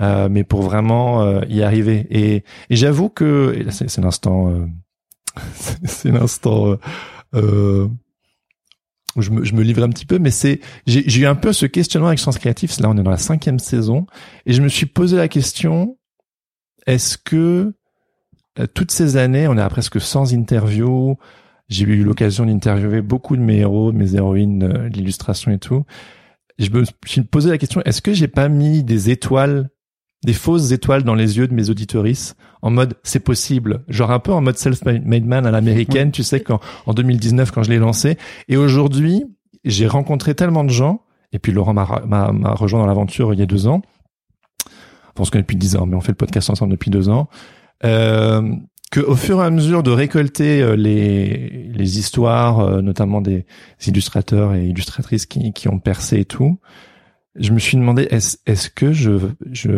euh, 0.00 0.28
mais 0.30 0.44
pour 0.44 0.62
vraiment 0.62 1.22
euh, 1.22 1.40
y 1.48 1.62
arriver. 1.62 2.06
Et, 2.10 2.44
et 2.70 2.76
j'avoue 2.76 3.08
que, 3.08 3.54
et 3.56 3.64
là 3.64 3.70
c'est 3.72 3.96
l'instant, 3.98 4.50
euh, 4.50 4.66
c'est 5.84 6.10
l'instant 6.10 6.68
euh, 6.68 6.76
euh, 7.34 7.88
où 9.16 9.22
je 9.22 9.30
me, 9.30 9.44
je 9.44 9.54
me 9.54 9.62
livre 9.62 9.82
un 9.82 9.88
petit 9.88 10.06
peu, 10.06 10.18
mais 10.18 10.30
c'est 10.30 10.60
j'ai 10.86 11.20
eu 11.20 11.26
un 11.26 11.34
peu 11.34 11.52
ce 11.52 11.66
questionnement 11.66 12.08
avec 12.08 12.18
Sens 12.18 12.38
Créatif. 12.38 12.78
Là, 12.80 12.90
on 12.90 12.96
est 12.96 13.02
dans 13.02 13.10
la 13.10 13.16
cinquième 13.16 13.58
saison, 13.58 14.06
et 14.46 14.52
je 14.52 14.62
me 14.62 14.68
suis 14.68 14.86
posé 14.86 15.16
la 15.16 15.28
question 15.28 15.96
est-ce 16.86 17.18
que 17.18 17.74
euh, 18.58 18.66
toutes 18.72 18.90
ces 18.90 19.16
années, 19.16 19.46
on 19.46 19.56
est 19.56 19.62
à 19.62 19.68
presque 19.68 20.00
100 20.00 20.32
interviews, 20.32 21.16
j'ai 21.68 21.84
eu 21.84 22.02
l'occasion 22.02 22.46
d'interviewer 22.46 23.02
beaucoup 23.02 23.36
de 23.36 23.42
mes 23.42 23.58
héros, 23.58 23.92
de 23.92 23.96
mes 23.96 24.14
héroïnes, 24.14 24.62
euh, 24.62 24.88
l'illustration 24.88 25.50
et 25.50 25.58
tout. 25.58 25.84
Je 26.58 26.70
me 26.70 26.84
suis 27.06 27.22
posé 27.22 27.50
la 27.50 27.58
question, 27.58 27.82
est-ce 27.84 28.02
que 28.02 28.12
j'ai 28.12 28.28
pas 28.28 28.48
mis 28.48 28.82
des 28.82 29.10
étoiles, 29.10 29.70
des 30.24 30.32
fausses 30.32 30.72
étoiles 30.72 31.04
dans 31.04 31.14
les 31.14 31.38
yeux 31.38 31.46
de 31.46 31.54
mes 31.54 31.70
auditorices 31.70 32.34
en 32.62 32.70
mode 32.70 32.94
c'est 33.04 33.20
possible, 33.20 33.84
genre 33.88 34.10
un 34.10 34.18
peu 34.18 34.32
en 34.32 34.40
mode 34.40 34.56
self-made 34.56 35.24
man 35.24 35.46
à 35.46 35.52
l'américaine, 35.52 36.10
tu 36.10 36.24
sais, 36.24 36.40
quand, 36.40 36.60
en 36.86 36.94
2019 36.94 37.52
quand 37.52 37.62
je 37.62 37.70
l'ai 37.70 37.78
lancé. 37.78 38.18
Et 38.48 38.56
aujourd'hui, 38.56 39.24
j'ai 39.64 39.86
rencontré 39.86 40.34
tellement 40.34 40.64
de 40.64 40.70
gens, 40.70 41.02
et 41.32 41.38
puis 41.38 41.52
Laurent 41.52 41.74
m'a 41.74 41.84
rejoint 42.54 42.80
dans 42.80 42.86
l'aventure 42.86 43.32
il 43.32 43.38
y 43.38 43.42
a 43.42 43.46
deux 43.46 43.68
ans. 43.68 43.82
Enfin, 44.64 45.20
on 45.20 45.24
se 45.24 45.30
connaît 45.30 45.42
depuis 45.42 45.56
dix 45.56 45.76
ans, 45.76 45.86
mais 45.86 45.94
on 45.94 46.00
fait 46.00 46.12
le 46.12 46.16
podcast 46.16 46.50
ensemble 46.50 46.72
depuis 46.72 46.90
deux 46.90 47.08
ans. 47.08 47.28
Euh, 47.84 48.42
que 48.90 49.00
au 49.00 49.16
fur 49.16 49.40
et 49.42 49.44
à 49.44 49.50
mesure 49.50 49.82
de 49.82 49.90
récolter 49.90 50.62
euh, 50.62 50.76
les 50.76 51.70
les 51.74 51.98
histoires, 51.98 52.60
euh, 52.60 52.80
notamment 52.80 53.20
des 53.20 53.46
illustrateurs 53.86 54.54
et 54.54 54.66
illustratrices 54.66 55.26
qui 55.26 55.52
qui 55.52 55.68
ont 55.68 55.78
percé 55.78 56.20
et 56.20 56.24
tout, 56.24 56.58
je 57.36 57.52
me 57.52 57.58
suis 57.58 57.76
demandé 57.76 58.06
est-ce 58.10 58.38
est-ce 58.46 58.70
que 58.70 58.92
je 58.92 59.12
je 59.52 59.70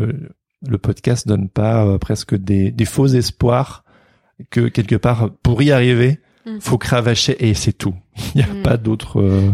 le 0.67 0.79
podcast 0.79 1.27
donne 1.27 1.49
pas 1.49 1.85
euh, 1.87 1.99
presque 1.99 2.35
des 2.37 2.71
des 2.71 2.85
faux 2.85 3.07
espoirs 3.07 3.85
que 4.51 4.69
quelque 4.69 4.97
part 4.97 5.31
pour 5.43 5.63
y 5.63 5.71
arriver? 5.73 6.21
Mm. 6.47 6.59
faut 6.61 6.79
cravacher 6.79 7.37
et 7.49 7.53
c'est 7.55 7.73
tout. 7.75 7.95
Il 8.35 8.39
n'y 8.39 8.43
a 8.43 8.53
Mm. 8.55 8.63
pas 8.63 8.77
d'autre. 8.79 9.21
euh, 9.21 9.51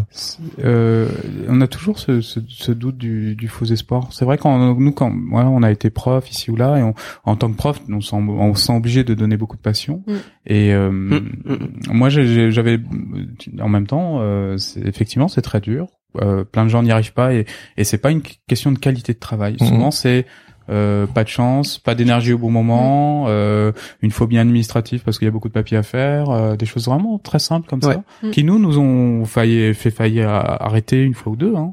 Euh, 0.65 1.09
on 1.49 1.61
a 1.61 1.67
toujours 1.67 1.99
ce, 1.99 2.21
ce, 2.21 2.41
ce 2.49 2.73
doute 2.73 2.97
du, 2.97 3.35
du 3.35 3.49
faux 3.49 3.65
espoir. 3.65 4.09
C'est 4.13 4.25
vrai 4.25 4.39
quand 4.39 4.57
nous 4.77 4.93
quand 4.93 5.11
ouais, 5.11 5.43
on 5.43 5.63
a 5.63 5.71
été 5.71 5.91
prof 5.91 6.31
ici 6.31 6.51
ou 6.51 6.57
là 6.57 6.79
et 6.79 6.83
on, 6.83 6.95
en 7.25 7.37
tant 7.37 7.51
que 7.51 7.57
prof 7.57 7.81
on 7.91 8.01
se 8.01 8.11
sent, 8.11 8.17
on 8.17 8.55
se 8.55 8.67
sent 8.67 8.73
obligé 8.77 9.05
de 9.05 9.15
donner 9.15 9.37
beaucoup 9.37 9.57
de 9.57 9.63
passion. 9.63 10.03
Mm. 10.07 10.13
Et 10.47 10.73
euh, 10.75 10.91
mm, 10.91 11.29
moi 11.91 12.09
j'ai- 12.09 12.27
j'ai- 12.27 12.51
j'avais 12.53 12.79
en 13.61 13.69
même 13.69 13.87
temps 13.87 14.19
euh, 14.21 14.57
c'est- 14.57 14.81
effectivement 14.87 15.29
c'est 15.29 15.43
très 15.43 15.61
dur. 15.61 15.89
Euh, 16.23 16.45
plein 16.45 16.65
de 16.65 16.71
gens 16.71 16.83
n'y 16.83 16.93
arrivent 16.93 17.13
pas 17.13 17.35
et, 17.35 17.45
et 17.77 17.85
c'est 17.85 17.99
pas 17.99 18.11
une 18.11 18.23
question 18.49 18.73
de 18.73 18.79
qualité 18.79 19.13
de 19.13 19.19
travail. 19.19 19.57
Mhm. 19.61 19.67
Souvent 19.69 19.91
c'est 19.91 20.25
euh, 20.71 21.07
pas 21.07 21.25
de 21.25 21.29
chance, 21.29 21.79
pas 21.79 21.95
d'énergie 21.95 22.33
au 22.33 22.39
bon 22.39 22.51
moment, 22.51 23.27
euh, 23.29 23.73
une 24.03 24.11
phobie 24.11 24.39
administrative 24.39 25.03
parce 25.05 25.19
qu'il 25.19 25.27
y 25.27 25.29
a 25.29 25.33
beaucoup 25.33 25.49
de 25.49 25.53
papiers 25.55 25.77
à 25.77 25.83
faire, 25.83 26.31
euh, 26.31 26.57
des 26.57 26.67
choses 26.67 26.87
vraiment 26.87 27.19
très 27.19 27.39
simples 27.39 27.69
comme 27.69 27.81
Ouais. 27.85 27.95
ça, 27.95 28.03
Mm. 28.23 28.31
qui 28.31 28.45
nous 28.45 28.59
nous 28.59 28.79
ont 28.79 29.25
failli 29.25 29.75
fait 29.75 29.91
failli 29.91 30.21
à- 30.23 30.39
arrêter 30.41 31.03
une 31.03 31.15
fois 31.15 31.33
ou 31.33 31.37
deux. 31.37 31.55
Hein. 31.57 31.73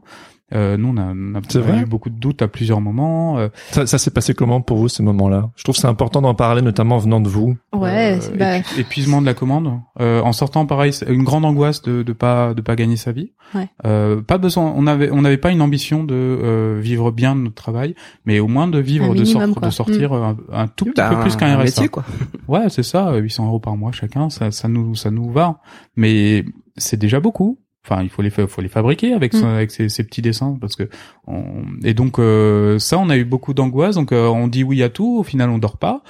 Euh, 0.54 0.78
nous 0.78 0.90
on 0.90 0.98
a, 0.98 1.14
on 1.16 1.36
a 1.36 1.42
C'est 1.50 1.60
vrai 1.60 1.82
eu 1.82 1.86
beaucoup 1.86 2.10
de 2.10 2.16
doutes 2.20 2.42
à 2.42 2.48
plusieurs 2.48 2.80
moments. 2.82 3.38
euh, 3.40 3.50
Ça, 3.72 3.86
ça 3.88 3.98
s'est 3.98 4.12
passé 4.12 4.34
comment 4.34 4.62
pour 4.62 4.78
vous 4.78 4.88
ces 4.88 5.02
moments-là 5.04 5.50
Je 5.56 5.64
trouve 5.64 5.76
que 5.76 5.82
c'est 5.82 5.88
important 5.88 6.22
d'en 6.22 6.36
parler, 6.36 6.62
notamment 6.62 6.98
venant 7.00 7.20
de 7.20 7.28
vous. 7.28 7.56
Ouais, 7.74 8.18
euh, 8.18 8.22
c'est- 8.22 8.38
bah, 8.38 8.58
épu- 8.60 8.80
épuisement 8.80 9.22
de 9.22 9.26
la 9.26 9.34
commande. 9.34 9.80
Euh, 10.00 10.22
en 10.22 10.32
sortant, 10.32 10.66
pareil, 10.66 10.92
une 11.08 11.24
grande 11.24 11.46
angoisse 11.46 11.82
de 11.82 12.04
de 12.04 12.14
pas 12.14 12.54
de 12.54 12.62
pas 12.62 12.76
gagner 12.76 12.96
sa 12.98 13.12
vie. 13.12 13.32
Ouais. 13.56 13.68
Euh, 13.86 14.22
pas 14.22 14.38
besoin. 14.38 14.74
On 14.76 14.86
avait 14.88 15.10
on 15.12 15.22
n'avait 15.22 15.38
pas 15.38 15.52
une 15.52 15.62
ambition 15.62 16.04
de 16.04 16.14
euh, 16.16 16.80
vivre 16.82 17.12
bien 17.12 17.36
de 17.36 17.42
notre 17.42 17.56
travail, 17.56 17.96
mais 18.26 18.40
au 18.40 18.48
moins 18.48 18.68
de 18.68 18.80
vivre 18.80 19.06
Un 19.06 19.16
de, 19.16 19.22
minimum, 19.22 19.54
de 19.62 19.70
sortir 19.70 20.14
un, 20.14 20.38
un 20.52 20.68
tout 20.68 20.86
petit 20.86 20.94
Bah, 20.98 21.10
peu 21.16 21.20
plus 21.22 21.36
qu'un 21.36 21.48
un 21.48 21.56
RSA. 21.58 21.64
métier, 21.64 21.88
quoi. 21.90 22.04
Ouais, 22.48 22.70
c'est 22.70 22.84
ça. 22.84 23.16
800 23.16 23.48
euros 23.48 23.60
par 23.60 23.76
mois 23.78 23.92
chacun, 23.92 24.30
ça 24.30 24.52
ça 24.52 24.68
nous 24.68 24.96
ça 24.96 25.10
nous 25.12 25.32
va. 25.32 25.60
Mais 25.96 26.46
c'est 26.78 26.98
déjà 26.98 27.20
beaucoup. 27.20 27.60
Enfin, 27.86 28.02
il 28.02 28.08
faut 28.08 28.22
les 28.22 28.30
fa- 28.30 28.48
faut 28.48 28.62
les 28.62 28.70
fabriquer 28.70 29.12
avec 29.12 29.34
son- 29.34 29.46
Mm. 29.46 29.56
avec 29.56 29.70
ces, 29.72 29.90
ces 29.90 30.06
petits 30.06 30.22
dessins 30.22 30.58
parce 30.62 30.78
que 30.78 30.88
on... 31.28 31.44
et 31.84 31.94
donc 31.94 32.18
euh, 32.18 32.80
ça 32.80 32.98
on 32.98 33.10
a 33.10 33.18
eu 33.18 33.26
beaucoup 33.26 33.54
d'angoisse 33.54 33.96
donc 33.96 34.14
euh, 34.14 34.28
on 34.28 34.48
dit 34.48 34.64
oui 34.64 34.82
à 34.84 34.88
tout 34.90 35.18
au 35.20 35.24
final 35.24 35.50
on 35.50 35.58
dort 35.58 35.76
pas 35.76 36.02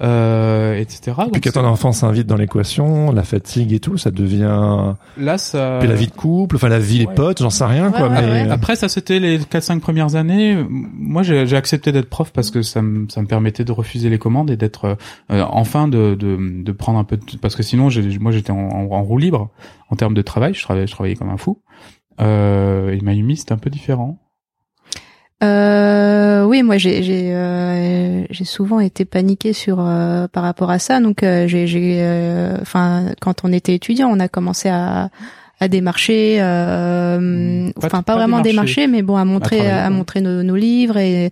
euh, 0.00 0.74
etc. 0.78 1.12
Puis 1.16 1.30
Donc, 1.32 1.44
quand 1.44 1.60
ton 1.60 1.66
enfant 1.66 1.92
s'invite 1.92 2.26
dans 2.26 2.36
l'équation, 2.36 3.12
la 3.12 3.24
fatigue 3.24 3.72
et 3.74 3.80
tout, 3.80 3.98
ça 3.98 4.10
devient. 4.10 4.94
là 5.18 5.36
ça 5.38 5.78
Puis 5.80 5.88
la 5.88 5.94
vie 5.96 6.06
de 6.06 6.12
couple, 6.12 6.56
enfin 6.56 6.68
la 6.68 6.78
vie, 6.78 7.04
ouais. 7.06 7.14
potes, 7.14 7.40
j'en 7.42 7.50
sais 7.50 7.64
rien 7.64 7.90
quoi. 7.90 8.08
Ouais, 8.08 8.22
mais 8.22 8.44
ouais. 8.44 8.50
Après, 8.50 8.76
ça 8.76 8.88
c'était 8.88 9.18
les 9.18 9.38
4-5 9.38 9.80
premières 9.80 10.14
années. 10.14 10.56
Moi, 10.70 11.22
j'ai 11.22 11.46
j'ai 11.46 11.56
accepté 11.56 11.92
d'être 11.92 12.08
prof 12.08 12.32
parce 12.32 12.50
que 12.50 12.62
ça 12.62 12.80
me 12.82 13.06
ça 13.08 13.20
me 13.20 13.26
permettait 13.26 13.64
de 13.64 13.72
refuser 13.72 14.08
les 14.08 14.18
commandes 14.18 14.50
et 14.50 14.56
d'être 14.56 14.96
euh, 15.30 15.44
enfin 15.50 15.88
de, 15.88 16.14
de 16.14 16.38
de 16.62 16.72
prendre 16.72 16.98
un 16.98 17.04
peu 17.04 17.16
de, 17.16 17.22
parce 17.40 17.54
que 17.56 17.62
sinon, 17.62 17.90
j'ai- 17.90 18.18
moi 18.18 18.32
j'étais 18.32 18.50
en, 18.52 18.56
en, 18.68 18.90
en 18.92 19.02
roue 19.02 19.18
libre 19.18 19.50
en 19.90 19.96
termes 19.96 20.14
de 20.14 20.22
travail. 20.22 20.54
Je 20.54 20.62
travaillais 20.62 20.86
je 20.86 20.92
travaillais 20.92 21.16
comme 21.18 21.30
un 21.30 21.36
fou. 21.36 21.60
Euh, 22.20 22.90
et 22.90 23.00
Mayumi, 23.00 23.36
c'était 23.36 23.52
un 23.52 23.58
peu 23.58 23.70
différent. 23.70 24.18
Euh, 25.44 26.44
oui, 26.44 26.64
moi 26.64 26.78
j'ai 26.78 27.02
j'ai 27.04 27.32
euh, 27.32 28.24
j'ai 28.30 28.44
souvent 28.44 28.80
été 28.80 29.04
paniquée 29.04 29.52
sur 29.52 29.78
euh, 29.80 30.26
par 30.26 30.42
rapport 30.42 30.70
à 30.70 30.80
ça. 30.80 30.98
Donc 31.00 31.22
euh, 31.22 31.46
j'ai 31.46 31.68
j'ai 31.68 31.98
euh, 32.00 32.56
enfin 32.60 33.12
quand 33.20 33.44
on 33.44 33.52
était 33.52 33.74
étudiant, 33.74 34.08
on 34.10 34.18
a 34.18 34.26
commencé 34.28 34.68
à 34.68 35.10
à 35.60 35.68
démarcher, 35.68 36.38
euh, 36.40 37.18
Mmh. 37.20 37.72
Pas- 37.74 37.86
enfin 37.88 38.02
pas, 38.02 38.14
pas 38.14 38.14
vraiment 38.14 38.40
démarcher. 38.40 38.82
démarcher, 38.82 38.86
mais 38.88 39.02
bon 39.02 39.16
à 39.16 39.24
montrer 39.24 39.68
à, 39.70 39.82
quoi. 39.82 39.90
montrer 39.90 40.20
nos, 40.20 40.42
nos 40.44 40.54
livres 40.56 40.96
et 40.98 41.30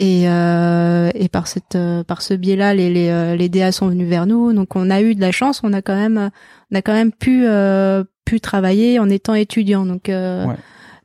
et 0.00 0.28
euh, 0.28 1.10
et 1.14 1.28
par 1.28 1.46
cette 1.46 1.76
euh, 1.76 2.02
par 2.04 2.20
ce 2.22 2.34
biais-là, 2.34 2.74
les 2.74 2.92
les 2.92 3.08
euh, 3.10 3.36
les 3.36 3.48
DA 3.48 3.70
sont 3.72 3.88
venus 3.88 4.08
vers 4.08 4.26
nous. 4.26 4.52
Donc 4.52 4.74
on 4.76 4.90
a 4.90 5.00
eu 5.00 5.14
de 5.14 5.20
la 5.20 5.30
chance, 5.32 5.60
on 5.64 5.72
a 5.72 5.82
quand 5.82 5.96
même 5.96 6.30
on 6.72 6.76
a 6.76 6.82
quand 6.82 6.92
même 6.94 7.12
pu 7.12 7.44
euh, 7.46 8.04
pu 8.24 8.40
travailler 8.40 8.98
en 8.98 9.08
étant 9.08 9.34
étudiant. 9.34 9.86
Donc 9.86 10.08
euh, 10.08 10.46
Ouais. 10.46 10.54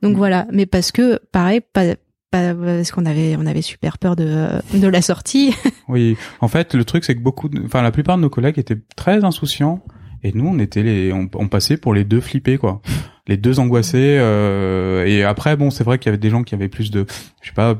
donc 0.02 0.14
Mm. 0.14 0.18
voilà, 0.18 0.48
mais 0.52 0.66
parce 0.66 0.92
que 0.92 1.20
pareil 1.32 1.62
pas 1.74 1.84
pas 2.32 2.54
parce 2.54 2.92
qu'on 2.92 3.06
avait 3.06 3.36
on 3.38 3.46
avait 3.46 3.62
super 3.62 3.98
peur 3.98 4.16
de 4.16 4.48
de 4.74 4.88
la 4.88 5.02
sortie. 5.02 5.54
Oui, 5.88 6.16
en 6.42 6.48
fait, 6.48 6.76
le 6.76 6.86
truc 6.86 7.04
c'est 7.04 7.16
que 7.16 7.22
beaucoup, 7.22 7.50
de- 7.50 7.64
enfin 7.66 7.82
la 7.82 7.92
plupart 7.92 8.16
de 8.18 8.22
nos 8.22 8.30
collègues 8.30 8.60
étaient 8.60 8.78
très 8.96 9.24
insouciants 9.24 9.84
et 10.24 10.32
nous 10.34 10.46
on 10.48 10.60
était 10.60 10.84
les, 10.84 11.12
on, 11.14 11.28
on 11.34 11.48
passait 11.48 11.78
pour 11.78 11.94
les 11.96 12.04
deux 12.04 12.22
flippés 12.22 12.58
quoi. 12.60 12.82
Les 13.30 13.38
deux 13.38 13.60
angoissés. 13.60 14.18
euh, 14.20 15.06
et 15.06 15.24
après, 15.24 15.56
bon, 15.56 15.70
c'est 15.70 15.84
vrai 15.84 16.00
qu'il 16.00 16.08
y 16.08 16.10
avait 16.10 16.18
des 16.18 16.32
gens 16.32 16.44
qui 16.44 16.56
avaient 16.56 16.68
plus 16.68 16.90
de, 16.92 17.06
je 17.42 17.48
sais 17.50 17.54
pas, 17.54 17.76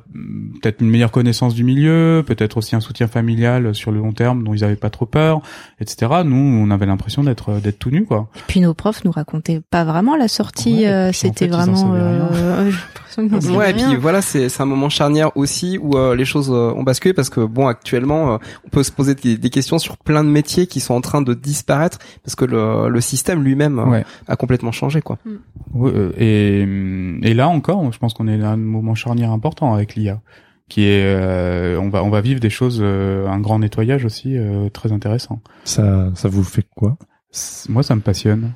peut-être 0.62 0.82
une 0.82 0.90
meilleure 0.90 1.12
connaissance 1.12 1.56
du 1.56 1.64
milieu, 1.64 2.24
peut-être 2.26 2.58
aussi 2.58 2.76
un 2.76 2.80
soutien 2.80 3.08
familial 3.08 3.74
sur 3.74 3.92
le 3.92 3.98
long 4.00 4.14
terme 4.14 4.44
dont 4.44 4.54
ils 4.54 4.64
avaient 4.64 4.76
pas 4.76 4.92
trop 4.92 5.08
peur, 5.08 5.42
etc. 5.82 6.22
Nous, 6.24 6.36
on 6.38 6.70
avait 6.70 6.86
l'impression 6.86 7.24
d'être 7.24 7.60
d'être 7.60 7.80
tout 7.80 7.90
nus, 7.90 8.06
quoi. 8.06 8.30
Et 8.38 8.40
puis 8.48 8.62
nos 8.62 8.76
profs 8.76 9.04
nous 9.04 9.12
racontaient 9.12 9.60
pas 9.72 9.84
vraiment 9.84 10.16
la 10.16 10.28
sortie. 10.28 10.82
Ouais, 10.82 10.88
euh, 10.88 11.10
en 11.10 11.14
C'était 11.14 11.46
fait, 11.46 11.52
vraiment. 11.52 11.96
l'impression 13.18 13.56
Ouais, 13.58 13.72
et 13.72 13.74
puis 13.74 13.96
voilà, 13.96 14.22
c'est 14.22 14.50
c'est 14.50 14.62
un 14.62 14.66
moment 14.66 14.90
charnière 14.90 15.36
aussi 15.36 15.78
où 15.82 15.98
euh, 15.98 16.16
les 16.16 16.26
choses 16.26 16.50
euh, 16.52 16.72
ont 16.74 16.84
basculé 16.84 17.14
parce 17.14 17.30
que 17.30 17.42
bon, 17.42 17.68
actuellement, 17.68 18.34
euh, 18.34 18.38
on 18.66 18.70
peut 18.70 18.84
se 18.84 18.92
poser 18.92 19.16
des, 19.16 19.38
des 19.38 19.50
questions 19.50 19.80
sur 19.80 19.98
plein 19.98 20.24
de 20.24 20.30
métiers 20.30 20.68
qui 20.68 20.80
sont 20.80 20.94
en 20.94 21.02
train 21.02 21.22
de 21.22 21.34
disparaître 21.34 21.98
parce 22.24 22.36
que 22.36 22.46
le, 22.46 22.90
le 22.90 23.02
système 23.02 23.44
lui-même 23.44 23.80
euh, 23.80 23.86
Ouais. 23.86 24.06
a 24.28 24.36
complètement 24.36 24.72
changé, 24.72 25.02
quoi. 25.02 25.18
Ouais, 25.74 25.92
euh, 25.94 26.12
et, 26.18 26.62
et 27.30 27.34
là 27.34 27.48
encore, 27.50 27.92
je 27.92 27.98
pense 28.00 28.14
qu'on 28.14 28.28
est 28.28 28.42
à 28.44 28.50
un 28.52 28.58
moment 28.58 28.96
charnière 28.96 29.32
important 29.32 29.74
avec 29.74 29.96
l'IA, 29.96 30.22
qui 30.68 30.84
est, 30.86 31.04
euh, 31.04 31.80
on 31.80 31.90
va, 31.90 32.04
on 32.04 32.10
va 32.10 32.22
vivre 32.22 32.40
des 32.40 32.50
choses, 32.52 32.80
euh, 32.82 33.28
un 33.28 33.40
grand 33.40 33.60
nettoyage 33.60 34.06
aussi 34.06 34.38
euh, 34.38 34.70
très 34.70 34.92
intéressant. 34.92 35.42
Ça, 35.64 36.10
ça 36.16 36.28
vous 36.30 36.44
fait 36.44 36.66
quoi? 36.76 36.98
Moi, 37.70 37.84
ça 37.84 37.96
me 37.96 38.02
passionne. 38.02 38.52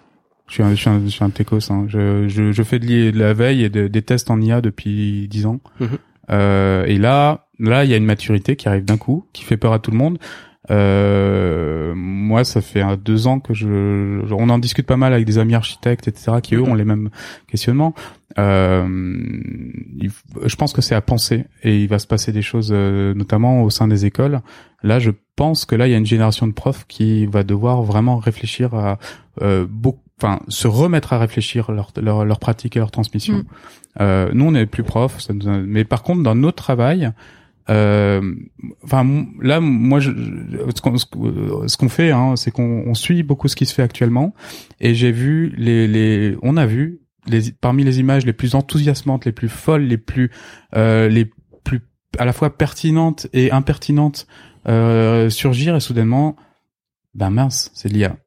Je 0.54 0.58
suis 0.58 0.64
un, 0.64 0.70
je 0.70 0.76
suis 0.76 0.90
un, 0.92 1.02
je 1.04 1.10
suis 1.10 1.24
un 1.24 1.32
techos. 1.32 1.72
Hein. 1.72 1.86
Je, 1.88 2.28
je, 2.28 2.52
je 2.52 2.62
fais 2.64 2.78
de, 2.78 3.10
la 3.18 3.34
veille 3.34 3.64
et 3.64 3.70
de- 3.70 3.88
des 3.88 4.04
tests 4.04 4.30
en 4.30 4.40
IA 4.40 4.62
depuis 4.62 5.28
dix 5.28 5.48
ans. 5.48 5.60
Mhm. 5.80 5.88
Euh, 6.30 6.86
et 6.86 7.00
là, 7.00 7.48
là, 7.58 7.84
il 7.86 7.90
y 7.90 7.94
a 7.96 7.98
une 7.98 8.06
maturité 8.06 8.56
qui 8.56 8.68
arrive 8.70 8.86
d'un 8.86 8.98
coup, 8.98 9.26
qui 9.34 9.44
fait 9.46 9.58
peur 9.58 9.74
à 9.74 9.80
tout 9.80 9.90
le 9.90 9.98
monde. 9.98 10.20
Euh, 10.70 11.94
moi, 11.96 12.44
ça 12.44 12.62
fait 12.62 12.84
deux 13.04 13.26
ans 13.26 13.40
que 13.40 13.56
je, 13.56 14.22
je- 14.28 14.34
on 14.36 14.48
en 14.50 14.60
discute 14.60 14.86
pas 14.86 14.96
mal 14.96 15.12
avec 15.12 15.26
des 15.26 15.40
amis 15.40 15.56
architectes, 15.56 16.08
etc., 16.08 16.34
qui 16.44 16.54
eux 16.54 16.62
ont 16.62 16.76
les 16.76 16.86
mêmes 16.86 17.10
questionnements. 17.48 17.96
Euh, 18.38 18.86
il 19.98 20.12
je 20.46 20.56
pense 20.56 20.72
que 20.74 20.82
c'est 20.82 20.96
à 20.96 21.02
penser 21.02 21.46
et 21.64 21.82
il 21.82 21.88
va 21.88 21.98
se 22.00 22.08
passer 22.08 22.32
des 22.32 22.42
choses, 22.44 22.70
euh, 22.72 23.14
notamment 23.16 23.64
au 23.64 23.70
sein 23.72 23.88
des 23.88 24.06
écoles. 24.06 24.42
Là, 24.84 25.00
je 25.00 25.12
pense 25.36 25.66
que 25.66 25.76
là, 25.76 25.88
il 25.88 25.92
y 25.92 25.96
a 25.96 25.98
une 25.98 26.06
génération 26.06 26.46
de 26.48 26.54
profs 26.54 26.86
qui 26.88 27.26
va 27.26 27.44
devoir 27.44 27.82
vraiment 27.84 28.18
réfléchir 28.18 28.74
à 28.76 29.00
euh, 29.42 29.66
beaucoup, 29.70 30.00
enfin, 30.24 30.40
se 30.48 30.68
remettre 30.68 31.14
à 31.14 31.20
réfléchir 31.20 31.72
leur 31.72 31.92
leur, 32.02 32.26
leur 32.26 32.40
pratique 32.40 32.76
et 32.76 32.80
leur 32.80 32.92
transmission. 32.92 33.36
Mm. 33.38 33.44
Euh, 34.02 34.30
nous, 34.34 34.46
on 34.46 34.52
n'est 34.52 34.66
plus 34.66 34.84
profs, 34.84 35.20
ça 35.20 35.34
nous 35.34 35.48
a- 35.48 35.58
mais 35.60 35.84
par 35.86 36.02
contre, 36.04 36.24
dans 36.24 36.36
notre 36.36 36.64
travail, 36.64 37.12
euh, 37.70 38.34
enfin 38.84 39.06
là 39.42 39.62
moi 39.62 40.02
je, 40.02 40.12
je- 40.12 40.58
ce 40.76 40.82
qu'on 40.82 40.98
ce 40.98 41.06
qu'on- 41.06 41.68
ce 41.68 41.78
qu'on 41.78 41.88
fait 41.88 42.12
hein, 42.12 42.36
c'est 42.36 42.52
qu'on 42.52 42.84
on 42.86 42.94
suit 42.94 43.24
beaucoup 43.24 43.48
ce 43.48 43.56
qui 43.56 43.66
se 43.66 43.74
fait 43.74 43.84
actuellement 43.84 44.34
et 44.82 44.94
j'ai 44.96 45.14
vu 45.14 45.54
les 45.56 45.88
les 45.88 46.36
on 46.42 46.58
a 46.58 46.66
vu 46.66 47.00
les 47.26 47.54
parmi 47.54 47.86
les 47.86 48.02
images 48.02 48.26
les 48.26 48.34
plus 48.34 48.56
enthousiasmantes 48.56 49.24
les 49.24 49.32
plus 49.32 49.48
folles 49.48 49.84
les 49.84 49.98
plus 49.98 50.30
euh, 50.76 51.08
les 51.08 51.32
plus 51.64 51.80
à 52.20 52.26
la 52.26 52.34
fois 52.34 52.58
pertinentes 52.58 53.28
et 53.32 53.50
impertinentes 53.52 54.28
euh, 54.68 55.30
surgir 55.30 55.74
et 55.74 55.80
soudainement 55.80 56.36
ben 57.16 57.30
mince 57.30 57.72
c'est 57.74 57.88
l'IA 57.88 58.18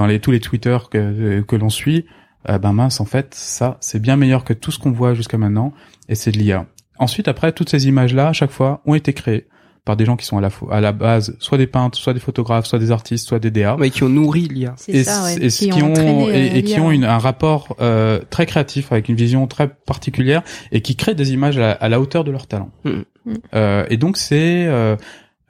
dans 0.00 0.06
les 0.06 0.18
tous 0.20 0.30
les 0.30 0.40
Twitter 0.40 0.78
que 0.90 1.40
que 1.42 1.56
l'on 1.56 1.70
suit 1.70 2.06
euh, 2.48 2.58
ben 2.58 2.72
mince 2.72 3.00
en 3.00 3.04
fait 3.04 3.34
ça 3.34 3.76
c'est 3.80 4.00
bien 4.00 4.16
meilleur 4.16 4.44
que 4.44 4.52
tout 4.54 4.70
ce 4.70 4.78
qu'on 4.78 4.92
voit 4.92 5.14
jusqu'à 5.14 5.38
maintenant 5.38 5.72
et 6.08 6.14
c'est 6.14 6.32
de 6.32 6.38
l'IA 6.38 6.66
Ensuite, 7.00 7.28
après, 7.28 7.52
toutes 7.52 7.70
ces 7.70 7.88
images-là, 7.88 8.28
à 8.28 8.32
chaque 8.34 8.50
fois, 8.50 8.82
ont 8.84 8.94
été 8.94 9.14
créées 9.14 9.46
par 9.86 9.96
des 9.96 10.04
gens 10.04 10.16
qui 10.16 10.26
sont 10.26 10.36
à 10.36 10.42
la, 10.42 10.50
à 10.70 10.82
la 10.82 10.92
base, 10.92 11.34
soit 11.38 11.56
des 11.56 11.66
peintres, 11.66 11.96
soit 11.96 12.12
des 12.12 12.20
photographes, 12.20 12.66
soit 12.66 12.78
des 12.78 12.90
artistes, 12.90 13.26
soit 13.26 13.38
des 13.38 13.50
DA. 13.50 13.76
Mais 13.80 13.88
qui 13.88 14.02
ont 14.02 14.10
nourri 14.10 14.42
l'IA. 14.42 14.74
C'est 14.76 14.92
Et, 14.92 15.04
ça, 15.04 15.24
ouais. 15.24 15.36
et 15.40 15.48
qui, 15.48 15.82
ont, 15.82 15.94
euh, 15.96 16.30
et, 16.30 16.58
et 16.58 16.62
qui 16.62 16.78
ont 16.78 16.90
une, 16.90 17.04
un 17.04 17.16
rapport 17.16 17.74
euh, 17.80 18.20
très 18.28 18.44
créatif 18.44 18.92
avec 18.92 19.08
une 19.08 19.16
vision 19.16 19.46
très 19.46 19.68
particulière 19.68 20.42
et 20.72 20.82
qui 20.82 20.94
créent 20.94 21.14
des 21.14 21.32
images 21.32 21.56
à, 21.56 21.72
à 21.72 21.88
la 21.88 21.98
hauteur 21.98 22.22
de 22.22 22.30
leur 22.30 22.46
talent. 22.46 22.70
Mhm. 22.84 23.04
Mhm. 23.24 23.36
Euh, 23.54 23.86
et 23.88 23.96
donc 23.96 24.18
c'est 24.18 24.66
euh, 24.66 24.96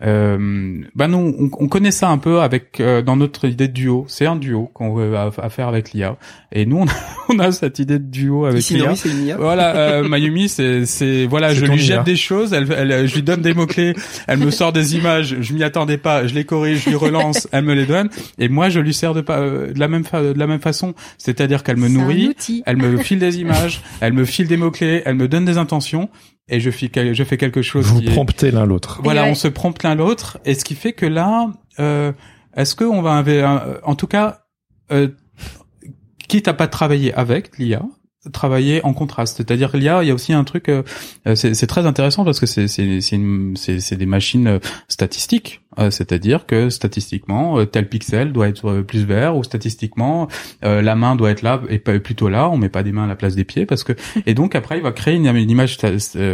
euh, 0.02 0.80
bah 0.94 1.08
non, 1.08 1.34
on, 1.38 1.50
on 1.58 1.68
connaît 1.68 1.90
ça 1.90 2.08
un 2.08 2.18
peu 2.18 2.40
avec 2.40 2.80
euh, 2.80 3.02
dans 3.02 3.16
notre 3.16 3.46
idée 3.46 3.68
de 3.68 3.72
duo. 3.72 4.04
C'est 4.08 4.26
un 4.26 4.36
duo 4.36 4.70
qu'on 4.72 4.94
veut 4.94 5.14
à, 5.16 5.30
à 5.38 5.48
faire 5.50 5.68
avec 5.68 5.92
l'IA. 5.92 6.16
Et 6.52 6.66
nous, 6.66 6.78
on 6.78 6.86
a, 6.86 6.92
on 7.28 7.38
a 7.38 7.52
cette 7.52 7.78
idée 7.78 7.98
de 7.98 8.04
duo 8.04 8.46
avec 8.46 8.66
l'IA. 8.68 8.84
Nori, 8.86 8.96
c'est 8.96 9.08
une 9.10 9.26
IA. 9.26 9.36
Voilà, 9.36 9.76
euh, 9.76 10.02
Mayumi, 10.08 10.48
c'est, 10.48 10.86
c'est, 10.86 11.26
voilà, 11.26 11.50
C'est 11.50 11.56
je 11.56 11.64
lui 11.66 11.72
IA. 11.80 11.96
jette 11.96 12.04
des 12.04 12.16
choses, 12.16 12.52
elle, 12.52 12.66
elle, 12.72 13.06
je 13.08 13.14
lui 13.14 13.22
donne 13.22 13.42
des 13.42 13.54
mots 13.54 13.66
clés, 13.66 13.94
elle 14.26 14.38
me 14.38 14.50
sort 14.50 14.72
des 14.72 14.96
images, 14.96 15.36
je 15.40 15.52
m'y 15.54 15.62
attendais 15.62 15.98
pas, 15.98 16.26
je 16.26 16.34
les 16.34 16.44
corrige, 16.44 16.82
je 16.84 16.90
lui 16.90 16.96
relance, 16.96 17.46
elle 17.52 17.64
me 17.64 17.74
les 17.74 17.86
donne, 17.86 18.08
et 18.38 18.48
moi 18.48 18.68
je 18.68 18.80
lui 18.80 18.94
sers 18.94 19.14
de, 19.14 19.22
euh, 19.30 19.72
de 19.72 19.78
la 19.78 19.88
même, 19.88 20.04
fa- 20.04 20.22
de 20.22 20.38
la 20.38 20.46
même 20.46 20.60
façon, 20.60 20.94
c'est-à-dire 21.18 21.62
qu'elle 21.62 21.76
me 21.76 21.88
nourrit, 21.88 22.34
elle 22.66 22.76
me 22.76 22.96
file 22.98 23.18
des 23.18 23.38
images, 23.40 23.82
elle 24.00 24.12
me 24.12 24.24
file 24.24 24.46
des 24.48 24.56
mots 24.56 24.70
clés, 24.70 25.02
elle 25.04 25.14
me 25.16 25.28
donne 25.28 25.44
des 25.44 25.58
intentions, 25.58 26.08
et 26.50 26.60
je 26.60 26.70
fais, 26.70 26.88
quel- 26.88 27.14
je 27.14 27.24
fais 27.24 27.36
quelque 27.36 27.62
chose. 27.62 27.86
Vous 27.86 28.00
qui 28.00 28.08
est- 28.08 28.10
promptez 28.12 28.50
l'un 28.50 28.66
l'autre. 28.66 29.00
voilà, 29.02 29.22
Ouais. 29.24 29.30
on 29.30 29.34
se 29.34 29.48
prompte 29.48 29.82
l'un 29.82 29.94
l'autre, 29.94 30.38
et 30.44 30.54
ce 30.54 30.64
qui 30.64 30.74
fait 30.74 30.92
que 30.92 31.06
là, 31.06 31.50
euh, 31.78 32.12
est-ce 32.56 32.74
que 32.74 32.84
on 32.84 33.00
va, 33.02 33.20
euh, 33.26 33.78
en 33.84 33.94
tout 33.94 34.06
cas, 34.06 34.40
euh, 34.92 35.08
quitte 36.28 36.48
à 36.48 36.54
pas 36.54 36.68
travailler 36.68 37.12
avec 37.14 37.58
l'IA, 37.58 37.82
travailler 38.32 38.84
en 38.84 38.92
contraste. 38.92 39.38
C'est-à-dire 39.38 39.76
l'IA, 39.76 40.02
il 40.02 40.08
y 40.08 40.10
a 40.10 40.14
aussi 40.14 40.32
un 40.32 40.44
truc, 40.44 40.68
euh, 40.68 40.82
euh, 41.26 41.34
c'est 41.34 41.66
très 41.66 41.86
intéressant 41.86 42.24
parce 42.24 42.38
que 42.40 42.46
c'est 42.46 42.66
des 42.66 44.06
machines 44.06 44.46
euh, 44.46 44.58
statistiques. 44.88 45.62
Euh, 45.78 45.90
C'est-à-dire 45.90 46.46
que 46.46 46.68
statistiquement, 46.68 47.58
euh, 47.58 47.64
tel 47.64 47.88
pixel 47.88 48.32
doit 48.32 48.48
être 48.48 48.80
plus 48.82 49.04
vert 49.04 49.36
ou 49.36 49.44
statistiquement 49.44 50.26
euh, 50.64 50.82
la 50.82 50.96
main 50.96 51.14
doit 51.14 51.30
être 51.30 51.42
là 51.42 51.62
et 51.68 51.78
pas 51.78 51.98
plutôt 52.00 52.28
là. 52.28 52.50
On 52.50 52.56
met 52.56 52.68
pas 52.68 52.82
des 52.82 52.92
mains 52.92 53.04
à 53.04 53.06
la 53.06 53.16
place 53.16 53.36
des 53.36 53.44
pieds 53.44 53.66
parce 53.66 53.84
que 53.84 53.92
et 54.26 54.34
donc 54.34 54.54
après 54.54 54.78
il 54.78 54.82
va 54.82 54.92
créer 54.92 55.14
une, 55.14 55.26
une 55.26 55.50
image 55.50 55.78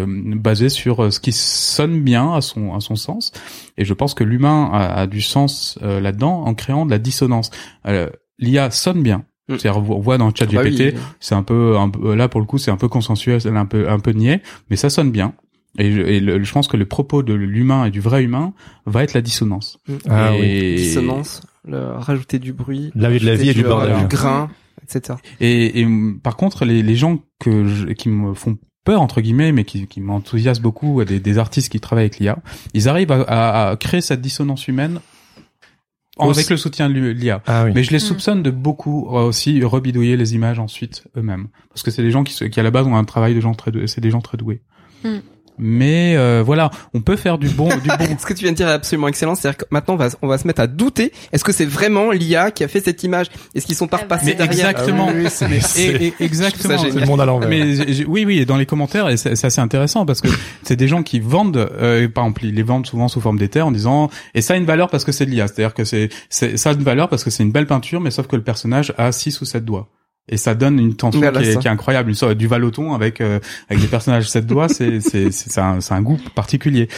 basée 0.06 0.70
sur 0.70 1.12
ce 1.12 1.20
qui 1.20 1.32
sonne 1.32 2.00
bien 2.00 2.32
à 2.32 2.40
son 2.40 2.74
à 2.74 2.80
son 2.80 2.96
sens. 2.96 3.32
Et 3.76 3.84
je 3.84 3.94
pense 3.94 4.14
que 4.14 4.24
l'humain 4.24 4.70
a, 4.72 5.02
a 5.02 5.06
du 5.06 5.20
sens 5.20 5.78
euh, 5.82 6.00
là-dedans 6.00 6.44
en 6.44 6.54
créant 6.54 6.86
de 6.86 6.90
la 6.90 6.98
dissonance. 6.98 7.50
Euh, 7.86 8.08
L'IA 8.38 8.70
sonne 8.70 9.02
bien. 9.02 9.24
Mm. 9.48 9.58
C'est-à-dire, 9.58 9.76
on 9.90 10.00
voit 10.00 10.18
dans 10.18 10.26
le 10.26 10.32
chat 10.36 10.46
Bah 10.52 10.60
oui. 10.64 10.70
GPT, 10.74 10.96
c'est 11.20 11.34
un 11.34 11.42
peu, 11.42 11.76
un 11.76 11.90
là 12.16 12.28
pour 12.28 12.40
le 12.40 12.46
coup, 12.46 12.58
c'est 12.58 12.70
un 12.70 12.76
peu 12.76 12.88
consensuel, 12.88 13.40
un 13.46 13.66
peu, 13.66 13.88
un 13.88 13.98
peu 14.00 14.10
niais, 14.12 14.42
mais 14.70 14.76
ça 14.76 14.90
sonne 14.90 15.10
bien. 15.10 15.34
Et, 15.78 15.92
je, 15.92 16.00
et 16.00 16.20
le- 16.20 16.42
je 16.42 16.52
pense 16.52 16.68
que 16.68 16.76
le 16.76 16.86
propos 16.86 17.22
de 17.22 17.34
l'humain 17.34 17.84
et 17.84 17.90
du 17.90 18.00
vrai 18.00 18.24
humain 18.24 18.54
va 18.86 19.04
être 19.04 19.12
la 19.14 19.20
dissonance. 19.20 19.78
Ah 20.08 20.34
et, 20.34 20.40
oui. 20.40 20.74
Dissonance, 20.76 21.42
le, 21.66 21.78
rajouter 21.92 22.38
du 22.38 22.52
bruit. 22.54 22.90
La 22.94 23.10
vie 23.10 23.18
de 23.20 23.26
la 23.26 23.34
vie 23.34 23.50
et 23.50 23.54
du 23.54 23.62
bordel. 23.62 23.94
Du 23.98 24.06
grain, 24.06 24.48
etc. 24.82 25.18
Et, 25.40 25.80
et, 25.80 25.84
mm, 25.84 26.20
par 26.20 26.36
contre, 26.36 26.64
les, 26.64 26.82
les 26.82 26.96
gens 26.96 27.18
que 27.38 27.66
je, 27.68 27.86
qui 27.88 28.08
me 28.08 28.32
font 28.34 28.56
peur 28.84 29.02
entre 29.02 29.20
guillemets, 29.20 29.52
mais 29.52 29.64
qui, 29.64 29.86
qui 29.86 30.00
m'enthousiasment 30.00 30.62
beaucoup, 30.62 31.04
des, 31.04 31.20
des 31.20 31.38
artistes 31.38 31.70
qui 31.70 31.78
travaillent 31.80 32.04
avec 32.04 32.18
l'IA, 32.20 32.38
ils 32.72 32.88
arrivent 32.88 33.12
à, 33.12 33.20
à- 33.22 33.70
à 33.70 33.76
créer 33.76 34.00
cette 34.00 34.20
dissonance 34.22 34.68
humaine 34.68 35.00
avec 36.18 36.48
le 36.50 36.56
soutien 36.56 36.88
de 36.88 36.94
l'IA. 36.94 37.42
Ah 37.46 37.64
oui. 37.64 37.72
Mais 37.74 37.82
je 37.82 37.90
les 37.90 37.96
Mm. 37.96 38.00
soupçonne 38.00 38.42
de 38.42 38.50
beaucoup 38.50 39.08
euh, 39.10 39.22
aussi 39.24 39.62
rebidouiller 39.62 40.16
les 40.16 40.34
images 40.34 40.58
ensuite 40.58 41.04
eux-mêmes, 41.16 41.48
parce 41.68 41.82
que 41.82 41.90
c'est 41.90 42.02
des 42.02 42.10
gens 42.10 42.24
qui, 42.24 42.50
qui 42.50 42.60
à 42.60 42.62
la 42.62 42.70
base 42.70 42.86
ont 42.86 42.96
un 42.96 43.04
travail 43.04 43.34
de 43.34 43.40
gens 43.40 43.54
très, 43.54 43.70
c'est 43.86 44.00
des 44.00 44.10
gens 44.10 44.20
très 44.20 44.36
doués. 44.36 44.60
Mm. 45.04 45.18
Mais 45.58 46.14
euh, 46.16 46.42
voilà, 46.44 46.70
on 46.94 47.00
peut 47.00 47.16
faire 47.16 47.38
du 47.38 47.48
bon, 47.48 47.68
du 47.68 47.88
bon. 47.88 48.06
Ce 48.18 48.26
que 48.26 48.34
tu 48.34 48.42
viens 48.44 48.52
de 48.52 48.56
dire 48.56 48.68
est 48.68 48.72
absolument 48.72 49.08
excellent. 49.08 49.34
C'est-à-dire 49.34 49.58
que 49.58 49.64
maintenant, 49.70 49.94
on 49.94 49.96
va, 49.96 50.08
on 50.22 50.26
va 50.28 50.38
se 50.38 50.46
mettre 50.46 50.60
à 50.60 50.66
douter. 50.66 51.12
Est-ce 51.32 51.44
que 51.44 51.52
c'est 51.52 51.64
vraiment 51.64 52.10
l'IA 52.10 52.50
qui 52.50 52.64
a 52.64 52.68
fait 52.68 52.80
cette 52.84 53.02
image? 53.04 53.26
Est-ce 53.54 53.66
qu'ils 53.66 53.74
sont 53.76 53.88
pas 53.88 53.98
Ah 54.00 54.02
repassés 54.04 54.26
Mais 54.26 54.34
derrière? 54.34 54.70
exactement. 54.70 55.08
Ah 55.10 55.14
oui, 55.14 55.26
oui, 55.48 55.60
Et, 55.82 56.06
et- 56.08 56.14
exactement. 56.20 56.78
c'est 56.78 56.90
le 56.90 57.06
monde 57.06 57.20
à 57.20 57.24
l'envers. 57.26 57.48
Mais 57.48 58.04
oui, 58.06 58.24
oui, 58.24 58.38
et 58.38 58.44
dans 58.44 58.56
les 58.56 58.66
commentaires, 58.66 59.08
et 59.08 59.16
c'est 59.16 59.30
assez 59.44 59.60
intéressant 59.60 60.04
parce 60.06 60.20
que 60.20 60.28
c'est 60.62 60.76
des 60.76 60.88
gens 60.88 61.02
qui 61.02 61.20
vendent, 61.20 61.56
euh, 61.56 62.08
par 62.08 62.24
exemple, 62.24 62.44
ils 62.44 62.54
les 62.54 62.62
vendent 62.62 62.86
souvent 62.86 63.08
sous 63.08 63.20
forme 63.20 63.38
d'éther 63.38 63.62
en 63.66 63.70
disant, 63.72 64.10
et 64.34 64.42
ça 64.42 64.54
a 64.54 64.56
une 64.56 64.64
valeur 64.66 64.88
parce 64.90 65.04
que 65.04 65.12
c'est 65.12 65.26
de 65.26 65.30
l'IA, 65.30 65.46
c'est-à-dire 65.48 65.74
que 65.74 65.84
c'est, 65.84 66.08
c'est, 66.28 66.56
ça 66.56 66.70
a 66.70 66.72
une 66.74 66.82
valeur 66.82 67.08
parce 67.08 67.24
que 67.24 67.30
c'est 67.30 67.42
une 67.42 67.52
belle 67.52 67.66
peinture, 67.66 68.00
mais 68.00 68.10
sauf 68.10 68.26
que 68.26 68.36
le 68.36 68.42
personnage 68.42 68.92
a 68.98 69.12
six 69.12 69.40
ou 69.40 69.44
sept 69.44 69.64
doigts. 69.64 69.88
Et 70.28 70.36
ça 70.36 70.54
donne 70.56 70.78
une 70.80 70.96
tension 70.96 71.20
Voilà 71.20 71.40
qui, 71.40 71.48
est, 71.50 71.56
qui 71.58 71.66
est 71.68 71.70
incroyable, 71.70 72.08
une 72.08 72.14
sorte 72.16 72.34
du 72.34 72.46
valoton 72.48 72.94
avec 72.94 73.20
euh, 73.20 73.38
avec 73.68 73.80
des 73.80 73.88
personnages 73.88 74.28
sept 74.28 74.46
doigts, 74.46 74.68
c'est 74.68 75.00
c'est 75.08 75.30
c'est 75.30 75.50
c'est 75.50 75.60
un, 75.60 75.80
c'est 75.80 75.94
un 75.94 76.02
goût 76.02 76.18
particulier. 76.34 76.88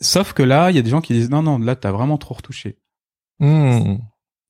Sauf 0.00 0.32
que 0.34 0.42
là, 0.42 0.70
il 0.70 0.76
y 0.76 0.78
a 0.78 0.82
des 0.82 0.90
gens 0.90 1.00
qui 1.00 1.14
disent 1.14 1.30
non 1.30 1.42
non, 1.42 1.58
là 1.58 1.76
t'as 1.76 1.92
vraiment 1.92 2.18
trop 2.18 2.34
retouché. 2.34 2.76
Hmm. 3.40 3.96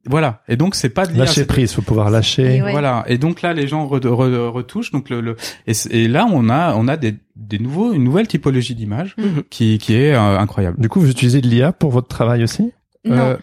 Voilà. 0.07 0.43
Et 0.49 0.57
donc 0.57 0.74
c'est 0.74 0.91
pas 0.91 1.07
de 1.07 1.12
l'IA, 1.12 1.24
Lâcher 1.24 1.47
prise, 1.47 1.72
faut 1.72 1.80
pouvoir 1.80 2.11
lâcher. 2.11 2.57
Et 2.57 2.62
ouais. 2.62 2.72
voilà. 2.72 3.05
Et 3.07 3.16
donc 3.16 3.41
là, 3.41 3.55
les 3.55 3.66
gens 3.66 3.87
re- 3.87 4.01
re- 4.01 4.49
retouchent. 4.49 4.91
Donc 4.91 5.09
le, 5.09 5.22
le 5.22 5.37
et, 5.66 6.09
là, 6.09 6.26
on 6.30 6.51
a 6.51 6.74
on 6.74 6.89
a 6.89 6.97
des 6.99 7.14
des 7.37 7.59
nouveaux 7.59 7.93
une 7.95 8.05
nouvelle 8.05 8.28
typologie 8.28 8.74
d'image 8.74 9.14
Mhm. 9.16 9.45
qui 9.49 9.78
qui 9.78 9.95
est 9.95 10.12
euh, 10.14 10.39
incroyable. 10.39 10.78
Du 10.78 10.89
coup, 10.91 11.01
vous 11.01 11.09
utilisez 11.11 11.41
de 11.41 11.47
l'IA 11.49 11.72
pour 11.72 11.91
votre 11.91 12.09
travail 12.09 12.43
aussi? 12.45 12.72
Non. 13.07 13.16
Euh, 13.16 13.37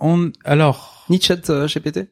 on 0.00 0.30
alors 0.44 1.04
Ni 1.10 1.20
chat 1.20 1.50
euh, 1.50 1.66
GPT 1.66 2.08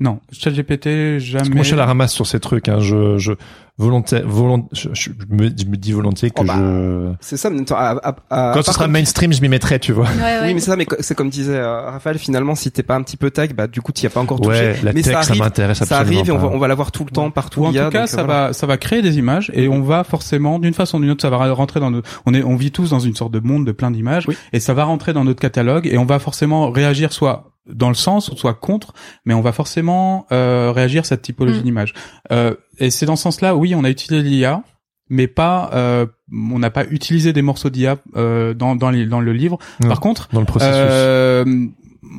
non, 0.00 0.20
ChatGPT 0.32 0.84
Parce 0.84 0.84
que 0.84 1.18
jamais. 1.18 1.48
moi, 1.50 1.62
je 1.62 1.68
suis 1.68 1.74
à 1.74 1.78
la 1.78 1.86
ramasse 1.86 2.12
sur 2.12 2.26
ces 2.26 2.40
trucs. 2.40 2.68
Hein. 2.68 2.80
Je, 2.80 3.18
je, 3.18 3.32
volontaire, 3.78 4.22
volont, 4.26 4.68
je, 4.72 4.88
je 4.92 5.10
me, 5.30 5.48
je 5.56 5.64
me 5.66 5.76
dis 5.76 5.92
volontiers 5.92 6.30
que 6.30 6.40
Oh 6.40 6.44
bah, 6.44 6.54
je. 6.58 7.12
C'est 7.20 7.36
ça. 7.36 7.48
mais 7.48 7.60
attends, 7.60 7.76
à- 7.76 7.96
à- 8.02 8.16
à- 8.50 8.52
Quand 8.54 8.62
ce 8.62 8.72
sera 8.72 8.84
comme- 8.84 8.92
mainstream, 8.92 9.32
je 9.32 9.40
m'y 9.40 9.48
mettrai, 9.48 9.78
tu 9.78 9.92
vois. 9.92 10.06
Ouais, 10.06 10.10
ouais. 10.22 10.38
Oui, 10.46 10.54
mais 10.54 10.60
c'est 10.60 10.70
ça, 10.70 10.76
mais 10.76 10.86
c'est 11.00 11.14
comme 11.14 11.30
disait 11.30 11.54
euh, 11.56 11.90
Raphaël, 11.90 12.18
finalement, 12.18 12.54
si 12.56 12.70
t'es 12.72 12.82
pas 12.82 12.96
un 12.96 13.02
petit 13.02 13.16
peu 13.16 13.30
tech, 13.30 13.54
bah 13.54 13.66
du 13.68 13.80
coup, 13.80 13.92
t'y 13.92 14.06
as 14.06 14.10
pas 14.10 14.20
encore 14.20 14.40
touché. 14.40 14.58
Ouais, 14.72 14.80
la 14.82 14.92
mais 14.92 15.02
tech, 15.02 15.12
ça 15.14 15.22
ça 15.22 15.30
arrive, 15.30 15.42
m'intéresse 15.42 15.78
ça 15.78 15.84
absolument 15.98 16.20
arrive 16.20 16.28
et 16.28 16.32
on 16.32 16.38
va, 16.38 16.48
on 16.48 16.58
va 16.58 16.68
l'avoir 16.68 16.90
tout 16.92 17.04
le 17.04 17.10
temps, 17.10 17.30
partout. 17.30 17.60
Ou 17.62 17.66
en 17.66 17.70
il 17.70 17.76
y 17.76 17.78
a, 17.78 17.84
tout 17.86 17.90
cas, 17.92 18.00
donc, 18.00 18.08
ça 18.08 18.20
euh, 18.20 18.24
voilà. 18.24 18.46
va, 18.48 18.52
ça 18.52 18.66
va 18.66 18.76
créer 18.76 19.00
des 19.02 19.16
images 19.18 19.50
et 19.54 19.68
on 19.68 19.82
va 19.82 20.02
forcément, 20.04 20.58
d'une 20.58 20.74
façon 20.74 20.98
ou 20.98 21.00
d'une 21.02 21.10
autre, 21.10 21.22
ça 21.22 21.30
va 21.30 21.36
rentrer 21.52 21.80
dans 21.80 21.90
nos, 21.90 22.02
on 22.26 22.34
est, 22.34 22.42
on 22.42 22.56
vit 22.56 22.72
tous 22.72 22.90
dans 22.90 23.00
une 23.00 23.14
sorte 23.14 23.32
de 23.32 23.40
monde 23.40 23.64
de 23.64 23.72
plein 23.72 23.90
d'images 23.90 24.24
Oui. 24.26 24.36
et 24.52 24.60
ça 24.60 24.74
va 24.74 24.84
rentrer 24.84 25.12
dans 25.12 25.24
notre 25.24 25.40
catalogue 25.40 25.86
et 25.86 25.98
on 25.98 26.04
va 26.04 26.18
forcément 26.18 26.70
réagir 26.70 27.12
soit 27.12 27.52
dans 27.70 27.88
le 27.90 27.94
sens, 27.94 28.34
soit 28.34 28.54
contre, 28.54 28.94
mais 29.26 29.34
on 29.34 29.42
va 29.42 29.52
forcément 29.52 30.26
euh, 30.32 30.72
réagir 30.74 31.02
à 31.02 31.04
cette 31.04 31.20
typologie 31.20 31.60
Mm. 31.60 31.62
d'image. 31.64 31.94
Euh, 32.32 32.54
et 32.80 32.90
c'est 32.90 33.06
dans 33.06 33.16
ce 33.16 33.22
sens-là, 33.24 33.54
oui, 33.56 33.74
on 33.74 33.84
a 33.84 33.90
utilisé 33.90 34.22
l'IA, 34.28 34.62
mais 35.10 35.26
pas, 35.26 35.70
euh, 35.74 36.06
on 36.32 36.58
n'a 36.58 36.70
pas 36.70 36.84
utilisé 36.86 37.32
des 37.32 37.42
morceaux 37.42 37.70
d'IA 37.70 37.96
euh, 38.16 38.54
dans 38.54 38.76
dans, 38.76 38.90
les- 38.90 39.06
dans 39.06 39.20
le 39.20 39.32
livre. 39.32 39.58
Non. 39.80 39.88
Par 39.88 40.00
contre, 40.00 40.28
Dans 40.32 40.40
le 40.40 40.46
processus. 40.46 40.74
euh, 40.74 41.66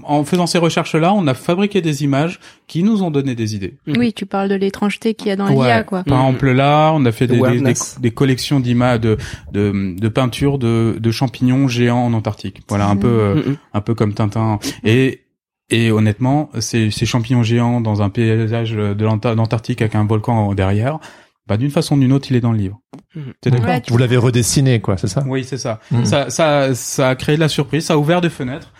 en 0.03 0.23
faisant 0.23 0.45
ces 0.45 0.57
recherches-là, 0.57 1.13
on 1.13 1.25
a 1.27 1.33
fabriqué 1.33 1.81
des 1.81 2.03
images 2.03 2.39
qui 2.67 2.83
nous 2.83 3.01
ont 3.01 3.11
donné 3.11 3.33
des 3.33 3.55
idées. 3.55 3.77
Oui, 3.87 4.13
tu 4.13 4.25
parles 4.25 4.49
de 4.49 4.55
l'étrangeté 4.55 5.13
qu'il 5.13 5.27
y 5.29 5.31
a 5.31 5.35
dans 5.35 5.47
Ouais. 5.49 5.65
l'IA, 5.67 5.83
quoi. 5.83 6.03
Par 6.03 6.17
Mhm. 6.17 6.25
exemple 6.25 6.51
là, 6.51 6.91
on 6.93 7.05
a 7.05 7.11
fait 7.11 7.27
des, 7.27 7.39
des, 7.39 7.61
des, 7.61 7.73
des 7.99 8.11
collections 8.11 8.59
d'images 8.59 8.99
de, 8.99 9.17
de, 9.51 9.95
de 9.97 10.07
peintures 10.09 10.57
de, 10.59 10.97
de 10.99 11.11
champignons 11.11 11.67
géants 11.67 12.05
en 12.05 12.13
Antarctique. 12.13 12.61
Voilà, 12.67 12.87
un 12.87 12.97
peu 12.97 13.07
euh, 13.07 13.35
Mm, 13.35 13.49
mm. 13.51 13.57
un 13.73 13.81
peu 13.81 13.95
comme 13.95 14.13
Tintin. 14.13 14.59
Et 14.83 15.21
et 15.69 15.91
honnêtement, 15.91 16.49
ces, 16.59 16.91
ces 16.91 17.05
champignons 17.05 17.43
géants 17.43 17.81
dans 17.81 18.01
un 18.01 18.09
paysage 18.09 18.71
de 18.71 19.05
l'Anta- 19.05 19.35
d'Antarctique 19.35 19.81
avec 19.81 19.95
un 19.95 20.05
volcan 20.05 20.53
derrière, 20.53 20.99
bah 21.47 21.57
d'une 21.57 21.71
façon 21.71 21.95
ou 21.95 21.99
d'une 21.99 22.13
autre, 22.13 22.27
il 22.29 22.35
est 22.35 22.41
dans 22.41 22.51
le 22.51 22.57
livre. 22.59 22.79
Mhm. 23.15 23.33
T'es 23.41 23.49
d'accord 23.51 23.67
Ouais, 23.69 23.81
tu- 23.81 23.91
Vous 23.91 23.97
l'avez 23.97 24.17
redessiné, 24.17 24.79
quoi, 24.81 24.97
c'est 24.97 25.07
ça? 25.07 25.23
Oui, 25.27 25.43
c'est 25.43 25.57
ça. 25.57 25.79
Mhm. 25.91 26.05
Ça 26.05 26.29
ça 26.29 26.73
ça 26.75 27.09
a 27.09 27.15
créé 27.15 27.35
de 27.35 27.41
la 27.41 27.47
surprise, 27.49 27.85
ça 27.85 27.93
a 27.93 27.97
ouvert 27.97 28.21
des 28.21 28.29
fenêtres 28.29 28.71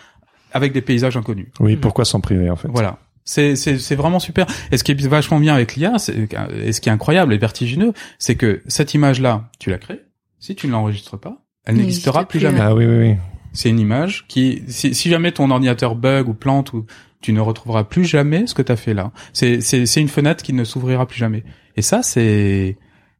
avec 0.53 0.73
des 0.73 0.81
paysages 0.81 1.17
inconnus. 1.17 1.47
Oui, 1.59 1.75
pourquoi 1.75 2.05
s'en 2.05 2.19
priver, 2.21 2.49
en 2.49 2.55
fait? 2.55 2.67
Voilà. 2.71 2.97
C'est, 3.25 3.55
c'est, 3.55 3.77
c'est 3.77 3.95
vraiment 3.95 4.17
super. 4.19 4.47
Et 4.71 4.77
ce 4.77 4.83
qui 4.83 4.91
est 4.91 5.07
vachement 5.07 5.39
bien 5.39 5.53
avec 5.53 5.75
l'IA, 5.75 5.99
c'est, 5.99 6.15
et 6.55 6.71
ce 6.71 6.81
qui 6.81 6.89
est 6.89 6.91
incroyable 6.91 7.31
et 7.33 7.37
vertigineux, 7.37 7.93
c'est 8.17 8.33
que 8.35 8.63
cette 8.67 8.95
image-là, 8.95 9.49
tu 9.59 9.69
la 9.69 9.77
crées. 9.77 10.01
Si 10.39 10.55
tu 10.55 10.65
ne 10.65 10.71
l'enregistres 10.71 11.19
pas, 11.19 11.37
elle 11.65 11.75
n'existera 11.75 12.21
n'existe 12.21 12.29
plus 12.31 12.39
plus, 12.39 12.47
jamais. 12.47 12.59
Ah 12.59 12.73
oui, 12.73 12.85
oui, 12.87 12.97
oui. 12.97 13.15
C'est 13.53 13.69
une 13.69 13.79
image 13.79 14.25
qui, 14.27 14.63
si, 14.67 14.93
si 14.93 15.09
jamais 15.09 15.31
ton 15.31 15.49
ordinateur 15.51 15.95
bug 15.95 16.29
ou 16.29 16.33
plante 16.33 16.73
ou 16.73 16.85
tu 17.21 17.33
ne 17.33 17.41
retrouveras 17.41 17.83
plus 17.83 18.05
jamais 18.05 18.47
ce 18.47 18.53
que 18.53 18.61
tu 18.61 18.71
as 18.71 18.75
fait 18.77 18.93
là. 18.93 19.11
C'est, 19.33 19.59
c'est, 19.61 19.85
c'est 19.85 20.01
une 20.01 20.07
fenêtre 20.07 20.43
qui 20.43 20.53
ne 20.53 20.63
s'ouvrira 20.63 21.05
plus 21.07 21.17
jamais. 21.17 21.43
Et 21.75 21.81
ça, 21.81 22.01
c'est, 22.03 22.77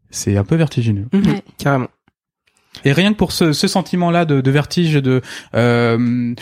c'est 0.09 0.37
un 0.37 0.43
peu 0.43 0.55
vertigineux. 0.55 1.07
Mhm. 1.11 1.27
Ouais. 1.27 1.43
Carrément. 1.57 1.87
Et 2.85 2.91
rien 2.93 3.11
que 3.11 3.17
pour 3.17 3.31
ce, 3.31 3.51
ce 3.51 3.67
sentiment-là 3.67 4.25
de, 4.25 4.39
de 4.41 4.51
vertige, 4.51 4.93
de, 4.93 5.21
euh, 5.55 6.33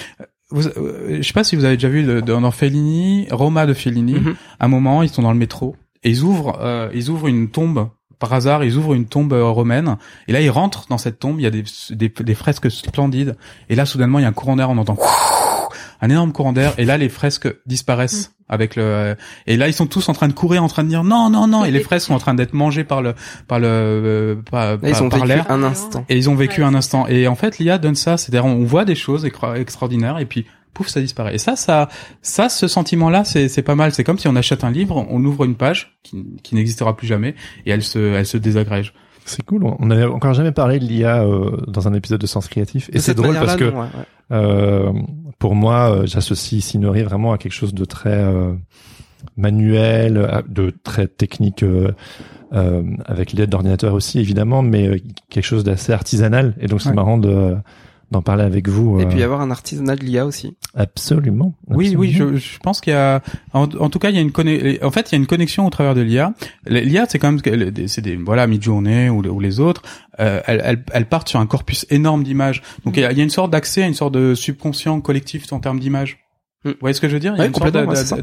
vous, 0.52 0.68
euh, 0.68 1.18
je 1.20 1.28
sais 1.28 1.34
pas 1.34 1.44
si 1.44 1.56
vous 1.56 1.64
avez 1.66 1.78
déjà 1.78 1.90
vu 1.90 2.22
dans 2.22 2.52
Fellini, 2.52 3.28
Roma 3.32 3.66
de 3.66 3.74
Fellini, 3.74 4.14
Mhm. 4.16 4.36
à 4.60 4.66
un 4.66 4.68
moment, 4.68 5.02
ils 5.04 5.10
sont 5.10 5.22
dans 5.24 5.32
le 5.32 5.40
métro 5.40 5.76
et 6.04 6.10
ils 6.12 6.22
ouvrent, 6.24 6.60
euh, 6.62 6.90
ils 6.94 7.10
ouvrent 7.10 7.28
une 7.28 7.50
tombe. 7.50 7.90
Par 8.20 8.34
hasard, 8.34 8.64
ils 8.64 8.76
ouvrent 8.78 8.94
une 8.96 9.06
tombe 9.06 9.34
euh, 9.34 9.46
romaine 9.46 9.98
et 10.28 10.32
là 10.32 10.42
ils 10.42 10.50
rentrent 10.50 10.88
dans 10.90 10.98
cette 10.98 11.20
tombe. 11.20 11.40
Il 11.40 11.44
y 11.44 11.46
a 11.46 11.52
des, 11.52 11.64
des, 11.92 12.10
des 12.10 12.36
fresques 12.36 12.72
splendides 12.72 13.36
et 13.70 13.76
là 13.76 13.86
soudainement 13.86 14.20
il 14.20 14.24
y 14.24 14.26
a 14.26 14.30
un 14.30 14.34
courant 14.34 14.56
d'air. 14.56 14.70
On 14.70 14.78
entend 14.78 14.98
un 16.02 16.10
énorme 16.10 16.32
courant 16.32 16.54
d'air 16.54 16.74
et 16.78 16.86
là 16.86 16.98
les 16.98 17.10
fresques 17.10 17.48
disparaissent 17.66 18.34
avec 18.50 18.76
le 18.76 19.16
et 19.46 19.58
là 19.58 19.68
ils 19.68 19.74
sont 19.74 19.88
tous 19.88 20.08
en 20.10 20.14
train 20.14 20.28
de 20.28 20.34
courir, 20.34 20.64
en 20.64 20.68
train 20.68 20.84
de 20.84 20.90
dire 20.90 21.04
non 21.04 21.30
non 21.30 21.48
non 21.48 21.66
et 21.66 21.72
les 21.72 21.80
fresques 21.82 22.08
sont 22.08 22.14
en 22.14 22.20
train 22.20 22.34
d'être 22.34 22.54
mangées 22.54 22.84
par 22.84 23.02
le 23.02 23.14
par 23.48 23.60
le 23.60 23.68
euh, 23.68 24.36
par, 24.50 24.78
Là, 24.78 24.78
ils 24.84 24.92
par- 24.94 25.02
ont 25.04 25.10
par 25.10 25.20
vécu 25.20 25.28
l'air 25.30 25.52
un 25.52 25.64
instant. 25.64 26.06
et 26.10 26.16
ils 26.18 26.30
ont 26.30 26.36
vécu 26.36 26.62
Ouais, 26.62 26.68
un 26.68 26.74
instant. 26.76 27.08
Et 27.08 27.28
en 27.28 27.36
fait, 27.36 27.58
l'IA 27.60 27.78
donne 27.78 27.96
ça, 27.96 28.18
c'est-à-dire 28.18 28.46
on 28.46 28.64
voit 28.64 28.86
des 28.86 28.96
choses 28.96 29.26
extra- 29.26 29.60
extraordinaires 29.60 30.18
et 30.20 30.26
puis 30.26 30.46
pouf, 30.78 30.88
ça 30.88 31.02
disparaît. 31.02 31.36
Et 31.36 31.38
ça, 31.40 31.56
ça, 31.56 31.90
ça, 32.22 32.50
ce 32.50 32.68
sentiment-là, 32.68 33.24
c'est 33.24 33.50
c'est 33.50 33.64
pas 33.64 33.76
mal. 33.76 33.92
C'est 33.94 34.04
comme 34.04 34.20
si 34.20 34.28
on 34.28 34.36
achète 34.36 34.64
un 34.64 34.72
livre, 34.72 35.06
on 35.10 35.24
ouvre 35.26 35.44
une 35.46 35.56
page 35.56 35.98
qui, 36.04 36.24
qui 36.44 36.56
n'existera 36.56 36.96
plus 36.96 37.08
jamais 37.08 37.34
et 37.66 37.72
elle 37.72 37.84
se, 37.84 38.00
elle 38.00 38.26
se 38.26 38.38
désagrège. 38.38 38.94
C'est 39.26 39.44
cool. 39.44 39.66
On 39.80 39.86
n'avait 39.88 40.06
encore 40.06 40.34
jamais 40.34 40.54
parlé 40.54 40.80
de 40.80 40.86
l'IA 40.86 41.24
euh, 41.24 41.58
dans 41.68 41.88
un 41.88 41.94
épisode 41.94 42.22
de 42.22 42.28
Sens 42.28 42.48
Créatif. 42.48 42.90
Et 42.94 43.00
c'est 43.00 43.14
drôle 43.14 43.36
parce 43.36 43.58
que 43.58 43.66
manière-là, 43.66 43.90
non, 44.32 44.36
ouais, 44.36 44.40
ouais. 44.40 44.54
euh, 44.94 44.94
pour 45.40 45.54
moi, 45.56 45.92
euh, 45.92 46.06
j'associe 46.06 46.64
Sinori 46.64 47.02
vraiment 47.04 47.34
à 47.34 47.38
quelque 47.38 47.52
chose 47.52 47.74
de 47.74 47.84
très 47.84 48.14
euh, 48.24 48.54
manuel, 49.36 50.44
de 50.48 50.72
très 50.84 51.08
technique, 51.08 51.64
euh, 51.64 51.92
euh, 52.54 52.84
avec 53.06 53.34
l'aide 53.34 53.50
d'ordinateur 53.50 53.94
aussi 53.94 54.20
évidemment, 54.20 54.62
mais 54.62 54.88
euh, 54.88 54.98
quelque 55.30 55.44
chose 55.44 55.64
d'assez 55.64 55.92
artisanal. 55.92 56.56
Et 56.62 56.68
donc 56.68 56.82
c'est 56.82 56.90
Ouais. 56.90 56.96
marrant 56.96 57.18
de 57.18 57.56
d'en 58.12 58.22
parler 58.22 58.44
avec 58.44 58.70
vous. 58.70 59.00
Et 59.00 59.04
euh, 59.04 59.08
puis 59.08 59.22
avoir 59.24 59.42
un 59.42 59.52
artisanat 59.52 59.96
de 59.98 60.04
l'IA 60.06 60.26
aussi. 60.26 60.56
absolument. 60.76 61.54
Oui, 61.68 61.96
oui, 61.98 62.12
je, 62.12 62.36
je 62.38 62.58
pense 62.60 62.80
qu'il 62.82 62.94
y 62.94 62.96
a, 62.96 63.22
en, 63.54 63.64
en 63.64 63.90
tout 63.90 64.00
cas, 64.00 64.10
il 64.10 64.16
y 64.16 64.20
a 64.20 64.22
une 64.22 64.32
conne- 64.32 64.78
en 64.82 64.92
fait, 64.92 65.12
il 65.12 65.16
y 65.16 65.16
a 65.16 65.20
une 65.20 65.28
connexion 65.28 65.66
au 65.66 65.70
travers 65.70 65.94
de 65.96 66.02
l'IA. 66.02 66.34
L'IA, 66.68 67.06
c'est 67.10 67.20
quand 67.20 67.32
même, 67.32 67.88
c'est 67.88 68.02
des, 68.02 68.16
voilà, 68.16 68.48
Midjourney 68.48 69.10
ou, 69.10 69.22
ou 69.28 69.40
les 69.40 69.60
autres, 69.60 69.82
euh, 70.20 70.42
elles, 70.48 70.62
elles, 70.64 70.84
elles 70.94 71.06
partent 71.10 71.28
sur 71.30 71.40
un 71.40 71.46
corpus 71.48 71.86
énorme 71.90 72.24
d'images. 72.24 72.62
Donc 72.86 72.96
il 72.98 73.02
y, 73.02 73.06
a, 73.06 73.12
il 73.12 73.18
y 73.18 73.22
a 73.22 73.24
une 73.24 73.30
sorte 73.30 73.52
d'accès 73.52 73.84
à 73.84 73.88
une 73.88 73.94
sorte 73.94 74.14
de 74.14 74.34
subconscient 74.36 75.02
collectif 75.02 75.52
en 75.52 75.60
termes 75.60 75.80
d'images. 75.80 76.20
Mm. 76.64 76.70
Vous 76.70 76.76
voyez 76.82 76.94
ce 76.94 77.02
que 77.02 77.08
je 77.10 77.14
veux 77.14 77.20
dire? 77.20 77.34
Il 77.36 77.38
y 77.38 77.42
a 77.42 77.44
Ouais, 77.44 77.50
une 77.50 77.54
sorte 77.56 77.72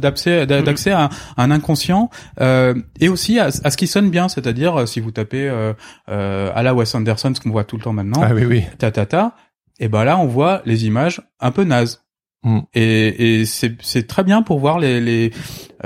d'accès 0.01 0.47
d'a- 0.47 0.61
Mm. 0.61 0.65
d'accès 0.65 0.91
à, 0.93 1.05
à 1.37 1.43
un 1.45 1.51
inconscient 1.51 2.11
euh, 2.41 2.75
et 3.01 3.09
aussi 3.09 3.39
à, 3.39 3.45
à 3.47 3.71
ce 3.71 3.77
qui 3.77 3.87
sonne 3.87 4.11
bien, 4.11 4.29
c'est-à-dire 4.29 4.81
euh, 4.81 4.87
si 4.87 4.99
vous 5.01 5.11
tapez 5.13 5.49
euh, 5.49 5.73
euh, 6.09 6.51
à 6.55 6.63
la 6.63 6.75
Wes 6.75 6.93
Anderson, 6.95 7.33
ce 7.35 7.41
qu'on 7.41 7.51
voit 7.51 7.65
tout 7.65 7.77
le 7.77 7.83
temps 7.83 7.93
maintenant, 7.93 8.23
Ah 8.25 8.33
oui, 8.35 8.45
oui. 8.45 8.63
ta 8.79 8.91
ta 8.91 9.07
ta, 9.07 9.35
et 9.81 9.89
ben 9.89 10.05
là 10.05 10.19
on 10.19 10.27
voit 10.27 10.63
les 10.65 10.87
images 10.87 11.21
un 11.41 11.51
peu 11.51 11.65
nazes. 11.65 12.01
Mm. 12.47 12.59
Et, 12.75 13.41
et 13.41 13.45
c'est 13.47 13.73
c'est 13.81 14.07
très 14.07 14.23
bien 14.23 14.43
pour 14.43 14.59
voir 14.59 14.79
les 14.79 15.01
les 15.01 15.31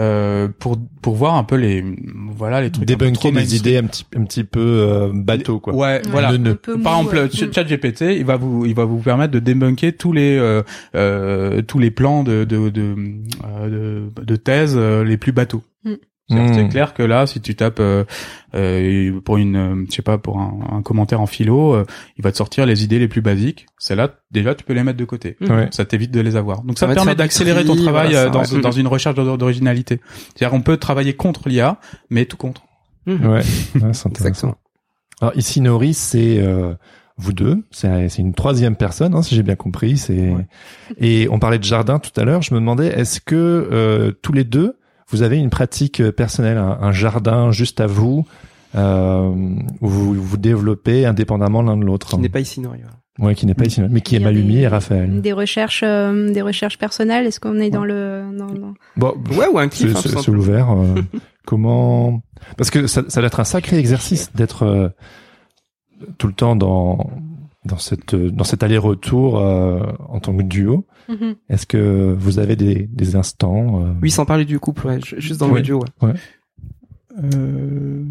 euh, 0.01 0.49
pour 0.59 0.77
pour 1.03 1.15
voir 1.15 1.37
un 1.37 1.45
peu 1.45 1.55
les 1.55 1.85
voilà 2.35 2.61
les 2.61 2.71
trucs 2.73 2.85
Débunker 2.85 3.31
mainstream. 3.33 3.61
idées 3.61 3.77
un 3.77 3.85
petit 3.85 4.05
un 4.17 4.25
petit 4.25 4.43
peu 4.43 4.59
euh, 4.61 5.11
bateau 5.15 5.61
quoi. 5.61 5.73
Ouais, 5.73 5.81
Ouais, 5.81 6.03
voilà. 6.11 6.33
Ne- 6.33 6.39
ne- 6.39 6.53
Par 6.55 7.01
mou, 7.03 7.11
exemple, 7.11 7.17
ouais. 7.17 7.31
Ch- 7.31 7.49
Mm. 7.49 7.53
ChatGPT, 7.53 8.01
il 8.17 8.25
va 8.25 8.37
vous, 8.37 8.67
il 8.67 8.75
va 8.75 8.85
vous 8.87 8.99
permettre 8.99 9.33
de 9.33 9.39
débunker 9.39 9.97
tous 9.97 10.13
les, 10.13 10.37
euh, 10.37 10.63
euh, 10.97 11.63
tous 11.63 11.79
les 11.79 11.93
plans 11.93 12.25
de, 12.25 12.43
de, 12.45 12.69
de, 12.71 12.97
euh, 13.45 14.09
de, 14.17 14.25
de 14.25 14.37
thèse 14.37 14.75
euh, 14.77 15.05
les 15.05 15.17
plus 15.17 15.31
bateaux. 15.33 15.63
Mm. 15.85 15.93
C'est-à-dire, 16.29 16.51
Mm. 16.51 16.55
C'est 16.55 16.69
clair 16.69 16.95
que 16.95 17.03
là, 17.03 17.27
si 17.27 17.41
tu 17.41 17.55
tapes 17.57 17.81
euh, 17.81 18.05
euh, 18.55 19.19
pour 19.25 19.37
une, 19.39 19.57
euh, 19.57 19.85
je 19.89 19.95
sais 19.95 20.03
pas, 20.03 20.19
pour 20.19 20.39
un, 20.41 20.59
un 20.73 20.83
commentaire 20.83 21.21
en 21.21 21.27
philo, 21.27 21.75
euh, 21.75 21.85
il 22.17 22.23
va 22.25 22.31
te 22.33 22.37
sortir 22.37 22.67
les 22.67 22.85
idées 22.85 22.99
les 22.99 23.09
plus 23.09 23.21
basiques. 23.23 23.67
C'est 23.79 23.97
là, 23.97 24.11
déjà, 24.31 24.55
tu 24.55 24.65
peux 24.65 24.73
les 24.75 24.83
mettre 24.83 24.99
de 24.99 25.05
côté. 25.05 25.37
Ouais. 25.41 25.69
Ça 25.71 25.85
t'évite 25.85 26.11
de 26.11 26.21
les 26.21 26.37
avoir. 26.37 26.63
Donc 26.63 26.79
ça, 26.79 26.81
Ça 26.81 26.87
va 26.89 26.93
te 26.95 26.99
permet 26.99 27.15
d'accélérer 27.15 27.65
ton 27.65 27.77
travail 27.77 28.13
voilà, 28.13 28.27
euh, 28.27 28.31
dans, 28.31 28.43
ouais. 28.45 28.61
dans 28.61 28.73
une 28.73 28.87
recherche 28.87 29.15
d'or- 29.17 29.39
d'originalité. 29.39 30.01
C'est-à-dire, 30.37 30.55
on 30.57 30.61
peut 30.63 30.77
travailler 30.77 31.15
contre 31.15 31.49
l'IA, 31.49 31.79
mais 32.11 32.25
tout 32.27 32.37
contre. 32.37 32.63
Mhm. 33.07 33.27
Ouais, 33.27 33.43
ouais 33.83 33.93
c'est 33.95 34.07
intéressant. 34.09 34.57
Alors 35.21 35.35
ici 35.37 35.61
Nori, 35.61 35.95
c'est 35.95 36.39
euh, 36.39 36.75
vous 37.17 37.33
deux, 37.33 37.65
c'est 37.71 38.09
c'est 38.09 38.23
une 38.23 38.35
troisième 38.35 38.77
personne, 38.77 39.15
hein, 39.15 39.23
si 39.23 39.35
j'ai 39.35 39.43
bien 39.43 39.57
compris. 39.57 39.97
C'est 39.97 40.31
Ouais. 40.31 40.47
et 41.01 41.27
on 41.31 41.39
parlait 41.39 41.59
de 41.59 41.65
jardin 41.65 41.99
tout 41.99 42.13
à 42.21 42.25
l'heure. 42.25 42.43
Je 42.43 42.53
me 42.55 42.61
demandais, 42.61 42.89
est-ce 42.89 43.21
que 43.21 43.35
euh, 43.73 44.13
tous 44.23 44.33
les 44.33 44.45
deux, 44.45 44.77
vous 45.09 45.23
avez 45.23 45.39
une 45.39 45.51
pratique 45.51 46.01
euh, 46.01 46.13
personnelle, 46.13 46.59
un, 46.59 46.79
un 46.81 46.93
jardin 46.93 47.51
juste 47.51 47.81
à 47.81 47.87
vous, 47.87 48.25
euh, 48.75 49.29
où 49.81 49.89
vous 49.89 50.15
vous 50.15 50.37
développez 50.37 51.07
indépendamment 51.07 51.63
l'un 51.63 51.77
de 51.77 51.85
l'autre, 51.85 52.11
Qui 52.11 52.19
n'est 52.19 52.29
pas 52.29 52.41
ici, 52.41 52.61
Nori. 52.61 52.81
ouais, 53.19 53.35
qui 53.35 53.47
n'est 53.47 53.55
pas 53.55 53.65
ici, 53.65 53.81
mais 53.89 54.01
qui 54.03 54.17
est 54.17 54.21
Malumi 54.21 54.59
et 54.59 54.69
Raphaël. 54.69 55.21
Des 55.23 55.33
recherches, 55.33 55.83
euh, 55.85 56.33
des 56.33 56.43
recherches 56.43 56.79
personnelles. 56.79 57.27
Est-ce 57.27 57.41
qu'on 57.41 57.59
est 57.59 57.71
dans 57.71 57.85
le, 57.85 58.25
dans, 58.37 58.47
dans- 58.47 58.75
Bon, 58.97 59.15
Ouais, 59.37 59.47
ou 59.51 59.59
un 59.59 59.69
kiff, 59.69 59.95
hein, 59.97 60.01
c'est- 60.03 60.11
simplement. 60.11 60.39
ouvert. 60.39 60.71
euh, 60.73 60.95
comment 61.47 62.21
Parce 62.59 62.71
que 62.71 62.87
ça, 62.87 63.03
ça 63.09 63.21
doit 63.21 63.29
être 63.29 63.41
un 63.41 63.45
sacré 63.45 63.79
exercice 63.79 64.31
d'être 64.35 64.65
euh, 64.65 64.89
tout 66.19 66.27
le 66.27 66.35
temps 66.35 66.55
dans 66.55 67.11
dans 67.65 67.79
cette 67.79 68.15
dans 68.15 68.45
cet 68.45 68.63
aller-retour 68.63 69.39
euh, 69.39 69.81
en 70.09 70.21
tant 70.21 70.37
que 70.37 70.43
duo. 70.43 70.87
Mhm. 71.09 71.35
Est-ce 71.49 71.67
que 71.67 72.15
vous 72.19 72.39
avez 72.39 72.55
des, 72.57 72.87
des 72.91 73.17
instants 73.17 73.83
euh, 73.85 73.93
Oui, 74.03 74.11
sans 74.11 74.25
parler 74.27 74.45
du 74.45 74.59
couple, 74.61 74.87
ouais, 74.87 75.01
ju- 75.01 75.17
juste 75.21 75.41
dans 75.41 75.49
le 75.53 75.63
duo, 75.63 75.83
ouais. 76.03 76.13
Euh... 77.23 78.05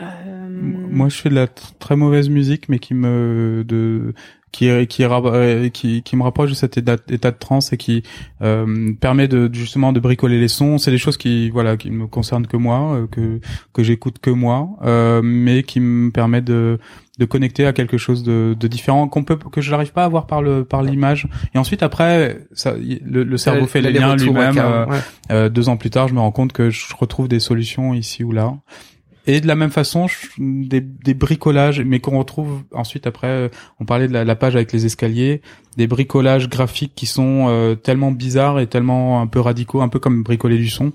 Euh, 0.00 0.48
Moi, 0.90 1.08
je 1.10 1.16
fais 1.16 1.28
de 1.28 1.34
la 1.34 1.46
tr- 1.46 1.72
très 1.78 1.96
mauvaise 1.96 2.28
musique, 2.28 2.68
mais 2.68 2.78
qui 2.78 2.94
me 2.94 3.62
de 3.66 4.14
qui 4.50 4.68
qui 4.86 5.04
euh, 5.04 5.68
qui, 5.68 6.02
qui 6.02 6.16
me 6.16 6.22
rapproche 6.22 6.50
de 6.50 6.54
cet 6.54 6.76
état, 6.78 6.96
état 7.08 7.30
de 7.30 7.36
transe 7.38 7.72
et 7.72 7.76
qui 7.76 8.02
euh, 8.42 8.92
permet 9.00 9.28
de 9.28 9.50
justement 9.52 9.92
de 9.92 10.00
bricoler 10.00 10.40
les 10.40 10.48
sons. 10.48 10.78
C'est 10.78 10.90
des 10.90 10.98
choses 10.98 11.18
qui 11.18 11.50
voilà 11.50 11.76
qui 11.76 11.90
me 11.90 12.06
concernent 12.06 12.46
que 12.46 12.56
moi, 12.56 13.06
que 13.10 13.38
que 13.72 13.82
j'écoute 13.82 14.18
que 14.18 14.30
moi, 14.30 14.70
euh, 14.82 15.20
mais 15.22 15.62
qui 15.62 15.78
me 15.80 16.10
permet 16.10 16.40
de 16.42 16.78
de 17.22 17.26
connecter 17.26 17.64
à 17.66 17.72
quelque 17.72 17.98
chose 17.98 18.24
de, 18.24 18.56
de 18.58 18.68
différent 18.68 19.06
qu'on 19.06 19.22
peut 19.22 19.36
que 19.36 19.60
je 19.60 19.70
n'arrive 19.70 19.92
pas 19.92 20.04
à 20.04 20.08
voir 20.08 20.26
par 20.26 20.42
le 20.42 20.64
par 20.64 20.82
l'image. 20.82 21.28
Et 21.54 21.58
ensuite 21.58 21.82
après, 21.84 22.38
ça, 22.52 22.74
le, 23.14 23.22
le 23.22 23.36
cerveau 23.36 23.66
fait 23.66 23.80
les 23.80 23.92
liens 23.92 24.16
lui-même. 24.16 24.58
euh, 24.58 24.86
ouais. 24.86 24.98
euh, 25.30 25.48
deux 25.48 25.68
ans 25.68 25.76
plus 25.76 25.90
tard, 25.90 26.08
je 26.08 26.14
me 26.14 26.20
rends 26.20 26.32
compte 26.32 26.52
que 26.52 26.70
je 26.70 26.82
retrouve 26.98 27.28
des 27.28 27.38
solutions 27.40 27.94
ici 27.94 28.24
ou 28.24 28.32
là. 28.32 28.54
Et 29.26 29.40
de 29.40 29.46
la 29.46 29.54
même 29.54 29.70
façon, 29.70 30.06
des, 30.38 30.80
des 30.80 31.14
bricolages, 31.14 31.80
mais 31.80 32.00
qu'on 32.00 32.18
retrouve 32.18 32.62
ensuite 32.72 33.06
après, 33.06 33.28
euh, 33.28 33.48
on 33.78 33.84
parlait 33.84 34.08
de 34.08 34.12
la, 34.12 34.24
la 34.24 34.34
page 34.34 34.56
avec 34.56 34.72
les 34.72 34.84
escaliers, 34.84 35.42
des 35.76 35.86
bricolages 35.86 36.48
graphiques 36.48 36.92
qui 36.96 37.06
sont 37.06 37.46
euh, 37.48 37.74
tellement 37.76 38.10
bizarres 38.10 38.58
et 38.58 38.66
tellement 38.66 39.20
un 39.20 39.26
peu 39.28 39.38
radicaux, 39.40 39.80
un 39.80 39.88
peu 39.88 40.00
comme 40.00 40.22
bricoler 40.24 40.58
du 40.58 40.68
son, 40.68 40.90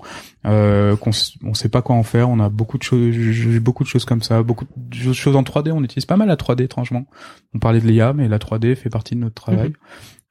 euh, 0.46 0.94
qu'on 0.96 1.10
s- 1.10 1.32
on 1.42 1.54
sait 1.54 1.70
pas 1.70 1.80
quoi 1.80 1.96
en 1.96 2.02
faire. 2.02 2.28
On 2.28 2.38
a 2.38 2.50
beaucoup 2.50 2.76
de 2.76 2.82
choses, 2.82 3.12
j'ai 3.12 3.60
beaucoup 3.60 3.82
de 3.82 3.88
choses 3.88 4.04
comme 4.04 4.22
ça, 4.22 4.42
beaucoup 4.42 4.66
de 4.76 5.12
choses 5.14 5.34
en 5.34 5.42
3D. 5.42 5.72
On 5.72 5.82
utilise 5.82 6.04
pas 6.04 6.16
mal 6.16 6.28
la 6.28 6.36
3D 6.36 6.64
étrangement. 6.64 7.06
On 7.54 7.58
parlait 7.58 7.80
de 7.80 7.86
l'IA, 7.86 8.12
mais 8.12 8.28
la 8.28 8.38
3D 8.38 8.74
fait 8.76 8.90
partie 8.90 9.14
de 9.14 9.20
notre 9.20 9.34
travail. 9.34 9.72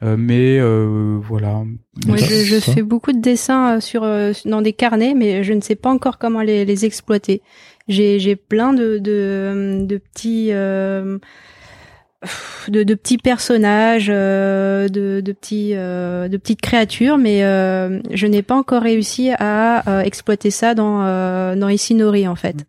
Euh, 0.04 0.16
mais 0.16 0.60
euh, 0.60 1.18
voilà. 1.24 1.64
Moi, 2.06 2.18
je, 2.18 2.44
je 2.46 2.60
fais 2.60 2.84
beaucoup 2.84 3.14
de 3.14 3.20
dessins 3.20 3.78
euh, 3.78 3.80
sur 3.80 4.04
euh, 4.04 4.32
dans 4.46 4.62
des 4.62 4.74
carnets, 4.74 5.16
mais 5.16 5.44
je 5.44 5.54
ne 5.54 5.62
sais 5.62 5.74
pas 5.76 5.90
encore 5.90 6.20
comment 6.20 6.42
les, 6.42 6.66
les 6.66 6.86
exploiter. 6.86 7.42
J'ai 7.88 8.20
j'ai 8.20 8.36
plein 8.36 8.74
de 8.74 8.98
de, 8.98 9.86
de 9.86 9.98
petits 9.98 10.50
euh, 10.52 11.18
de, 12.68 12.84
de 12.84 12.94
petits 12.96 13.18
personnages, 13.18 14.08
euh, 14.14 14.88
de, 14.90 15.22
de 15.22 15.32
petits 15.32 15.72
euh, 15.76 16.28
de 16.28 16.36
petites 16.38 16.62
créatures, 16.62 17.18
mais 17.18 17.44
euh, 17.44 18.00
je 18.12 18.28
n'ai 18.28 18.42
pas 18.42 18.56
encore 18.56 18.82
réussi 18.84 19.30
à 19.40 19.88
euh, 19.90 20.02
exploiter 20.02 20.50
ça 20.52 20.74
dans 20.74 21.04
euh, 21.06 21.56
dans 21.56 21.70
Isinori 21.70 22.28
en 22.28 22.36
fait. 22.36 22.66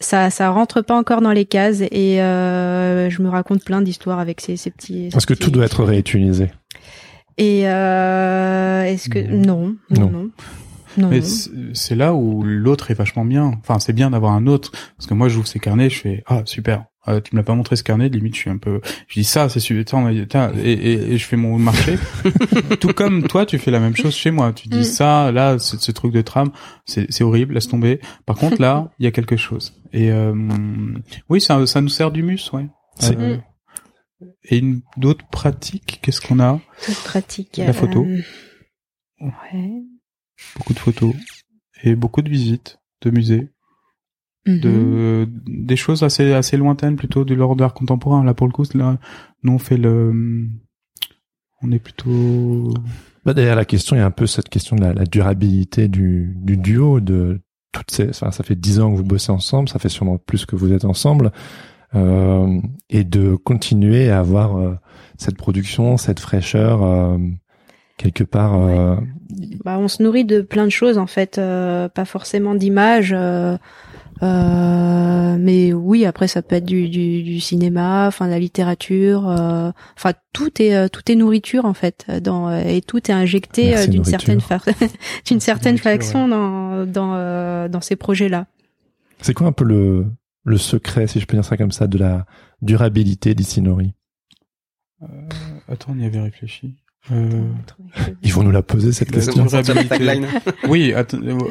Ça 0.00 0.30
ça 0.30 0.48
rentre 0.48 0.80
pas 0.80 0.96
encore 0.96 1.20
dans 1.20 1.30
les 1.32 1.44
cases 1.44 1.82
et 1.82 2.22
euh, 2.22 3.10
je 3.10 3.20
me 3.22 3.28
raconte 3.28 3.62
plein 3.64 3.82
d'histoires 3.82 4.18
avec 4.18 4.40
ces, 4.40 4.56
ces 4.56 4.70
petits. 4.70 5.10
Parce 5.12 5.26
que 5.26 5.34
tout 5.34 5.50
doit 5.50 5.66
être 5.66 5.84
réutilisé. 5.84 6.46
et 7.36 7.68
euh, 7.68 8.82
est-ce 8.84 9.10
que 9.10 9.18
non, 9.18 9.76
non, 9.90 10.00
Non. 10.00 10.10
non, 10.10 10.30
non. 10.96 11.08
Mais 11.08 11.20
c'est 11.74 11.94
là 11.94 12.14
où 12.14 12.42
l'autre 12.42 12.90
est 12.90 12.94
vachement 12.94 13.24
bien. 13.24 13.52
Enfin, 13.60 13.78
c'est 13.78 13.92
bien 13.92 14.10
d'avoir 14.10 14.32
un 14.32 14.46
autre 14.46 14.72
parce 14.96 15.06
que 15.06 15.14
moi, 15.14 15.28
j'ouvre 15.28 15.46
ces 15.46 15.58
carnets, 15.60 15.90
je 15.90 15.98
fais 16.00 16.22
ah 16.26 16.42
super. 16.44 16.84
Euh, 17.08 17.20
tu 17.22 17.34
me 17.34 17.40
l'as 17.40 17.44
pas 17.44 17.54
montré 17.54 17.76
ce 17.76 17.82
carnet, 17.82 18.10
limite 18.10 18.34
je 18.34 18.40
suis 18.40 18.50
un 18.50 18.58
peu. 18.58 18.82
Je 19.08 19.14
dis 19.20 19.24
ça, 19.24 19.48
c'est 19.48 19.58
super. 19.58 20.06
Et, 20.58 20.72
et, 20.72 21.12
et 21.12 21.18
je 21.18 21.24
fais 21.24 21.36
mon 21.36 21.58
marché. 21.58 21.96
Tout 22.80 22.92
comme 22.92 23.22
toi, 23.26 23.46
tu 23.46 23.56
fais 23.58 23.70
la 23.70 23.80
même 23.80 23.96
chose 23.96 24.14
chez 24.14 24.30
moi. 24.30 24.52
Tu 24.52 24.68
dis 24.68 24.80
Mm. 24.80 24.84
ça, 24.84 25.32
là, 25.32 25.58
ce, 25.58 25.78
ce 25.78 25.92
truc 25.92 26.12
de 26.12 26.20
trame, 26.20 26.50
c'est 26.84 27.22
horrible, 27.22 27.54
laisse 27.54 27.68
tomber. 27.68 28.00
Par 28.26 28.36
contre, 28.36 28.60
là, 28.60 28.90
il 28.98 29.04
y 29.04 29.08
a 29.08 29.12
quelque 29.12 29.36
chose. 29.36 29.72
Et 29.94 30.10
euh, 30.12 30.34
oui, 31.30 31.40
ça, 31.40 31.66
ça 31.66 31.80
nous 31.80 31.88
sert 31.88 32.10
d'humus, 32.10 32.50
ouais. 32.52 32.66
C'est- 32.98 33.16
Euh, 33.18 33.38
et 34.44 34.58
une 34.58 34.82
d'autres 34.98 35.26
pratiques, 35.28 36.00
qu'est-ce 36.02 36.20
qu'on 36.20 36.38
a? 36.40 36.60
Toute 36.84 37.02
pratique. 37.02 37.56
La 37.56 37.72
photo. 37.72 38.04
euh, 38.04 38.20
Ouais. 39.22 39.82
Beaucoup 40.56 40.74
de 40.74 40.78
photos 40.78 41.14
et 41.82 41.94
beaucoup 41.94 42.22
de 42.22 42.30
visites 42.30 42.78
de 43.02 43.10
musées. 43.10 43.48
Mhm. 44.46 44.60
de 44.60 45.28
des 45.46 45.76
choses 45.76 46.02
assez 46.02 46.32
assez 46.32 46.56
lointaines 46.56 46.96
plutôt 46.96 47.26
de 47.26 47.34
l'ordre 47.34 47.56
d'art 47.56 47.74
contemporain 47.74 48.24
là 48.24 48.32
pour 48.32 48.46
le 48.46 48.54
coup 48.54 48.64
là 48.72 48.98
nous 49.42 49.52
on 49.52 49.58
fait 49.58 49.76
le 49.76 50.48
on 51.62 51.70
est 51.72 51.78
plutôt 51.78 52.72
Bah, 53.24 53.34
derrière 53.34 53.56
la 53.56 53.64
question, 53.64 53.96
il 53.96 53.98
y 53.98 54.02
a 54.02 54.06
un 54.06 54.10
peu 54.10 54.26
cette 54.26 54.48
question 54.48 54.76
de 54.76 54.82
la, 54.82 54.94
la 54.94 55.04
durabilité 55.04 55.88
du, 55.88 56.34
du 56.36 56.56
duo, 56.56 57.00
de 57.00 57.40
toutes 57.72 57.90
ces, 57.90 58.08
enfin, 58.08 58.30
ça 58.30 58.42
fait 58.42 58.56
dix 58.56 58.80
ans 58.80 58.90
que 58.90 58.96
vous 58.96 59.04
bossez 59.04 59.30
ensemble, 59.30 59.68
ça 59.68 59.78
fait 59.78 59.88
sûrement 59.88 60.18
plus 60.18 60.46
que 60.46 60.56
vous 60.56 60.72
êtes 60.72 60.84
ensemble, 60.84 61.32
euh, 61.94 62.60
et 62.88 63.04
de 63.04 63.34
continuer 63.34 64.10
à 64.10 64.20
avoir 64.20 64.56
euh, 64.56 64.74
cette 65.18 65.36
production, 65.36 65.96
cette 65.96 66.20
fraîcheur 66.20 66.82
euh, 66.82 67.18
quelque 68.00 68.24
part. 68.24 68.54
euh, 68.54 68.96
Bah, 69.64 69.78
on 69.78 69.86
se 69.88 70.02
nourrit 70.02 70.24
de 70.24 70.40
plein 70.40 70.64
de 70.64 70.70
choses 70.70 70.96
en 70.98 71.06
fait, 71.06 71.38
euh, 71.38 71.88
pas 71.88 72.04
forcément 72.04 72.54
d'images. 72.54 73.12
euh, 73.16 73.56
euh, 74.22 75.36
mais 75.38 75.72
oui, 75.72 76.04
après 76.04 76.28
ça 76.28 76.42
peut 76.42 76.56
être 76.56 76.64
du, 76.66 76.88
du, 76.88 77.22
du 77.22 77.40
cinéma, 77.40 78.06
enfin 78.06 78.26
de 78.26 78.30
la 78.30 78.38
littérature, 78.38 79.28
euh, 79.28 79.70
enfin 79.96 80.12
tout 80.34 80.60
est 80.60 80.74
euh, 80.74 80.88
tout 80.88 81.10
est 81.10 81.14
nourriture 81.14 81.64
en 81.64 81.72
fait, 81.74 82.06
dans 82.22 82.48
euh, 82.48 82.60
et 82.60 82.82
tout 82.82 82.98
est 83.10 83.14
injecté 83.14 83.76
euh, 83.76 83.86
d'une 83.86 84.04
certaine 84.04 84.40
fa- 84.40 84.58
d'une 85.26 85.40
certaine 85.40 85.78
façon 85.78 86.28
dans 86.28 86.84
dans 86.86 87.14
euh, 87.14 87.68
dans 87.68 87.80
ces 87.80 87.96
projets-là. 87.96 88.46
C'est 89.22 89.32
quoi 89.34 89.46
un 89.46 89.52
peu 89.52 89.64
le, 89.64 90.06
le 90.44 90.56
secret, 90.58 91.06
si 91.06 91.18
je 91.20 91.26
peux 91.26 91.36
dire 91.36 91.44
ça 91.44 91.56
comme 91.56 91.72
ça, 91.72 91.86
de 91.86 91.96
la 91.98 92.26
durabilité 92.62 93.34
d'Isinori? 93.34 93.94
Euh, 95.02 95.06
attends 95.68 95.92
on 95.96 95.98
y 95.98 96.04
avait 96.04 96.20
réfléchi 96.20 96.76
euh, 97.12 97.42
Ils 98.22 98.32
vont 98.32 98.42
nous 98.42 98.50
la 98.50 98.62
poser 98.62 98.92
cette 98.92 99.10
question. 99.10 99.44
oui 100.68 100.92
euh, 100.94 101.04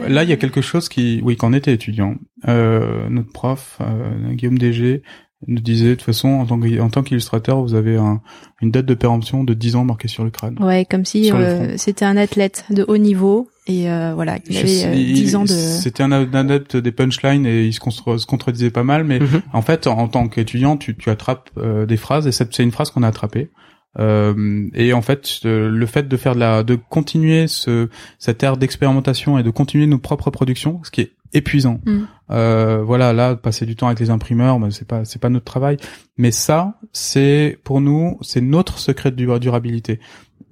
là 0.07 0.23
il 0.23 0.29
y 0.29 0.33
a 0.33 0.37
quelque 0.37 0.61
chose 0.61 0.89
qui 0.89 1.21
oui 1.23 1.35
quand 1.37 1.49
on 1.49 1.53
était 1.53 1.73
étudiant 1.73 2.15
euh, 2.47 3.09
notre 3.09 3.31
prof 3.31 3.77
euh, 3.81 4.33
Guillaume 4.33 4.57
DG 4.57 5.01
nous 5.47 5.61
disait 5.61 5.89
de 5.91 5.93
toute 5.95 6.03
façon 6.03 6.27
en 6.27 6.45
tant 6.45 6.59
que- 6.59 6.79
en 6.81 6.89
tant 6.89 7.01
qu'illustrateur 7.01 7.61
vous 7.61 7.73
avez 7.73 7.95
un, 7.95 8.21
une 8.61 8.71
date 8.71 8.85
de 8.85 8.93
péremption 8.93 9.43
de 9.45 9.53
10 9.53 9.77
ans 9.77 9.85
marquée 9.85 10.09
sur 10.09 10.25
le 10.25 10.31
crâne 10.31 10.57
Ouais, 10.59 10.85
comme 10.89 11.05
si 11.05 11.31
euh, 11.31 11.77
c'était 11.77 12.03
un 12.05 12.17
athlète 12.17 12.65
de 12.69 12.83
haut 12.87 12.97
niveau 12.97 13.49
et 13.65 13.89
euh, 13.89 14.13
voilà, 14.15 14.37
il 14.49 14.57
avait 14.57 14.67
sais- 14.67 14.87
euh, 14.87 14.93
il- 14.95 15.13
10 15.13 15.35
ans 15.37 15.43
de. 15.43 15.47
C'était 15.47 16.01
un 16.03 16.11
adepte 16.11 16.75
des 16.75 16.91
punchlines 16.91 17.45
et 17.45 17.65
il 17.67 17.73
se, 17.73 17.79
contredisait 18.25 18.71
pas 18.71 18.83
mal, 18.83 19.03
mais 19.03 19.19
Mhm. 19.19 19.41
en 19.53 19.61
fait, 19.61 19.85
en, 19.85 19.97
en 19.99 20.07
tant 20.07 20.27
qu'étudiant, 20.27 20.75
tu, 20.75 20.97
tu 20.97 21.09
attrapes 21.11 21.51
euh, 21.57 21.85
des 21.85 21.95
phrases 21.95 22.25
et 22.25 22.31
c'est 22.31 22.51
c'est 22.53 22.63
une 22.63 22.71
phrase 22.71 22.89
qu'on 22.89 23.03
a 23.03 23.07
attrapée. 23.07 23.49
Euh, 23.97 24.69
et 24.75 24.93
en 24.93 25.01
fait, 25.01 25.39
le 25.43 25.85
fait 25.85 26.07
de 26.07 26.17
faire 26.17 26.35
de 26.35 26.39
la, 26.39 26.63
de 26.63 26.75
continuer 26.75 27.47
ce 27.47 27.89
cette 28.19 28.43
ère 28.43 28.57
d'expérimentation 28.57 29.39
et 29.39 29.43
de 29.43 29.49
continuer 29.49 29.87
nos 29.87 29.97
propres 29.97 30.29
productions, 30.29 30.79
ce 30.83 30.91
qui 30.91 31.01
est 31.01 31.11
épuisant. 31.33 31.81
Mm. 31.85 32.01
Euh, 32.31 32.83
voilà, 32.83 33.13
là, 33.13 33.35
passer 33.35 33.65
du 33.65 33.75
temps 33.75 33.87
avec 33.87 33.99
les 33.99 34.09
imprimeurs, 34.09 34.59
ben, 34.59 34.69
c'est 34.71 34.87
pas 34.87 35.05
c'est 35.05 35.19
pas 35.19 35.29
notre 35.29 35.45
travail. 35.45 35.77
Mais 36.17 36.31
ça, 36.31 36.75
c'est 36.93 37.57
pour 37.63 37.81
nous, 37.81 38.17
c'est 38.21 38.41
notre 38.41 38.77
secret 38.77 39.11
de 39.11 39.15
dura- 39.15 39.39
durabilité. 39.39 39.99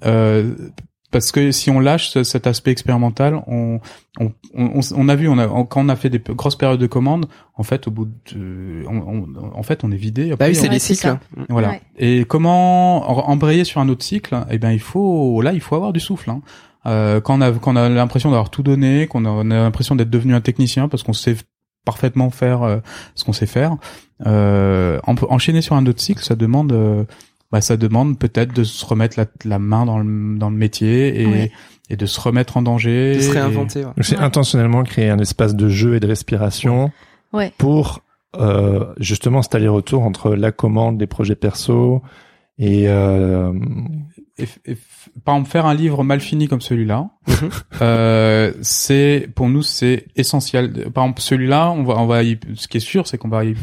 Euh, 0.05 0.55
parce 1.11 1.31
que 1.31 1.51
si 1.51 1.69
on 1.69 1.79
lâche 1.79 2.09
ce- 2.09 2.23
cet 2.23 2.47
aspect 2.47 2.71
expérimental, 2.71 3.41
on, 3.47 3.79
on, 4.19 4.31
on, 4.53 4.79
on 4.95 5.09
a 5.09 5.15
vu, 5.15 5.29
on 5.29 5.38
a, 5.38 5.47
quand 5.65 5.85
on 5.85 5.89
a 5.89 5.95
fait 5.95 6.09
des 6.09 6.19
grosses 6.19 6.55
périodes 6.57 6.79
de 6.79 6.88
commandes, 6.88 7.27
en 7.55 7.63
fait, 7.63 7.88
au 7.88 7.91
bout 7.91 8.09
de, 8.34 8.84
on, 8.88 8.97
on- 8.97 9.57
en 9.57 9.63
fait, 9.63 9.84
on 9.84 9.91
est 9.91 9.95
vidé. 9.97 10.27
Bah 10.29 10.34
Après, 10.34 10.49
oui, 10.49 10.55
c'est 10.55 10.69
c'est 10.79 10.95
cycles. 10.95 11.17
voilà. 11.49 11.69
Ouais. 11.69 11.81
Et 11.97 12.25
comment 12.25 13.09
en- 13.09 13.31
embrayer 13.31 13.63
sur 13.63 13.79
un 13.81 13.89
autre 13.89 14.03
cycle 14.03 14.38
Eh 14.49 14.57
ben, 14.57 14.71
il 14.71 14.79
faut, 14.81 15.41
là, 15.41 15.53
il 15.53 15.61
faut 15.61 15.75
avoir 15.75 15.93
du 15.93 15.99
souffle. 15.99 16.29
Hein. 16.29 16.41
Euh, 16.85 17.19
quand 17.21 17.38
on 17.38 17.41
a, 17.41 17.51
quand 17.51 17.73
on 17.73 17.75
a 17.75 17.89
l'impression 17.89 18.29
d'avoir 18.29 18.49
tout 18.49 18.63
donné, 18.63 19.07
qu'on 19.07 19.25
a, 19.25 19.29
on 19.29 19.49
a 19.51 19.55
l'impression 19.55 19.95
d'être 19.95 20.09
devenu 20.09 20.34
un 20.35 20.41
technicien 20.41 20.88
parce 20.88 21.03
qu'on 21.03 21.13
sait 21.13 21.35
parfaitement 21.85 22.29
faire 22.29 22.63
euh, 22.63 22.77
ce 23.15 23.23
qu'on 23.23 23.34
sait 23.34 23.45
faire, 23.45 23.77
euh, 24.25 24.99
en- 25.05 25.15
enchaîner 25.29 25.61
sur 25.61 25.75
un 25.75 25.85
autre 25.85 26.01
cycle, 26.01 26.23
ça 26.23 26.35
demande, 26.35 26.71
euh, 26.73 27.03
bah, 27.52 27.61
ça 27.61 27.78
demande 27.78 28.19
peut-être 28.19 28.53
de 28.53 28.64
se 28.64 28.86
remettre 28.86 29.18
la, 29.19 29.26
la 29.45 29.60
main 29.60 29.86
dans 29.86 29.99
le, 29.99 30.38
dans 30.38 30.49
le 30.49 30.57
métier 30.57 31.22
et, 31.22 31.26
Ouais. 31.26 31.52
et 31.90 31.95
de 31.95 32.06
se 32.06 32.19
remettre 32.19 32.57
en 32.57 32.61
danger. 32.61 33.15
De 33.15 33.19
se 33.22 33.30
et- 33.30 33.32
réinventer. 33.32 33.80
ouais. 33.80 33.86
Donc, 33.95 34.03
C'est 34.06 34.18
Ouais. 34.18 34.24
intentionnellement 34.24 34.84
créer 34.84 35.10
un 35.10 35.19
espace 35.19 35.56
de 35.56 35.69
jeu 35.69 35.95
et 35.95 35.99
de 35.99 36.07
respiration 36.07 36.91
Ouais. 37.34 37.52
pour 37.57 38.02
euh, 38.38 38.94
justement 38.99 39.41
cet 39.41 39.56
aller-retour 39.56 40.03
entre 40.03 40.36
la 40.36 40.52
commande 40.52 40.98
des 40.98 41.07
projets 41.07 41.36
perso 41.36 42.02
et 42.60 42.90
euh, 42.90 43.53
et 44.38 44.45
par 45.24 45.36
exemple 45.36 45.49
faire 45.49 45.65
un 45.65 45.74
livre 45.74 46.03
mal 46.03 46.19
fini 46.19 46.48
comme 46.48 46.61
celui-là 46.61 47.10
Mhm. 47.28 47.49
euh, 47.82 48.52
c'est 48.61 49.30
pour 49.36 49.48
nous 49.49 49.61
c'est 49.64 50.06
essentiel 50.15 50.91
par 50.94 51.06
exemple 51.06 51.22
celui-là 51.22 51.72
on 51.72 51.84
va 51.84 51.95
on 51.95 52.06
va 52.06 52.24
y, 52.24 52.38
ce 52.56 52.68
qui 52.68 52.78
est 52.78 52.82
sûr 52.82 53.07
c'est 53.07 53.18
qu'on 53.18 53.30
va 53.30 53.45
y, 53.45 53.56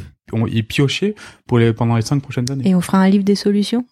y 0.47 0.62
piocher 0.62 1.15
pour 1.47 1.59
pendant 1.77 1.97
les 1.97 2.02
cinq 2.02 2.20
prochaines 2.20 2.51
années 2.51 2.69
Et 2.69 2.74
on 2.74 2.81
fera 2.81 2.98
un 2.98 3.09
livre 3.09 3.24
des 3.24 3.35
solutions? 3.35 3.85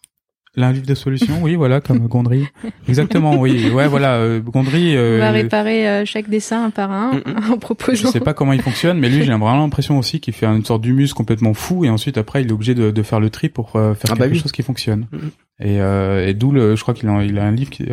Un 0.59 0.71
livre 0.73 0.87
de 0.87 0.95
solutions 0.95 1.39
oui 1.41 1.55
voilà 1.55 1.81
comme 1.81 1.99
Gondry 2.09 2.45
exactement 2.87 3.37
oui 3.39 3.71
ouais 3.71 3.89
voilà 3.89 4.17
euh, 4.17 4.41
Gondry 4.41 4.91
On 4.93 5.19
va 5.19 5.29
euh, 5.29 5.31
réparer 5.33 5.89
euh, 5.89 6.05
chaque 6.05 6.29
dessin 6.29 6.65
un 6.67 6.71
par 6.71 6.91
un 6.93 7.13
Mm, 7.13 7.23
en 7.51 7.55
je 7.55 7.59
proposant. 7.59 8.11
sais 8.11 8.21
pas 8.21 8.35
comment 8.35 8.53
il 8.53 8.61
fonctionne, 8.63 8.99
mais 8.99 9.09
lui, 9.09 9.23
j'ai 9.23 9.33
vraiment 9.33 9.57
l'impression 9.57 9.99
aussi 9.99 10.21
qu'il 10.21 10.35
fait 10.35 10.47
une 10.47 10.65
sorte 10.65 10.83
d'humus 10.83 11.13
complètement 11.15 11.53
fou, 11.55 11.85
et 11.85 11.91
ensuite 11.91 12.17
après, 12.19 12.43
il 12.43 12.49
est 12.49 12.53
obligé 12.53 12.75
de, 12.75 12.91
de 12.91 13.03
faire 13.03 13.21
le 13.21 13.31
tri 13.31 13.49
pour 13.49 13.77
euh, 13.77 13.95
faire 13.95 14.11
Ah 14.13 14.15
bah 14.15 14.25
quelque 14.25 14.35
oui. 14.35 14.41
chose 14.41 14.53
qui 14.53 14.63
fonctionne. 14.63 15.07
Mhm. 15.13 15.31
Et, 15.61 15.81
euh, 15.81 16.27
et 16.27 16.35
d'où 16.35 16.51
le, 16.51 16.75
je 16.75 16.83
crois 16.83 16.93
qu'il 16.95 17.09
a, 17.09 17.23
il 17.23 17.39
a 17.39 17.45
un 17.45 17.53
livre, 17.53 17.71
qui, 17.71 17.85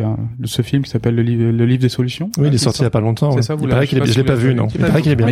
ce 0.44 0.62
film 0.62 0.82
qui 0.82 0.90
s'appelle 0.90 1.14
le 1.14 1.22
livre, 1.22 1.52
le 1.52 1.66
livre 1.66 1.80
des 1.82 1.88
solutions. 1.88 2.30
oui, 2.38 2.48
il 2.48 2.54
est 2.54 2.56
Ah, 2.56 2.58
sorti 2.58 2.80
il 2.80 2.84
y 2.84 2.86
a 2.86 2.90
pas 2.90 3.00
longtemps. 3.00 3.30
C'est 3.30 3.36
ouais. 3.36 3.42
ça, 3.42 3.54
vous 3.54 3.64
il 3.64 3.68
l'avez- 3.68 3.74
paraît 3.74 3.86
je 3.86 3.90
qu'il 3.90 3.98
est, 3.98 4.00
pas 4.00 4.06
je 4.12 4.18
l'ai 4.18 4.24
pas 4.24 4.34
vu 4.34 4.54
non. 4.54 4.66
Il 4.74 4.80
paraît 4.80 5.02
qu'il 5.02 5.12
est 5.12 5.16
bien. 5.16 5.28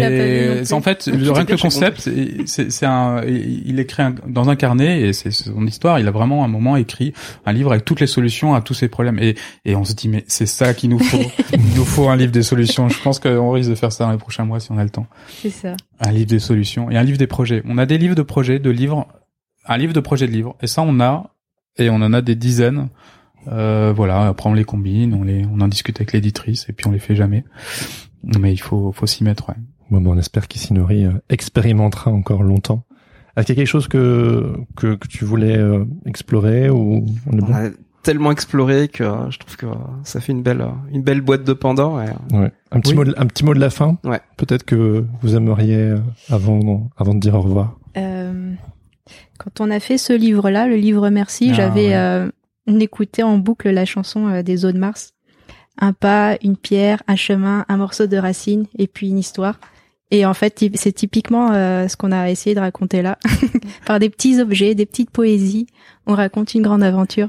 En 0.72 0.80
fait, 0.80 1.04
rien 1.12 1.44
que 1.44 1.52
le 1.52 1.58
concept, 1.58 2.08
c'est- 2.46 2.86
un, 2.86 3.22
il 3.26 3.78
est 3.80 3.82
écrit 3.82 4.02
dans 4.28 4.50
un 4.50 4.56
carnet 4.56 5.00
et 5.00 5.12
c'est 5.12 5.30
son 5.32 5.66
histoire. 5.66 5.98
Il 5.98 6.06
a 6.06 6.10
vraiment 6.12 6.44
un 6.44 6.48
moment 6.48 6.76
écrit 6.76 7.12
un 7.46 7.52
livre 7.52 7.72
avec 7.72 7.84
toutes 7.84 8.00
les 8.00 8.06
solutions 8.06 8.54
à 8.54 8.60
tous 8.60 8.74
ces 8.74 8.88
problèmes. 8.88 9.18
Et, 9.18 9.34
et 9.64 9.76
on 9.76 9.84
se 9.84 9.94
dit 9.94 10.08
mais 10.08 10.24
c'est 10.28 10.46
ça 10.46 10.74
qu'il 10.74 10.90
nous 10.90 10.98
faut. 10.98 11.18
il 11.52 11.74
nous 11.76 11.84
faut 11.84 12.08
un 12.08 12.16
livre 12.16 12.32
des 12.32 12.42
solutions. 12.42 12.88
Je 12.88 13.00
pense 13.02 13.18
qu'on 13.18 13.50
risque 13.50 13.70
de 13.70 13.74
faire 13.74 13.92
ça 13.92 14.04
dans 14.04 14.12
les 14.12 14.18
prochains 14.18 14.44
mois 14.44 14.60
si 14.60 14.70
on 14.72 14.78
a 14.78 14.84
le 14.84 14.90
temps. 14.90 15.06
C'est 15.28 15.50
ça. 15.50 15.74
Un 16.00 16.12
livre 16.12 16.28
des 16.28 16.38
solutions 16.38 16.90
et 16.90 16.96
un 16.96 17.02
livre 17.02 17.18
des 17.18 17.26
projets. 17.26 17.62
On 17.66 17.78
a 17.78 17.86
des 17.86 17.98
livres 17.98 18.14
de 18.14 18.22
projets, 18.22 18.58
de 18.58 18.70
livres, 18.70 19.08
un 19.66 19.76
livre 19.76 19.92
de 19.92 20.00
projets 20.00 20.26
de 20.26 20.32
livres. 20.32 20.56
Et 20.62 20.66
ça, 20.66 20.82
on 20.82 21.00
a, 21.00 21.34
et 21.76 21.90
on 21.90 21.96
en 21.96 22.12
a 22.12 22.22
des 22.22 22.34
dizaines. 22.34 22.88
Euh, 23.48 23.92
voilà. 23.94 24.26
Après, 24.28 24.48
on 24.48 24.54
les 24.54 24.64
combine, 24.64 25.14
on 25.14 25.22
les, 25.22 25.44
on 25.46 25.60
en 25.60 25.68
discute 25.68 25.98
avec 25.98 26.12
l'éditrice 26.12 26.66
et 26.68 26.72
puis 26.72 26.86
on 26.86 26.90
les 26.90 26.98
fait 26.98 27.16
jamais. 27.16 27.44
Mais 28.24 28.52
il 28.52 28.58
faut, 28.60 28.92
faut 28.92 29.06
s'y 29.06 29.24
mettre. 29.24 29.48
Ouais. 29.48 29.54
Bon, 29.90 30.00
ben, 30.00 30.10
on 30.10 30.18
espère 30.18 30.48
qu'Isinori 30.48 31.06
euh, 31.06 31.12
expérimentera 31.28 32.10
encore 32.10 32.42
longtemps. 32.42 32.84
Est-ce 33.38 33.46
qu'il 33.46 33.54
y 33.54 33.58
a 33.58 33.60
quelque 33.62 33.70
chose 33.70 33.88
que, 33.88 34.52
que, 34.76 34.94
que 34.96 35.06
tu 35.08 35.24
voulais 35.24 35.56
euh, 35.56 35.84
explorer 36.06 36.70
ou 36.70 37.06
on 37.26 37.32
est 37.36 37.40
bon? 37.40 37.72
Tellement 38.02 38.32
exploré 38.32 38.88
que 38.88 39.04
euh, 39.04 39.30
je 39.30 39.38
trouve 39.38 39.56
que 39.56 39.66
euh, 39.66 39.74
ça 40.02 40.20
fait 40.20 40.32
une 40.32 40.42
belle, 40.42 40.64
une 40.92 41.02
belle 41.02 41.20
boîte 41.20 41.44
de 41.44 41.52
Pandore. 41.52 42.02
Et, 42.02 42.06
Ouais. 42.36 42.52
Un 42.72 42.80
petit 42.80 42.90
Oui. 42.92 42.96
mot, 42.96 43.04
de, 43.04 43.14
un 43.16 43.26
petit 43.26 43.44
mot 43.44 43.54
de 43.54 43.60
la 43.60 43.70
fin? 43.70 43.96
Ouais. 44.04 44.20
Peut-être 44.36 44.64
que 44.64 45.04
vous 45.22 45.36
aimeriez 45.36 45.94
avant, 46.30 46.90
avant 46.96 47.14
de 47.14 47.20
dire 47.20 47.34
au 47.34 47.40
revoir. 47.40 47.78
Euh, 47.96 48.52
quand 49.38 49.60
on 49.60 49.70
a 49.70 49.78
fait 49.80 49.98
ce 49.98 50.12
livre-là, 50.12 50.66
le 50.66 50.76
livre 50.76 51.08
Merci, 51.10 51.48
Ah, 51.52 51.54
j'avais 51.54 51.88
ouais. 51.88 51.94
euh, 51.96 52.30
écouté 52.80 53.22
en 53.22 53.38
boucle 53.38 53.70
la 53.70 53.84
chanson 53.84 54.26
euh, 54.28 54.42
des 54.42 54.64
eaux 54.64 54.72
de 54.72 54.78
Mars. 54.78 55.14
Un 55.80 55.92
pas, 55.92 56.36
une 56.42 56.56
pierre, 56.56 57.02
un 57.06 57.14
chemin, 57.16 57.64
un 57.68 57.76
morceau 57.76 58.06
de 58.08 58.16
racine 58.16 58.66
et 58.78 58.86
puis 58.88 59.08
une 59.10 59.18
histoire. 59.18 59.60
Et 60.10 60.24
en 60.24 60.32
fait, 60.34 60.64
c'est 60.74 60.92
typiquement 60.92 61.52
euh, 61.52 61.86
ce 61.88 61.96
qu'on 61.96 62.12
a 62.12 62.30
essayé 62.30 62.54
de 62.54 62.60
raconter 62.60 63.02
là. 63.02 63.18
Par 63.86 63.98
des 63.98 64.08
petits 64.08 64.40
objets, 64.40 64.74
des 64.74 64.86
petites 64.86 65.10
poésies, 65.10 65.66
on 66.06 66.14
raconte 66.14 66.54
une 66.54 66.62
grande 66.62 66.82
aventure. 66.82 67.28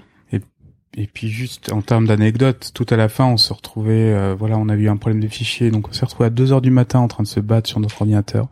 Et 0.98 1.06
puis 1.06 1.30
juste 1.30 1.72
en 1.72 1.82
termes 1.84 2.08
d'anecdotes, 2.08 2.72
tout 2.74 2.86
à 2.90 2.96
la 2.98 3.10
fin, 3.10 3.26
on 3.26 3.38
se 3.38 3.54
retrouvait, 3.54 4.12
euh, 4.12 4.36
voilà, 4.38 4.58
on 4.58 4.70
a 4.70 4.76
eu 4.76 4.90
un 4.90 4.98
problème 4.98 5.22
de 5.22 5.28
fichier, 5.28 5.70
donc 5.70 5.88
on 5.88 5.92
s'est 5.92 6.04
retrouvé 6.04 6.26
à 6.26 6.30
2 6.32 6.52
heures 6.52 6.62
du 6.62 6.72
matin 6.72 7.00
en 7.00 7.08
train 7.08 7.22
de 7.22 7.28
se 7.28 7.40
battre 7.40 7.70
sur 7.70 7.80
notre 7.80 8.02
ordinateur. 8.02 8.48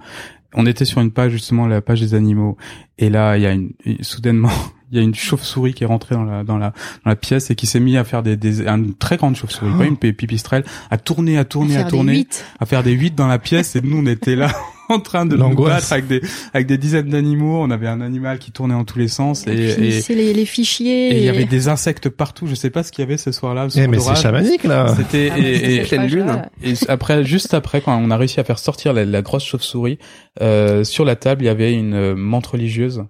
On 0.54 0.68
était 0.68 0.86
sur 0.86 1.02
une 1.02 1.12
page 1.12 1.32
justement, 1.32 1.66
la 1.66 1.82
page 1.82 1.99
des 1.99 2.14
animaux, 2.14 2.56
et 2.99 3.10
là, 3.10 3.38
il 3.38 3.41
y 3.44 3.48
a 3.48 3.54
une, 3.54 3.72
une- 3.86 4.04
soudainement, 4.04 4.52
il 4.92 4.98
y 4.98 5.00
a 5.02 5.04
une 5.04 5.16
chauve-souris 5.16 5.74
qui 5.74 5.84
est 5.84 5.88
rentrée 5.88 6.16
dans 6.16 6.24
la 6.24 6.44
dans 6.44 6.58
la 6.58 6.70
dans 7.04 7.10
la 7.10 7.16
pièce 7.16 7.50
et 7.52 7.56
qui 7.56 7.68
s'est 7.68 7.80
mis 7.80 7.98
à 7.98 8.04
faire 8.04 8.24
des, 8.24 8.38
des 8.38 8.62
une 8.68 8.94
très 8.96 9.18
grande 9.18 9.36
chauve-souris, 9.36 9.72
pas 9.78 9.86
une 9.86 9.98
pi- 9.98 10.14
pipistrelle, 10.14 10.64
à 10.90 10.98
tourner, 10.98 11.38
à 11.38 11.46
tourner, 11.46 11.78
à, 11.78 11.84
tourner, 11.84 12.28
à 12.60 12.66
faire 12.66 12.84
des 12.84 12.92
huit 12.94 13.14
dans 13.16 13.28
la 13.28 13.40
pièce, 13.40 13.76
et 13.76 13.82
nous 13.82 13.98
on 13.98 14.06
était 14.06 14.36
là. 14.36 14.52
En 14.90 15.02
train 15.02 15.26
de 15.26 15.36
nous 15.36 15.54
battre 15.54 15.92
avec 15.92 16.08
des 16.08 16.22
avec 16.54 16.66
des 16.66 16.78
dizaines 16.78 17.10
d'animaux, 17.10 17.62
on 17.62 17.70
avait 17.72 17.90
un 17.90 18.00
animal 18.00 18.40
qui 18.40 18.54
tournait 18.54 18.74
en 18.74 18.86
tous 18.86 18.98
les 18.98 19.10
sens 19.10 19.46
et, 19.46 19.52
Et, 19.52 19.88
et, 19.88 20.00
c'est 20.00 20.16
les, 20.16 20.34
les 20.34 20.46
fichiers. 20.46 21.10
et 21.12 21.18
il 21.18 21.24
y 21.26 21.28
avait 21.28 21.44
des 21.44 21.68
insectes 21.68 22.08
partout. 22.08 22.48
Je 22.48 22.56
sais 22.56 22.70
pas 22.70 22.84
ce 22.84 22.94
qu'il 22.94 23.02
y 23.04 23.06
avait 23.06 23.18
ce 23.18 23.34
soir-là. 23.34 23.66
le 23.66 23.72
Eh, 23.76 23.86
mais 23.90 24.00
c'est 24.00 24.16
chamanique, 24.16 24.64
là. 24.64 24.96
C'était 24.96 25.30
Ah, 25.34 25.40
et, 25.40 25.82
pleine 25.82 26.08
lune, 26.08 26.30
hein. 26.30 26.44
et 26.64 26.72
après, 26.88 27.26
juste 27.26 27.54
après, 27.54 27.82
quand 27.82 28.02
on 28.02 28.10
a 28.12 28.16
réussi 28.16 28.40
à 28.40 28.46
faire 28.46 28.60
sortir 28.60 28.94
la, 28.94 29.04
la 29.04 29.22
grosse 29.22 29.44
chauve-souris, 29.44 30.00
euh, 30.42 30.86
sur 30.86 31.04
la 31.04 31.18
table, 31.18 31.42
il 31.44 31.48
y 31.48 31.50
avait 31.50 31.74
une 31.74 31.94
euh, 31.94 32.16
menthe 32.16 32.48
religieuse, 32.48 33.04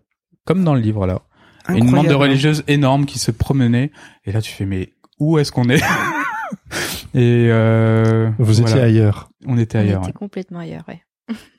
comme 0.46 0.64
dans 0.64 0.74
le 0.74 0.82
livre 0.82 1.06
là, 1.06 1.22
une 1.76 1.90
menthe 1.92 2.08
de 2.08 2.14
hein. 2.14 2.18
religieuse 2.18 2.64
énorme 2.68 3.06
qui 3.06 3.20
se 3.20 3.32
promenait. 3.32 3.92
Et 4.26 4.32
là, 4.32 4.42
tu 4.42 4.52
fais 4.52 4.66
mais 4.66 4.94
où 5.20 5.38
est-ce 5.40 5.52
qu'on 5.52 5.70
est 5.70 5.82
Et 7.14 7.48
euh, 7.50 8.30
Vous 8.38 8.54
voilà. 8.54 8.70
étiez 8.70 8.82
ailleurs. 8.82 9.30
On 9.46 9.58
était 9.58 9.78
on 9.78 9.82
ailleurs. 9.82 9.98
était 10.00 10.08
ouais. 10.08 10.14
complètement 10.14 10.60
ailleurs, 10.60 10.84
ouais. 10.88 11.02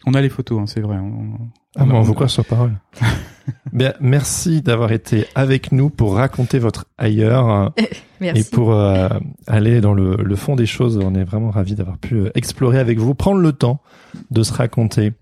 On 0.06 0.14
a 0.14 0.20
les 0.20 0.28
photos, 0.30 0.60
hein, 0.60 0.64
c'est 0.66 0.80
vrai. 0.80 0.96
On- 0.96 1.38
Ah, 1.76 1.84
mais 1.84 1.92
on- 1.92 1.98
on 1.98 2.02
vous 2.02 2.14
croit 2.14 2.28
sur 2.28 2.44
parole. 2.44 2.72
Bien, 3.72 3.92
merci 4.00 4.62
d'avoir 4.62 4.92
été 4.92 5.26
avec 5.34 5.72
nous 5.72 5.90
pour 5.90 6.14
raconter 6.14 6.58
votre 6.58 6.86
ailleurs 6.98 7.72
Merci. 8.20 8.40
et 8.40 8.44
pour 8.44 8.72
euh, 8.72 9.08
aller 9.46 9.80
dans 9.80 9.94
le, 9.94 10.16
le 10.16 10.36
fond 10.36 10.56
des 10.56 10.66
choses. 10.66 10.98
On 10.98 11.14
est 11.14 11.24
vraiment 11.24 11.50
ravis 11.50 11.74
d'avoir 11.74 11.98
pu 11.98 12.14
euh, 12.16 12.30
explorer 12.34 12.78
avec 12.78 12.98
vous, 12.98 13.14
prendre 13.14 13.40
le 13.40 13.52
temps 13.52 13.80
de 14.30 14.42
se 14.42 14.52
raconter. 14.52 15.12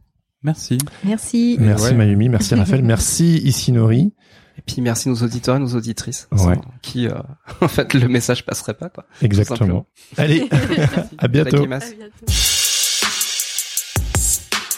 Merci. 0.42 0.78
Merci. 1.04 1.56
Merci 1.60 1.84
ouais. 1.86 1.94
Mayumi, 1.94 2.28
merci 2.28 2.54
Raphaël, 2.54 2.82
merci 2.84 3.38
Isinori. 3.44 4.12
Et 4.58 4.62
puis 4.66 4.80
merci 4.80 5.08
nos 5.08 5.16
auditeurs 5.16 5.56
et 5.56 5.58
nos 5.58 5.74
auditrices, 5.74 6.28
Ouais. 6.32 6.38
sans 6.38 6.64
qui 6.82 7.06
euh, 7.08 7.14
en 7.60 7.68
fait 7.68 7.92
le 7.94 8.08
message 8.08 8.44
passerait 8.46 8.74
pas 8.74 8.88
quoi. 8.88 9.04
Exactement. 9.22 9.86
Allez, 10.16 10.48
à 11.18 11.28
bientôt. 11.28 11.50
Takimasu. 11.50 11.94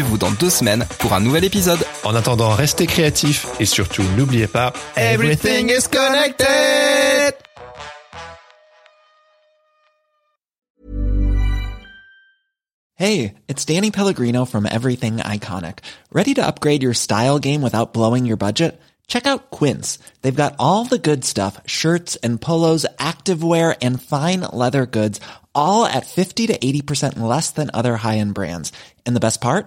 rendez-vous 0.00 0.18
dans 0.18 0.30
deux 0.32 0.50
semaines 0.50 0.86
pour 0.98 1.12
un 1.12 1.20
nouvel 1.20 1.44
épisode. 1.44 1.80
En 2.04 2.14
attendant, 2.14 2.50
restez 2.50 2.86
créatifs 2.86 3.46
et 3.58 3.66
surtout 3.66 4.02
n'oubliez 4.16 4.46
pas, 4.46 4.72
everything 4.96 5.68
is 5.68 5.86
connected! 5.88 7.34
Hey, 12.94 13.34
it's 13.48 13.64
Danny 13.64 13.90
Pellegrino 13.90 14.44
from 14.44 14.66
Everything 14.66 15.18
Iconic. 15.18 15.78
Ready 16.12 16.34
to 16.34 16.46
upgrade 16.46 16.82
your 16.82 16.92
style 16.92 17.38
game 17.38 17.62
without 17.62 17.94
blowing 17.94 18.26
your 18.26 18.36
budget? 18.36 18.78
Check 19.06 19.26
out 19.26 19.50
Quince. 19.50 19.98
They've 20.20 20.34
got 20.36 20.54
all 20.58 20.84
the 20.84 20.98
good 20.98 21.24
stuff, 21.24 21.58
shirts 21.66 22.16
and 22.22 22.38
polos, 22.40 22.86
activewear 22.98 23.74
and 23.80 24.02
fine 24.02 24.40
leather 24.52 24.84
goods, 24.84 25.18
all 25.54 25.86
at 25.86 26.06
50 26.06 26.48
to 26.48 26.58
80% 26.58 27.18
less 27.18 27.50
than 27.50 27.70
other 27.72 27.96
high-end 27.96 28.34
brands. 28.34 28.70
And 29.06 29.16
the 29.16 29.20
best 29.20 29.40
part? 29.40 29.66